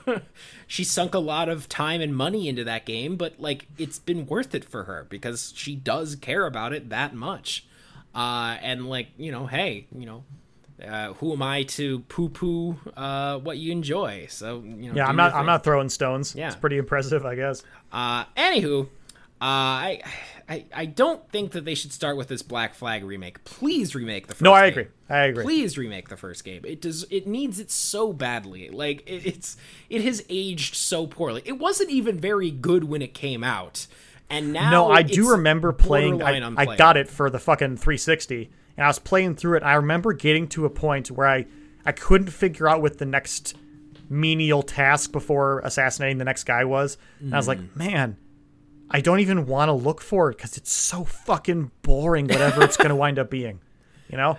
she 0.66 0.82
sunk 0.82 1.14
a 1.14 1.20
lot 1.20 1.48
of 1.48 1.68
time 1.68 2.00
and 2.00 2.14
money 2.16 2.48
into 2.48 2.64
that 2.64 2.84
game, 2.84 3.16
but 3.16 3.38
like 3.38 3.66
it's 3.78 3.98
been 4.00 4.26
worth 4.26 4.54
it 4.54 4.64
for 4.64 4.84
her 4.84 5.06
because 5.08 5.52
she 5.56 5.76
does 5.76 6.16
care 6.16 6.46
about 6.46 6.72
it 6.72 6.88
that 6.90 7.14
much. 7.14 7.64
Uh, 8.14 8.56
and 8.62 8.88
like 8.88 9.08
you 9.16 9.30
know, 9.30 9.46
hey, 9.46 9.86
you 9.96 10.06
know, 10.06 10.24
uh, 10.84 11.12
who 11.14 11.32
am 11.32 11.42
I 11.42 11.62
to 11.64 12.00
poo-poo 12.00 12.76
uh, 12.96 13.38
what 13.38 13.58
you 13.58 13.72
enjoy? 13.72 14.26
So 14.28 14.62
you 14.64 14.90
know, 14.90 14.96
Yeah, 14.96 15.06
I'm 15.06 15.16
not. 15.16 15.34
I'm 15.34 15.46
not 15.46 15.64
throwing 15.64 15.88
stones. 15.88 16.34
Yeah. 16.34 16.48
it's 16.48 16.56
pretty 16.56 16.78
impressive, 16.78 17.24
I 17.24 17.34
guess. 17.34 17.62
Uh, 17.92 18.24
anywho, 18.36 18.84
uh, 18.84 18.86
I, 19.40 20.02
I 20.48 20.64
I 20.74 20.84
don't 20.86 21.26
think 21.30 21.52
that 21.52 21.64
they 21.64 21.74
should 21.74 21.92
start 21.92 22.16
with 22.16 22.28
this 22.28 22.42
Black 22.42 22.74
Flag 22.74 23.04
remake. 23.04 23.42
Please 23.44 23.94
remake 23.94 24.26
the 24.26 24.34
first. 24.34 24.42
No, 24.42 24.52
I 24.52 24.70
game. 24.70 24.78
agree. 24.78 24.92
I 25.08 25.18
agree. 25.24 25.44
Please 25.44 25.78
remake 25.78 26.08
the 26.08 26.16
first 26.16 26.44
game. 26.44 26.62
It 26.64 26.80
does. 26.80 27.04
It 27.10 27.26
needs 27.26 27.58
it 27.58 27.70
so 27.70 28.12
badly. 28.12 28.68
Like 28.68 29.02
it, 29.06 29.26
it's 29.26 29.56
it 29.90 30.02
has 30.02 30.24
aged 30.28 30.74
so 30.74 31.06
poorly. 31.06 31.42
It 31.44 31.58
wasn't 31.58 31.90
even 31.90 32.18
very 32.18 32.50
good 32.50 32.84
when 32.84 33.02
it 33.02 33.14
came 33.14 33.42
out, 33.44 33.86
and 34.30 34.52
now 34.52 34.70
No, 34.70 34.90
I 34.90 35.02
do 35.02 35.30
remember 35.30 35.72
playing. 35.72 36.22
I, 36.22 36.40
I 36.56 36.76
got 36.76 36.96
it 36.96 37.08
for 37.08 37.30
the 37.30 37.38
fucking 37.38 37.76
360, 37.76 38.50
and 38.76 38.84
I 38.84 38.88
was 38.88 38.98
playing 38.98 39.36
through 39.36 39.56
it. 39.58 39.62
I 39.62 39.74
remember 39.74 40.12
getting 40.12 40.48
to 40.48 40.64
a 40.66 40.70
point 40.70 41.10
where 41.10 41.26
I 41.28 41.46
I 41.84 41.92
couldn't 41.92 42.28
figure 42.30 42.66
out 42.68 42.82
what 42.82 42.98
the 42.98 43.06
next 43.06 43.54
menial 44.08 44.62
task 44.62 45.12
before 45.12 45.60
assassinating 45.60 46.18
the 46.18 46.24
next 46.24 46.44
guy 46.44 46.64
was. 46.64 46.96
And 47.20 47.34
I 47.34 47.36
was 47.38 47.46
Mm. 47.46 47.48
like, 47.48 47.76
man, 47.76 48.16
I 48.90 49.00
don't 49.00 49.20
even 49.20 49.46
want 49.46 49.68
to 49.68 49.72
look 49.72 50.00
for 50.00 50.30
it 50.30 50.36
because 50.36 50.56
it's 50.56 50.72
so 50.72 51.04
fucking 51.04 51.70
boring. 51.82 52.26
Whatever 52.28 52.62
it's 52.64 52.76
going 52.76 52.90
to 52.90 52.96
wind 52.96 53.18
up 53.18 53.30
being, 53.30 53.60
you 54.08 54.16
know. 54.16 54.38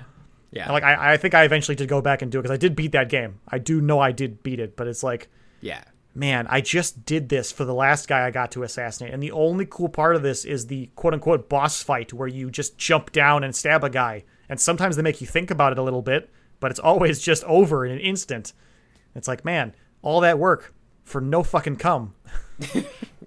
Yeah. 0.51 0.63
And, 0.65 0.73
like 0.73 0.83
I, 0.83 1.13
I 1.13 1.17
think 1.17 1.33
I 1.33 1.43
eventually 1.43 1.75
did 1.75 1.89
go 1.89 2.01
back 2.01 2.21
and 2.21 2.31
do 2.31 2.39
it 2.39 2.43
because 2.43 2.53
I 2.53 2.57
did 2.57 2.75
beat 2.75 2.93
that 2.93 3.09
game. 3.09 3.39
I 3.47 3.57
do 3.59 3.81
know 3.81 3.99
I 3.99 4.11
did 4.13 4.41
beat 4.43 4.59
it, 4.59 4.75
but 4.77 4.87
it's 4.87 5.03
like 5.03 5.29
yeah. 5.59 5.83
Man, 6.17 6.47
I 6.49 6.61
just 6.61 7.05
did 7.05 7.29
this 7.29 7.51
for 7.51 7.63
the 7.63 7.73
last 7.73 8.07
guy 8.07 8.25
I 8.25 8.31
got 8.31 8.51
to 8.53 8.63
assassinate. 8.63 9.13
And 9.13 9.21
the 9.21 9.31
only 9.31 9.65
cool 9.65 9.87
part 9.87 10.15
of 10.15 10.23
this 10.23 10.45
is 10.45 10.67
the 10.67 10.89
quote 10.95 11.13
unquote 11.13 11.47
boss 11.47 11.83
fight 11.83 12.11
where 12.11 12.27
you 12.27 12.49
just 12.49 12.77
jump 12.77 13.11
down 13.11 13.43
and 13.43 13.55
stab 13.55 13.83
a 13.83 13.89
guy. 13.89 14.23
And 14.49 14.59
sometimes 14.59 14.95
they 14.95 15.03
make 15.03 15.21
you 15.21 15.27
think 15.27 15.51
about 15.51 15.71
it 15.71 15.77
a 15.77 15.83
little 15.83 16.01
bit, 16.01 16.29
but 16.59 16.71
it's 16.71 16.79
always 16.81 17.21
just 17.21 17.43
over 17.43 17.85
in 17.85 17.91
an 17.91 17.99
instant. 17.99 18.53
It's 19.15 19.27
like, 19.27 19.45
man, 19.45 19.75
all 20.01 20.19
that 20.21 20.39
work 20.39 20.73
for 21.03 21.21
no 21.21 21.43
fucking 21.43 21.77
cum. 21.77 22.15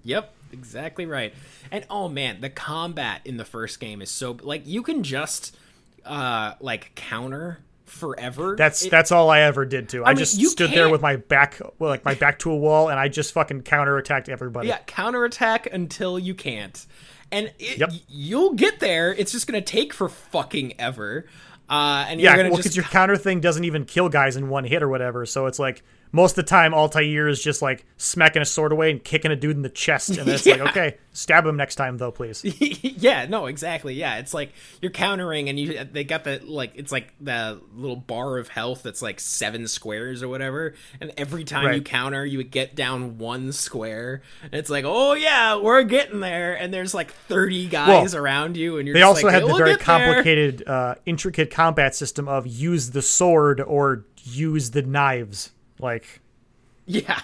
Yep, 0.02 0.32
exactly 0.52 1.06
right. 1.06 1.34
And 1.70 1.84
oh 1.90 2.08
man, 2.08 2.40
the 2.40 2.50
combat 2.50 3.20
in 3.24 3.36
the 3.36 3.44
first 3.44 3.80
game 3.80 4.00
is 4.00 4.10
so 4.10 4.36
like 4.42 4.66
you 4.66 4.82
can 4.82 5.02
just 5.02 5.56
uh 6.04 6.54
like 6.60 6.92
counter 6.94 7.58
forever. 7.90 8.54
That's 8.56 8.84
It- 8.84 8.90
that's 8.90 9.12
all 9.12 9.28
I 9.30 9.40
ever 9.40 9.64
did 9.66 9.88
too. 9.88 10.04
I, 10.04 10.10
mean, 10.10 10.18
just 10.18 10.40
stood 10.50 10.70
there 10.70 10.84
can't- 10.84 10.90
with 10.92 11.02
my 11.02 11.16
back, 11.16 11.60
well, 11.78 11.90
like 11.90 12.04
my 12.04 12.14
back 12.14 12.38
to 12.40 12.50
a 12.50 12.56
wall, 12.56 12.88
and 12.88 12.98
I 12.98 13.08
just 13.08 13.32
fucking 13.34 13.62
counterattacked 13.62 14.28
everybody. 14.28 14.68
yeah, 14.68 14.78
counterattack 14.86 15.66
until 15.72 16.18
you 16.18 16.34
can't. 16.34 16.86
And 17.32 17.52
it, 17.58 17.78
Yep. 17.78 17.90
you'll 18.08 18.54
get 18.54 18.80
there. 18.80 19.12
It's 19.14 19.30
just 19.32 19.46
going 19.46 19.62
to 19.62 19.64
take 19.64 19.92
for 19.92 20.08
fucking 20.08 20.74
ever. 20.80 21.26
Uh, 21.68 22.06
and 22.08 22.20
Yeah, 22.20 22.36
well, 22.36 22.44
because 22.50 22.64
just 22.64 22.76
your 22.76 22.84
counter 22.86 23.16
thing 23.16 23.40
doesn't 23.40 23.62
even 23.64 23.84
kill 23.84 24.08
guys 24.08 24.36
in 24.36 24.48
one 24.48 24.64
hit 24.64 24.82
or 24.82 24.88
whatever. 24.88 25.24
So 25.26 25.46
it's 25.46 25.58
like 25.60 25.84
most 26.12 26.32
of 26.32 26.36
the 26.44 26.48
time, 26.48 26.74
Altair 26.74 27.28
is 27.28 27.42
just 27.42 27.62
like 27.62 27.84
smacking 27.96 28.42
a 28.42 28.44
sword 28.44 28.72
away 28.72 28.90
and 28.90 29.02
kicking 29.02 29.30
a 29.30 29.36
dude 29.36 29.56
in 29.56 29.62
the 29.62 29.68
chest, 29.68 30.10
and 30.10 30.18
then 30.18 30.34
it's 30.34 30.46
like, 30.46 30.60
okay, 30.70 30.96
stab 31.12 31.46
him 31.46 31.56
next 31.56 31.76
time 31.76 31.98
though, 31.98 32.10
please. 32.10 32.44
yeah, 32.82 33.26
no, 33.26 33.46
exactly. 33.46 33.94
Yeah, 33.94 34.18
it's 34.18 34.34
like 34.34 34.52
you're 34.82 34.90
countering, 34.90 35.48
and 35.48 35.58
you 35.58 35.84
they 35.84 36.04
got 36.04 36.24
the 36.24 36.40
like 36.44 36.72
it's 36.74 36.90
like 36.90 37.12
the 37.20 37.60
little 37.74 37.96
bar 37.96 38.38
of 38.38 38.48
health 38.48 38.82
that's 38.82 39.02
like 39.02 39.20
seven 39.20 39.68
squares 39.68 40.22
or 40.22 40.28
whatever, 40.28 40.74
and 41.00 41.12
every 41.16 41.44
time 41.44 41.74
you 41.74 41.82
counter, 41.82 42.24
you 42.26 42.38
would 42.38 42.50
get 42.50 42.74
down 42.74 43.18
one 43.18 43.52
square, 43.52 44.22
and 44.42 44.54
it's 44.54 44.70
like, 44.70 44.84
oh 44.86 45.14
yeah, 45.14 45.56
we're 45.56 45.82
getting 45.84 46.20
there, 46.20 46.54
and 46.54 46.74
there's 46.74 46.94
like 46.94 47.12
thirty 47.12 47.68
guys 47.68 48.14
around 48.14 48.56
you, 48.56 48.78
and 48.78 48.88
you're 48.88 48.94
They 48.94 49.00
just 49.00 49.08
also 49.08 49.26
like, 49.26 49.34
had 49.34 49.42
the 49.42 49.46
"We'll 49.46 49.58
very 49.58 49.76
complicated, 49.76 50.66
uh, 50.66 50.96
intricate 51.06 51.50
combat 51.50 51.94
system 51.94 52.26
of 52.26 52.46
use 52.46 52.90
the 52.90 53.02
sword 53.02 53.60
or 53.60 54.06
use 54.24 54.70
the 54.72 54.82
knives. 54.82 55.52
Like, 55.80 56.20
Yeah. 56.86 57.20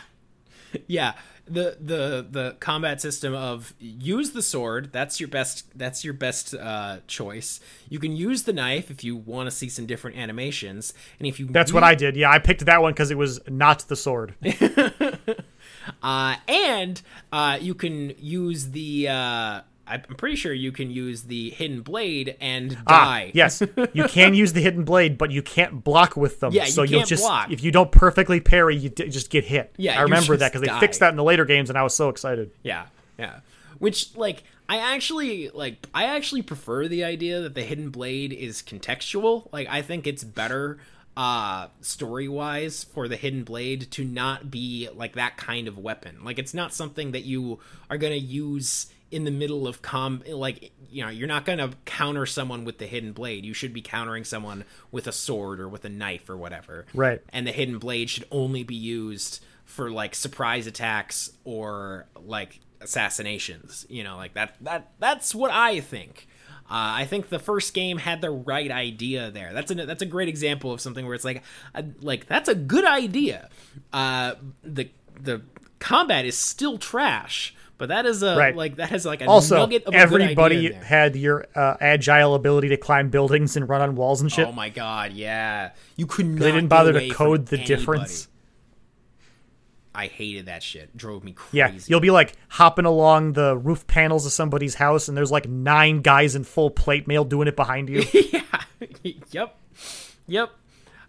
Yeah. 0.86 1.14
The 1.48 1.76
the 1.80 2.26
the 2.28 2.56
combat 2.58 3.00
system 3.00 3.32
of 3.32 3.72
use 3.78 4.32
the 4.32 4.42
sword, 4.42 4.90
that's 4.92 5.20
your 5.20 5.28
best 5.28 5.78
that's 5.78 6.04
your 6.04 6.12
best 6.12 6.54
uh 6.54 6.98
choice. 7.06 7.60
You 7.88 8.00
can 8.00 8.16
use 8.16 8.42
the 8.42 8.52
knife 8.52 8.90
if 8.90 9.04
you 9.04 9.14
want 9.14 9.46
to 9.46 9.52
see 9.52 9.68
some 9.68 9.86
different 9.86 10.16
animations. 10.16 10.92
And 11.20 11.28
if 11.28 11.38
you 11.38 11.46
that's 11.46 11.72
what 11.72 11.84
I 11.84 11.94
did. 11.94 12.16
Yeah, 12.16 12.32
I 12.32 12.40
picked 12.40 12.66
that 12.66 12.82
one 12.82 12.92
because 12.94 13.12
it 13.12 13.18
was 13.18 13.40
not 13.48 13.86
the 13.86 13.94
sword. 13.94 14.34
uh 16.02 16.36
and 16.48 17.00
uh 17.30 17.58
you 17.60 17.74
can 17.74 18.12
use 18.18 18.70
the 18.70 19.08
uh 19.08 19.60
I'm 19.88 20.02
pretty 20.02 20.36
sure 20.36 20.52
you 20.52 20.72
can 20.72 20.90
use 20.90 21.22
the 21.22 21.50
hidden 21.50 21.82
blade 21.82 22.36
and 22.40 22.76
Ah, 22.86 23.04
die. 23.04 23.30
yes, 23.34 23.62
you 23.92 24.04
can 24.08 24.34
use 24.34 24.52
the 24.52 24.60
hidden 24.60 24.84
blade, 24.84 25.16
but 25.16 25.30
you 25.30 25.42
can't 25.42 25.84
block 25.84 26.16
with 26.16 26.40
them. 26.40 26.52
Yeah, 26.52 26.64
you 26.64 26.70
so 26.70 26.82
you'll 26.82 27.04
just 27.04 27.22
block. 27.22 27.52
if 27.52 27.62
you 27.62 27.70
don't 27.70 27.92
perfectly 27.92 28.40
parry, 28.40 28.76
you 28.76 28.88
d- 28.88 29.08
just 29.08 29.30
get 29.30 29.44
hit. 29.44 29.72
Yeah, 29.76 29.98
I 29.98 30.02
remember 30.02 30.36
that 30.36 30.52
because 30.52 30.66
they 30.66 30.80
fixed 30.80 31.00
that 31.00 31.10
in 31.10 31.16
the 31.16 31.22
later 31.24 31.44
games, 31.44 31.68
and 31.70 31.78
I 31.78 31.82
was 31.82 31.94
so 31.94 32.08
excited. 32.08 32.50
Yeah, 32.62 32.86
yeah. 33.18 33.40
Which 33.78 34.16
like 34.16 34.42
I 34.68 34.78
actually 34.78 35.50
like 35.50 35.86
I 35.94 36.04
actually 36.04 36.42
prefer 36.42 36.88
the 36.88 37.04
idea 37.04 37.40
that 37.42 37.54
the 37.54 37.62
hidden 37.62 37.90
blade 37.90 38.32
is 38.32 38.62
contextual. 38.62 39.48
Like 39.52 39.68
I 39.70 39.82
think 39.82 40.06
it's 40.06 40.24
better 40.24 40.78
uh 41.16 41.68
story-wise 41.80 42.84
for 42.84 43.08
the 43.08 43.16
hidden 43.16 43.42
blade 43.44 43.90
to 43.90 44.04
not 44.04 44.50
be 44.50 44.88
like 44.94 45.14
that 45.14 45.36
kind 45.36 45.68
of 45.68 45.78
weapon. 45.78 46.18
Like 46.24 46.38
it's 46.38 46.54
not 46.54 46.72
something 46.74 47.12
that 47.12 47.24
you 47.24 47.58
are 47.90 47.98
going 47.98 48.12
to 48.12 48.18
use 48.18 48.86
in 49.10 49.24
the 49.24 49.30
middle 49.30 49.66
of 49.68 49.82
com 49.82 50.22
like 50.28 50.72
you 50.90 51.02
know, 51.04 51.10
you're 51.10 51.28
not 51.28 51.44
going 51.44 51.58
to 51.58 51.70
counter 51.84 52.26
someone 52.26 52.64
with 52.64 52.78
the 52.78 52.86
hidden 52.86 53.12
blade. 53.12 53.44
You 53.44 53.52
should 53.54 53.72
be 53.72 53.82
countering 53.82 54.24
someone 54.24 54.64
with 54.90 55.06
a 55.06 55.12
sword 55.12 55.60
or 55.60 55.68
with 55.68 55.84
a 55.84 55.88
knife 55.88 56.28
or 56.30 56.36
whatever 56.36 56.86
Right. 56.94 57.20
and 57.30 57.46
the 57.46 57.52
hidden 57.52 57.78
blade 57.78 58.08
should 58.10 58.24
only 58.30 58.62
be 58.64 58.74
used 58.76 59.44
for 59.64 59.90
like 59.90 60.14
surprise 60.14 60.66
attacks 60.66 61.30
or 61.44 62.06
like 62.24 62.60
assassinations 62.80 63.86
you 63.88 64.02
know 64.04 64.16
like 64.16 64.34
that 64.34 64.54
that 64.60 64.90
that's 64.98 65.34
what 65.34 65.50
i 65.50 65.80
think 65.80 66.26
uh, 66.68 66.98
I 66.98 67.04
think 67.04 67.28
the 67.28 67.38
first 67.38 67.74
game 67.74 67.96
had 67.96 68.20
the 68.20 68.30
right 68.32 68.72
idea 68.72 69.30
there. 69.30 69.52
That's 69.52 69.70
a 69.70 69.74
that's 69.86 70.02
a 70.02 70.06
great 70.06 70.26
example 70.28 70.72
of 70.72 70.80
something 70.80 71.06
where 71.06 71.14
it's 71.14 71.24
like, 71.24 71.44
uh, 71.76 71.82
like 72.00 72.26
that's 72.26 72.48
a 72.48 72.56
good 72.56 72.84
idea. 72.84 73.50
Uh, 73.92 74.34
the 74.64 74.90
the 75.20 75.42
combat 75.78 76.24
is 76.24 76.36
still 76.36 76.76
trash, 76.76 77.54
but 77.78 77.88
that 77.90 78.06
is 78.06 78.22
a 78.22 78.36
Right. 78.36 78.56
like 78.56 78.76
that 78.76 78.92
is 78.92 79.04
like 79.04 79.20
a 79.22 79.26
Also, 79.26 79.56
nugget 79.56 79.84
of 79.84 79.88
a 79.88 79.96
good 79.96 79.96
idea 79.96 80.22
everybody 80.30 80.72
had 80.72 81.16
your 81.16 81.46
uh, 81.54 81.76
agile 81.80 82.34
ability 82.34 82.68
to 82.68 82.76
climb 82.76 83.10
buildings 83.10 83.56
and 83.56 83.68
run 83.68 83.80
on 83.82 83.94
walls 83.96 84.20
and 84.20 84.30
shit. 84.32 84.46
Oh 84.48 84.52
my 84.52 84.68
god, 84.70 85.12
yeah. 85.12 85.70
You 85.96 86.06
could 86.06 86.26
not 86.26 86.40
they 86.40 86.52
didn't 86.52 86.68
bother 86.68 86.92
to 86.92 87.08
code 87.10 87.46
the 87.46 87.56
anybody. 87.56 87.76
difference. 87.76 88.28
I 89.94 90.08
hated 90.08 90.46
that 90.46 90.62
shit. 90.62 90.94
Drove 90.94 91.24
me 91.24 91.32
crazy. 91.32 91.56
Yeah, 91.56 91.72
you'll 91.86 92.00
be 92.00 92.10
like 92.10 92.34
hopping 92.50 92.84
along 92.84 93.32
the 93.32 93.56
roof 93.56 93.86
panels 93.86 94.26
of 94.26 94.32
somebody's 94.32 94.74
house, 94.74 95.08
and 95.08 95.16
there's 95.16 95.30
like 95.32 95.48
nine 95.48 96.02
guys 96.02 96.34
in 96.34 96.44
full 96.44 96.70
plate 96.70 97.06
mail 97.08 97.24
doing 97.24 97.48
it 97.48 97.56
behind 97.56 97.88
you. 97.88 98.04
yeah. 98.32 98.42
yep. 99.30 99.56
Yep. 100.26 100.50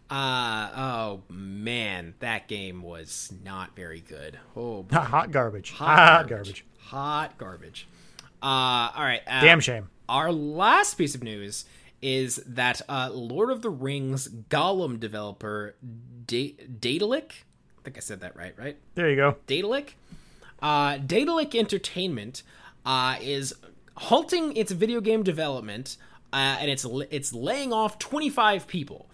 Uh 0.10 0.70
oh 0.76 1.22
man, 1.30 2.14
that 2.20 2.48
game 2.48 2.82
was 2.82 3.34
not 3.44 3.76
very 3.76 4.00
good. 4.00 4.40
Oh, 4.56 4.84
boy. 4.84 4.98
Hot 4.98 5.32
garbage. 5.32 5.72
Hot, 5.72 6.28
garbage. 6.28 6.66
Hot 6.80 7.38
garbage. 7.38 7.88
Uh 8.42 8.46
all 8.96 9.04
right. 9.04 9.22
Uh, 9.28 9.42
Damn 9.42 9.60
shame. 9.60 9.90
Our 10.08 10.32
last 10.32 10.94
piece 10.98 11.14
of 11.16 11.24
news 11.24 11.66
is 12.02 12.38
that 12.46 12.82
uh, 12.88 13.10
Lord 13.12 13.50
of 13.50 13.62
the 13.62 13.70
Rings 13.70 14.30
Gollum 14.50 15.00
developer 15.00 15.76
da- 16.26 16.56
Daedalic, 16.80 17.46
I 17.80 17.82
think 17.84 17.98
I 17.98 18.00
said 18.02 18.22
that 18.22 18.36
right, 18.36 18.54
right? 18.58 18.78
There 18.96 19.10
you 19.10 19.16
go. 19.16 19.36
Daedalic. 19.48 19.96
Uh, 20.62 20.98
Daedalic 21.00 21.56
Entertainment 21.56 22.44
uh, 22.86 23.18
is 23.22 23.54
halting 23.96 24.56
its 24.56 24.72
video 24.72 25.02
game 25.02 25.24
development, 25.24 25.98
uh, 26.32 26.58
and 26.60 26.70
it's 26.72 26.86
it's 27.12 27.34
laying 27.34 27.74
off 27.74 28.00
25 28.00 28.68
people. 28.68 29.08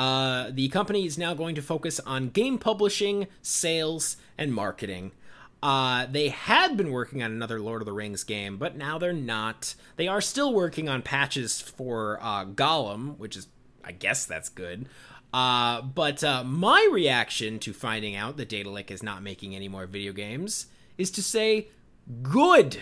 Uh, 0.00 0.50
the 0.50 0.66
company 0.70 1.04
is 1.04 1.18
now 1.18 1.34
going 1.34 1.54
to 1.54 1.60
focus 1.60 2.00
on 2.06 2.30
game 2.30 2.56
publishing, 2.56 3.26
sales, 3.42 4.16
and 4.38 4.50
marketing. 4.50 5.12
Uh, 5.62 6.06
they 6.06 6.30
had 6.30 6.74
been 6.74 6.90
working 6.90 7.22
on 7.22 7.30
another 7.30 7.60
Lord 7.60 7.82
of 7.82 7.86
the 7.86 7.92
Rings 7.92 8.24
game, 8.24 8.56
but 8.56 8.78
now 8.78 8.96
they're 8.96 9.12
not. 9.12 9.74
They 9.96 10.08
are 10.08 10.22
still 10.22 10.54
working 10.54 10.88
on 10.88 11.02
patches 11.02 11.60
for 11.60 12.18
uh, 12.22 12.46
Gollum, 12.46 13.18
which 13.18 13.36
is, 13.36 13.48
I 13.84 13.92
guess, 13.92 14.24
that's 14.24 14.48
good. 14.48 14.88
Uh, 15.34 15.82
but 15.82 16.24
uh, 16.24 16.44
my 16.44 16.88
reaction 16.90 17.58
to 17.58 17.74
finding 17.74 18.16
out 18.16 18.38
that 18.38 18.48
Daedalic 18.48 18.90
is 18.90 19.02
not 19.02 19.22
making 19.22 19.54
any 19.54 19.68
more 19.68 19.84
video 19.84 20.14
games 20.14 20.68
is 20.96 21.10
to 21.10 21.22
say, 21.22 21.68
good. 22.22 22.78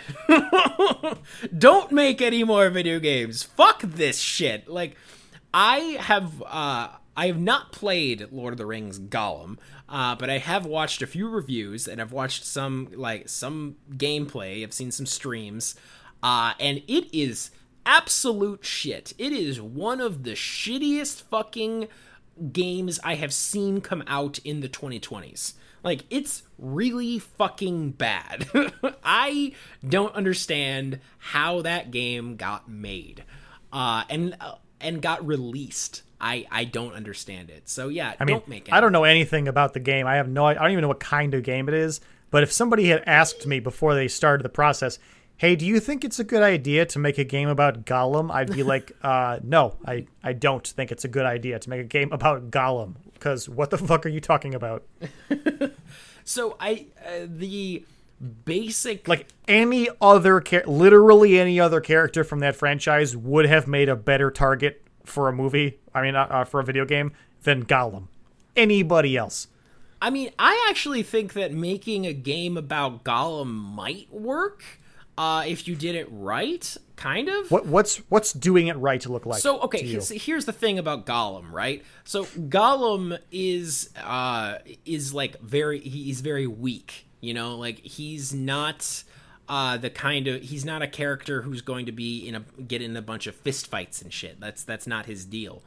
Don't 1.59 1.91
make 1.91 2.23
any 2.23 2.45
more 2.45 2.71
video 2.71 3.01
games. 3.01 3.43
Fuck 3.43 3.83
this 3.83 4.21
shit. 4.21 4.69
Like, 4.69 4.95
I 5.53 5.79
have 5.99 6.43
uh, 6.47 6.89
I 7.19 7.27
have 7.27 7.41
not 7.41 7.73
played 7.73 8.29
Lord 8.31 8.55
of 8.55 8.59
the 8.59 8.65
Rings 8.65 9.01
Gollum, 9.01 9.59
uh, 9.89 10.15
but 10.15 10.31
I 10.31 10.39
have 10.39 10.65
watched 10.65 11.03
a 11.03 11.07
few 11.09 11.29
reviews 11.29 11.89
and 11.89 12.01
I've 12.01 12.13
watched 12.13 12.45
some 12.45 12.91
like 12.95 13.29
some 13.29 13.75
gameplay. 13.91 14.63
I've 14.63 14.73
seen 14.73 14.93
some 14.93 15.05
streams, 15.05 15.75
uh, 16.23 16.55
and 16.61 16.81
it 16.87 17.13
is 17.13 17.51
absolute 17.85 18.65
shit. 18.65 19.15
It 19.19 19.33
is 19.33 19.61
one 19.61 20.01
of 20.01 20.23
the 20.23 20.35
shittiest 20.35 21.23
fucking 21.23 21.89
games 22.53 23.01
I 23.03 23.17
have 23.17 23.35
seen 23.35 23.81
come 23.81 24.05
out 24.07 24.39
in 24.45 24.61
the 24.61 24.69
2020s. 24.69 25.55
Like 25.83 26.05
it's 26.11 26.45
really 26.57 27.19
fucking 27.19 27.93
bad. 27.93 28.47
I 29.03 29.55
don't 29.85 30.15
understand 30.15 31.01
how 31.19 31.63
that 31.63 31.91
game 31.91 32.37
got 32.37 32.69
made. 32.69 33.25
Uh 33.73 34.05
and 34.09 34.37
uh, 34.41 34.55
and 34.81 35.03
got 35.03 35.27
released. 35.27 36.03
I 36.21 36.47
I 36.51 36.65
don't 36.65 36.95
understand 36.95 37.51
it. 37.51 37.69
So 37.69 37.89
yeah, 37.89 38.15
I 38.19 38.25
mean, 38.25 38.37
don't 38.37 38.49
make 38.49 38.69
it. 38.69 38.75
I 38.75 38.81
don't 38.81 38.93
know 38.93 39.05
anything 39.05 39.49
about 39.49 39.75
the 39.75 39.81
game. 39.81 40.07
I 40.07 40.17
have 40.17 40.29
no. 40.29 40.47
I 40.47 40.55
don't 40.55 40.71
even 40.73 40.83
know 40.83 40.89
what 40.89 41.01
kind 41.01 41.35
of 41.35 41.43
game 41.43 41.69
it 41.69 41.75
is. 41.75 42.01
But 42.31 42.43
if 42.43 42.53
somebody 42.53 42.89
had 42.89 43.03
asked 43.07 43.47
me 43.47 43.61
before 43.61 43.95
they 43.95 44.09
started 44.09 44.45
the 44.45 44.51
process, 44.51 44.99
"Hey, 45.37 45.57
do 45.57 45.65
you 45.65 45.81
think 45.81 46.05
it's 46.05 46.19
a 46.19 46.25
good 46.25 46.43
idea 46.43 46.85
to 46.87 46.99
make 46.99 47.19
a 47.19 47.25
game 47.25 47.49
about 47.49 47.85
Gollum?" 47.85 48.31
I'd 48.31 48.53
be 48.53 48.63
like, 48.63 48.93
uh, 49.03 49.39
"No, 49.43 49.77
I 49.87 50.07
I 50.23 50.33
don't 50.33 50.67
think 50.67 50.93
it's 50.93 51.05
a 51.05 51.09
good 51.09 51.27
idea 51.27 51.59
to 51.59 51.71
make 51.71 51.81
a 51.81 51.85
game 51.85 52.13
about 52.13 52.51
Gollum." 52.51 52.97
Because 53.15 53.49
what 53.49 53.71
the 53.71 53.79
fuck 53.79 54.07
are 54.07 54.11
you 54.11 54.21
talking 54.21 54.55
about? 54.55 54.85
So 56.29 56.59
I 56.61 56.85
uh, 57.07 57.27
the 57.27 57.87
basic 58.45 59.09
Like 59.09 59.29
any 59.47 59.89
other, 59.99 60.41
char- 60.41 60.65
literally 60.67 61.39
any 61.39 61.59
other 61.59 61.81
character 61.81 62.23
from 62.23 62.41
that 62.41 62.55
franchise 62.55 63.17
would 63.17 63.47
have 63.47 63.67
made 63.67 63.89
a 63.89 63.97
better 63.97 64.31
target 64.31 64.83
for 65.09 65.29
a 65.29 65.33
movie. 65.33 65.79
I 65.95 66.03
mean, 66.03 66.17
uh, 66.17 66.27
uh, 66.31 66.45
for 66.45 66.61
a 66.61 66.65
video 66.65 66.85
game 66.85 67.13
than 67.43 67.65
Gollum. 67.65 68.09
Anybody 68.57 69.17
else? 69.17 69.49
I 70.01 70.11
mean, 70.11 70.31
I 70.39 70.67
actually 70.71 71.03
think 71.03 71.33
that 71.33 71.53
making 71.53 72.07
a 72.07 72.13
game 72.13 72.57
about 72.57 73.05
Gollum 73.05 73.49
might 73.49 74.13
work 74.13 74.63
uh, 75.19 75.43
if 75.45 75.67
you 75.67 75.75
did 75.75 75.97
it 75.97 76.07
right, 76.13 76.77
kind 76.95 77.29
of. 77.29 77.51
What 77.51 77.67
what's 77.67 77.97
what's 78.09 78.33
doing 78.33 78.69
it 78.69 78.77
right 78.77 79.01
to 79.01 79.11
look 79.11 79.27
like? 79.27 79.41
So 79.41 79.61
okay, 79.63 79.85
here's, 79.85 80.11
here's 80.11 80.45
the 80.45 80.53
thing 80.53 80.79
about 80.79 81.07
Gollum, 81.07 81.51
right? 81.51 81.85
So 82.05 82.25
Gollum 82.25 83.19
is 83.33 83.91
uh 84.01 84.59
is 84.85 85.13
like 85.13 85.41
very 85.41 85.81
he's 85.81 86.21
very 86.21 86.47
weak, 86.47 87.09
you 87.21 87.35
know, 87.35 87.57
like 87.57 87.81
he's 87.81 88.33
not 88.33 89.03
uh 89.49 89.77
the 89.77 89.91
kind 89.91 90.29
of 90.29 90.43
he's 90.43 90.65
not 90.65 90.83
a 90.83 90.87
character 90.89 91.43
who's 91.43 91.63
going 91.63 91.87
to 91.87 91.93
be 91.93 92.27
in 92.27 92.35
a 92.35 92.41
get 92.63 92.83
in 92.83 92.97
a 92.97 93.03
bunch 93.03 93.27
of 93.27 93.35
fist 93.35 93.67
fights 93.67 94.03
and 94.03 94.13
shit. 94.13 94.41
That's 94.41 94.63
that's 94.63 94.87
not 94.87 95.07
his 95.07 95.25
deal. 95.25 95.63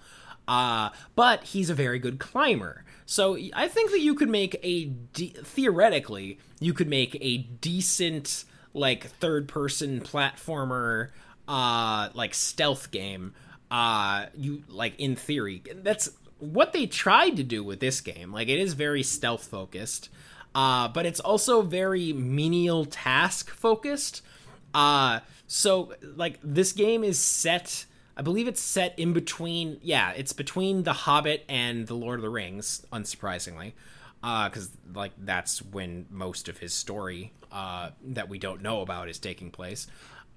Uh, 0.47 0.89
but 1.15 1.43
he's 1.43 1.69
a 1.69 1.73
very 1.75 1.99
good 1.99 2.19
climber. 2.19 2.83
So 3.05 3.37
I 3.53 3.67
think 3.67 3.91
that 3.91 4.01
you 4.01 4.15
could 4.15 4.29
make 4.29 4.59
a 4.63 4.85
de- 4.85 5.35
theoretically 5.43 6.39
you 6.59 6.73
could 6.73 6.87
make 6.87 7.17
a 7.21 7.37
decent 7.37 8.45
like 8.73 9.05
third 9.05 9.47
person 9.47 9.99
platformer 9.99 11.09
uh 11.47 12.09
like 12.13 12.33
stealth 12.33 12.91
game 12.91 13.33
uh 13.69 14.27
you 14.35 14.63
like 14.69 14.97
in 14.99 15.15
theory 15.15 15.61
that's 15.83 16.09
what 16.39 16.71
they 16.71 16.85
tried 16.85 17.31
to 17.35 17.43
do 17.43 17.63
with 17.63 17.79
this 17.79 17.99
game 17.99 18.31
like 18.31 18.47
it 18.47 18.59
is 18.59 18.73
very 18.73 19.03
stealth 19.03 19.45
focused 19.45 20.09
uh 20.55 20.87
but 20.87 21.05
it's 21.05 21.19
also 21.19 21.61
very 21.61 22.13
menial 22.13 22.85
task 22.85 23.49
focused 23.49 24.21
uh 24.73 25.19
so 25.47 25.93
like 26.15 26.39
this 26.43 26.71
game 26.73 27.03
is 27.03 27.19
set 27.19 27.85
I 28.15 28.23
believe 28.23 28.47
it's 28.47 28.61
set 28.61 28.99
in 28.99 29.13
between. 29.13 29.79
Yeah, 29.81 30.11
it's 30.11 30.33
between 30.33 30.83
The 30.83 30.93
Hobbit 30.93 31.43
and 31.47 31.87
The 31.87 31.93
Lord 31.95 32.19
of 32.19 32.23
the 32.23 32.29
Rings, 32.29 32.85
unsurprisingly, 32.91 33.73
because 34.21 34.67
uh, 34.67 34.99
like 34.99 35.13
that's 35.17 35.61
when 35.61 36.05
most 36.09 36.49
of 36.49 36.57
his 36.59 36.73
story 36.73 37.31
uh, 37.51 37.91
that 38.09 38.29
we 38.29 38.37
don't 38.37 38.61
know 38.61 38.81
about 38.81 39.09
is 39.09 39.17
taking 39.17 39.49
place. 39.49 39.87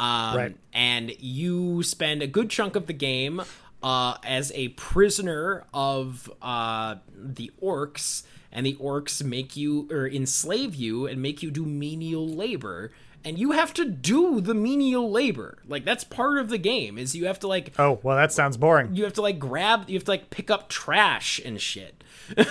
Um, 0.00 0.36
right. 0.36 0.56
And 0.72 1.12
you 1.20 1.82
spend 1.82 2.22
a 2.22 2.26
good 2.26 2.50
chunk 2.50 2.74
of 2.76 2.86
the 2.86 2.92
game 2.92 3.42
uh, 3.82 4.16
as 4.24 4.50
a 4.54 4.68
prisoner 4.68 5.64
of 5.74 6.30
uh, 6.40 6.96
the 7.14 7.52
orcs, 7.62 8.22
and 8.54 8.64
the 8.64 8.76
orcs 8.76 9.22
make 9.22 9.56
you 9.56 9.88
or 9.90 10.08
enslave 10.08 10.74
you 10.74 11.06
and 11.06 11.20
make 11.20 11.42
you 11.42 11.50
do 11.50 11.66
menial 11.66 12.26
labor 12.26 12.92
and 13.24 13.38
you 13.38 13.52
have 13.52 13.72
to 13.74 13.86
do 13.86 14.40
the 14.40 14.54
menial 14.54 15.10
labor. 15.10 15.58
Like 15.66 15.84
that's 15.84 16.04
part 16.04 16.38
of 16.38 16.50
the 16.50 16.58
game 16.58 16.98
is 16.98 17.16
you 17.16 17.26
have 17.26 17.40
to 17.40 17.48
like 17.48 17.72
Oh, 17.78 17.98
well 18.02 18.16
that 18.16 18.32
sounds 18.32 18.56
boring. 18.56 18.94
You 18.94 19.04
have 19.04 19.14
to 19.14 19.22
like 19.22 19.38
grab 19.38 19.88
you 19.88 19.94
have 19.94 20.04
to 20.04 20.10
like 20.10 20.30
pick 20.30 20.50
up 20.50 20.68
trash 20.68 21.40
and 21.44 21.60
shit. 21.60 22.04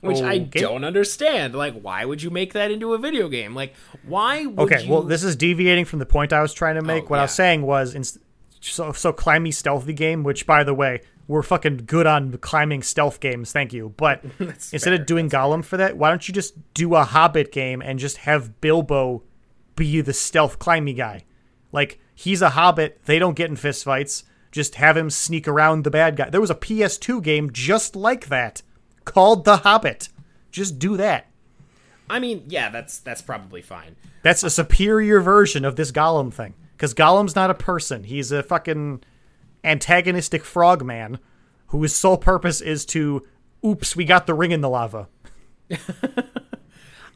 Which 0.00 0.18
okay. 0.18 0.26
I 0.26 0.38
don't 0.38 0.84
understand. 0.84 1.54
Like 1.54 1.80
why 1.80 2.04
would 2.04 2.22
you 2.22 2.30
make 2.30 2.52
that 2.52 2.70
into 2.70 2.94
a 2.94 2.98
video 2.98 3.28
game? 3.28 3.54
Like 3.54 3.74
why 4.04 4.46
Okay, 4.56 4.84
you... 4.84 4.90
well 4.90 5.02
this 5.02 5.24
is 5.24 5.34
deviating 5.34 5.84
from 5.84 5.98
the 5.98 6.06
point 6.06 6.32
I 6.32 6.40
was 6.40 6.54
trying 6.54 6.76
to 6.76 6.82
make. 6.82 7.04
Oh, 7.04 7.06
what 7.08 7.16
yeah. 7.16 7.22
I 7.22 7.24
was 7.24 7.32
saying 7.32 7.62
was 7.62 7.94
in, 7.94 8.04
so 8.60 8.92
so 8.92 9.12
climby 9.12 9.52
stealthy 9.52 9.92
game, 9.92 10.22
which 10.22 10.46
by 10.46 10.62
the 10.62 10.74
way, 10.74 11.02
we're 11.28 11.42
fucking 11.42 11.82
good 11.86 12.06
on 12.06 12.36
climbing 12.38 12.82
stealth 12.82 13.20
games, 13.20 13.52
thank 13.52 13.72
you. 13.72 13.94
But 13.96 14.24
instead 14.40 14.80
fair. 14.80 14.94
of 14.94 15.06
doing 15.06 15.28
That's 15.28 15.44
Gollum 15.44 15.64
for 15.64 15.76
that, 15.76 15.96
why 15.96 16.08
don't 16.08 16.26
you 16.26 16.34
just 16.34 16.54
do 16.74 16.94
a 16.94 17.04
Hobbit 17.04 17.52
game 17.52 17.82
and 17.82 17.98
just 17.98 18.16
have 18.18 18.60
Bilbo 18.60 19.22
be 19.76 20.00
the 20.00 20.14
stealth 20.14 20.58
climby 20.58 20.96
guy? 20.96 21.24
Like 21.70 22.00
he's 22.14 22.42
a 22.42 22.50
Hobbit, 22.50 23.02
they 23.04 23.18
don't 23.18 23.36
get 23.36 23.50
in 23.50 23.56
fistfights. 23.56 24.24
Just 24.50 24.76
have 24.76 24.96
him 24.96 25.10
sneak 25.10 25.46
around 25.46 25.84
the 25.84 25.90
bad 25.90 26.16
guy. 26.16 26.30
There 26.30 26.40
was 26.40 26.50
a 26.50 26.54
PS2 26.54 27.22
game 27.22 27.52
just 27.52 27.94
like 27.94 28.28
that 28.28 28.62
called 29.04 29.44
The 29.44 29.58
Hobbit. 29.58 30.08
Just 30.50 30.78
do 30.78 30.96
that. 30.96 31.26
I 32.08 32.18
mean, 32.18 32.44
yeah, 32.48 32.70
that's 32.70 32.98
that's 32.98 33.20
probably 33.20 33.60
fine. 33.60 33.96
That's 34.22 34.42
a 34.42 34.48
superior 34.48 35.20
version 35.20 35.66
of 35.66 35.76
this 35.76 35.92
Gollum 35.92 36.32
thing. 36.32 36.54
Because 36.72 36.94
Gollum's 36.94 37.36
not 37.36 37.50
a 37.50 37.54
person. 37.54 38.04
He's 38.04 38.32
a 38.32 38.42
fucking 38.42 39.02
antagonistic 39.64 40.44
frogman 40.44 41.18
whose 41.68 41.94
sole 41.94 42.16
purpose 42.16 42.60
is 42.60 42.84
to, 42.86 43.26
oops, 43.64 43.94
we 43.94 44.04
got 44.04 44.26
the 44.26 44.34
ring 44.34 44.52
in 44.52 44.60
the 44.60 44.68
lava. 44.68 45.08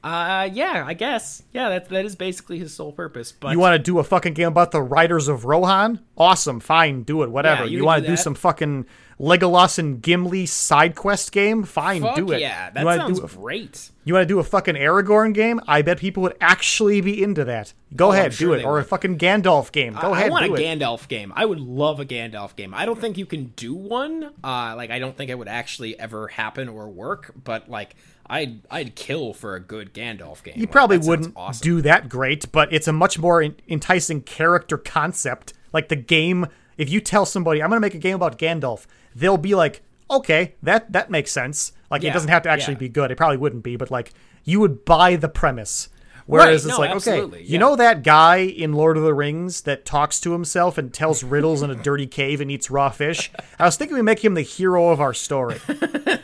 uh, 0.05 0.49
yeah, 0.53 0.84
I 0.86 0.95
guess. 0.95 1.43
Yeah, 1.53 1.70
that 1.70 1.88
that 1.88 2.05
is 2.05 2.16
basically 2.16 2.59
his 2.59 2.74
sole 2.74 2.93
purpose. 2.93 3.32
But 3.32 3.53
you 3.53 3.59
want 3.59 3.74
to 3.74 3.78
do 3.78 3.99
a 3.99 4.05
fucking 4.05 4.34
game 4.34 4.49
about 4.49 4.70
the 4.70 4.82
Riders 4.82 5.28
of 5.28 5.45
Rohan? 5.45 6.01
Awesome, 6.16 6.61
fine, 6.61 7.03
do 7.03 7.22
it. 7.22 7.30
Whatever. 7.30 7.64
Yeah, 7.64 7.70
you, 7.70 7.78
you 7.78 7.84
want 7.84 8.03
to 8.03 8.09
do, 8.09 8.12
do 8.14 8.16
some 8.16 8.34
fucking 8.34 8.86
Legolas 9.21 9.79
and 9.79 10.03
Gimli 10.03 10.47
side 10.47 10.95
quest 10.95 11.33
game? 11.33 11.65
Fine, 11.65 12.03
Fuck 12.03 12.17
do 12.17 12.33
it. 12.33 12.41
Yeah, 12.41 12.71
that 12.71 12.85
sounds 12.85 13.21
do, 13.21 13.27
great. 13.27 13.91
You 14.05 14.15
want 14.15 14.25
to 14.25 14.29
do 14.29 14.41
a 14.41 14.45
fucking 14.45 14.75
Aragorn 14.75 15.33
game? 15.33 15.61
I 15.69 15.83
bet 15.83 15.99
people 15.99 16.23
would 16.25 16.37
actually 16.41 17.01
be 17.01 17.23
into 17.23 17.45
that. 17.45 17.73
Go 17.95 18.09
oh, 18.09 18.13
ahead, 18.13 18.35
sure 18.35 18.57
do 18.57 18.61
it. 18.61 18.65
Or 18.65 18.73
would. 18.75 18.83
a 18.83 18.85
fucking 18.85 19.19
Gandalf 19.19 19.71
game. 19.71 19.93
Go 19.95 20.13
I, 20.13 20.19
ahead. 20.19 20.27
I 20.27 20.31
want 20.31 20.51
a 20.51 20.55
it. 20.55 20.59
Gandalf 20.59 21.07
game. 21.07 21.33
I 21.37 21.45
would 21.45 21.61
love 21.61 22.01
a 22.01 22.05
Gandalf 22.05 22.57
game. 22.57 22.75
I 22.75 22.85
don't 22.85 23.01
think 23.01 23.17
you 23.17 23.27
can 23.27 23.53
do 23.57 23.75
one. 23.75 24.33
Uh, 24.43 24.75
like 24.77 24.91
I 24.91 24.99
don't 24.99 25.17
think 25.17 25.31
it 25.31 25.39
would 25.39 25.49
actually 25.49 25.99
ever 26.01 26.29
happen 26.29 26.69
or 26.69 26.89
work. 26.89 27.33
But 27.45 27.69
like 27.69 27.95
I'd 28.27 28.63
I'd 28.71 28.95
kill 28.95 29.35
for 29.35 29.55
a 29.55 29.61
good 29.61 29.93
Gandalf 29.93 30.43
game. 30.43 30.55
You 30.57 30.63
like, 30.63 30.73
probably 30.73 30.99
wouldn't 30.99 31.35
awesome. 31.37 31.63
do 31.63 31.83
that 31.83 32.09
great, 32.09 32.51
but 32.51 32.73
it's 32.73 32.89
a 32.89 32.93
much 32.93 33.19
more 33.19 33.43
enticing 33.69 34.23
character 34.23 34.79
concept. 34.79 35.53
Like 35.73 35.89
the 35.89 35.97
game, 35.97 36.47
if 36.77 36.91
you 36.91 37.01
tell 37.01 37.27
somebody 37.27 37.63
I'm 37.63 37.69
going 37.69 37.77
to 37.77 37.81
make 37.81 37.95
a 37.95 37.99
game 37.99 38.17
about 38.17 38.39
Gandalf, 38.39 38.87
they'll 39.15 39.37
be 39.37 39.55
like, 39.55 39.83
okay, 40.11 40.55
that 40.63 40.93
that 40.93 41.11
makes 41.11 41.31
sense. 41.33 41.73
Like 41.91 42.03
yeah, 42.03 42.11
it 42.11 42.15
doesn't 42.15 42.31
have 42.31 42.43
to 42.43 42.49
actually 42.49 42.75
yeah. 42.75 42.81
be 42.81 42.89
good. 42.89 43.11
It 43.11 43.17
probably 43.17 43.37
wouldn't 43.37 43.63
be, 43.63 43.77
but 43.77 43.91
like 43.91 44.13
you 44.45 44.61
would 44.61 44.85
buy 44.85 45.17
the 45.17 45.29
premise. 45.29 45.89
Whereas 46.27 46.47
right, 46.47 46.55
it's 46.55 46.67
no, 46.67 46.79
like, 46.79 46.91
okay, 46.97 47.39
yeah. 47.39 47.53
you 47.53 47.59
know 47.59 47.75
that 47.75 48.05
guy 48.05 48.37
in 48.37 48.73
Lord 48.73 48.97
of 48.97 49.03
the 49.03 49.13
Rings 49.13 49.63
that 49.63 49.85
talks 49.85 50.21
to 50.21 50.33
himself 50.33 50.79
and 50.79 50.95
tells 50.95 51.25
riddles 51.25 51.63
in 51.63 51.71
a 51.71 51.75
dirty 51.75 52.07
cave 52.07 52.41
and 52.41 52.51
eats 52.51 52.71
raw 52.71 52.91
fish? 52.91 53.31
I 53.59 53.65
was 53.65 53.77
thinking 53.77 53.97
we 53.97 54.03
make 54.03 54.25
him 54.25 54.35
the 54.35 54.43
hero 54.43 54.91
of 54.91 55.01
our 55.01 55.15
story. 55.15 55.61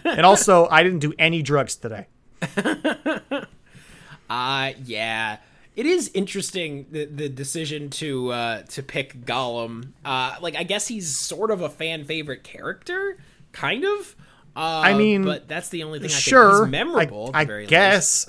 and 0.05 0.25
also, 0.25 0.69
I 0.71 0.85
didn't 0.85 1.01
do 1.01 1.13
any 1.19 1.43
drugs 1.43 1.75
today. 1.75 2.07
uh 4.31 4.73
yeah. 4.85 5.39
It 5.79 5.87
is 5.87 6.11
interesting 6.13 6.87
the 6.91 7.05
the 7.05 7.29
decision 7.29 7.89
to 7.91 8.33
uh 8.33 8.63
to 8.63 8.83
pick 8.83 9.25
Gollum. 9.25 9.93
Uh 10.05 10.35
like 10.41 10.57
I 10.57 10.65
guess 10.65 10.89
he's 10.89 11.17
sort 11.17 11.53
of 11.53 11.61
a 11.61 11.69
fan 11.69 12.05
favorite 12.05 12.43
character, 12.43 13.17
kind 13.53 13.85
of. 13.85 14.17
Uh, 14.57 14.83
I 14.85 14.95
mean, 14.95 15.23
but 15.23 15.47
that's 15.47 15.69
the 15.69 15.85
only 15.85 16.01
thing. 16.01 16.07
I 16.07 16.15
sure, 16.15 16.63
think. 16.63 16.73
memorable. 16.73 17.31
I, 17.33 17.43
I 17.43 17.65
guess. 17.67 18.27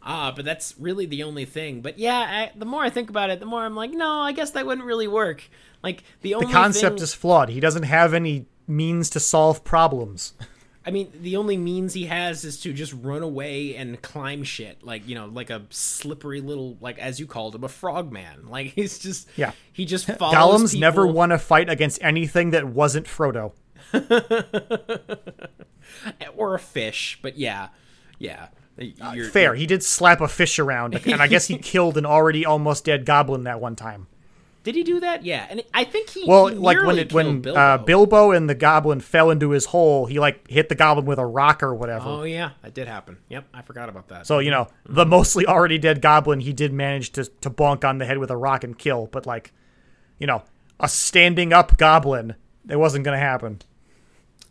Ah, 0.00 0.28
uh, 0.28 0.32
but 0.36 0.44
that's 0.44 0.76
really 0.78 1.04
the 1.04 1.24
only 1.24 1.46
thing. 1.46 1.80
But 1.80 1.98
yeah, 1.98 2.16
I, 2.16 2.52
the 2.56 2.64
more 2.64 2.84
I 2.84 2.90
think 2.90 3.10
about 3.10 3.30
it, 3.30 3.40
the 3.40 3.46
more 3.46 3.64
I'm 3.64 3.74
like, 3.74 3.90
no, 3.90 4.20
I 4.20 4.30
guess 4.30 4.52
that 4.52 4.64
wouldn't 4.64 4.86
really 4.86 5.08
work. 5.08 5.42
Like 5.82 6.04
the 6.20 6.34
only 6.34 6.46
the 6.46 6.52
concept 6.52 6.98
thing... 6.98 7.02
is 7.02 7.12
flawed. 7.12 7.48
He 7.48 7.58
doesn't 7.58 7.82
have 7.82 8.14
any 8.14 8.46
means 8.68 9.10
to 9.10 9.18
solve 9.18 9.64
problems. 9.64 10.34
I 10.84 10.90
mean, 10.90 11.12
the 11.20 11.36
only 11.36 11.56
means 11.56 11.94
he 11.94 12.06
has 12.06 12.44
is 12.44 12.60
to 12.62 12.72
just 12.72 12.92
run 12.92 13.22
away 13.22 13.76
and 13.76 14.00
climb 14.02 14.42
shit, 14.42 14.82
like 14.82 15.06
you 15.06 15.14
know, 15.14 15.26
like 15.26 15.50
a 15.50 15.62
slippery 15.70 16.40
little, 16.40 16.76
like 16.80 16.98
as 16.98 17.20
you 17.20 17.26
called 17.26 17.54
him, 17.54 17.64
a 17.64 17.68
frogman. 17.68 18.46
Like 18.52 18.72
he's 18.72 18.98
just, 18.98 19.28
yeah, 19.36 19.52
he 19.72 19.86
just 19.86 20.06
follows. 20.18 20.34
Gollum's 20.34 20.72
people. 20.72 20.80
never 20.80 21.06
won 21.06 21.32
a 21.32 21.38
fight 21.38 21.70
against 21.70 22.02
anything 22.02 22.50
that 22.50 22.66
wasn't 22.66 23.06
Frodo. 23.06 23.52
or 26.36 26.54
a 26.54 26.58
fish, 26.58 27.18
but 27.22 27.38
yeah, 27.38 27.68
yeah. 28.18 28.48
Uh, 29.00 29.14
fair. 29.30 29.54
He 29.54 29.66
did 29.66 29.82
slap 29.82 30.20
a 30.20 30.28
fish 30.28 30.58
around, 30.58 30.94
and 31.06 31.22
I 31.22 31.28
guess 31.28 31.46
he 31.46 31.58
killed 31.58 31.96
an 31.96 32.06
already 32.06 32.44
almost 32.44 32.84
dead 32.84 33.06
goblin 33.06 33.44
that 33.44 33.60
one 33.60 33.76
time. 33.76 34.08
Did 34.62 34.76
he 34.76 34.84
do 34.84 35.00
that? 35.00 35.24
Yeah, 35.24 35.46
and 35.50 35.62
I 35.74 35.84
think 35.84 36.10
he 36.10 36.24
well, 36.26 36.46
he 36.46 36.54
like 36.54 36.80
when 36.82 36.98
it 36.98 37.12
when 37.12 37.40
Bilbo. 37.40 37.58
Uh, 37.58 37.78
Bilbo 37.78 38.30
and 38.30 38.48
the 38.48 38.54
goblin 38.54 39.00
fell 39.00 39.30
into 39.30 39.50
his 39.50 39.66
hole, 39.66 40.06
he 40.06 40.20
like 40.20 40.48
hit 40.48 40.68
the 40.68 40.76
goblin 40.76 41.04
with 41.04 41.18
a 41.18 41.26
rock 41.26 41.62
or 41.62 41.74
whatever. 41.74 42.04
Oh 42.06 42.22
yeah, 42.22 42.50
that 42.62 42.72
did 42.72 42.86
happen. 42.86 43.18
Yep, 43.28 43.46
I 43.52 43.62
forgot 43.62 43.88
about 43.88 44.08
that. 44.08 44.26
So 44.26 44.38
you 44.38 44.52
know, 44.52 44.68
the 44.86 45.04
mostly 45.04 45.46
already 45.46 45.78
dead 45.78 46.00
goblin, 46.00 46.40
he 46.40 46.52
did 46.52 46.72
manage 46.72 47.10
to 47.12 47.24
to 47.24 47.50
bonk 47.50 47.84
on 47.84 47.98
the 47.98 48.06
head 48.06 48.18
with 48.18 48.30
a 48.30 48.36
rock 48.36 48.62
and 48.62 48.78
kill, 48.78 49.08
but 49.10 49.26
like, 49.26 49.52
you 50.18 50.28
know, 50.28 50.44
a 50.78 50.88
standing 50.88 51.52
up 51.52 51.76
goblin, 51.76 52.36
it 52.68 52.76
wasn't 52.76 53.04
gonna 53.04 53.18
happen. 53.18 53.62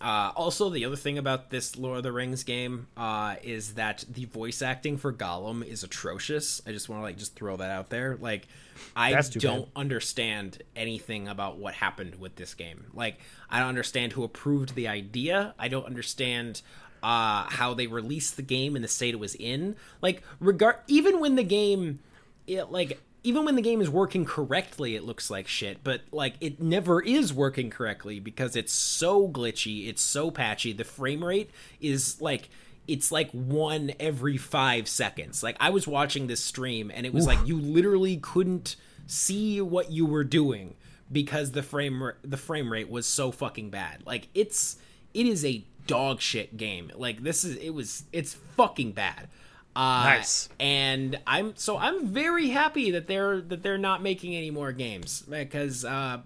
Uh, 0.01 0.31
also, 0.35 0.69
the 0.69 0.85
other 0.85 0.95
thing 0.95 1.19
about 1.19 1.51
this 1.51 1.77
Lord 1.77 1.97
of 1.97 2.03
the 2.03 2.11
Rings 2.11 2.43
game 2.43 2.87
uh, 2.97 3.35
is 3.43 3.75
that 3.75 4.03
the 4.09 4.25
voice 4.25 4.61
acting 4.61 4.97
for 4.97 5.13
Gollum 5.13 5.63
is 5.63 5.83
atrocious. 5.83 6.59
I 6.65 6.71
just 6.71 6.89
want 6.89 7.01
to 7.01 7.03
like 7.03 7.17
just 7.17 7.35
throw 7.35 7.55
that 7.57 7.69
out 7.69 7.89
there. 7.89 8.17
Like, 8.19 8.47
I 8.95 9.11
don't 9.11 9.65
bad. 9.65 9.67
understand 9.75 10.63
anything 10.75 11.28
about 11.28 11.57
what 11.57 11.75
happened 11.75 12.15
with 12.15 12.36
this 12.36 12.55
game. 12.55 12.86
Like, 12.93 13.19
I 13.49 13.59
don't 13.59 13.69
understand 13.69 14.13
who 14.13 14.23
approved 14.23 14.73
the 14.73 14.87
idea. 14.87 15.53
I 15.59 15.67
don't 15.67 15.86
understand 15.86 16.63
uh, 17.03 17.43
how 17.49 17.75
they 17.75 17.86
released 17.86 18.37
the 18.37 18.41
game 18.41 18.75
in 18.75 18.82
the 18.82 18.87
state 18.87 19.13
it 19.13 19.19
was 19.19 19.36
in. 19.36 19.75
Like, 20.01 20.23
regard 20.39 20.78
even 20.87 21.19
when 21.19 21.36
the 21.36 21.43
game, 21.43 21.99
it, 22.47 22.71
like 22.71 22.99
even 23.23 23.45
when 23.45 23.55
the 23.55 23.61
game 23.61 23.81
is 23.81 23.89
working 23.89 24.25
correctly, 24.25 24.95
it 24.95 25.03
looks 25.03 25.29
like 25.29 25.47
shit. 25.47 25.83
But 25.83 26.01
like, 26.11 26.35
it 26.41 26.61
never 26.61 27.01
is 27.01 27.33
working 27.33 27.69
correctly 27.69 28.19
because 28.19 28.55
it's 28.55 28.73
so 28.73 29.27
glitchy, 29.27 29.87
it's 29.87 30.01
so 30.01 30.31
patchy. 30.31 30.73
The 30.73 30.83
frame 30.83 31.23
rate 31.23 31.51
is 31.79 32.19
like 32.21 32.49
it's 32.87 33.11
like 33.11 33.31
one 33.31 33.93
every 33.99 34.37
five 34.37 34.87
seconds. 34.87 35.43
Like 35.43 35.55
I 35.59 35.69
was 35.69 35.87
watching 35.87 36.27
this 36.27 36.43
stream 36.43 36.91
and 36.93 37.05
it 37.05 37.13
was 37.13 37.27
Oof. 37.27 37.35
like 37.35 37.47
you 37.47 37.59
literally 37.59 38.17
couldn't 38.17 38.75
see 39.05 39.61
what 39.61 39.91
you 39.91 40.05
were 40.05 40.23
doing 40.23 40.75
because 41.11 41.51
the 41.51 41.63
frame 41.63 42.11
the 42.23 42.37
frame 42.37 42.71
rate 42.71 42.89
was 42.89 43.05
so 43.05 43.31
fucking 43.31 43.69
bad. 43.69 44.03
Like 44.05 44.29
it's 44.33 44.77
it 45.13 45.25
is 45.25 45.45
a 45.45 45.63
dog 45.85 46.21
shit 46.21 46.57
game. 46.57 46.91
Like 46.95 47.23
this 47.23 47.43
is 47.43 47.55
it 47.57 47.71
was 47.71 48.03
it's 48.11 48.33
fucking 48.33 48.93
bad. 48.93 49.27
Uh, 49.75 50.03
nice. 50.03 50.49
And 50.59 51.19
I'm 51.25 51.55
so 51.55 51.77
I'm 51.77 52.07
very 52.07 52.49
happy 52.49 52.91
that 52.91 53.07
they're 53.07 53.39
that 53.41 53.63
they're 53.63 53.77
not 53.77 54.03
making 54.03 54.35
any 54.35 54.51
more 54.51 54.71
games 54.71 55.21
because 55.21 55.85
uh, 55.85 56.19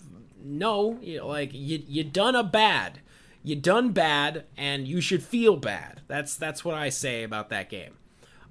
no, 0.43 0.97
you 1.01 1.23
like 1.23 1.51
you 1.53 1.83
you 1.87 2.03
done 2.03 2.35
a 2.35 2.43
bad, 2.43 2.99
you 3.43 3.55
done 3.55 3.91
bad, 3.91 4.45
and 4.57 4.87
you 4.87 5.01
should 5.01 5.23
feel 5.23 5.57
bad. 5.57 6.01
That's 6.07 6.35
that's 6.35 6.65
what 6.65 6.75
I 6.75 6.89
say 6.89 7.23
about 7.23 7.49
that 7.49 7.69
game. 7.69 7.97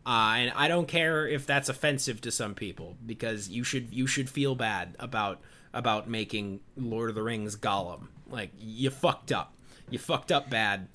Uh, 0.07 0.35
and 0.37 0.53
I 0.55 0.69
don't 0.69 0.87
care 0.87 1.27
if 1.27 1.47
that's 1.47 1.69
offensive 1.69 2.21
to 2.23 2.31
some 2.31 2.55
people 2.55 2.97
because 3.05 3.49
you 3.49 3.65
should 3.65 3.93
you 3.93 4.07
should 4.07 4.29
feel 4.29 4.55
bad 4.55 4.97
about 4.99 5.41
about 5.73 6.09
making 6.09 6.61
Lord 6.77 7.09
of 7.09 7.15
the 7.15 7.23
Rings 7.23 7.57
Gollum. 7.57 8.09
Like 8.29 8.51
you 8.59 8.91
fucked 8.91 9.33
up, 9.33 9.55
you 9.91 9.99
fucked 9.99 10.31
up 10.31 10.51
bad. 10.51 10.89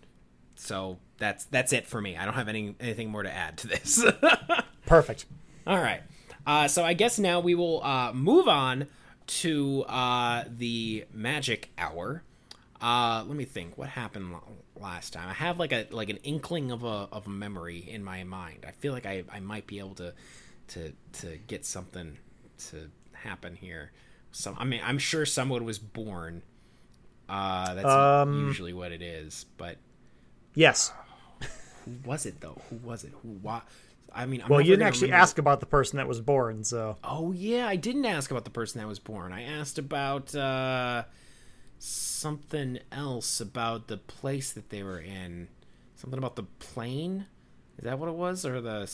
So 0.59 0.97
that's 1.17 1.45
that's 1.45 1.71
it 1.71 1.87
for 1.87 2.01
me. 2.01 2.17
I 2.17 2.25
don't 2.25 2.33
have 2.33 2.49
any 2.49 2.75
anything 2.79 3.09
more 3.09 3.23
to 3.23 3.33
add 3.33 3.57
to 3.59 3.67
this. 3.67 4.03
Perfect. 4.85 5.25
All 5.65 5.79
right. 5.79 6.01
Uh, 6.45 6.67
so 6.67 6.83
I 6.83 6.93
guess 6.93 7.17
now 7.17 7.39
we 7.39 7.55
will 7.55 7.83
uh, 7.83 8.11
move 8.13 8.47
on 8.47 8.87
to 9.27 9.83
uh, 9.83 10.43
the 10.49 11.05
magic 11.13 11.69
hour. 11.77 12.23
Uh, 12.81 13.23
let 13.25 13.37
me 13.37 13.45
think. 13.45 13.77
What 13.77 13.87
happened 13.89 14.35
last 14.79 15.13
time? 15.13 15.29
I 15.29 15.33
have 15.33 15.59
like 15.59 15.71
a 15.71 15.87
like 15.91 16.09
an 16.09 16.17
inkling 16.17 16.71
of 16.71 16.83
a 16.83 17.07
of 17.11 17.25
a 17.25 17.29
memory 17.29 17.77
in 17.77 18.03
my 18.03 18.25
mind. 18.25 18.65
I 18.67 18.71
feel 18.71 18.91
like 18.91 19.05
I, 19.05 19.23
I 19.31 19.39
might 19.39 19.65
be 19.65 19.79
able 19.79 19.95
to 19.95 20.13
to 20.69 20.91
to 21.21 21.37
get 21.47 21.65
something 21.65 22.17
to 22.69 22.89
happen 23.13 23.55
here. 23.55 23.91
Some 24.33 24.55
I 24.59 24.65
mean 24.65 24.81
I'm 24.83 24.99
sure 24.99 25.25
someone 25.25 25.63
was 25.63 25.79
born. 25.79 26.41
Uh, 27.29 27.75
that's 27.75 27.87
um, 27.87 28.47
usually 28.47 28.73
what 28.73 28.91
it 28.91 29.01
is. 29.01 29.45
But 29.57 29.77
yes, 30.59 30.91
who 31.85 31.91
was 32.05 32.25
it 32.25 32.41
though? 32.41 32.61
Who 32.69 32.75
was 32.77 33.03
it? 33.03 33.11
Who? 33.21 33.29
What? 33.29 33.63
I 34.13 34.25
mean, 34.25 34.41
I'm 34.41 34.49
well, 34.49 34.61
you 34.61 34.71
didn't 34.73 34.87
actually 34.87 35.11
ask 35.11 35.37
about 35.37 35.59
the 35.59 35.65
person 35.65 35.97
that 35.97 36.07
was 36.07 36.19
born, 36.19 36.63
so. 36.63 36.97
Oh 37.03 37.31
yeah, 37.31 37.67
I 37.67 37.75
didn't 37.75 38.05
ask 38.05 38.31
about 38.31 38.43
the 38.43 38.49
person 38.49 38.81
that 38.81 38.87
was 38.87 38.99
born. 38.99 39.31
I 39.31 39.43
asked 39.43 39.77
about 39.77 40.33
uh, 40.35 41.03
something 41.77 42.79
else 42.91 43.39
about 43.39 43.87
the 43.87 43.97
place 43.97 44.51
that 44.53 44.69
they 44.69 44.83
were 44.83 44.99
in. 44.99 45.47
Something 45.95 46.17
about 46.17 46.35
the 46.35 46.43
plane. 46.43 47.25
Is 47.77 47.85
that 47.85 47.99
what 47.99 48.09
it 48.09 48.15
was, 48.15 48.45
or 48.45 48.61
the? 48.61 48.89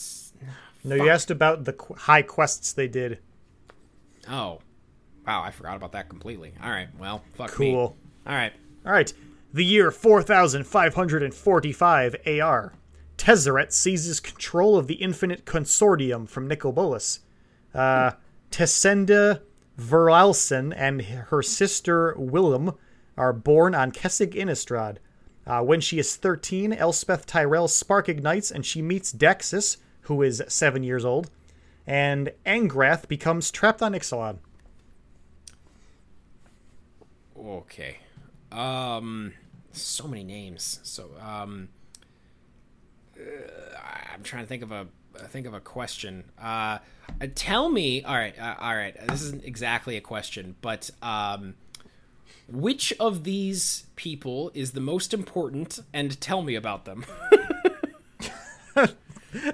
No, 0.84 0.96
Fuck. 0.96 1.04
you 1.04 1.10
asked 1.10 1.30
about 1.30 1.64
the 1.64 1.72
qu- 1.72 1.94
high 1.94 2.22
quests 2.22 2.72
they 2.72 2.88
did. 2.88 3.18
Oh, 4.28 4.60
wow! 5.26 5.42
I 5.42 5.50
forgot 5.50 5.76
about 5.76 5.92
that 5.92 6.08
completely. 6.08 6.52
All 6.62 6.70
right, 6.70 6.88
well, 6.98 7.22
fuck 7.34 7.50
cool. 7.50 7.64
me. 7.66 7.76
All 8.26 8.34
right, 8.34 8.52
all 8.84 8.92
right. 8.92 9.12
The 9.56 9.64
year 9.64 9.90
four 9.90 10.22
thousand 10.22 10.66
five 10.66 10.96
hundred 10.96 11.22
and 11.22 11.32
forty-five 11.32 12.14
AR. 12.26 12.74
Tezzeret 13.16 13.72
seizes 13.72 14.20
control 14.20 14.76
of 14.76 14.86
the 14.86 14.96
Infinite 14.96 15.46
Consortium 15.46 16.28
from 16.28 16.46
Nicol 16.46 16.72
Bolas. 16.72 17.20
Uh, 17.74 18.10
Tessenda 18.50 19.40
Veralsen 19.80 20.74
and 20.76 21.00
her 21.00 21.42
sister 21.42 22.14
Willem 22.18 22.74
are 23.16 23.32
born 23.32 23.74
on 23.74 23.92
Kessig 23.92 24.34
Innistrad. 24.34 24.98
Uh, 25.46 25.62
when 25.62 25.80
she 25.80 25.98
is 25.98 26.16
13, 26.16 26.74
Elspeth 26.74 27.24
Tirel's 27.24 27.74
spark 27.74 28.10
ignites 28.10 28.50
and 28.50 28.66
she 28.66 28.82
meets 28.82 29.10
Daxos, 29.10 29.78
who 30.02 30.20
is 30.20 30.42
seven 30.48 30.82
years 30.82 31.06
old, 31.06 31.30
and 31.86 32.30
Angrath 32.44 33.08
becomes 33.08 33.50
trapped 33.50 33.80
on 33.80 33.94
Ixalan. 33.94 34.36
Okay. 37.38 38.00
Um, 38.52 39.32
so 39.80 40.06
many 40.06 40.24
names. 40.24 40.80
So, 40.82 41.10
um, 41.20 41.68
uh, 43.18 43.22
I'm 44.12 44.22
trying 44.22 44.42
to 44.42 44.48
think 44.48 44.62
of 44.62 44.72
a 44.72 44.86
think 45.28 45.46
of 45.46 45.54
a 45.54 45.60
question. 45.60 46.24
Uh, 46.40 46.78
uh, 47.20 47.26
tell 47.34 47.68
me, 47.68 48.02
all 48.04 48.14
right, 48.14 48.38
uh, 48.38 48.54
all 48.58 48.74
right. 48.74 48.94
This 49.08 49.22
isn't 49.22 49.44
exactly 49.44 49.96
a 49.96 50.00
question, 50.00 50.56
but 50.60 50.90
um, 51.02 51.54
which 52.48 52.92
of 53.00 53.24
these 53.24 53.86
people 53.96 54.50
is 54.54 54.72
the 54.72 54.80
most 54.80 55.14
important, 55.14 55.80
and 55.92 56.20
tell 56.20 56.42
me 56.42 56.54
about 56.54 56.84
them. 56.84 57.04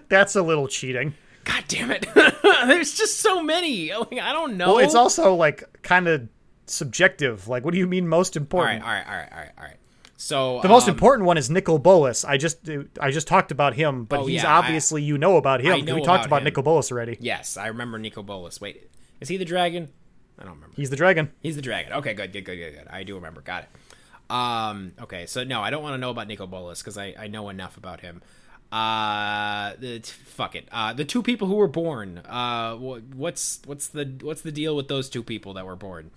That's 0.08 0.36
a 0.36 0.42
little 0.42 0.68
cheating. 0.68 1.14
God 1.44 1.64
damn 1.68 1.90
it! 1.90 2.06
There's 2.66 2.94
just 2.94 3.20
so 3.20 3.42
many. 3.42 3.92
Like, 3.92 4.18
I 4.18 4.32
don't 4.32 4.56
know. 4.56 4.74
Well, 4.74 4.84
it's 4.84 4.94
also 4.94 5.34
like 5.34 5.82
kind 5.82 6.08
of 6.08 6.28
subjective. 6.66 7.48
Like, 7.48 7.64
what 7.64 7.72
do 7.72 7.78
you 7.78 7.86
mean 7.86 8.06
most 8.08 8.36
important? 8.36 8.82
All 8.82 8.88
right, 8.88 9.06
all 9.06 9.12
right, 9.12 9.12
all 9.12 9.18
right, 9.18 9.32
all 9.32 9.38
right, 9.38 9.52
all 9.58 9.64
right. 9.64 9.76
So 10.22 10.60
the 10.62 10.68
most 10.68 10.84
um, 10.84 10.94
important 10.94 11.26
one 11.26 11.36
is 11.36 11.50
Nicol 11.50 11.80
Bolas. 11.80 12.24
I 12.24 12.36
just 12.36 12.70
I 13.00 13.10
just 13.10 13.26
talked 13.26 13.50
about 13.50 13.74
him, 13.74 14.04
but 14.04 14.20
oh, 14.20 14.26
he's 14.26 14.44
yeah, 14.44 14.56
obviously 14.56 15.02
I, 15.02 15.04
you 15.06 15.18
know 15.18 15.36
about 15.36 15.60
him. 15.60 15.84
Know 15.84 15.96
we 15.96 16.02
talked 16.02 16.26
about, 16.26 16.44
Nicol 16.44 16.62
Bolas 16.62 16.92
already. 16.92 17.18
Yes, 17.20 17.56
I 17.56 17.66
remember 17.66 17.98
Nicol 17.98 18.22
Bolas. 18.22 18.60
Wait, 18.60 18.88
is 19.20 19.28
he 19.28 19.36
the 19.36 19.44
dragon? 19.44 19.88
I 20.38 20.44
don't 20.44 20.54
remember. 20.54 20.76
He's 20.76 20.90
the 20.90 20.96
dragon. 20.96 21.32
He's 21.40 21.56
the 21.56 21.62
dragon. 21.62 21.92
Okay, 21.94 22.14
good, 22.14 22.32
good, 22.32 22.44
good, 22.44 22.54
good, 22.54 22.72
good. 22.72 22.86
I 22.88 23.02
do 23.02 23.16
remember. 23.16 23.40
Got 23.40 23.64
it. 23.64 23.68
Um, 24.32 24.92
okay, 25.02 25.26
so 25.26 25.42
no, 25.42 25.60
I 25.60 25.70
don't 25.70 25.82
want 25.82 25.94
to 25.94 25.98
know 25.98 26.10
about 26.10 26.28
Nicol 26.28 26.46
Bolas 26.46 26.80
because 26.80 26.96
I, 26.96 27.16
I 27.18 27.26
know 27.26 27.48
enough 27.48 27.76
about 27.76 28.00
him. 28.00 28.22
Uh, 28.70 29.72
the, 29.80 30.00
fuck 30.24 30.54
it. 30.54 30.68
Uh, 30.70 30.92
the 30.92 31.04
two 31.04 31.24
people 31.24 31.48
who 31.48 31.56
were 31.56 31.66
born. 31.66 32.18
Uh, 32.18 32.76
what's 32.76 33.60
what's 33.66 33.88
the 33.88 34.04
what's 34.20 34.42
the 34.42 34.52
deal 34.52 34.76
with 34.76 34.86
those 34.86 35.10
two 35.10 35.24
people 35.24 35.54
that 35.54 35.66
were 35.66 35.74
born? 35.74 36.12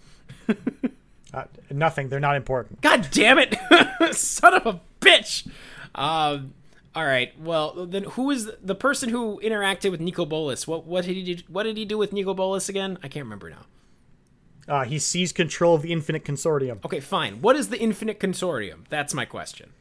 Uh, 1.34 1.44
nothing. 1.72 2.10
They're 2.10 2.20
not 2.20 2.36
important. 2.36 2.82
God 2.82 3.08
damn 3.12 3.38
it! 3.40 3.58
Son 4.16 4.54
of 4.54 4.66
a 4.66 4.80
bitch. 5.02 5.48
Um. 5.94 6.54
All 6.96 7.06
right. 7.06 7.38
Well, 7.40 7.86
then 7.86 8.04
who 8.04 8.32
is 8.32 8.50
the 8.64 8.76
person 8.76 9.10
who 9.10 9.42
interacted 9.44 9.92
with 9.92 10.00
Nicol 10.00 10.26
Bolas? 10.26 10.66
What 10.66 10.86
what 10.86 11.04
did 11.06 11.16
he 11.16 11.36
do, 11.36 11.44
what 11.50 11.64
did 11.64 11.76
he 11.78 11.84
do 11.84 11.98
with 11.98 12.14
Nicol 12.14 12.34
Bolas 12.36 12.70
again? 12.70 12.98
I 13.04 13.10
can't 13.10 13.26
remember 13.26 13.50
now. 13.50 13.66
Uh, 14.68 14.84
he 14.84 14.98
seized 14.98 15.36
control 15.36 15.76
of 15.76 15.82
the 15.84 15.92
Infinite 15.92 16.26
Consortium. 16.26 16.84
Okay, 16.86 17.00
fine. 17.00 17.42
What 17.42 17.56
is 17.56 17.70
the 17.70 17.80
Infinite 17.80 18.20
Consortium? 18.20 18.88
That's 18.90 19.14
my 19.14 19.26
question. 19.26 19.72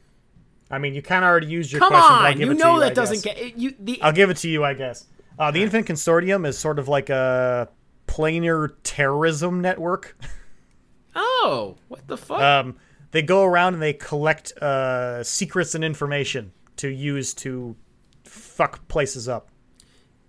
I 0.69 0.77
mean, 0.77 0.93
you 0.93 1.01
kind 1.01 1.23
of 1.23 1.29
already 1.29 1.47
used 1.47 1.71
your 1.71 1.79
Come 1.79 1.91
question. 1.91 2.11
on, 2.11 2.39
you 2.39 2.53
know 2.53 2.75
you, 2.75 2.79
that 2.81 2.95
doesn't 2.95 3.23
get 3.23 3.57
you. 3.57 3.75
The 3.79 4.01
I'll 4.01 4.11
give 4.11 4.29
it 4.29 4.37
to 4.37 4.49
you, 4.49 4.63
I 4.63 4.73
guess. 4.73 5.05
Uh, 5.37 5.51
the 5.51 5.63
Infinite 5.63 5.85
Consortium 5.87 6.45
is 6.45 6.57
sort 6.57 6.79
of 6.79 6.87
like 6.87 7.09
a 7.09 7.69
planar 8.07 8.73
terrorism 8.83 9.61
network. 9.61 10.17
Oh, 11.15 11.77
what 11.87 12.07
the 12.07 12.17
fuck? 12.17 12.41
Um, 12.41 12.75
they 13.11 13.21
go 13.21 13.43
around 13.43 13.73
and 13.73 13.81
they 13.81 13.93
collect 13.93 14.51
uh, 14.57 15.23
secrets 15.23 15.73
and 15.73 15.83
information 15.83 16.51
to 16.77 16.89
use 16.89 17.33
to 17.35 17.75
fuck 18.23 18.87
places 18.87 19.29
up. 19.29 19.49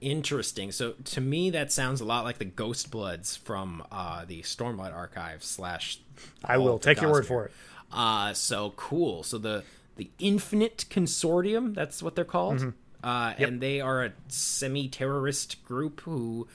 Interesting. 0.01 0.71
So 0.73 0.93
to 0.93 1.21
me, 1.21 1.51
that 1.51 1.73
sounds 1.73 2.01
a 2.01 2.05
lot 2.05 2.25
like 2.25 2.39
the 2.39 2.45
Ghost 2.45 2.91
Bloods 2.91 3.35
from 3.37 3.83
uh, 3.91 4.25
the 4.25 4.43
Stormlight 4.43 4.95
Archive 4.95 5.43
slash. 5.43 6.01
I 6.45 6.59
will 6.59 6.79
take 6.79 7.01
your 7.01 7.11
word 7.11 7.27
for 7.27 7.47
it. 7.47 7.53
Uh, 7.91 8.33
so 8.35 8.73
cool. 8.77 9.23
So 9.23 9.39
the 9.39 9.65
the 9.97 10.11
Infinite 10.19 10.85
Consortium, 10.91 11.75
that's 11.75 12.03
what 12.03 12.15
they're 12.15 12.25
called. 12.25 12.59
Mm-hmm. 12.59 12.71
Uh, 13.03 13.35
yep. 13.39 13.49
And 13.49 13.61
they 13.61 13.81
are 13.81 14.05
a 14.05 14.13
semi 14.29 14.89
terrorist 14.89 15.65
group 15.65 16.01
who 16.03 16.47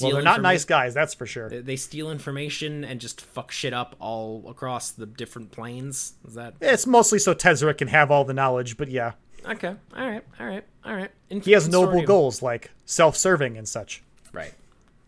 well, 0.00 0.12
they're 0.12 0.22
not 0.22 0.42
nice 0.42 0.64
guys, 0.64 0.94
that's 0.94 1.14
for 1.14 1.26
sure. 1.26 1.48
They 1.48 1.76
steal 1.76 2.10
information 2.10 2.84
and 2.84 3.00
just 3.00 3.20
fuck 3.20 3.50
shit 3.50 3.72
up 3.72 3.96
all 3.98 4.44
across 4.48 4.90
the 4.92 5.06
different 5.06 5.50
planes. 5.50 6.14
Is 6.26 6.34
that? 6.34 6.54
It's 6.60 6.86
mostly 6.86 7.18
so 7.18 7.34
Tezzeret 7.34 7.78
can 7.78 7.88
have 7.88 8.10
all 8.10 8.24
the 8.24 8.34
knowledge, 8.34 8.76
but 8.76 8.88
yeah. 8.88 9.12
Okay. 9.46 9.74
All 9.96 10.10
right. 10.10 10.22
All 10.38 10.46
right. 10.46 10.64
All 10.84 10.94
right. 10.94 11.10
He 11.28 11.52
has 11.52 11.68
noble 11.68 12.02
goals 12.02 12.42
like 12.42 12.70
self-serving 12.84 13.56
and 13.56 13.68
such. 13.68 14.02
Right. 14.32 14.52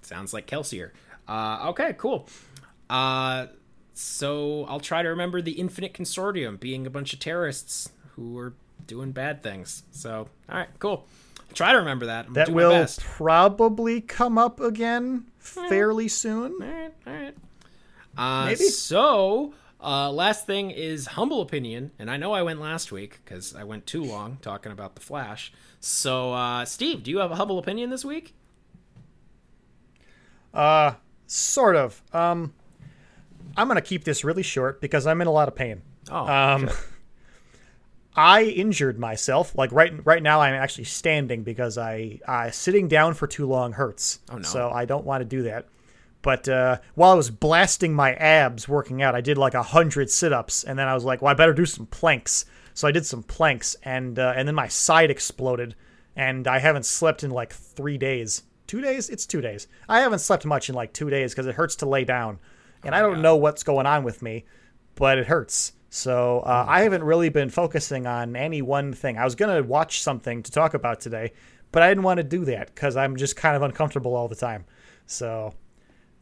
Sounds 0.00 0.32
like 0.32 0.46
Kelsier. 0.46 0.90
Uh, 1.28 1.68
okay. 1.68 1.94
Cool. 1.96 2.28
Uh, 2.88 3.46
so 3.94 4.64
I'll 4.68 4.80
try 4.80 5.02
to 5.02 5.09
remember 5.10 5.42
the 5.42 5.52
Infinite 5.52 5.92
Consortium 5.92 6.59
being 6.59 6.86
a 6.86 6.90
bunch 6.90 7.12
of 7.12 7.20
terrorists 7.20 7.90
who 8.12 8.32
were 8.32 8.54
doing 8.86 9.12
bad 9.12 9.42
things. 9.42 9.82
So 9.92 10.28
all 10.48 10.56
right. 10.59 10.68
Cool 10.78 11.06
try 11.55 11.73
to 11.73 11.78
remember 11.78 12.06
that. 12.06 12.27
I'm 12.27 12.35
that 12.35 12.48
will 12.51 12.86
probably 13.01 14.01
come 14.01 14.39
up 14.39 14.60
again 14.60 15.27
fairly 15.39 16.09
soon. 16.09 16.52
All 16.60 16.69
right, 16.69 16.93
all 17.06 17.12
right. 17.12 17.36
Uh, 18.16 18.47
Maybe. 18.47 18.64
So, 18.64 19.55
uh, 19.82 20.10
last 20.10 20.47
thing 20.47 20.70
is 20.70 21.06
humble 21.06 21.40
opinion, 21.40 21.90
and 21.98 22.10
I 22.10 22.16
know 22.16 22.32
I 22.32 22.43
went 22.43 22.60
last 22.60 22.93
week 22.93 23.20
because 23.24 23.55
I 23.55 23.64
went 23.64 23.86
too 23.86 24.05
long 24.05 24.39
talking 24.43 24.70
about 24.70 24.94
the 24.94 25.01
Flash. 25.01 25.52
So, 25.81 26.32
uh, 26.32 26.64
Steve, 26.64 27.02
do 27.02 27.10
you 27.10 27.19
have 27.19 27.31
a 27.32 27.36
humble 27.36 27.59
opinion 27.59 27.90
this 27.90 28.05
week? 28.05 28.35
Uh, 30.55 30.94
sort 31.27 31.77
of. 31.77 32.02
Um, 32.12 32.52
I'm 33.56 33.69
gonna 33.69 33.81
keep 33.81 34.05
this 34.05 34.24
really 34.24 34.43
short 34.43 34.81
because 34.81 35.06
I'm 35.06 35.20
in 35.20 35.27
a 35.27 35.32
lot 35.32 35.48
of 35.48 35.55
pain. 35.55 35.82
Oh, 36.10 36.27
um, 36.27 36.70
I 38.14 38.44
injured 38.44 38.98
myself. 38.98 39.55
Like 39.56 39.72
right 39.72 40.05
right 40.05 40.22
now, 40.22 40.40
I'm 40.40 40.55
actually 40.55 40.84
standing 40.84 41.43
because 41.43 41.78
I 41.78 42.20
uh, 42.26 42.51
sitting 42.51 42.89
down 42.89 43.14
for 43.14 43.26
too 43.26 43.47
long 43.47 43.72
hurts. 43.72 44.20
Oh 44.30 44.36
no! 44.36 44.43
So 44.43 44.70
I 44.70 44.84
don't 44.84 45.05
want 45.05 45.22
to 45.22 45.24
do 45.24 45.43
that. 45.44 45.66
But 46.20 46.48
uh, 46.48 46.78
while 46.94 47.10
I 47.10 47.14
was 47.14 47.30
blasting 47.30 47.94
my 47.94 48.14
abs 48.14 48.68
working 48.68 49.02
out, 49.02 49.16
I 49.16 49.20
did 49.20 49.39
like 49.39 49.55
a 49.55 49.62
hundred 49.62 50.09
sit-ups, 50.09 50.62
and 50.62 50.78
then 50.78 50.89
I 50.89 50.94
was 50.94 51.05
like, 51.05 51.20
"Well, 51.20 51.32
I 51.32 51.34
better 51.34 51.55
do 51.55 51.66
some 51.66 51.86
planks." 51.86 52.44
So 52.74 52.86
I 52.86 52.93
did 52.93 53.05
some 53.05 53.22
planks, 53.22 53.76
and 53.82 54.18
uh, 54.18 54.34
and 54.36 54.47
then 54.47 54.55
my 54.55 54.68
side 54.68 55.10
exploded, 55.10 55.74
and 56.14 56.47
I 56.47 56.59
haven't 56.59 56.86
slept 56.86 57.24
in 57.24 57.30
like 57.30 57.52
three 57.52 57.98
days. 57.98 58.44
Two 58.66 58.80
days? 58.80 59.10
It's 59.10 59.26
two 59.26 59.40
days. 59.40 59.66
I 59.89 60.01
haven't 60.01 60.20
slept 60.20 60.47
much 60.47 60.68
in 60.68 60.74
like 60.74 60.93
two 60.93 61.10
days 61.10 61.32
because 61.32 61.47
it 61.47 61.56
hurts 61.56 61.76
to 61.76 61.89
lay 61.89 62.05
down, 62.05 62.39
and 62.84 62.94
I 62.94 63.01
don't 63.01 63.14
God. 63.14 63.22
know 63.22 63.36
what's 63.36 63.62
going 63.62 63.86
on 63.86 64.05
with 64.05 64.22
me, 64.22 64.44
but 64.94 65.18
it 65.18 65.26
hurts. 65.26 65.72
So 65.94 66.40
uh, 66.40 66.64
I 66.66 66.85
haven't 66.85 67.05
really 67.05 67.28
been 67.28 67.51
focusing 67.51 68.06
on 68.06 68.35
any 68.35 68.62
one 68.62 68.94
thing. 68.94 69.19
I 69.19 69.24
was 69.24 69.35
gonna 69.35 69.62
watch 69.62 70.01
something 70.01 70.43
to 70.43 70.51
talk 70.51 70.73
about 70.73 71.01
today, 71.01 71.32
but 71.70 71.82
I 71.82 71.89
didn't 71.90 72.02
want 72.05 72.16
to 72.16 72.24
do 72.24 72.47
that 72.47 72.74
because 72.74 72.97
I'm 72.97 73.14
just 73.16 73.36
kind 73.36 73.55
of 73.56 73.60
uncomfortable 73.60 74.14
all 74.16 74.27
the 74.27 74.35
time. 74.35 74.64
So 75.05 75.52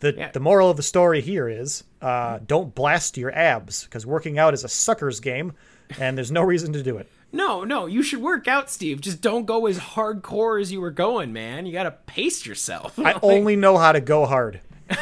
the 0.01 0.13
Yeah. 0.13 0.33
the 0.33 0.41
moral 0.41 0.71
of 0.71 0.77
the 0.77 0.83
story 0.83 1.21
here 1.21 1.49
is 1.49 1.85
uh, 2.03 2.41
don't 2.45 2.75
blast 2.75 3.17
your 3.17 3.33
abs 3.33 3.85
because 3.85 4.05
working 4.05 4.41
out 4.41 4.55
is 4.55 4.65
a 4.65 4.69
sucker's 4.69 5.21
game, 5.21 5.53
and 6.01 6.19
there's 6.19 6.33
no 6.33 6.43
reason 6.43 6.73
to 6.73 6.83
do 6.83 6.97
it. 6.97 7.09
No, 7.31 7.63
no, 7.63 7.87
you 7.87 8.03
should 8.03 8.21
work 8.21 8.49
out, 8.49 8.71
Steve. 8.71 9.01
Just 9.01 9.21
don't 9.21 9.45
go 9.47 9.67
as 9.67 9.79
hardcore 9.79 10.61
as 10.61 10.73
you 10.73 10.81
were 10.81 10.91
going, 10.91 11.33
man. 11.33 11.65
You 11.65 11.73
got 11.73 11.85
to 11.85 11.93
pace 11.93 12.45
yourself. 12.45 12.99
I 13.05 13.21
only 13.23 13.55
know 13.55 13.79
how 13.79 13.93
to 13.93 14.01
go 14.01 14.27
hard. 14.27 14.61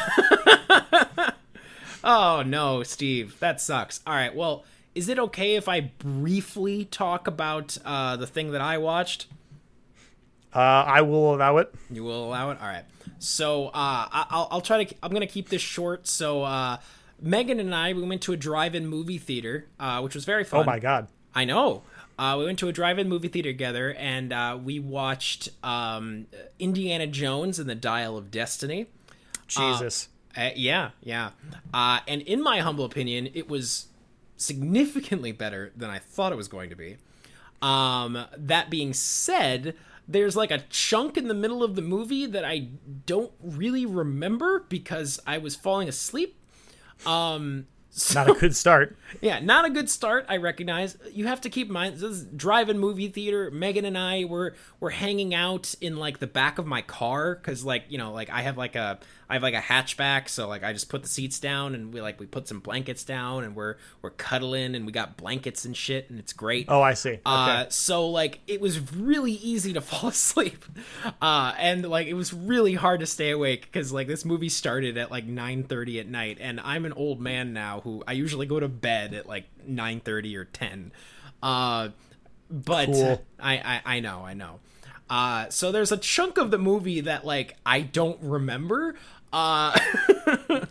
oh 2.03 2.43
no, 2.45 2.83
Steve, 2.83 3.39
that 3.39 3.59
sucks. 3.61 3.99
All 4.07 4.13
right, 4.13 4.33
well, 4.35 4.63
is 4.95 5.09
it 5.09 5.19
okay 5.19 5.55
if 5.55 5.67
I 5.69 5.81
briefly 5.99 6.85
talk 6.85 7.27
about 7.27 7.77
uh, 7.85 8.15
the 8.17 8.27
thing 8.27 8.51
that 8.51 8.61
I 8.61 8.77
watched? 8.77 9.27
Uh, 10.53 10.59
I 10.59 11.01
will 11.01 11.35
allow 11.35 11.57
it. 11.57 11.73
You 11.91 12.03
will 12.03 12.25
allow 12.25 12.49
it. 12.51 12.57
All 12.59 12.67
right. 12.67 12.85
So 13.19 13.67
uh, 13.67 13.71
I- 13.75 14.25
I'll, 14.29 14.47
I'll 14.51 14.61
try 14.61 14.83
to. 14.83 14.95
I'm 15.03 15.11
gonna 15.11 15.27
keep 15.27 15.49
this 15.49 15.61
short. 15.61 16.07
So 16.07 16.43
uh, 16.43 16.77
Megan 17.21 17.59
and 17.59 17.73
I 17.75 17.93
we 17.93 18.01
went 18.01 18.21
to 18.23 18.33
a 18.33 18.37
drive-in 18.37 18.87
movie 18.87 19.19
theater, 19.19 19.67
uh, 19.79 20.01
which 20.01 20.15
was 20.15 20.25
very 20.25 20.43
fun. 20.43 20.61
Oh 20.61 20.63
my 20.63 20.79
god. 20.79 21.07
I 21.35 21.45
know. 21.45 21.83
Uh, 22.17 22.35
we 22.37 22.45
went 22.45 22.59
to 22.59 22.67
a 22.67 22.73
drive-in 22.73 23.07
movie 23.07 23.27
theater 23.29 23.49
together, 23.51 23.93
and 23.93 24.33
uh, 24.33 24.57
we 24.61 24.79
watched 24.79 25.49
um, 25.63 26.25
Indiana 26.57 27.07
Jones 27.07 27.59
and 27.59 27.69
the 27.69 27.75
Dial 27.75 28.17
of 28.17 28.29
Destiny. 28.31 28.87
Jesus. 29.47 30.09
Uh, 30.11 30.15
yeah, 30.35 30.91
yeah. 31.01 31.31
Uh, 31.73 31.99
and 32.07 32.21
in 32.21 32.41
my 32.41 32.59
humble 32.59 32.85
opinion, 32.85 33.29
it 33.33 33.49
was 33.49 33.87
significantly 34.37 35.31
better 35.31 35.71
than 35.75 35.89
I 35.89 35.99
thought 35.99 36.31
it 36.31 36.35
was 36.35 36.47
going 36.47 36.69
to 36.69 36.75
be. 36.75 36.97
Um, 37.61 38.25
that 38.37 38.69
being 38.69 38.93
said, 38.93 39.75
there's 40.07 40.35
like 40.35 40.51
a 40.51 40.59
chunk 40.69 41.17
in 41.17 41.27
the 41.27 41.33
middle 41.33 41.63
of 41.63 41.75
the 41.75 41.81
movie 41.81 42.25
that 42.25 42.45
I 42.45 42.69
don't 43.05 43.31
really 43.41 43.85
remember 43.85 44.65
because 44.69 45.19
I 45.27 45.37
was 45.37 45.55
falling 45.55 45.89
asleep. 45.89 46.35
Um, 47.05 47.67
so, 47.89 48.13
Not 48.25 48.37
a 48.37 48.39
good 48.39 48.55
start. 48.55 48.97
Yeah, 49.21 49.39
not 49.39 49.65
a 49.65 49.69
good 49.69 49.89
start. 49.89 50.25
I 50.29 50.37
recognize. 50.37 50.97
You 51.11 51.27
have 51.27 51.41
to 51.41 51.49
keep 51.49 51.67
in 51.67 51.73
mind 51.73 51.95
this 51.95 52.03
is 52.03 52.25
drive-in 52.25 52.79
movie 52.79 53.09
theater. 53.09 53.51
Megan 53.51 53.85
and 53.85 53.97
I 53.97 54.25
were 54.25 54.55
were 54.79 54.89
hanging 54.89 55.33
out 55.33 55.73
in 55.81 55.97
like 55.97 56.19
the 56.19 56.27
back 56.27 56.57
of 56.57 56.65
my 56.65 56.81
car 56.81 57.35
because 57.35 57.63
like 57.63 57.85
you 57.89 57.97
know 57.97 58.11
like 58.11 58.29
I 58.29 58.41
have 58.41 58.57
like 58.57 58.75
a 58.75 58.99
I 59.29 59.33
have 59.33 59.43
like 59.43 59.53
a 59.53 59.61
hatchback, 59.61 60.27
so 60.27 60.47
like 60.47 60.63
I 60.63 60.73
just 60.73 60.89
put 60.89 61.03
the 61.03 61.07
seats 61.07 61.39
down 61.39 61.75
and 61.75 61.93
we 61.93 62.01
like 62.01 62.19
we 62.19 62.25
put 62.25 62.47
some 62.47 62.59
blankets 62.59 63.03
down 63.03 63.43
and 63.43 63.55
we're 63.55 63.75
we're 64.01 64.09
cuddling 64.09 64.75
and 64.75 64.85
we 64.85 64.91
got 64.91 65.17
blankets 65.17 65.65
and 65.65 65.77
shit 65.77 66.09
and 66.09 66.19
it's 66.19 66.33
great. 66.33 66.65
Oh, 66.67 66.81
I 66.81 66.95
see. 66.95 67.11
Okay. 67.11 67.21
Uh, 67.25 67.65
so 67.69 68.09
like 68.09 68.39
it 68.47 68.59
was 68.59 68.93
really 68.93 69.33
easy 69.33 69.73
to 69.73 69.81
fall 69.89 70.09
asleep, 70.09 70.65
uh, 71.21 71.53
and 71.57 71.87
like 71.87 72.07
it 72.07 72.15
was 72.15 72.33
really 72.33 72.73
hard 72.73 73.01
to 73.01 73.05
stay 73.05 73.31
awake 73.31 73.61
because 73.61 73.91
like 73.91 74.07
this 74.07 74.25
movie 74.25 74.49
started 74.49 74.97
at 74.97 75.11
like 75.11 75.25
nine 75.25 75.63
thirty 75.63 75.99
at 75.99 76.07
night, 76.07 76.37
and 76.39 76.59
I'm 76.59 76.85
an 76.85 76.93
old 76.93 77.21
man 77.21 77.53
now 77.53 77.81
who 77.81 78.03
I 78.07 78.13
usually 78.13 78.45
go 78.45 78.59
to 78.59 78.67
bed 78.67 78.98
at 79.13 79.27
like 79.27 79.45
nine 79.65 79.99
thirty 79.99 80.35
or 80.37 80.45
ten. 80.45 80.91
Uh, 81.41 81.89
but 82.49 82.87
Cool. 82.87 83.21
I, 83.39 83.57
I 83.85 83.97
I 83.97 83.99
know 83.99 84.23
I 84.25 84.33
know. 84.33 84.59
Uh, 85.09 85.49
so 85.49 85.71
there's 85.71 85.91
a 85.91 85.97
chunk 85.97 86.37
of 86.37 86.51
the 86.51 86.57
movie 86.57 87.01
that 87.01 87.25
like 87.25 87.55
I 87.65 87.81
don't 87.81 88.19
remember. 88.21 88.95
Uh, 89.33 89.77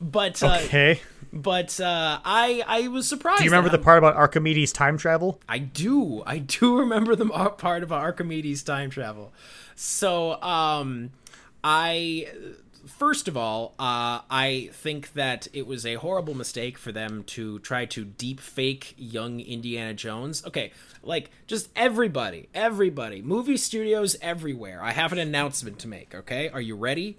but 0.00 0.42
uh, 0.42 0.60
okay. 0.64 1.00
but 1.32 1.78
uh, 1.80 2.20
I 2.24 2.62
I 2.66 2.88
was 2.88 3.08
surprised. 3.08 3.38
Do 3.38 3.44
you 3.44 3.50
remember 3.50 3.70
the 3.70 3.78
how- 3.78 3.84
part 3.84 3.98
about 3.98 4.16
Archimedes 4.16 4.72
time 4.72 4.96
travel? 4.98 5.40
I 5.48 5.58
do. 5.58 6.22
I 6.26 6.38
do 6.38 6.78
remember 6.80 7.14
the 7.16 7.26
part 7.58 7.82
about 7.82 8.00
Archimedes 8.02 8.62
time 8.62 8.90
travel. 8.90 9.32
So, 9.76 10.40
um, 10.42 11.10
I 11.64 12.28
first 12.86 13.28
of 13.28 13.36
all, 13.36 13.74
uh, 13.78 14.20
I 14.30 14.70
think 14.72 15.12
that 15.14 15.48
it 15.52 15.66
was 15.66 15.84
a 15.84 15.94
horrible 15.94 16.34
mistake 16.34 16.78
for 16.78 16.92
them 16.92 17.24
to 17.24 17.58
try 17.60 17.86
to 17.86 18.04
deep 18.04 18.40
fake 18.40 18.94
young 18.96 19.40
Indiana 19.40 19.94
Jones. 19.94 20.44
Okay, 20.46 20.72
like 21.02 21.30
just 21.46 21.70
everybody, 21.74 22.48
everybody, 22.54 23.22
movie 23.22 23.56
studios 23.56 24.16
everywhere. 24.20 24.82
I 24.82 24.92
have 24.92 25.12
an 25.12 25.18
announcement 25.18 25.78
to 25.80 25.88
make. 25.88 26.14
Okay, 26.14 26.48
are 26.48 26.60
you 26.60 26.76
ready? 26.76 27.18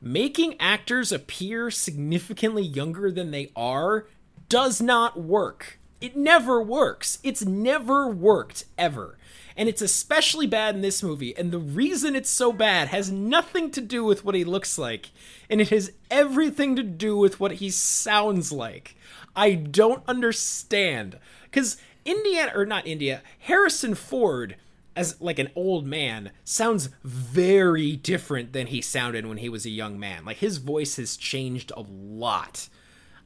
making 0.00 0.54
actors 0.60 1.12
appear 1.12 1.70
significantly 1.70 2.62
younger 2.62 3.10
than 3.10 3.30
they 3.30 3.50
are 3.56 4.06
does 4.48 4.80
not 4.80 5.20
work. 5.20 5.78
It 6.00 6.16
never 6.16 6.62
works. 6.62 7.18
It's 7.22 7.44
never 7.44 8.08
worked 8.08 8.64
ever. 8.76 9.18
And 9.56 9.68
it's 9.68 9.80
especially 9.82 10.46
bad 10.46 10.74
in 10.74 10.82
this 10.82 11.02
movie. 11.02 11.36
And 11.36 11.50
the 11.50 11.58
reason 11.58 12.14
it's 12.14 12.28
so 12.30 12.52
bad 12.52 12.88
has 12.88 13.10
nothing 13.10 13.70
to 13.70 13.80
do 13.80 14.04
with 14.04 14.24
what 14.24 14.34
he 14.34 14.44
looks 14.44 14.76
like, 14.76 15.10
and 15.48 15.60
it 15.60 15.70
has 15.70 15.92
everything 16.10 16.76
to 16.76 16.82
do 16.82 17.16
with 17.16 17.40
what 17.40 17.52
he 17.52 17.70
sounds 17.70 18.52
like. 18.52 18.96
I 19.34 19.52
don't 19.54 20.02
understand. 20.06 21.18
Because 21.44 21.78
Indiana, 22.04 22.52
or 22.54 22.66
not 22.66 22.86
India, 22.86 23.22
Harrison 23.40 23.94
Ford 23.94 24.56
as 24.94 25.20
like 25.20 25.38
an 25.38 25.50
old 25.54 25.86
man 25.86 26.30
sounds 26.44 26.88
very 27.04 27.96
different 27.96 28.52
than 28.54 28.68
he 28.68 28.80
sounded 28.80 29.26
when 29.26 29.36
he 29.38 29.48
was 29.48 29.66
a 29.66 29.70
young 29.70 29.98
man. 29.98 30.24
Like 30.24 30.38
his 30.38 30.56
voice 30.56 30.96
has 30.96 31.16
changed 31.16 31.70
a 31.76 31.82
lot. 31.82 32.68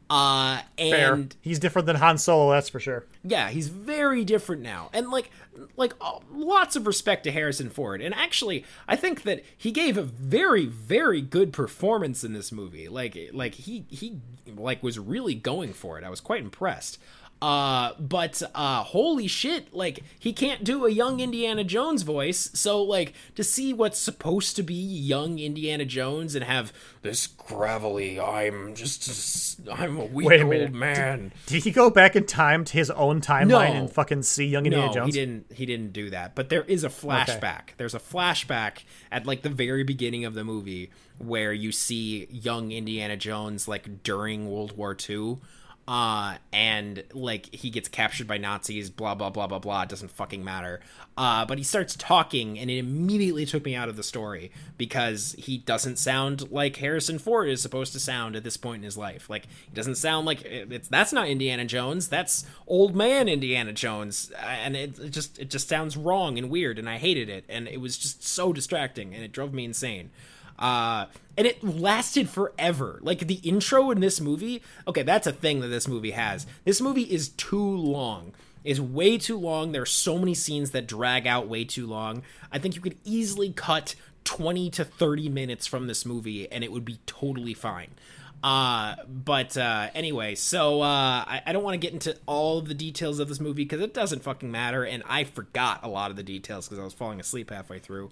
Uh 0.09 0.62
Fair. 0.77 1.15
and 1.15 1.36
He's 1.40 1.61
different 1.61 1.86
than 1.86 1.94
Han 1.94 2.19
Solo, 2.19 2.51
that's 2.51 2.69
for 2.69 2.81
sure. 2.81 3.07
yeah, 3.23 3.51
he's 3.51 3.69
very 3.69 4.24
different 4.24 4.62
now. 4.62 4.90
And 4.93 5.11
like 5.11 5.31
like 5.77 5.95
uh, 6.01 6.19
lots 6.32 6.77
of 6.77 6.87
respect 6.87 7.24
to 7.24 7.31
Harrison 7.31 7.70
Ford. 7.70 8.01
And 8.01 8.15
actually, 8.15 8.65
I 8.89 8.97
think 8.97 9.23
that 9.23 9.45
he 9.57 9.70
gave 9.70 9.97
a 9.97 10.03
very 10.03 10.66
very 10.66 11.20
good 11.20 11.53
performance 11.53 12.24
in 12.24 12.32
this 12.32 12.53
movie. 12.53 12.89
Like 12.89 13.16
like 13.32 13.55
he 13.55 13.85
he 13.89 14.20
like 14.57 14.82
was 14.82 14.99
really 14.99 15.35
going 15.35 15.73
for 15.73 15.99
it. 15.99 16.05
I 16.05 16.11
was 16.11 16.20
quite 16.20 16.43
impressed. 16.43 16.99
Uh 17.43 17.93
but 17.99 18.43
uh 18.55 18.83
holy 18.83 19.27
shit, 19.27 19.73
like 19.73 20.03
he 20.19 20.33
can't 20.33 20.62
do 20.62 20.85
a 20.85 20.91
young 20.91 21.21
Indiana 21.21 21.65
Jones 21.65 22.03
voice. 22.03 22.51
So 22.53 22.83
like 22.83 23.15
to 23.35 23.43
see 23.43 23.73
what's 23.73 23.99
supposed 23.99 24.57
to 24.57 24.62
be 24.62 24.75
young 24.75 25.39
Indiana 25.39 25.87
Jones 25.87 26.35
and 26.35 26.45
have 26.45 26.71
this 27.01 27.27
gravelly 27.27 28.21
I'm 28.21 28.75
just 28.75 29.59
I'm 29.73 29.99
a 29.99 30.05
weak 30.05 30.29
Wait 30.29 30.41
a 30.41 30.43
old 30.45 30.51
minute. 30.51 30.73
man. 30.75 31.33
Did 31.47 31.65
he 31.65 31.71
go 31.71 31.89
back 31.89 32.15
in 32.15 32.27
time 32.27 32.62
to 32.67 32.73
his 32.75 32.91
own 32.91 33.23
timeline 33.23 33.47
No. 33.49 33.61
and 33.61 33.91
fucking 33.91 34.23
see 34.23 34.45
young 34.47 34.67
Indiana 34.67 34.89
No, 34.89 34.93
Jones? 34.93 35.15
he 35.15 35.21
didn't. 35.21 35.53
He 35.53 35.65
didn't 35.65 35.95
do 35.95 36.11
that. 36.11 36.35
But 36.35 36.51
there 36.51 36.65
is 36.65 36.85
a 36.85 36.91
flashback. 36.91 37.71
There's 37.79 37.95
a 37.95 37.99
flashback 38.01 38.85
at 39.11 39.25
like 39.27 39.41
the 39.41 39.49
very 39.49 39.83
beginning 39.83 40.27
of 40.27 40.35
the 40.35 40.45
movie 40.45 40.91
where 41.17 41.55
you 41.55 41.73
see 41.73 42.27
young 42.31 42.71
Indiana 42.71 43.17
Jones 43.17 43.67
like 43.67 44.03
during 44.03 44.51
World 44.51 44.77
War 44.77 44.95
II. 45.09 45.39
Uh, 45.91 46.37
and 46.53 47.03
like 47.12 47.53
he 47.53 47.69
gets 47.69 47.89
captured 47.89 48.29
by 48.29 48.39
Nazis, 48.39 48.89
blah 48.91 49.17
blah 49.17 49.29
blah 49.29 49.49
blah 49.49 49.59
blah. 49.59 49.83
It 49.83 49.89
doesn't 49.89 50.12
fucking 50.12 50.45
matter. 50.45 50.79
Uh, 51.17 51.45
but 51.45 51.59
he 51.59 51.65
starts 51.65 51.97
talking, 51.97 52.57
and 52.61 52.71
it 52.71 52.79
immediately 52.79 53.45
took 53.45 53.65
me 53.65 53.75
out 53.75 53.89
of 53.89 53.97
the 53.97 54.05
story 54.05 54.53
because 54.79 55.35
he 55.37 55.59
doesn't 55.59 55.99
sound 55.99 56.49
like 56.53 56.77
Harrison 56.77 57.19
Ford 57.19 57.49
is 57.49 57.61
supposed 57.61 57.93
to 57.95 57.99
sound 57.99 58.37
at 58.37 58.45
this 58.45 58.57
point 58.57 58.77
in 58.77 58.85
his 58.85 58.97
life. 58.97 59.29
Like 59.29 59.47
he 59.67 59.75
doesn't 59.75 59.97
sound 59.97 60.27
like 60.27 60.43
it's 60.45 60.87
that's 60.87 61.12
not 61.12 61.27
Indiana 61.27 61.65
Jones. 61.65 62.07
That's 62.07 62.47
old 62.69 62.95
man 62.95 63.29
Indiana 63.29 63.73
Jones, 63.73 64.31
and 64.41 64.77
it, 64.77 64.97
it 64.97 65.11
just 65.11 65.41
it 65.41 65.51
just 65.51 65.69
sounds 65.69 65.97
wrong 65.97 66.39
and 66.39 66.51
weird, 66.51 66.79
and 66.79 66.89
I 66.89 66.99
hated 66.99 67.29
it, 67.29 67.45
and 67.49 67.67
it 67.67 67.81
was 67.81 67.99
just 67.99 68.23
so 68.23 68.53
distracting, 68.53 69.12
and 69.12 69.25
it 69.25 69.33
drove 69.33 69.53
me 69.53 69.65
insane. 69.65 70.11
Uh, 70.61 71.07
and 71.37 71.47
it 71.47 71.65
lasted 71.65 72.28
forever. 72.28 72.99
Like 73.03 73.20
the 73.27 73.41
intro 73.43 73.91
in 73.91 74.01
this 74.01 74.20
movie. 74.20 74.62
Okay, 74.87 75.03
that's 75.03 75.27
a 75.27 75.32
thing 75.32 75.61
that 75.61 75.69
this 75.69 75.89
movie 75.89 76.11
has. 76.11 76.47
This 76.65 76.81
movie 76.81 77.05
is 77.05 77.31
too 77.31 77.77
long. 77.77 78.35
Is 78.62 78.78
way 78.78 79.16
too 79.16 79.39
long. 79.39 79.73
There 79.73 79.82
are 79.82 79.87
so 79.87 80.19
many 80.19 80.35
scenes 80.35 80.73
that 80.73 80.87
drag 80.87 81.27
out 81.27 81.49
way 81.49 81.65
too 81.65 81.87
long. 81.87 82.23
I 82.53 82.59
think 82.59 82.74
you 82.74 82.82
could 82.82 82.99
easily 83.05 83.53
cut 83.53 83.95
20 84.24 84.69
to 84.70 84.85
30 84.85 85.31
minutes 85.31 85.66
from 85.66 85.87
this 85.87 86.05
movie 86.05 86.51
and 86.53 86.62
it 86.62 86.70
would 86.70 86.85
be 86.85 86.99
totally 87.07 87.55
fine. 87.55 87.89
Uh, 88.43 88.97
but 89.07 89.57
uh, 89.57 89.89
anyway, 89.95 90.35
so 90.35 90.81
uh, 90.81 90.85
I, 91.27 91.43
I 91.47 91.53
don't 91.53 91.62
want 91.62 91.74
to 91.74 91.78
get 91.78 91.93
into 91.93 92.16
all 92.27 92.59
of 92.59 92.69
the 92.69 92.74
details 92.74 93.19
of 93.19 93.28
this 93.28 93.39
movie 93.41 93.65
because 93.65 93.81
it 93.81 93.93
doesn't 93.93 94.23
fucking 94.23 94.51
matter, 94.51 94.82
and 94.82 95.03
I 95.07 95.24
forgot 95.24 95.81
a 95.82 95.89
lot 95.89 96.11
of 96.11 96.16
the 96.16 96.23
details 96.23 96.66
because 96.66 96.81
I 96.81 96.85
was 96.85 96.95
falling 96.95 97.20
asleep 97.20 97.51
halfway 97.51 97.81
through. 97.81 98.11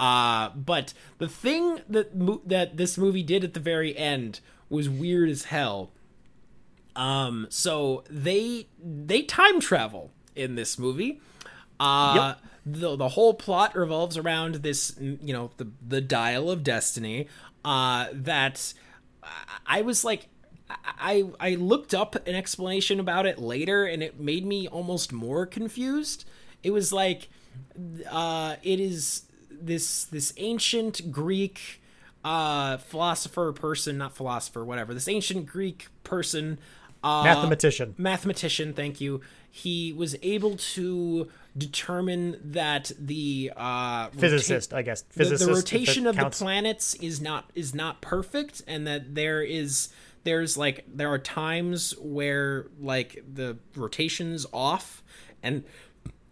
Uh, 0.00 0.50
but 0.50 0.94
the 1.18 1.28
thing 1.28 1.80
that 1.88 2.14
mo- 2.14 2.42
that 2.46 2.76
this 2.76 2.96
movie 2.96 3.22
did 3.22 3.42
at 3.44 3.54
the 3.54 3.60
very 3.60 3.96
end 3.96 4.40
was 4.68 4.88
weird 4.88 5.28
as 5.28 5.44
hell. 5.44 5.90
Um, 6.94 7.46
so 7.50 8.04
they 8.10 8.68
they 8.82 9.22
time 9.22 9.60
travel 9.60 10.12
in 10.34 10.54
this 10.54 10.78
movie. 10.78 11.20
Uh, 11.80 12.34
the 12.66 12.96
the 12.96 13.08
whole 13.10 13.34
plot 13.34 13.76
revolves 13.76 14.16
around 14.16 14.56
this, 14.56 14.96
you 15.00 15.32
know, 15.32 15.50
the 15.56 15.68
the 15.86 16.00
dial 16.00 16.50
of 16.50 16.62
destiny. 16.62 17.28
Uh, 17.64 18.06
that 18.12 18.74
I 19.66 19.82
was 19.82 20.04
like, 20.04 20.28
I 20.68 21.24
I 21.40 21.54
looked 21.54 21.94
up 21.94 22.14
an 22.26 22.34
explanation 22.34 23.00
about 23.00 23.26
it 23.26 23.38
later, 23.38 23.84
and 23.84 24.02
it 24.02 24.18
made 24.20 24.44
me 24.44 24.68
almost 24.68 25.12
more 25.12 25.46
confused. 25.46 26.24
It 26.62 26.70
was 26.72 26.92
like, 26.92 27.28
uh, 28.10 28.56
it 28.62 28.80
is 28.80 29.22
this 29.60 30.04
this 30.04 30.32
ancient 30.36 31.10
Greek 31.12 31.80
uh 32.24 32.76
philosopher 32.78 33.52
person, 33.52 33.98
not 33.98 34.16
philosopher, 34.16 34.64
whatever. 34.64 34.92
This 34.94 35.08
ancient 35.08 35.46
Greek 35.46 35.86
person, 36.04 36.58
uh, 37.04 37.22
Mathematician. 37.24 37.94
mathematician. 37.96 38.72
Thank 38.74 39.00
you. 39.00 39.20
He 39.50 39.92
was 39.92 40.14
able 40.22 40.56
to 40.56 41.28
determine 41.56 42.38
that 42.44 42.92
the 42.98 43.52
uh, 43.56 44.08
rota- 44.12 44.18
Physicist, 44.18 44.74
I 44.74 44.82
guess. 44.82 45.02
the- 45.02 45.14
Physicist. 45.14 45.44
the, 45.46 45.50
if 45.52 45.56
rotation 45.56 46.06
of 46.06 46.16
the 46.16 46.30
planets 46.30 46.94
is 46.94 47.20
not 47.20 47.50
is 47.54 47.74
not 47.74 48.00
perfect 48.00 48.62
and 48.66 48.86
that 48.86 49.14
there 49.14 49.42
is 49.42 49.88
there's 50.24 50.56
like 50.58 50.84
there 50.92 51.10
are 51.10 51.18
times 51.18 51.94
where 52.00 52.66
like 52.80 53.22
the 53.32 53.56
rotation's 53.74 54.44
off 54.52 55.02
and 55.42 55.64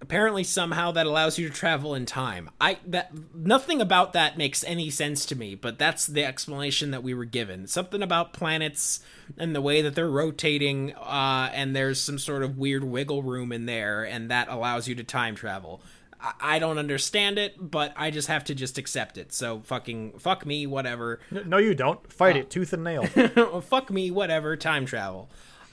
apparently 0.01 0.45
somehow 0.45 0.91
that 0.93 1.07
allows 1.07 1.39
you 1.39 1.49
to 1.49 1.55
travel 1.55 1.95
in 1.95 2.05
time 2.05 2.51
i 2.61 2.79
that 2.87 3.11
nothing 3.35 3.81
about 3.81 4.13
that 4.13 4.37
makes 4.37 4.63
any 4.65 4.91
sense 4.91 5.25
to 5.25 5.35
me 5.35 5.55
but 5.55 5.79
that's 5.79 6.07
the 6.07 6.23
explanation 6.25 6.91
that 6.91 7.03
we 7.03 7.15
were 7.15 7.25
given 7.25 7.67
something 7.67 8.03
about 8.03 8.33
planets 8.33 9.01
and 9.39 9.55
the 9.55 9.61
way 9.61 9.81
that 9.83 9.95
they're 9.95 10.09
rotating 10.11 10.93
uh 10.97 11.51
and 11.55 11.75
there's 11.75 12.01
some 12.01 12.19
sort 12.19 12.43
of 12.43 12.59
weird 12.59 12.85
wiggle 12.85 13.23
room 13.23 13.53
in 13.53 13.65
there 13.67 14.05
and 14.05 14.31
that 14.31 14.49
allows 14.49 14.87
you 14.87 14.95
to 14.95 15.03
time 15.05 15.35
travel 15.35 15.81
I- 16.19 16.33
I 16.41 16.59
don't 16.59 16.79
understand 16.79 17.39
it, 17.39 17.57
but 17.59 17.93
I 17.95 18.11
just 18.11 18.29
have 18.29 18.45
to 18.45 18.55
just 18.55 18.79
accept 18.79 19.19
it. 19.19 19.35
So 19.35 19.61
fucking 19.65 20.19
fuck 20.19 20.47
me, 20.47 20.67
whatever. 20.67 21.21
No, 21.31 21.59
you 21.59 21.75
don't. 21.75 21.99
Uh, 21.99 22.09
Fight 22.09 22.37
it 22.39 22.49
tooth 22.49 22.73
and 22.73 22.83
nail. 22.83 23.05
fuck 23.61 23.91
me, 23.91 24.11
whatever. 24.11 24.57
Time 24.57 24.87
travel. 24.87 25.29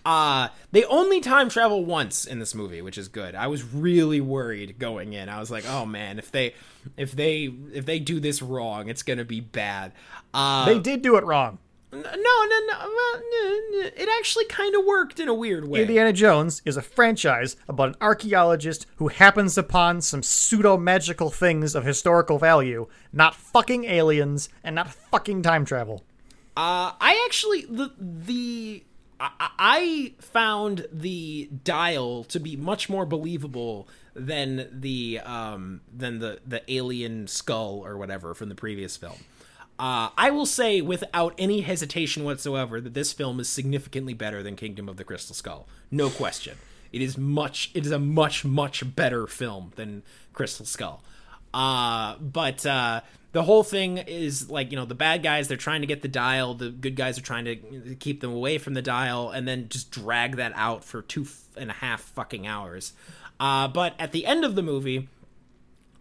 Uh 0.06 0.50
they 0.72 0.84
only 0.86 1.22
time 1.22 1.50
travel 1.50 1.86
once 1.86 2.26
in 2.26 2.40
this 2.40 2.54
movie, 2.54 2.82
which 2.82 2.98
is 2.98 3.08
good. 3.08 3.36
I 3.36 3.48
was 3.48 3.64
really 3.64 4.20
worried 4.22 4.78
going 4.80 5.14
in. 5.14 5.30
I 5.30 5.40
was 5.40 5.50
like, 5.50 5.66
oh 5.68 5.86
man, 5.86 6.20
if 6.20 6.32
they 6.32 6.54
if 6.98 7.14
they 7.14 7.54
if 7.74 7.86
they 7.86 8.00
do 8.00 8.20
this 8.20 8.42
wrong, 8.42 8.90
it's 8.90 9.04
gonna 9.04 9.24
be 9.26 9.40
bad. 9.40 9.94
Uh 10.34 10.66
they 10.66 10.80
did 10.80 11.02
do 11.02 11.16
it 11.16 11.24
wrong. 11.24 11.60
no, 11.94 12.00
no, 12.02 12.10
no. 12.12 12.74
well, 12.80 13.16
n- 13.16 13.62
n- 13.86 13.92
It 13.96 14.10
actually 14.18 14.46
kind 14.46 14.76
of 14.76 14.84
worked 14.84 15.20
in 15.20 15.28
a 15.30 15.34
weird 15.34 15.68
way. 15.70 15.82
Indiana 15.82 16.12
Jones 16.12 16.62
is 16.66 16.76
a 16.76 16.82
franchise 16.82 17.56
about 17.70 17.90
an 17.90 17.96
archaeologist 18.02 18.88
who 18.96 19.10
happens 19.10 19.58
upon 19.60 20.02
some 20.02 20.24
pseudo 20.24 20.76
magical 20.76 21.30
things 21.30 21.76
of 21.76 21.86
historical 21.86 22.40
value, 22.40 22.88
not 23.14 23.36
fucking 23.36 23.86
aliens 23.86 24.50
and 24.64 24.74
not 24.76 24.92
fucking 24.92 25.44
time 25.44 25.66
travel. 25.66 26.04
Uh, 26.58 26.92
I 27.00 27.24
actually 27.28 27.66
the 27.70 27.92
the 28.00 28.84
I, 29.60 30.14
found 30.20 30.88
the 30.92 31.50
dial 31.64 32.24
to 32.26 32.40
be 32.40 32.56
much 32.56 32.90
more 32.90 33.06
believable 33.06 33.88
than 34.16 34.68
the 34.72 35.20
um 35.24 35.82
than 35.92 36.20
the 36.20 36.40
the 36.46 36.62
alien 36.72 37.28
skull 37.28 37.82
or 37.86 37.98
whatever 37.98 38.34
from 38.34 38.50
the 38.50 38.56
previous 38.56 38.98
film. 38.98 39.18
Uh, 39.80 40.10
I 40.18 40.30
will 40.30 40.46
say 40.46 40.82
without 40.82 41.34
any 41.38 41.62
hesitation 41.62 42.24
whatsoever 42.24 42.80
that 42.80 42.94
this 42.94 43.12
film 43.12 43.40
is 43.40 43.50
significantly 43.50 44.14
better 44.14 44.44
than 44.44 44.56
Kingdom 44.56 44.88
of 44.88 44.98
the 44.98 45.04
Crystal 45.04 45.36
Skull. 45.36 45.68
No 45.90 46.10
question. 46.10 46.58
It 46.92 47.02
is 47.02 47.18
much. 47.18 47.72
It 47.74 47.86
is 47.86 47.92
a 47.92 48.00
much 48.00 48.46
much 48.46 48.96
better 48.96 49.26
film 49.26 49.72
than 49.76 50.04
Crystal 50.32 50.66
Skull. 50.66 51.04
Uh, 51.54 52.18
but 52.18 52.66
uh, 52.66 53.02
the 53.32 53.44
whole 53.44 53.64
thing 53.64 53.98
is 53.98 54.50
like 54.50 54.72
you 54.72 54.78
know 54.78 54.86
the 54.86 54.96
bad 54.96 55.24
guys 55.24 55.48
they're 55.48 55.58
trying 55.58 55.82
to 55.82 55.88
get 55.88 56.02
the 56.02 56.08
dial, 56.08 56.54
the 56.54 56.70
good 56.70 56.96
guys 56.96 57.18
are 57.18 57.24
trying 57.24 57.46
to 57.46 57.96
keep 58.00 58.22
them 58.22 58.32
away 58.32 58.58
from 58.58 58.74
the 58.74 58.82
dial, 58.82 59.30
and 59.30 59.48
then 59.48 59.70
just 59.70 59.92
drag 59.92 60.38
that 60.38 60.54
out 60.56 60.84
for 60.84 61.02
two 61.02 61.28
and 61.58 61.70
a 61.70 61.74
half 61.74 62.02
fucking 62.02 62.48
hours. 62.48 62.94
Uh, 63.40 63.68
but 63.68 63.94
at 64.00 64.12
the 64.12 64.26
end 64.26 64.46
of 64.46 64.56
the 64.56 64.64
movie, 64.64 65.10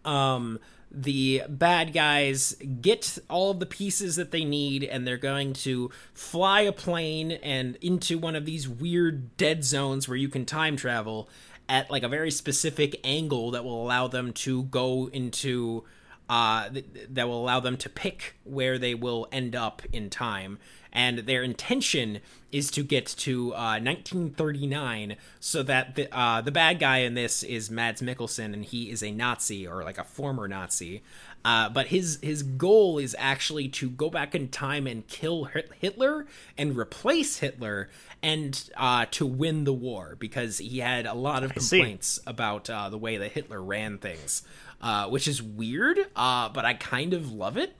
um 0.05 0.59
the 0.95 1.43
bad 1.49 1.93
guys 1.95 2.55
get 2.83 3.19
all 3.31 3.51
of 3.53 3.61
the 3.61 3.67
pieces 3.67 4.17
that 4.17 4.31
they 4.31 4.45
need 4.45 4.85
and 4.85 5.07
they're 5.07 5.17
going 5.17 5.55
to 5.55 5.91
fly 6.13 6.61
a 6.61 6.73
plane 6.73 7.33
and 7.33 7.77
into 7.77 8.19
one 8.19 8.37
of 8.37 8.45
these 8.45 8.69
weird 8.69 9.35
dead 9.39 9.65
zones 9.65 10.07
where 10.07 10.19
you 10.19 10.29
can 10.29 10.45
time 10.45 10.77
travel 10.77 11.31
at 11.73 11.91
like 11.91 12.03
a 12.03 12.09
very 12.09 12.31
specific 12.31 13.01
angle 13.03 13.51
that 13.53 13.65
will 13.65 13.83
allow 13.83 14.07
them 14.07 14.31
to 14.35 14.65
go 14.65 15.09
into 15.11 15.83
uh 16.29 16.69
th- 16.69 16.85
that 17.09 17.27
will 17.27 17.43
allow 17.43 17.61
them 17.61 17.79
to 17.79 17.89
pick 17.89 18.37
where 18.45 18.79
they 18.79 18.95
will 18.95 19.27
end 19.33 19.57
up 19.57 19.81
in 19.91 20.11
time 20.11 20.59
and 20.93 21.21
their 21.21 21.43
intention 21.43 22.21
is 22.51 22.71
to 22.71 22.83
get 22.83 23.07
to 23.07 23.55
uh, 23.55 23.81
1939 23.81 25.17
so 25.41 25.63
that 25.63 25.95
the 25.95 26.15
uh, 26.17 26.43
the 26.43 26.53
bad 26.53 26.79
guy 26.79 26.99
in 26.99 27.15
this 27.15 27.43
is 27.43 27.71
Mads 27.71 28.03
Mikkelsen 28.03 28.53
and 28.53 28.65
he 28.65 28.91
is 28.91 29.03
a 29.03 29.11
Nazi 29.11 29.67
or 29.67 29.83
like 29.83 29.99
a 29.99 30.05
former 30.05 30.47
Nazi. 30.47 31.03
Uh, 31.45 31.69
but 31.71 31.87
his 31.89 32.19
his 32.23 32.43
goal 32.43 32.99
is 32.99 33.17
actually 33.19 33.69
to 33.69 33.89
go 33.91 34.11
back 34.11 34.35
in 34.35 34.49
time 34.49 34.87
and 34.87 35.07
kill 35.09 35.49
Hitler 35.81 36.27
and 36.59 36.77
replace 36.77 37.39
Hitler 37.39 37.89
and 38.23 38.71
uh, 38.77 39.07
to 39.13 39.27
win 39.27 39.65
the 39.65 39.73
war 39.73 40.17
because 40.19 40.59
he 40.59 40.79
had 40.79 41.07
a 41.07 41.15
lot 41.15 41.43
of 41.45 41.53
complaints 41.53 42.21
about 42.27 42.71
uh, 42.71 42.89
the 42.89 42.99
way 42.99 43.17
that 43.17 43.33
Hitler 43.33 43.61
ran 43.63 43.99
things, 43.99 44.43
uh, 44.81 45.09
which 45.09 45.27
is 45.27 45.43
weird. 45.43 45.99
Uh, 46.15 46.49
but 46.51 46.65
I 46.65 46.75
kind 46.75 47.15
of 47.15 47.33
love 47.33 47.57
it 47.57 47.75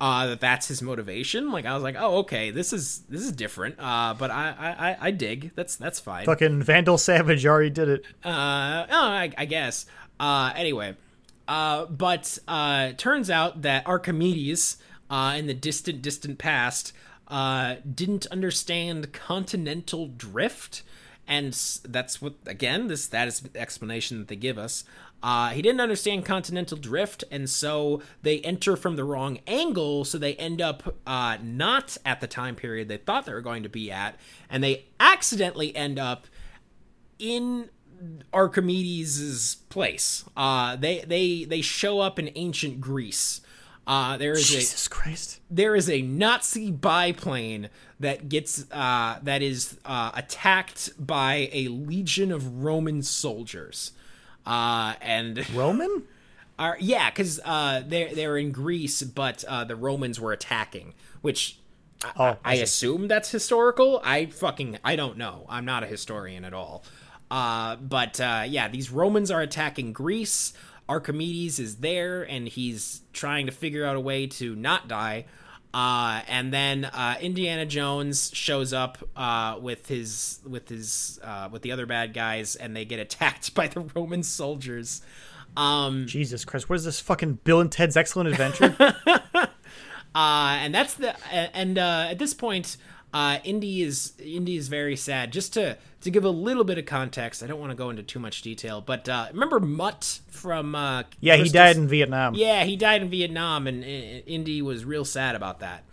uh, 0.00 0.26
that 0.28 0.40
that's 0.40 0.68
his 0.68 0.82
motivation. 0.82 1.50
Like 1.52 1.66
I 1.66 1.74
was 1.74 1.82
like, 1.82 1.96
oh, 1.98 2.18
okay, 2.18 2.50
this 2.50 2.72
is 2.72 3.00
this 3.08 3.20
is 3.22 3.32
different. 3.32 3.76
Uh, 3.78 4.14
but 4.18 4.30
I, 4.30 4.54
I 4.58 4.90
I- 4.90 4.96
I 5.00 5.10
dig. 5.10 5.52
That's 5.54 5.76
that's 5.76 6.00
fine. 6.00 6.24
Fucking 6.26 6.62
Vandal 6.62 6.98
Savage 6.98 7.44
already 7.46 7.70
did 7.70 7.88
it. 7.88 8.04
Uh, 8.24 8.86
oh, 8.90 9.06
I, 9.08 9.32
I 9.36 9.44
guess. 9.44 9.86
Uh, 10.18 10.52
anyway, 10.56 10.96
uh, 11.48 11.86
but 11.86 12.38
uh, 12.48 12.92
turns 12.96 13.28
out 13.30 13.62
that 13.62 13.86
Archimedes, 13.86 14.76
uh, 15.10 15.34
in 15.36 15.46
the 15.48 15.54
distant, 15.54 16.00
distant 16.00 16.38
past, 16.38 16.92
uh, 17.32 17.76
didn't 17.92 18.26
understand 18.26 19.10
continental 19.14 20.06
drift, 20.06 20.82
and 21.26 21.54
that's 21.88 22.20
what 22.20 22.34
again 22.44 22.88
this 22.88 23.06
that 23.06 23.26
is 23.26 23.40
the 23.40 23.58
explanation 23.58 24.18
that 24.18 24.28
they 24.28 24.36
give 24.36 24.58
us. 24.58 24.84
Uh, 25.22 25.48
he 25.48 25.62
didn't 25.62 25.80
understand 25.80 26.26
continental 26.26 26.76
drift, 26.76 27.24
and 27.30 27.48
so 27.48 28.02
they 28.20 28.40
enter 28.40 28.76
from 28.76 28.96
the 28.96 29.04
wrong 29.04 29.38
angle, 29.46 30.04
so 30.04 30.18
they 30.18 30.34
end 30.34 30.60
up 30.60 30.94
uh, 31.06 31.38
not 31.42 31.96
at 32.04 32.20
the 32.20 32.26
time 32.26 32.54
period 32.54 32.88
they 32.88 32.98
thought 32.98 33.24
they 33.24 33.32
were 33.32 33.40
going 33.40 33.62
to 33.62 33.68
be 33.70 33.90
at, 33.90 34.16
and 34.50 34.62
they 34.62 34.84
accidentally 35.00 35.74
end 35.74 35.98
up 35.98 36.26
in 37.18 37.70
Archimedes' 38.34 39.56
place. 39.70 40.26
Uh, 40.36 40.76
they 40.76 41.00
they 41.00 41.44
they 41.44 41.62
show 41.62 42.00
up 42.00 42.18
in 42.18 42.30
ancient 42.34 42.78
Greece. 42.78 43.40
Uh, 43.86 44.16
there 44.16 44.32
is 44.32 44.86
a 44.86 44.90
Christ. 44.90 45.40
there 45.50 45.74
is 45.74 45.90
a 45.90 46.02
Nazi 46.02 46.70
biplane 46.70 47.68
that 47.98 48.28
gets 48.28 48.64
uh, 48.70 49.18
that 49.22 49.42
is 49.42 49.78
uh, 49.84 50.12
attacked 50.14 50.90
by 51.04 51.48
a 51.52 51.68
legion 51.68 52.30
of 52.30 52.62
Roman 52.62 53.02
soldiers, 53.02 53.92
uh, 54.46 54.94
and 55.00 55.48
Roman? 55.54 56.04
are 56.58 56.76
yeah, 56.80 57.10
because 57.10 57.40
uh, 57.44 57.82
they're 57.86 58.14
they're 58.14 58.36
in 58.36 58.52
Greece, 58.52 59.02
but 59.02 59.42
uh, 59.48 59.64
the 59.64 59.74
Romans 59.76 60.20
were 60.20 60.32
attacking, 60.32 60.94
which 61.20 61.58
I, 62.04 62.12
Oh, 62.16 62.24
I, 62.24 62.52
I 62.52 62.54
assume 62.54 63.08
that's 63.08 63.30
historical. 63.30 64.00
I 64.04 64.26
fucking 64.26 64.78
I 64.84 64.94
don't 64.94 65.16
know. 65.16 65.44
I'm 65.48 65.64
not 65.64 65.82
a 65.82 65.86
historian 65.86 66.44
at 66.44 66.54
all. 66.54 66.84
Uh, 67.30 67.76
but 67.76 68.20
uh, 68.20 68.44
yeah, 68.46 68.68
these 68.68 68.90
Romans 68.90 69.30
are 69.30 69.40
attacking 69.40 69.92
Greece. 69.92 70.52
Archimedes 70.92 71.58
is 71.58 71.76
there, 71.76 72.22
and 72.22 72.46
he's 72.46 73.00
trying 73.14 73.46
to 73.46 73.52
figure 73.52 73.86
out 73.86 73.96
a 73.96 74.00
way 74.00 74.26
to 74.26 74.54
not 74.54 74.88
die. 74.88 75.24
Uh, 75.72 76.20
and 76.28 76.52
then 76.52 76.84
uh, 76.84 77.16
Indiana 77.18 77.64
Jones 77.64 78.30
shows 78.34 78.74
up 78.74 78.98
uh, 79.16 79.56
with 79.58 79.88
his 79.88 80.40
with 80.46 80.68
his 80.68 81.18
uh, 81.24 81.48
with 81.50 81.62
the 81.62 81.72
other 81.72 81.86
bad 81.86 82.12
guys, 82.12 82.56
and 82.56 82.76
they 82.76 82.84
get 82.84 83.00
attacked 83.00 83.54
by 83.60 83.68
the 83.68 83.80
Roman 83.94 84.22
soldiers. 84.22 85.00
Um, 85.56 86.06
Jesus 86.06 86.44
Christ. 86.44 86.68
What 86.68 86.76
is 86.76 86.84
this 86.84 87.00
fucking 87.00 87.40
Bill 87.44 87.60
and 87.60 87.72
Ted's 87.72 87.96
Excellent 87.96 88.28
Adventure? 88.28 88.76
uh, 89.34 89.48
and 90.14 90.74
that's 90.74 90.94
the 90.94 91.16
and 91.32 91.78
uh, 91.78 92.08
at 92.10 92.18
this 92.18 92.34
point, 92.34 92.76
uh, 93.12 93.38
Indy 93.44 93.82
is 93.82 94.12
Indy 94.18 94.56
is 94.56 94.68
very 94.68 94.96
sad. 94.96 95.32
Just 95.32 95.52
to 95.54 95.76
to 96.00 96.10
give 96.10 96.24
a 96.24 96.30
little 96.30 96.64
bit 96.64 96.78
of 96.78 96.86
context, 96.86 97.42
I 97.42 97.46
don't 97.46 97.60
want 97.60 97.70
to 97.70 97.76
go 97.76 97.90
into 97.90 98.02
too 98.02 98.18
much 98.18 98.42
detail, 98.42 98.80
but 98.80 99.08
uh, 99.08 99.28
remember 99.32 99.60
Mutt 99.60 100.20
from 100.28 100.74
uh, 100.74 101.04
yeah, 101.20 101.36
he 101.36 101.48
died 101.48 101.76
in 101.76 101.88
Vietnam. 101.88 102.34
Yeah, 102.34 102.64
he 102.64 102.76
died 102.76 103.02
in 103.02 103.10
Vietnam, 103.10 103.66
and 103.66 103.84
uh, 103.84 103.86
Indy 103.86 104.62
was 104.62 104.84
real 104.84 105.04
sad 105.04 105.34
about 105.34 105.60
that. 105.60 105.84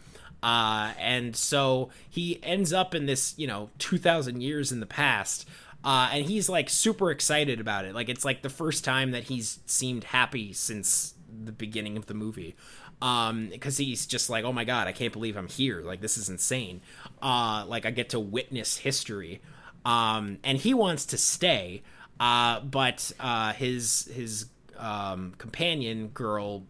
Uh, 0.42 0.94
and 0.98 1.36
so 1.36 1.90
he 2.10 2.40
ends 2.44 2.72
up 2.72 2.96
in 2.96 3.06
this, 3.06 3.34
you 3.38 3.46
know, 3.46 3.70
2,000 3.80 4.42
years 4.42 4.72
in 4.72 4.80
the 4.80 4.86
past. 4.86 5.46
Uh, 5.84 6.10
and 6.12 6.26
he's 6.26 6.50
like 6.50 6.70
super 6.70 7.12
excited 7.12 7.60
about 7.60 7.86
it. 7.86 7.94
Like 7.96 8.10
it's 8.10 8.26
like 8.26 8.42
the 8.42 8.50
first 8.50 8.84
time 8.84 9.12
that 9.12 9.24
he's 9.24 9.60
seemed 9.66 10.06
happy 10.06 10.54
since 10.54 11.14
the 11.44 11.52
beginning 11.52 11.98
of 11.98 12.08
the 12.08 12.14
movie. 12.14 12.56
Um 13.02 13.48
because 13.50 13.78
he's 13.78 14.06
just 14.06 14.30
like 14.30 14.44
oh 14.44 14.52
my 14.52 14.64
god 14.64 14.88
i 14.88 14.92
can't 14.92 15.14
believe 15.14 15.38
i'm 15.38 15.48
here. 15.48 15.82
Like 15.82 16.02
this 16.02 16.18
is 16.18 16.30
insane. 16.30 16.82
Uh 17.22 17.66
like 17.68 17.86
i 17.86 17.92
get 17.92 18.10
to 18.10 18.20
witness 18.20 18.78
history. 18.78 19.42
Um 19.86 20.40
and 20.44 20.58
he 20.58 20.74
wants 20.74 21.06
to 21.08 21.18
stay 21.18 21.82
uh 22.20 22.60
but 22.60 23.12
uh 23.20 23.54
his 23.54 24.10
his 24.14 24.48
um 24.78 25.34
companion 25.38 26.08
girl 26.10 26.64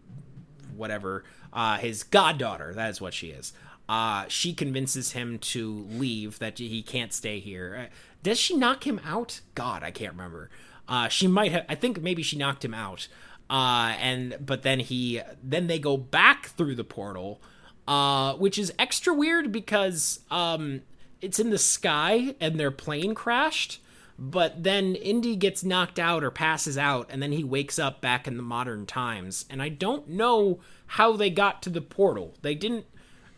whatever 0.75 1.23
uh 1.53 1.77
his 1.77 2.03
goddaughter 2.03 2.73
that 2.73 2.89
is 2.89 3.01
what 3.01 3.13
she 3.13 3.27
is 3.29 3.53
uh 3.87 4.25
she 4.27 4.53
convinces 4.53 5.13
him 5.13 5.39
to 5.39 5.85
leave 5.89 6.37
that 6.39 6.59
he 6.59 6.81
can't 6.83 7.13
stay 7.13 7.39
here. 7.39 7.87
Uh, 7.89 7.93
does 8.21 8.37
she 8.39 8.55
knock 8.55 8.85
him 8.85 8.99
out? 9.03 9.41
God 9.55 9.81
i 9.83 9.89
can't 9.89 10.13
remember. 10.13 10.51
Uh 10.87 11.07
she 11.07 11.27
might 11.27 11.51
have 11.51 11.65
i 11.67 11.73
think 11.73 11.99
maybe 12.01 12.21
she 12.21 12.37
knocked 12.37 12.63
him 12.63 12.75
out 12.75 13.07
uh 13.49 13.95
and 13.99 14.37
but 14.45 14.61
then 14.63 14.79
he 14.79 15.21
then 15.43 15.67
they 15.67 15.79
go 15.79 15.97
back 15.97 16.47
through 16.49 16.75
the 16.75 16.83
portal 16.83 17.41
uh 17.87 18.33
which 18.33 18.57
is 18.57 18.71
extra 18.77 19.13
weird 19.13 19.51
because 19.51 20.19
um 20.29 20.81
it's 21.21 21.39
in 21.39 21.49
the 21.49 21.57
sky 21.57 22.35
and 22.39 22.59
their 22.59 22.71
plane 22.71 23.13
crashed 23.15 23.79
but 24.21 24.63
then 24.63 24.95
Indy 24.95 25.37
gets 25.37 25.63
knocked 25.63 25.97
out 25.97 26.25
or 26.25 26.29
passes 26.29 26.77
out, 26.77 27.07
and 27.09 27.23
then 27.23 27.31
he 27.31 27.41
wakes 27.41 27.79
up 27.79 28.01
back 28.01 28.27
in 28.27 28.35
the 28.35 28.43
modern 28.43 28.85
times. 28.85 29.45
And 29.49 29.61
I 29.61 29.69
don't 29.69 30.09
know 30.09 30.59
how 30.87 31.15
they 31.15 31.29
got 31.29 31.61
to 31.61 31.69
the 31.69 31.79
portal. 31.79 32.35
They 32.41 32.53
didn't, 32.53 32.85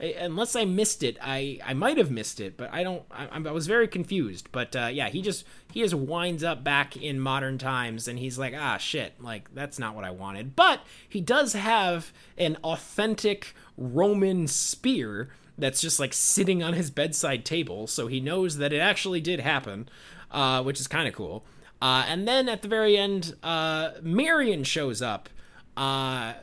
unless 0.01 0.55
I 0.55 0.65
missed 0.65 1.03
it. 1.03 1.17
I 1.21 1.59
I 1.65 1.73
might 1.73 1.97
have 1.97 2.11
missed 2.11 2.39
it, 2.39 2.57
but 2.57 2.73
I 2.73 2.83
don't. 2.83 3.03
I, 3.11 3.27
I 3.33 3.51
was 3.51 3.67
very 3.67 3.87
confused. 3.87 4.49
But 4.51 4.75
uh, 4.75 4.89
yeah, 4.91 5.09
he 5.09 5.21
just 5.21 5.45
he 5.71 5.81
just 5.81 5.93
winds 5.93 6.43
up 6.43 6.63
back 6.63 6.97
in 6.97 7.19
modern 7.19 7.57
times, 7.57 8.07
and 8.07 8.19
he's 8.19 8.37
like, 8.37 8.53
ah, 8.57 8.77
shit, 8.77 9.21
like 9.21 9.53
that's 9.53 9.79
not 9.79 9.95
what 9.95 10.03
I 10.03 10.11
wanted. 10.11 10.55
But 10.55 10.81
he 11.07 11.21
does 11.21 11.53
have 11.53 12.11
an 12.37 12.57
authentic 12.63 13.53
Roman 13.77 14.47
spear 14.47 15.29
that's 15.57 15.81
just 15.81 15.99
like 15.99 16.13
sitting 16.13 16.63
on 16.63 16.73
his 16.73 16.89
bedside 16.89 17.45
table, 17.45 17.87
so 17.87 18.07
he 18.07 18.19
knows 18.19 18.57
that 18.57 18.73
it 18.73 18.79
actually 18.79 19.21
did 19.21 19.39
happen 19.39 19.87
uh, 20.31 20.63
which 20.63 20.79
is 20.79 20.87
kind 20.87 21.07
of 21.07 21.13
cool. 21.13 21.43
Uh, 21.81 22.05
and 22.07 22.27
then 22.27 22.47
at 22.47 22.61
the 22.61 22.67
very 22.67 22.97
end, 22.97 23.35
uh, 23.43 23.91
Marion 24.01 24.63
shows 24.63 25.01
up, 25.01 25.29
uh, 25.75 26.33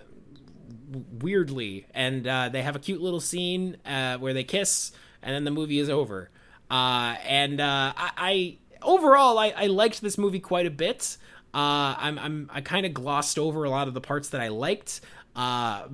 weirdly, 1.21 1.87
and 1.95 2.27
uh, 2.27 2.49
they 2.49 2.63
have 2.63 2.77
a 2.77 2.79
cute 2.79 3.01
little 3.01 3.21
scene 3.21 3.77
uh, 3.85 4.19
where 4.19 4.33
they 4.33 4.45
kiss, 4.45 4.93
and 5.23 5.35
then 5.35 5.45
the 5.45 5.51
movie 5.51 5.79
is 5.79 5.89
over. 5.89 6.31
Uh, 6.71 7.17
and 7.27 7.61
uh, 7.61 7.93
I, 7.97 8.11
I 8.17 8.59
overall, 8.83 9.39
I, 9.39 9.53
I 9.57 9.67
liked 9.67 10.01
this 10.01 10.19
movie 10.19 10.41
quite 10.41 10.67
a 10.67 10.71
bit. 10.71 11.17
Uh, 11.55 11.95
I'm, 11.99 12.19
I'm 12.19 12.51
I 12.53 12.61
kind 12.61 12.85
of 12.87 12.95
glossed 12.95 13.39
over 13.39 13.65
a 13.65 13.71
lot 13.71 13.89
of 13.89 13.95
the 13.95 14.01
parts 14.01 14.31
that 14.31 14.41
I 14.41 14.49
liked. 14.49 15.01
Uh, 15.35 15.89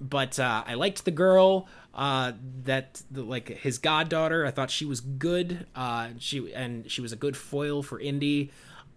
but 0.00 0.38
I 0.38 0.74
liked 0.74 1.04
the 1.04 1.10
girl 1.10 1.68
that 1.94 3.02
the, 3.10 3.22
like 3.22 3.48
his 3.48 3.78
goddaughter. 3.78 4.46
I 4.46 4.50
thought 4.50 4.70
she 4.70 4.84
was 4.84 5.00
good. 5.00 5.66
She 6.18 6.54
and 6.54 6.90
she 6.90 7.00
was 7.00 7.12
a 7.12 7.16
good 7.16 7.36
foil 7.36 7.82
for 7.82 7.98
Indy. 8.00 8.50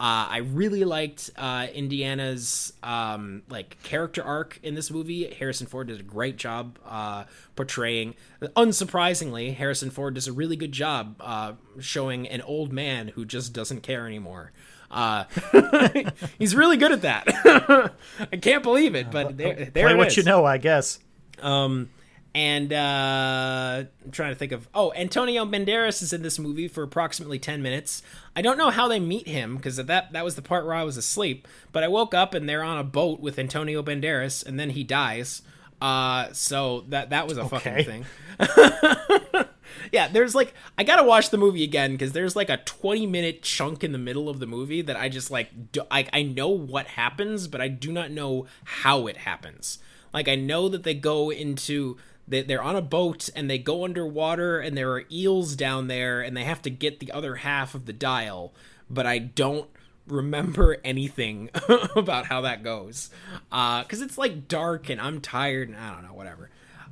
Uh, 0.04 0.28
I 0.32 0.38
really 0.40 0.84
liked 0.84 1.30
uh, 1.38 1.68
Indiana's 1.74 2.74
um, 2.84 3.44
like 3.48 3.82
character 3.84 4.22
arc 4.22 4.60
in 4.62 4.76
this 4.76 4.92
movie. 4.92 5.34
Harrison 5.34 5.66
Ford 5.66 5.88
did 5.88 5.98
a 6.02 6.04
great 6.04 6.36
job 6.36 6.78
uh, 6.86 7.24
portraying. 7.56 8.14
Unsurprisingly, 8.42 9.56
Harrison 9.56 9.90
Ford 9.90 10.16
does 10.16 10.28
a 10.28 10.34
really 10.34 10.58
good 10.58 10.74
job 10.74 11.16
uh, 11.22 11.54
showing 11.80 12.28
an 12.28 12.42
old 12.42 12.74
man 12.74 13.08
who 13.08 13.24
just 13.24 13.54
doesn't 13.54 13.80
care 13.80 14.06
anymore. 14.06 14.52
Uh, 14.92 15.24
he's 16.38 16.54
really 16.54 16.76
good 16.76 16.92
at 16.92 17.04
that. 17.04 17.94
I 18.30 18.36
can't 18.36 18.62
believe 18.62 18.96
it, 18.96 19.10
but 19.10 19.38
there, 19.38 19.56
there 19.56 19.88
Play 19.88 19.96
what 19.96 20.08
is. 20.08 20.18
you 20.18 20.24
know, 20.24 20.44
I 20.44 20.58
guess. 20.58 21.00
Um, 21.42 21.90
and 22.36 22.74
uh, 22.74 23.84
I'm 24.06 24.12
trying 24.12 24.32
to 24.32 24.36
think 24.36 24.52
of. 24.52 24.68
Oh, 24.74 24.92
Antonio 24.94 25.46
Banderas 25.46 26.02
is 26.02 26.14
in 26.14 26.24
this 26.24 26.40
movie 26.40 26.68
for 26.68 26.84
approximately 26.84 27.40
ten 27.40 27.62
minutes. 27.62 28.02
I 28.36 28.42
don't 28.42 28.58
know 28.58 28.70
how 28.72 28.88
they 28.88 29.00
meet 29.00 29.28
him 29.28 29.56
because 29.58 29.76
that 29.78 30.12
that 30.14 30.24
was 30.26 30.36
the 30.36 30.42
part 30.42 30.66
where 30.66 30.74
I 30.76 30.84
was 30.84 30.98
asleep. 30.98 31.48
But 31.72 31.84
I 31.84 31.88
woke 31.88 32.14
up 32.14 32.34
and 32.34 32.48
they're 32.50 32.64
on 32.64 32.78
a 32.78 32.84
boat 32.84 33.20
with 33.20 33.38
Antonio 33.38 33.84
Banderas, 33.84 34.46
and 34.46 34.60
then 34.60 34.72
he 34.72 34.84
dies. 34.84 35.42
Uh, 35.82 36.32
so 36.32 36.86
that 36.90 37.10
that 37.12 37.28
was 37.28 37.38
a 37.38 37.42
Okay. 37.44 37.84
fucking 37.84 37.86
thing. 37.86 38.06
yeah, 39.92 40.08
there's 40.08 40.34
like 40.34 40.54
I 40.78 40.84
gotta 40.84 41.04
watch 41.04 41.30
the 41.30 41.38
movie 41.38 41.64
again 41.64 41.92
because 41.92 42.14
there's 42.14 42.36
like 42.36 42.50
a 42.50 42.58
20 42.58 43.06
minute 43.06 43.42
chunk 43.44 43.84
in 43.84 43.92
the 43.92 43.98
middle 43.98 44.30
of 44.30 44.40
the 44.40 44.46
movie 44.48 44.82
that 44.82 44.96
I 44.96 45.10
just 45.10 45.30
like 45.30 45.72
do, 45.72 45.82
I 45.92 46.08
I 46.14 46.24
know 46.24 46.50
what 46.50 46.88
happens, 46.88 47.48
but 47.48 47.62
I 47.62 47.68
do 47.68 47.92
not 47.92 48.12
know 48.12 48.46
how 48.64 49.08
it 49.08 49.18
happens. 49.18 49.80
Like 50.14 50.28
I 50.28 50.36
know 50.36 50.70
that 50.70 50.84
they 50.84 50.94
go 50.94 51.30
into 51.32 51.98
they, 52.28 52.42
they're 52.42 52.64
on 52.64 52.76
a 52.76 52.82
boat 52.82 53.30
and 53.36 53.50
they 53.50 53.58
go 53.58 53.84
underwater 53.84 54.60
and 54.60 54.78
there 54.78 54.92
are 54.92 55.04
eels 55.12 55.56
down 55.56 55.88
there 55.88 56.22
and 56.22 56.36
they 56.36 56.44
have 56.44 56.62
to 56.64 56.70
get 56.70 57.00
the 57.00 57.12
other 57.12 57.38
half 57.38 57.76
of 57.76 57.86
the 57.86 57.94
dial, 57.94 58.54
but 58.90 59.06
I 59.06 59.20
don't 59.20 59.70
remember 60.08 60.78
anything 60.84 61.50
about 61.96 62.26
how 62.28 62.42
that 62.42 62.64
goes 62.64 63.10
because 63.50 64.02
it's 64.02 64.18
like 64.18 64.48
dark 64.48 64.90
and 64.90 65.00
I'm 65.00 65.22
tired 65.22 65.70
and 65.70 65.78
I 65.78 65.94
don't 65.94 66.04
know 66.04 66.14
whatever. 66.14 66.50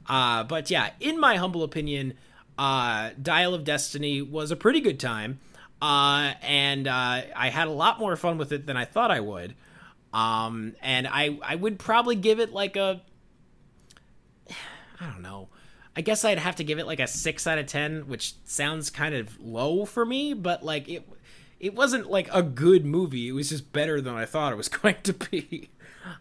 Uh, 0.07 0.43
but 0.43 0.69
yeah, 0.69 0.89
in 0.99 1.19
my 1.19 1.37
humble 1.37 1.63
opinion, 1.63 2.15
uh, 2.57 3.11
Dial 3.21 3.53
of 3.53 3.63
Destiny 3.63 4.21
was 4.21 4.51
a 4.51 4.55
pretty 4.55 4.81
good 4.81 4.99
time, 4.99 5.39
uh, 5.81 6.33
and 6.41 6.87
uh, 6.87 7.21
I 7.35 7.49
had 7.49 7.67
a 7.67 7.71
lot 7.71 7.99
more 7.99 8.15
fun 8.15 8.37
with 8.37 8.51
it 8.51 8.65
than 8.65 8.77
I 8.77 8.85
thought 8.85 9.11
I 9.11 9.19
would. 9.19 9.55
Um, 10.13 10.75
and 10.81 11.07
I 11.07 11.39
I 11.41 11.55
would 11.55 11.79
probably 11.79 12.15
give 12.15 12.39
it 12.39 12.51
like 12.51 12.75
a 12.75 13.01
I 15.01 15.07
don't 15.07 15.21
know. 15.21 15.49
I 15.95 16.01
guess 16.01 16.23
I'd 16.23 16.39
have 16.39 16.55
to 16.57 16.63
give 16.63 16.79
it 16.79 16.85
like 16.85 16.99
a 16.99 17.07
six 17.07 17.47
out 17.47 17.57
of 17.57 17.65
ten, 17.65 18.07
which 18.07 18.35
sounds 18.45 18.89
kind 18.89 19.13
of 19.15 19.39
low 19.41 19.85
for 19.85 20.05
me, 20.05 20.33
but 20.33 20.63
like 20.63 20.87
it 20.87 21.07
it 21.59 21.75
wasn't 21.75 22.09
like 22.09 22.29
a 22.33 22.41
good 22.41 22.85
movie. 22.85 23.27
It 23.27 23.33
was 23.33 23.49
just 23.49 23.73
better 23.73 23.99
than 23.99 24.15
I 24.15 24.25
thought 24.25 24.53
it 24.53 24.57
was 24.57 24.69
going 24.69 24.95
to 25.03 25.13
be. 25.13 25.69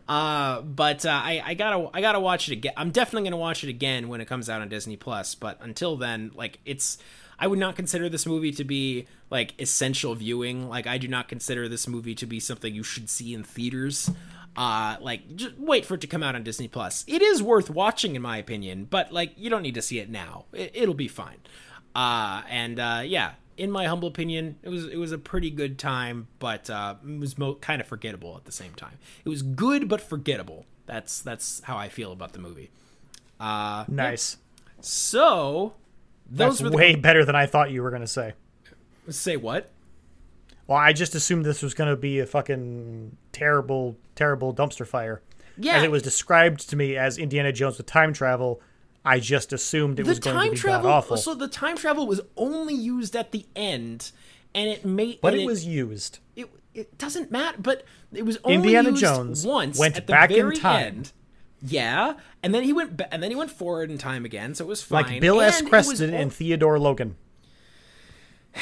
Uh, 0.09 0.61
but 0.62 1.07
uh, 1.07 1.11
I, 1.11 1.43
I 1.44 1.55
gotta 1.55 1.89
I 1.94 2.01
gotta 2.01 2.20
watch 2.20 2.48
it 2.48 2.52
again. 2.52 2.73
I'm 2.77 2.90
definitely 2.90 3.28
gonna 3.28 3.40
watch 3.40 3.62
it 3.65 3.70
again 3.70 4.09
when 4.09 4.20
it 4.20 4.27
comes 4.27 4.51
out 4.51 4.61
on 4.61 4.69
Disney 4.69 4.97
Plus. 4.97 5.35
But 5.35 5.59
until 5.61 5.97
then, 5.97 6.32
like 6.35 6.59
it's 6.65 6.98
I 7.39 7.47
would 7.47 7.59
not 7.59 7.77
consider 7.77 8.09
this 8.09 8.27
movie 8.27 8.52
to 8.52 8.65
be 8.65 9.07
like 9.31 9.55
essential 9.61 10.15
viewing. 10.15 10.69
Like 10.69 10.86
I 10.86 10.98
do 10.98 11.09
not 11.09 11.28
consider 11.28 11.69
this 11.69 11.89
movie 11.89 12.15
to 12.16 12.27
be 12.27 12.40
something 12.40 12.74
you 12.74 12.82
should 12.82 13.09
see 13.09 13.32
in 13.32 13.44
theaters. 13.44 14.11
Uh, 14.56 14.97
like 15.01 15.36
just 15.36 15.56
wait 15.59 15.86
for 15.86 15.94
it 15.94 16.01
to 16.01 16.06
come 16.06 16.22
out 16.22 16.35
on 16.35 16.43
Disney 16.43 16.68
Plus. 16.68 17.05
It 17.06 17.22
is 17.22 17.43
worth 17.43 17.70
watching 17.70 18.16
in 18.16 18.22
my 18.22 18.36
opinion, 18.36 18.85
but 18.90 19.12
like 19.12 19.32
you 19.36 19.48
don't 19.48 19.62
need 19.62 19.74
to 19.74 19.82
see 19.82 19.98
it 20.01 20.10
now. 20.10 20.44
It, 20.52 20.72
it'll 20.74 20.94
be 20.94 21.09
fine. 21.09 21.39
Uh, 21.94 22.43
and 22.48 22.78
uh, 22.78 23.02
yeah, 23.05 23.32
in 23.56 23.70
my 23.70 23.86
humble 23.86 24.09
opinion, 24.09 24.56
it 24.62 24.68
was 24.68 24.86
it 24.86 24.97
was 24.97 25.12
a 25.12 25.18
pretty 25.18 25.51
good 25.51 25.78
time, 25.78 26.27
but 26.40 26.68
uh, 26.68 26.97
it 27.06 27.20
was 27.20 27.39
mo- 27.39 27.55
kind 27.56 27.81
of 27.81 27.86
forgettable 27.86 28.36
at 28.36 28.44
the 28.44 28.52
same 28.52 28.72
time. 28.74 28.98
It 29.24 29.28
was 29.28 29.43
good 29.43 29.89
but 29.89 30.01
forgettable. 30.01 30.66
That's 30.86 31.20
that's 31.22 31.60
how 31.64 31.77
I 31.78 31.89
feel 31.89 32.10
about 32.12 32.32
the 32.32 32.40
movie. 32.40 32.70
Uh, 33.39 33.85
Nice. 33.89 34.36
so 34.81 35.74
those 36.28 36.59
That's 36.59 36.62
were 36.62 36.70
the 36.70 36.77
way 36.77 36.94
better 36.97 37.24
than 37.24 37.35
I 37.36 37.47
thought 37.47 37.70
you 37.70 37.82
were 37.82 37.90
going 37.90 38.02
to 38.02 38.06
say. 38.09 38.35
say 39.09 39.36
what? 39.36 39.70
Well, 40.66 40.78
I 40.78 40.93
just 40.93 41.14
assumed 41.14 41.44
this 41.44 41.62
was 41.62 41.74
going 41.74 41.90
to 41.90 41.97
be 41.97 42.18
a 42.20 42.27
fucking 42.27 43.16
terrible, 43.32 43.97
terrible 44.15 44.55
dumpster 44.55 44.86
fire. 44.86 45.23
Yeah. 45.57 45.77
As 45.77 45.82
it 45.82 45.90
was 45.90 46.02
described 46.02 46.69
to 46.70 46.77
me 46.77 46.97
as 46.97 47.19
Indiana 47.19 47.52
Jones 47.52 47.77
with 47.77 47.86
time 47.86 48.12
travel, 48.12 48.61
I 49.05 49.20
just 49.20 49.52
assumed 49.52 49.98
it 50.01 50.05
the 50.05 50.09
was 50.09 50.19
going 50.19 50.47
to 50.47 50.51
be 50.52 50.57
travel. 50.57 50.90
awful. 50.90 51.16
So 51.16 51.35
the 51.35 51.48
time 51.48 51.77
travel 51.77 52.07
was 52.07 52.20
only 52.36 52.74
used 52.74 53.16
at 53.16 53.32
the 53.32 53.47
end, 53.57 54.12
and 54.55 54.69
it 54.69 54.85
made. 54.85 55.20
but 55.20 55.32
and 55.35 55.43
it 55.43 55.47
was 55.47 55.65
used. 55.65 56.19
It, 56.36 56.48
it 56.74 56.98
doesn't 56.98 57.31
matter, 57.31 57.59
but 57.61 57.85
it 58.12 58.24
was 58.24 58.39
only 58.44 58.57
Indiana 58.57 58.90
used 58.90 59.02
Jones 59.02 59.47
once 59.47 59.78
went 59.78 59.97
at 59.97 60.07
the 60.07 60.12
back 60.12 60.31
in 60.31 60.52
time. 60.52 60.85
end. 60.85 61.12
Yeah, 61.62 62.15
and 62.43 62.55
then 62.55 62.62
he 62.62 62.73
went, 62.73 62.97
ba- 62.97 63.12
and 63.12 63.23
then 63.23 63.31
he 63.31 63.36
went 63.36 63.51
forward 63.51 63.90
in 63.90 63.98
time 63.98 64.24
again, 64.24 64.55
so 64.55 64.65
it 64.65 64.69
was 64.69 64.82
fine. 64.82 65.05
Like 65.05 65.20
Bill 65.20 65.40
S. 65.43 65.59
And 65.59 65.69
it 65.69 65.73
was 65.73 65.86
Preston 65.86 66.15
and 66.15 66.32
Theodore 66.32 66.78
Logan. 66.78 67.16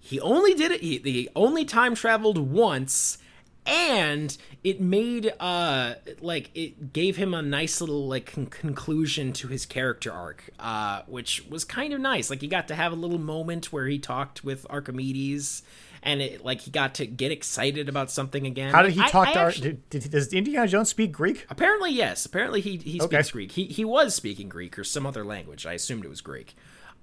he 0.00 0.20
only 0.20 0.54
did 0.54 0.72
it. 0.72 0.80
He, 0.80 0.98
he 0.98 1.28
only 1.36 1.64
time 1.64 1.94
traveled 1.94 2.38
once, 2.38 3.18
and 3.66 4.36
it 4.64 4.80
made 4.80 5.32
uh 5.40 5.94
like 6.20 6.50
it 6.54 6.92
gave 6.92 7.16
him 7.16 7.34
a 7.34 7.42
nice 7.42 7.80
little 7.80 8.06
like 8.08 8.32
con- 8.32 8.46
conclusion 8.46 9.32
to 9.34 9.48
his 9.48 9.66
character 9.66 10.12
arc, 10.12 10.44
uh, 10.58 11.02
which 11.06 11.44
was 11.48 11.64
kind 11.64 11.92
of 11.92 12.00
nice. 12.00 12.30
Like 12.30 12.40
he 12.40 12.48
got 12.48 12.68
to 12.68 12.74
have 12.74 12.92
a 12.92 12.96
little 12.96 13.18
moment 13.18 13.72
where 13.72 13.86
he 13.86 13.98
talked 13.98 14.44
with 14.44 14.66
Archimedes. 14.70 15.62
And 16.02 16.22
it, 16.22 16.44
like 16.44 16.60
he 16.60 16.70
got 16.70 16.94
to 16.96 17.06
get 17.06 17.32
excited 17.32 17.88
about 17.88 18.12
something 18.12 18.46
again. 18.46 18.72
How 18.72 18.82
did 18.82 18.92
he 18.92 19.00
I- 19.00 19.08
talk 19.08 19.26
I 19.28 19.32
to 19.32 19.38
actually- 19.40 19.70
did, 19.90 19.90
did, 19.90 20.10
Does 20.12 20.32
Indiana 20.32 20.68
Jones 20.68 20.88
speak 20.88 21.10
Greek? 21.10 21.44
Apparently, 21.50 21.90
yes. 21.90 22.24
Apparently, 22.24 22.60
he 22.60 22.76
he 22.76 23.00
Okay. 23.00 23.16
speaks 23.16 23.30
Greek. 23.32 23.52
He 23.52 23.64
he 23.64 23.84
was 23.84 24.14
speaking 24.14 24.48
Greek 24.48 24.78
or 24.78 24.84
some 24.84 25.04
other 25.04 25.24
language. 25.24 25.66
I 25.66 25.72
assumed 25.72 26.04
it 26.04 26.08
was 26.08 26.20
Greek. 26.20 26.54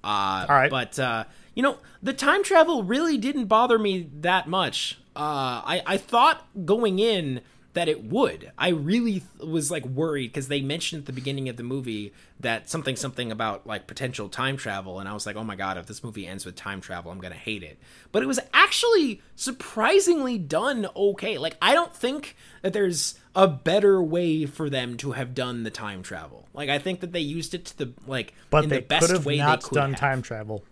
Uh, 0.05 0.45
All 0.47 0.55
right. 0.55 0.71
But 0.71 0.97
uh, 0.99 1.25
you 1.55 1.63
know, 1.63 1.77
the 2.01 2.13
time 2.13 2.43
travel 2.43 2.83
really 2.83 3.17
didn't 3.17 3.45
bother 3.45 3.77
me 3.79 4.09
that 4.21 4.47
much. 4.47 4.99
Uh, 5.15 5.61
I 5.65 5.83
I 5.85 5.97
thought 5.97 6.45
going 6.65 6.99
in 6.99 7.41
that 7.73 7.87
it 7.87 8.03
would. 8.03 8.51
I 8.55 8.69
really 8.69 9.13
th- 9.13 9.23
was 9.49 9.71
like 9.71 9.83
worried 9.83 10.27
because 10.27 10.47
they 10.47 10.61
mentioned 10.61 11.01
at 11.01 11.05
the 11.07 11.11
beginning 11.13 11.49
of 11.49 11.57
the 11.57 11.63
movie 11.63 12.13
that 12.39 12.69
something 12.69 12.95
something 12.95 13.31
about 13.31 13.65
like 13.65 13.87
potential 13.87 14.29
time 14.29 14.57
travel, 14.57 14.99
and 14.99 15.09
I 15.09 15.13
was 15.13 15.25
like, 15.25 15.35
oh 15.35 15.43
my 15.43 15.55
god, 15.55 15.77
if 15.77 15.87
this 15.87 16.03
movie 16.03 16.27
ends 16.27 16.45
with 16.45 16.55
time 16.55 16.81
travel, 16.81 17.11
I'm 17.11 17.19
gonna 17.19 17.35
hate 17.35 17.63
it. 17.63 17.79
But 18.11 18.21
it 18.21 18.27
was 18.27 18.39
actually 18.53 19.21
surprisingly 19.35 20.37
done 20.37 20.87
okay. 20.95 21.37
Like 21.37 21.57
I 21.61 21.73
don't 21.73 21.95
think 21.95 22.35
that 22.61 22.73
there's 22.73 23.19
a 23.35 23.47
better 23.47 24.01
way 24.03 24.45
for 24.45 24.69
them 24.69 24.95
to 24.97 25.13
have 25.13 25.33
done 25.33 25.63
the 25.63 25.71
time 25.71 26.03
travel. 26.03 26.47
Like 26.53 26.69
I 26.69 26.77
think 26.77 26.99
that 26.99 27.11
they 27.11 27.19
used 27.21 27.53
it 27.55 27.65
to 27.65 27.77
the 27.77 27.93
like 28.05 28.33
But 28.49 28.65
in 28.65 28.69
the 28.69 28.81
best 28.81 29.07
could 29.07 29.15
have 29.15 29.25
way 29.25 29.37
not 29.37 29.61
they 29.61 29.69
could 29.69 29.75
done 29.75 29.91
have. 29.91 29.99
time 29.99 30.21
travel. 30.21 30.63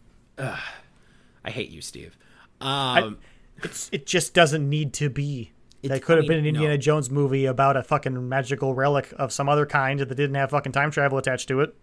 I 0.42 1.50
hate 1.52 1.70
you, 1.70 1.82
Steve. 1.82 2.18
Um, 2.60 3.18
It's 3.64 3.90
it 3.92 4.06
just 4.06 4.34
doesn't 4.34 4.68
need 4.68 4.94
to 4.94 5.10
be. 5.10 5.52
It- 5.84 5.90
That 5.90 6.04
could 6.04 6.18
I 6.18 6.22
have 6.22 6.28
been 6.28 6.40
an 6.40 6.46
Indiana 6.46 6.76
no. 6.76 6.78
Jones 6.78 7.10
movie 7.10 7.46
about 7.46 7.76
a 7.78 7.84
fucking 7.84 8.28
magical 8.30 8.74
relic 8.76 9.14
of 9.18 9.32
some 9.32 9.50
other 9.50 9.66
kind 9.66 10.00
that 10.00 10.14
didn't 10.16 10.36
have 10.36 10.52
fucking 10.52 10.72
time 10.72 10.92
travel 10.92 11.18
attached 11.18 11.48
to 11.50 11.62
it. 11.62 11.76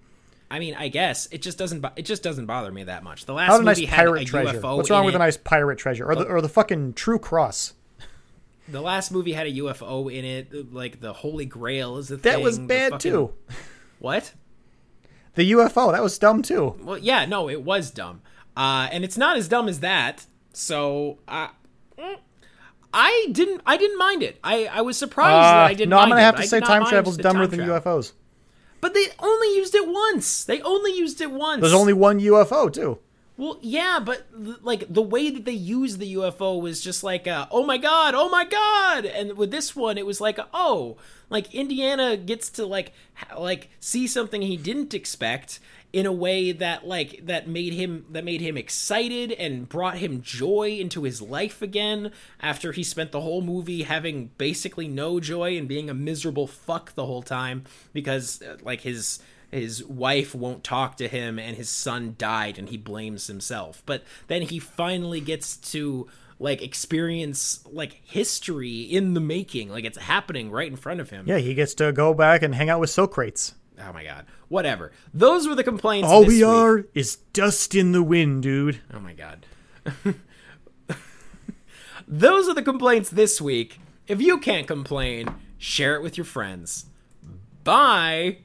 I 0.50 0.58
mean, 0.60 0.74
I 0.74 0.88
guess 0.88 1.28
it 1.30 1.42
just 1.42 1.58
doesn't. 1.58 1.80
bo- 1.80 1.90
It 1.96 2.04
just 2.06 2.22
doesn't 2.22 2.46
bother 2.46 2.72
me 2.72 2.84
that 2.84 3.02
much. 3.02 3.26
The 3.26 3.34
last 3.34 3.48
How 3.48 3.56
about 3.56 3.62
a 3.62 3.70
movie 3.70 3.82
nice 3.82 3.90
had 3.90 3.96
pirate 3.96 4.22
a 4.22 4.24
treasure? 4.24 4.60
UFO. 4.60 4.76
What's 4.76 4.90
wrong 4.90 5.04
with 5.04 5.14
it. 5.14 5.16
a 5.16 5.18
nice 5.18 5.36
pirate 5.36 5.76
treasure, 5.78 6.06
or 6.06 6.14
the 6.14 6.24
or 6.24 6.40
the 6.40 6.48
fucking 6.48 6.94
True 6.94 7.18
Cross? 7.18 7.74
The 8.68 8.80
last 8.80 9.10
movie 9.12 9.32
had 9.32 9.46
a 9.46 9.52
UFO 9.52 10.12
in 10.12 10.24
it. 10.24 10.72
Like 10.72 11.00
the 11.00 11.12
Holy 11.12 11.44
Grail 11.44 11.98
is 11.98 12.08
the 12.08 12.16
That 12.16 12.22
thing. 12.22 12.32
That 12.32 12.42
was 12.42 12.58
bad 12.58 12.90
fucking- 12.92 13.10
too. 13.12 13.34
What? 13.98 14.32
The 15.34 15.50
UFO 15.52 15.92
that 15.92 16.02
was 16.02 16.18
dumb 16.18 16.42
too. 16.42 16.76
Well, 16.82 16.98
yeah, 16.98 17.24
no, 17.26 17.48
it 17.50 17.62
was 17.62 17.90
dumb. 17.90 18.22
Uh, 18.58 18.88
and 18.90 19.04
it's 19.04 19.16
not 19.16 19.36
as 19.36 19.46
dumb 19.46 19.68
as 19.68 19.78
that. 19.80 20.26
So, 20.52 21.18
uh, 21.28 21.48
mm, 21.96 22.16
I 22.92 23.28
didn't. 23.30 23.60
I 23.64 23.76
didn't 23.76 23.98
mind 23.98 24.22
it. 24.24 24.38
I, 24.42 24.66
I 24.66 24.80
was 24.80 24.96
surprised 24.96 25.34
that 25.34 25.54
I 25.54 25.64
Uh, 25.66 25.68
didn't. 25.68 25.90
no, 25.90 25.98
I'm 25.98 26.08
gonna 26.08 26.20
have 26.22 26.36
to 26.36 26.42
say 26.46 26.58
time 26.60 26.80
mind 26.82 26.90
travel's 26.92 27.16
dumber 27.16 27.42
time 27.46 27.50
than 27.50 27.66
travel. 27.66 28.00
UFOs. 28.02 28.12
But 28.80 28.94
they 28.94 29.06
only 29.20 29.54
used 29.56 29.74
it 29.74 29.86
once. 29.88 30.44
They 30.44 30.60
only 30.62 30.92
used 30.96 31.20
it 31.20 31.30
once. 31.30 31.60
There's 31.60 31.72
only 31.72 31.92
one 31.92 32.18
UFO 32.20 32.72
too. 32.72 32.98
Well, 33.36 33.58
yeah, 33.60 34.00
but 34.04 34.26
like 34.62 34.92
the 34.92 35.02
way 35.02 35.30
that 35.30 35.44
they 35.44 35.52
used 35.52 36.00
the 36.00 36.14
UFO 36.14 36.60
was 36.60 36.80
just 36.80 37.04
like, 37.04 37.28
uh, 37.28 37.46
oh 37.52 37.64
my 37.64 37.78
god, 37.78 38.14
oh 38.16 38.28
my 38.28 38.44
god, 38.44 39.04
and 39.04 39.36
with 39.36 39.52
this 39.52 39.76
one, 39.76 39.96
it 39.96 40.04
was 40.06 40.20
like, 40.20 40.40
oh, 40.52 40.96
like 41.30 41.54
Indiana 41.54 42.16
gets 42.16 42.48
to 42.50 42.66
like 42.66 42.92
ha- 43.14 43.38
like 43.38 43.68
see 43.78 44.08
something 44.08 44.42
he 44.42 44.56
didn't 44.56 44.92
expect 44.92 45.60
in 45.92 46.04
a 46.04 46.12
way 46.12 46.52
that 46.52 46.86
like 46.86 47.24
that 47.24 47.48
made 47.48 47.72
him 47.72 48.04
that 48.10 48.24
made 48.24 48.40
him 48.40 48.56
excited 48.56 49.32
and 49.32 49.68
brought 49.68 49.98
him 49.98 50.20
joy 50.20 50.76
into 50.78 51.04
his 51.04 51.22
life 51.22 51.62
again 51.62 52.12
after 52.40 52.72
he 52.72 52.82
spent 52.82 53.10
the 53.10 53.22
whole 53.22 53.40
movie 53.40 53.84
having 53.84 54.30
basically 54.36 54.86
no 54.86 55.18
joy 55.18 55.56
and 55.56 55.66
being 55.66 55.88
a 55.88 55.94
miserable 55.94 56.46
fuck 56.46 56.94
the 56.94 57.06
whole 57.06 57.22
time 57.22 57.64
because 57.92 58.42
uh, 58.42 58.56
like 58.62 58.82
his 58.82 59.20
his 59.50 59.82
wife 59.84 60.34
won't 60.34 60.62
talk 60.62 60.96
to 60.98 61.08
him 61.08 61.38
and 61.38 61.56
his 61.56 61.70
son 61.70 62.14
died 62.18 62.58
and 62.58 62.68
he 62.68 62.76
blames 62.76 63.26
himself. 63.26 63.82
But 63.86 64.04
then 64.26 64.42
he 64.42 64.58
finally 64.58 65.20
gets 65.20 65.56
to 65.72 66.06
like 66.38 66.62
experience 66.62 67.64
like 67.66 68.00
history 68.04 68.82
in 68.82 69.14
the 69.14 69.20
making. 69.20 69.70
Like 69.70 69.84
it's 69.84 69.98
happening 69.98 70.50
right 70.50 70.68
in 70.68 70.76
front 70.76 71.00
of 71.00 71.10
him. 71.10 71.24
Yeah, 71.26 71.38
he 71.38 71.54
gets 71.54 71.74
to 71.74 71.92
go 71.92 72.14
back 72.14 72.42
and 72.42 72.54
hang 72.54 72.68
out 72.68 72.80
with 72.80 72.90
Socrates. 72.90 73.54
Oh 73.80 73.92
my 73.92 74.04
god. 74.04 74.26
Whatever. 74.48 74.92
Those 75.12 75.46
were 75.48 75.54
the 75.54 75.64
complaints 75.64 76.08
All 76.08 76.20
this 76.20 76.28
we 76.28 76.36
week. 76.38 76.44
are 76.46 76.84
is 76.94 77.16
dust 77.32 77.74
in 77.74 77.92
the 77.92 78.02
wind, 78.02 78.42
dude. 78.42 78.80
oh 78.92 79.00
my 79.00 79.12
god. 79.14 79.46
Those 82.06 82.48
are 82.48 82.54
the 82.54 82.62
complaints 82.62 83.10
this 83.10 83.40
week. 83.40 83.80
If 84.06 84.20
you 84.22 84.38
can't 84.38 84.66
complain 84.66 85.34
share 85.58 85.94
it 85.96 86.02
with 86.02 86.16
your 86.16 86.24
friends. 86.24 86.86
Bye 87.64 88.38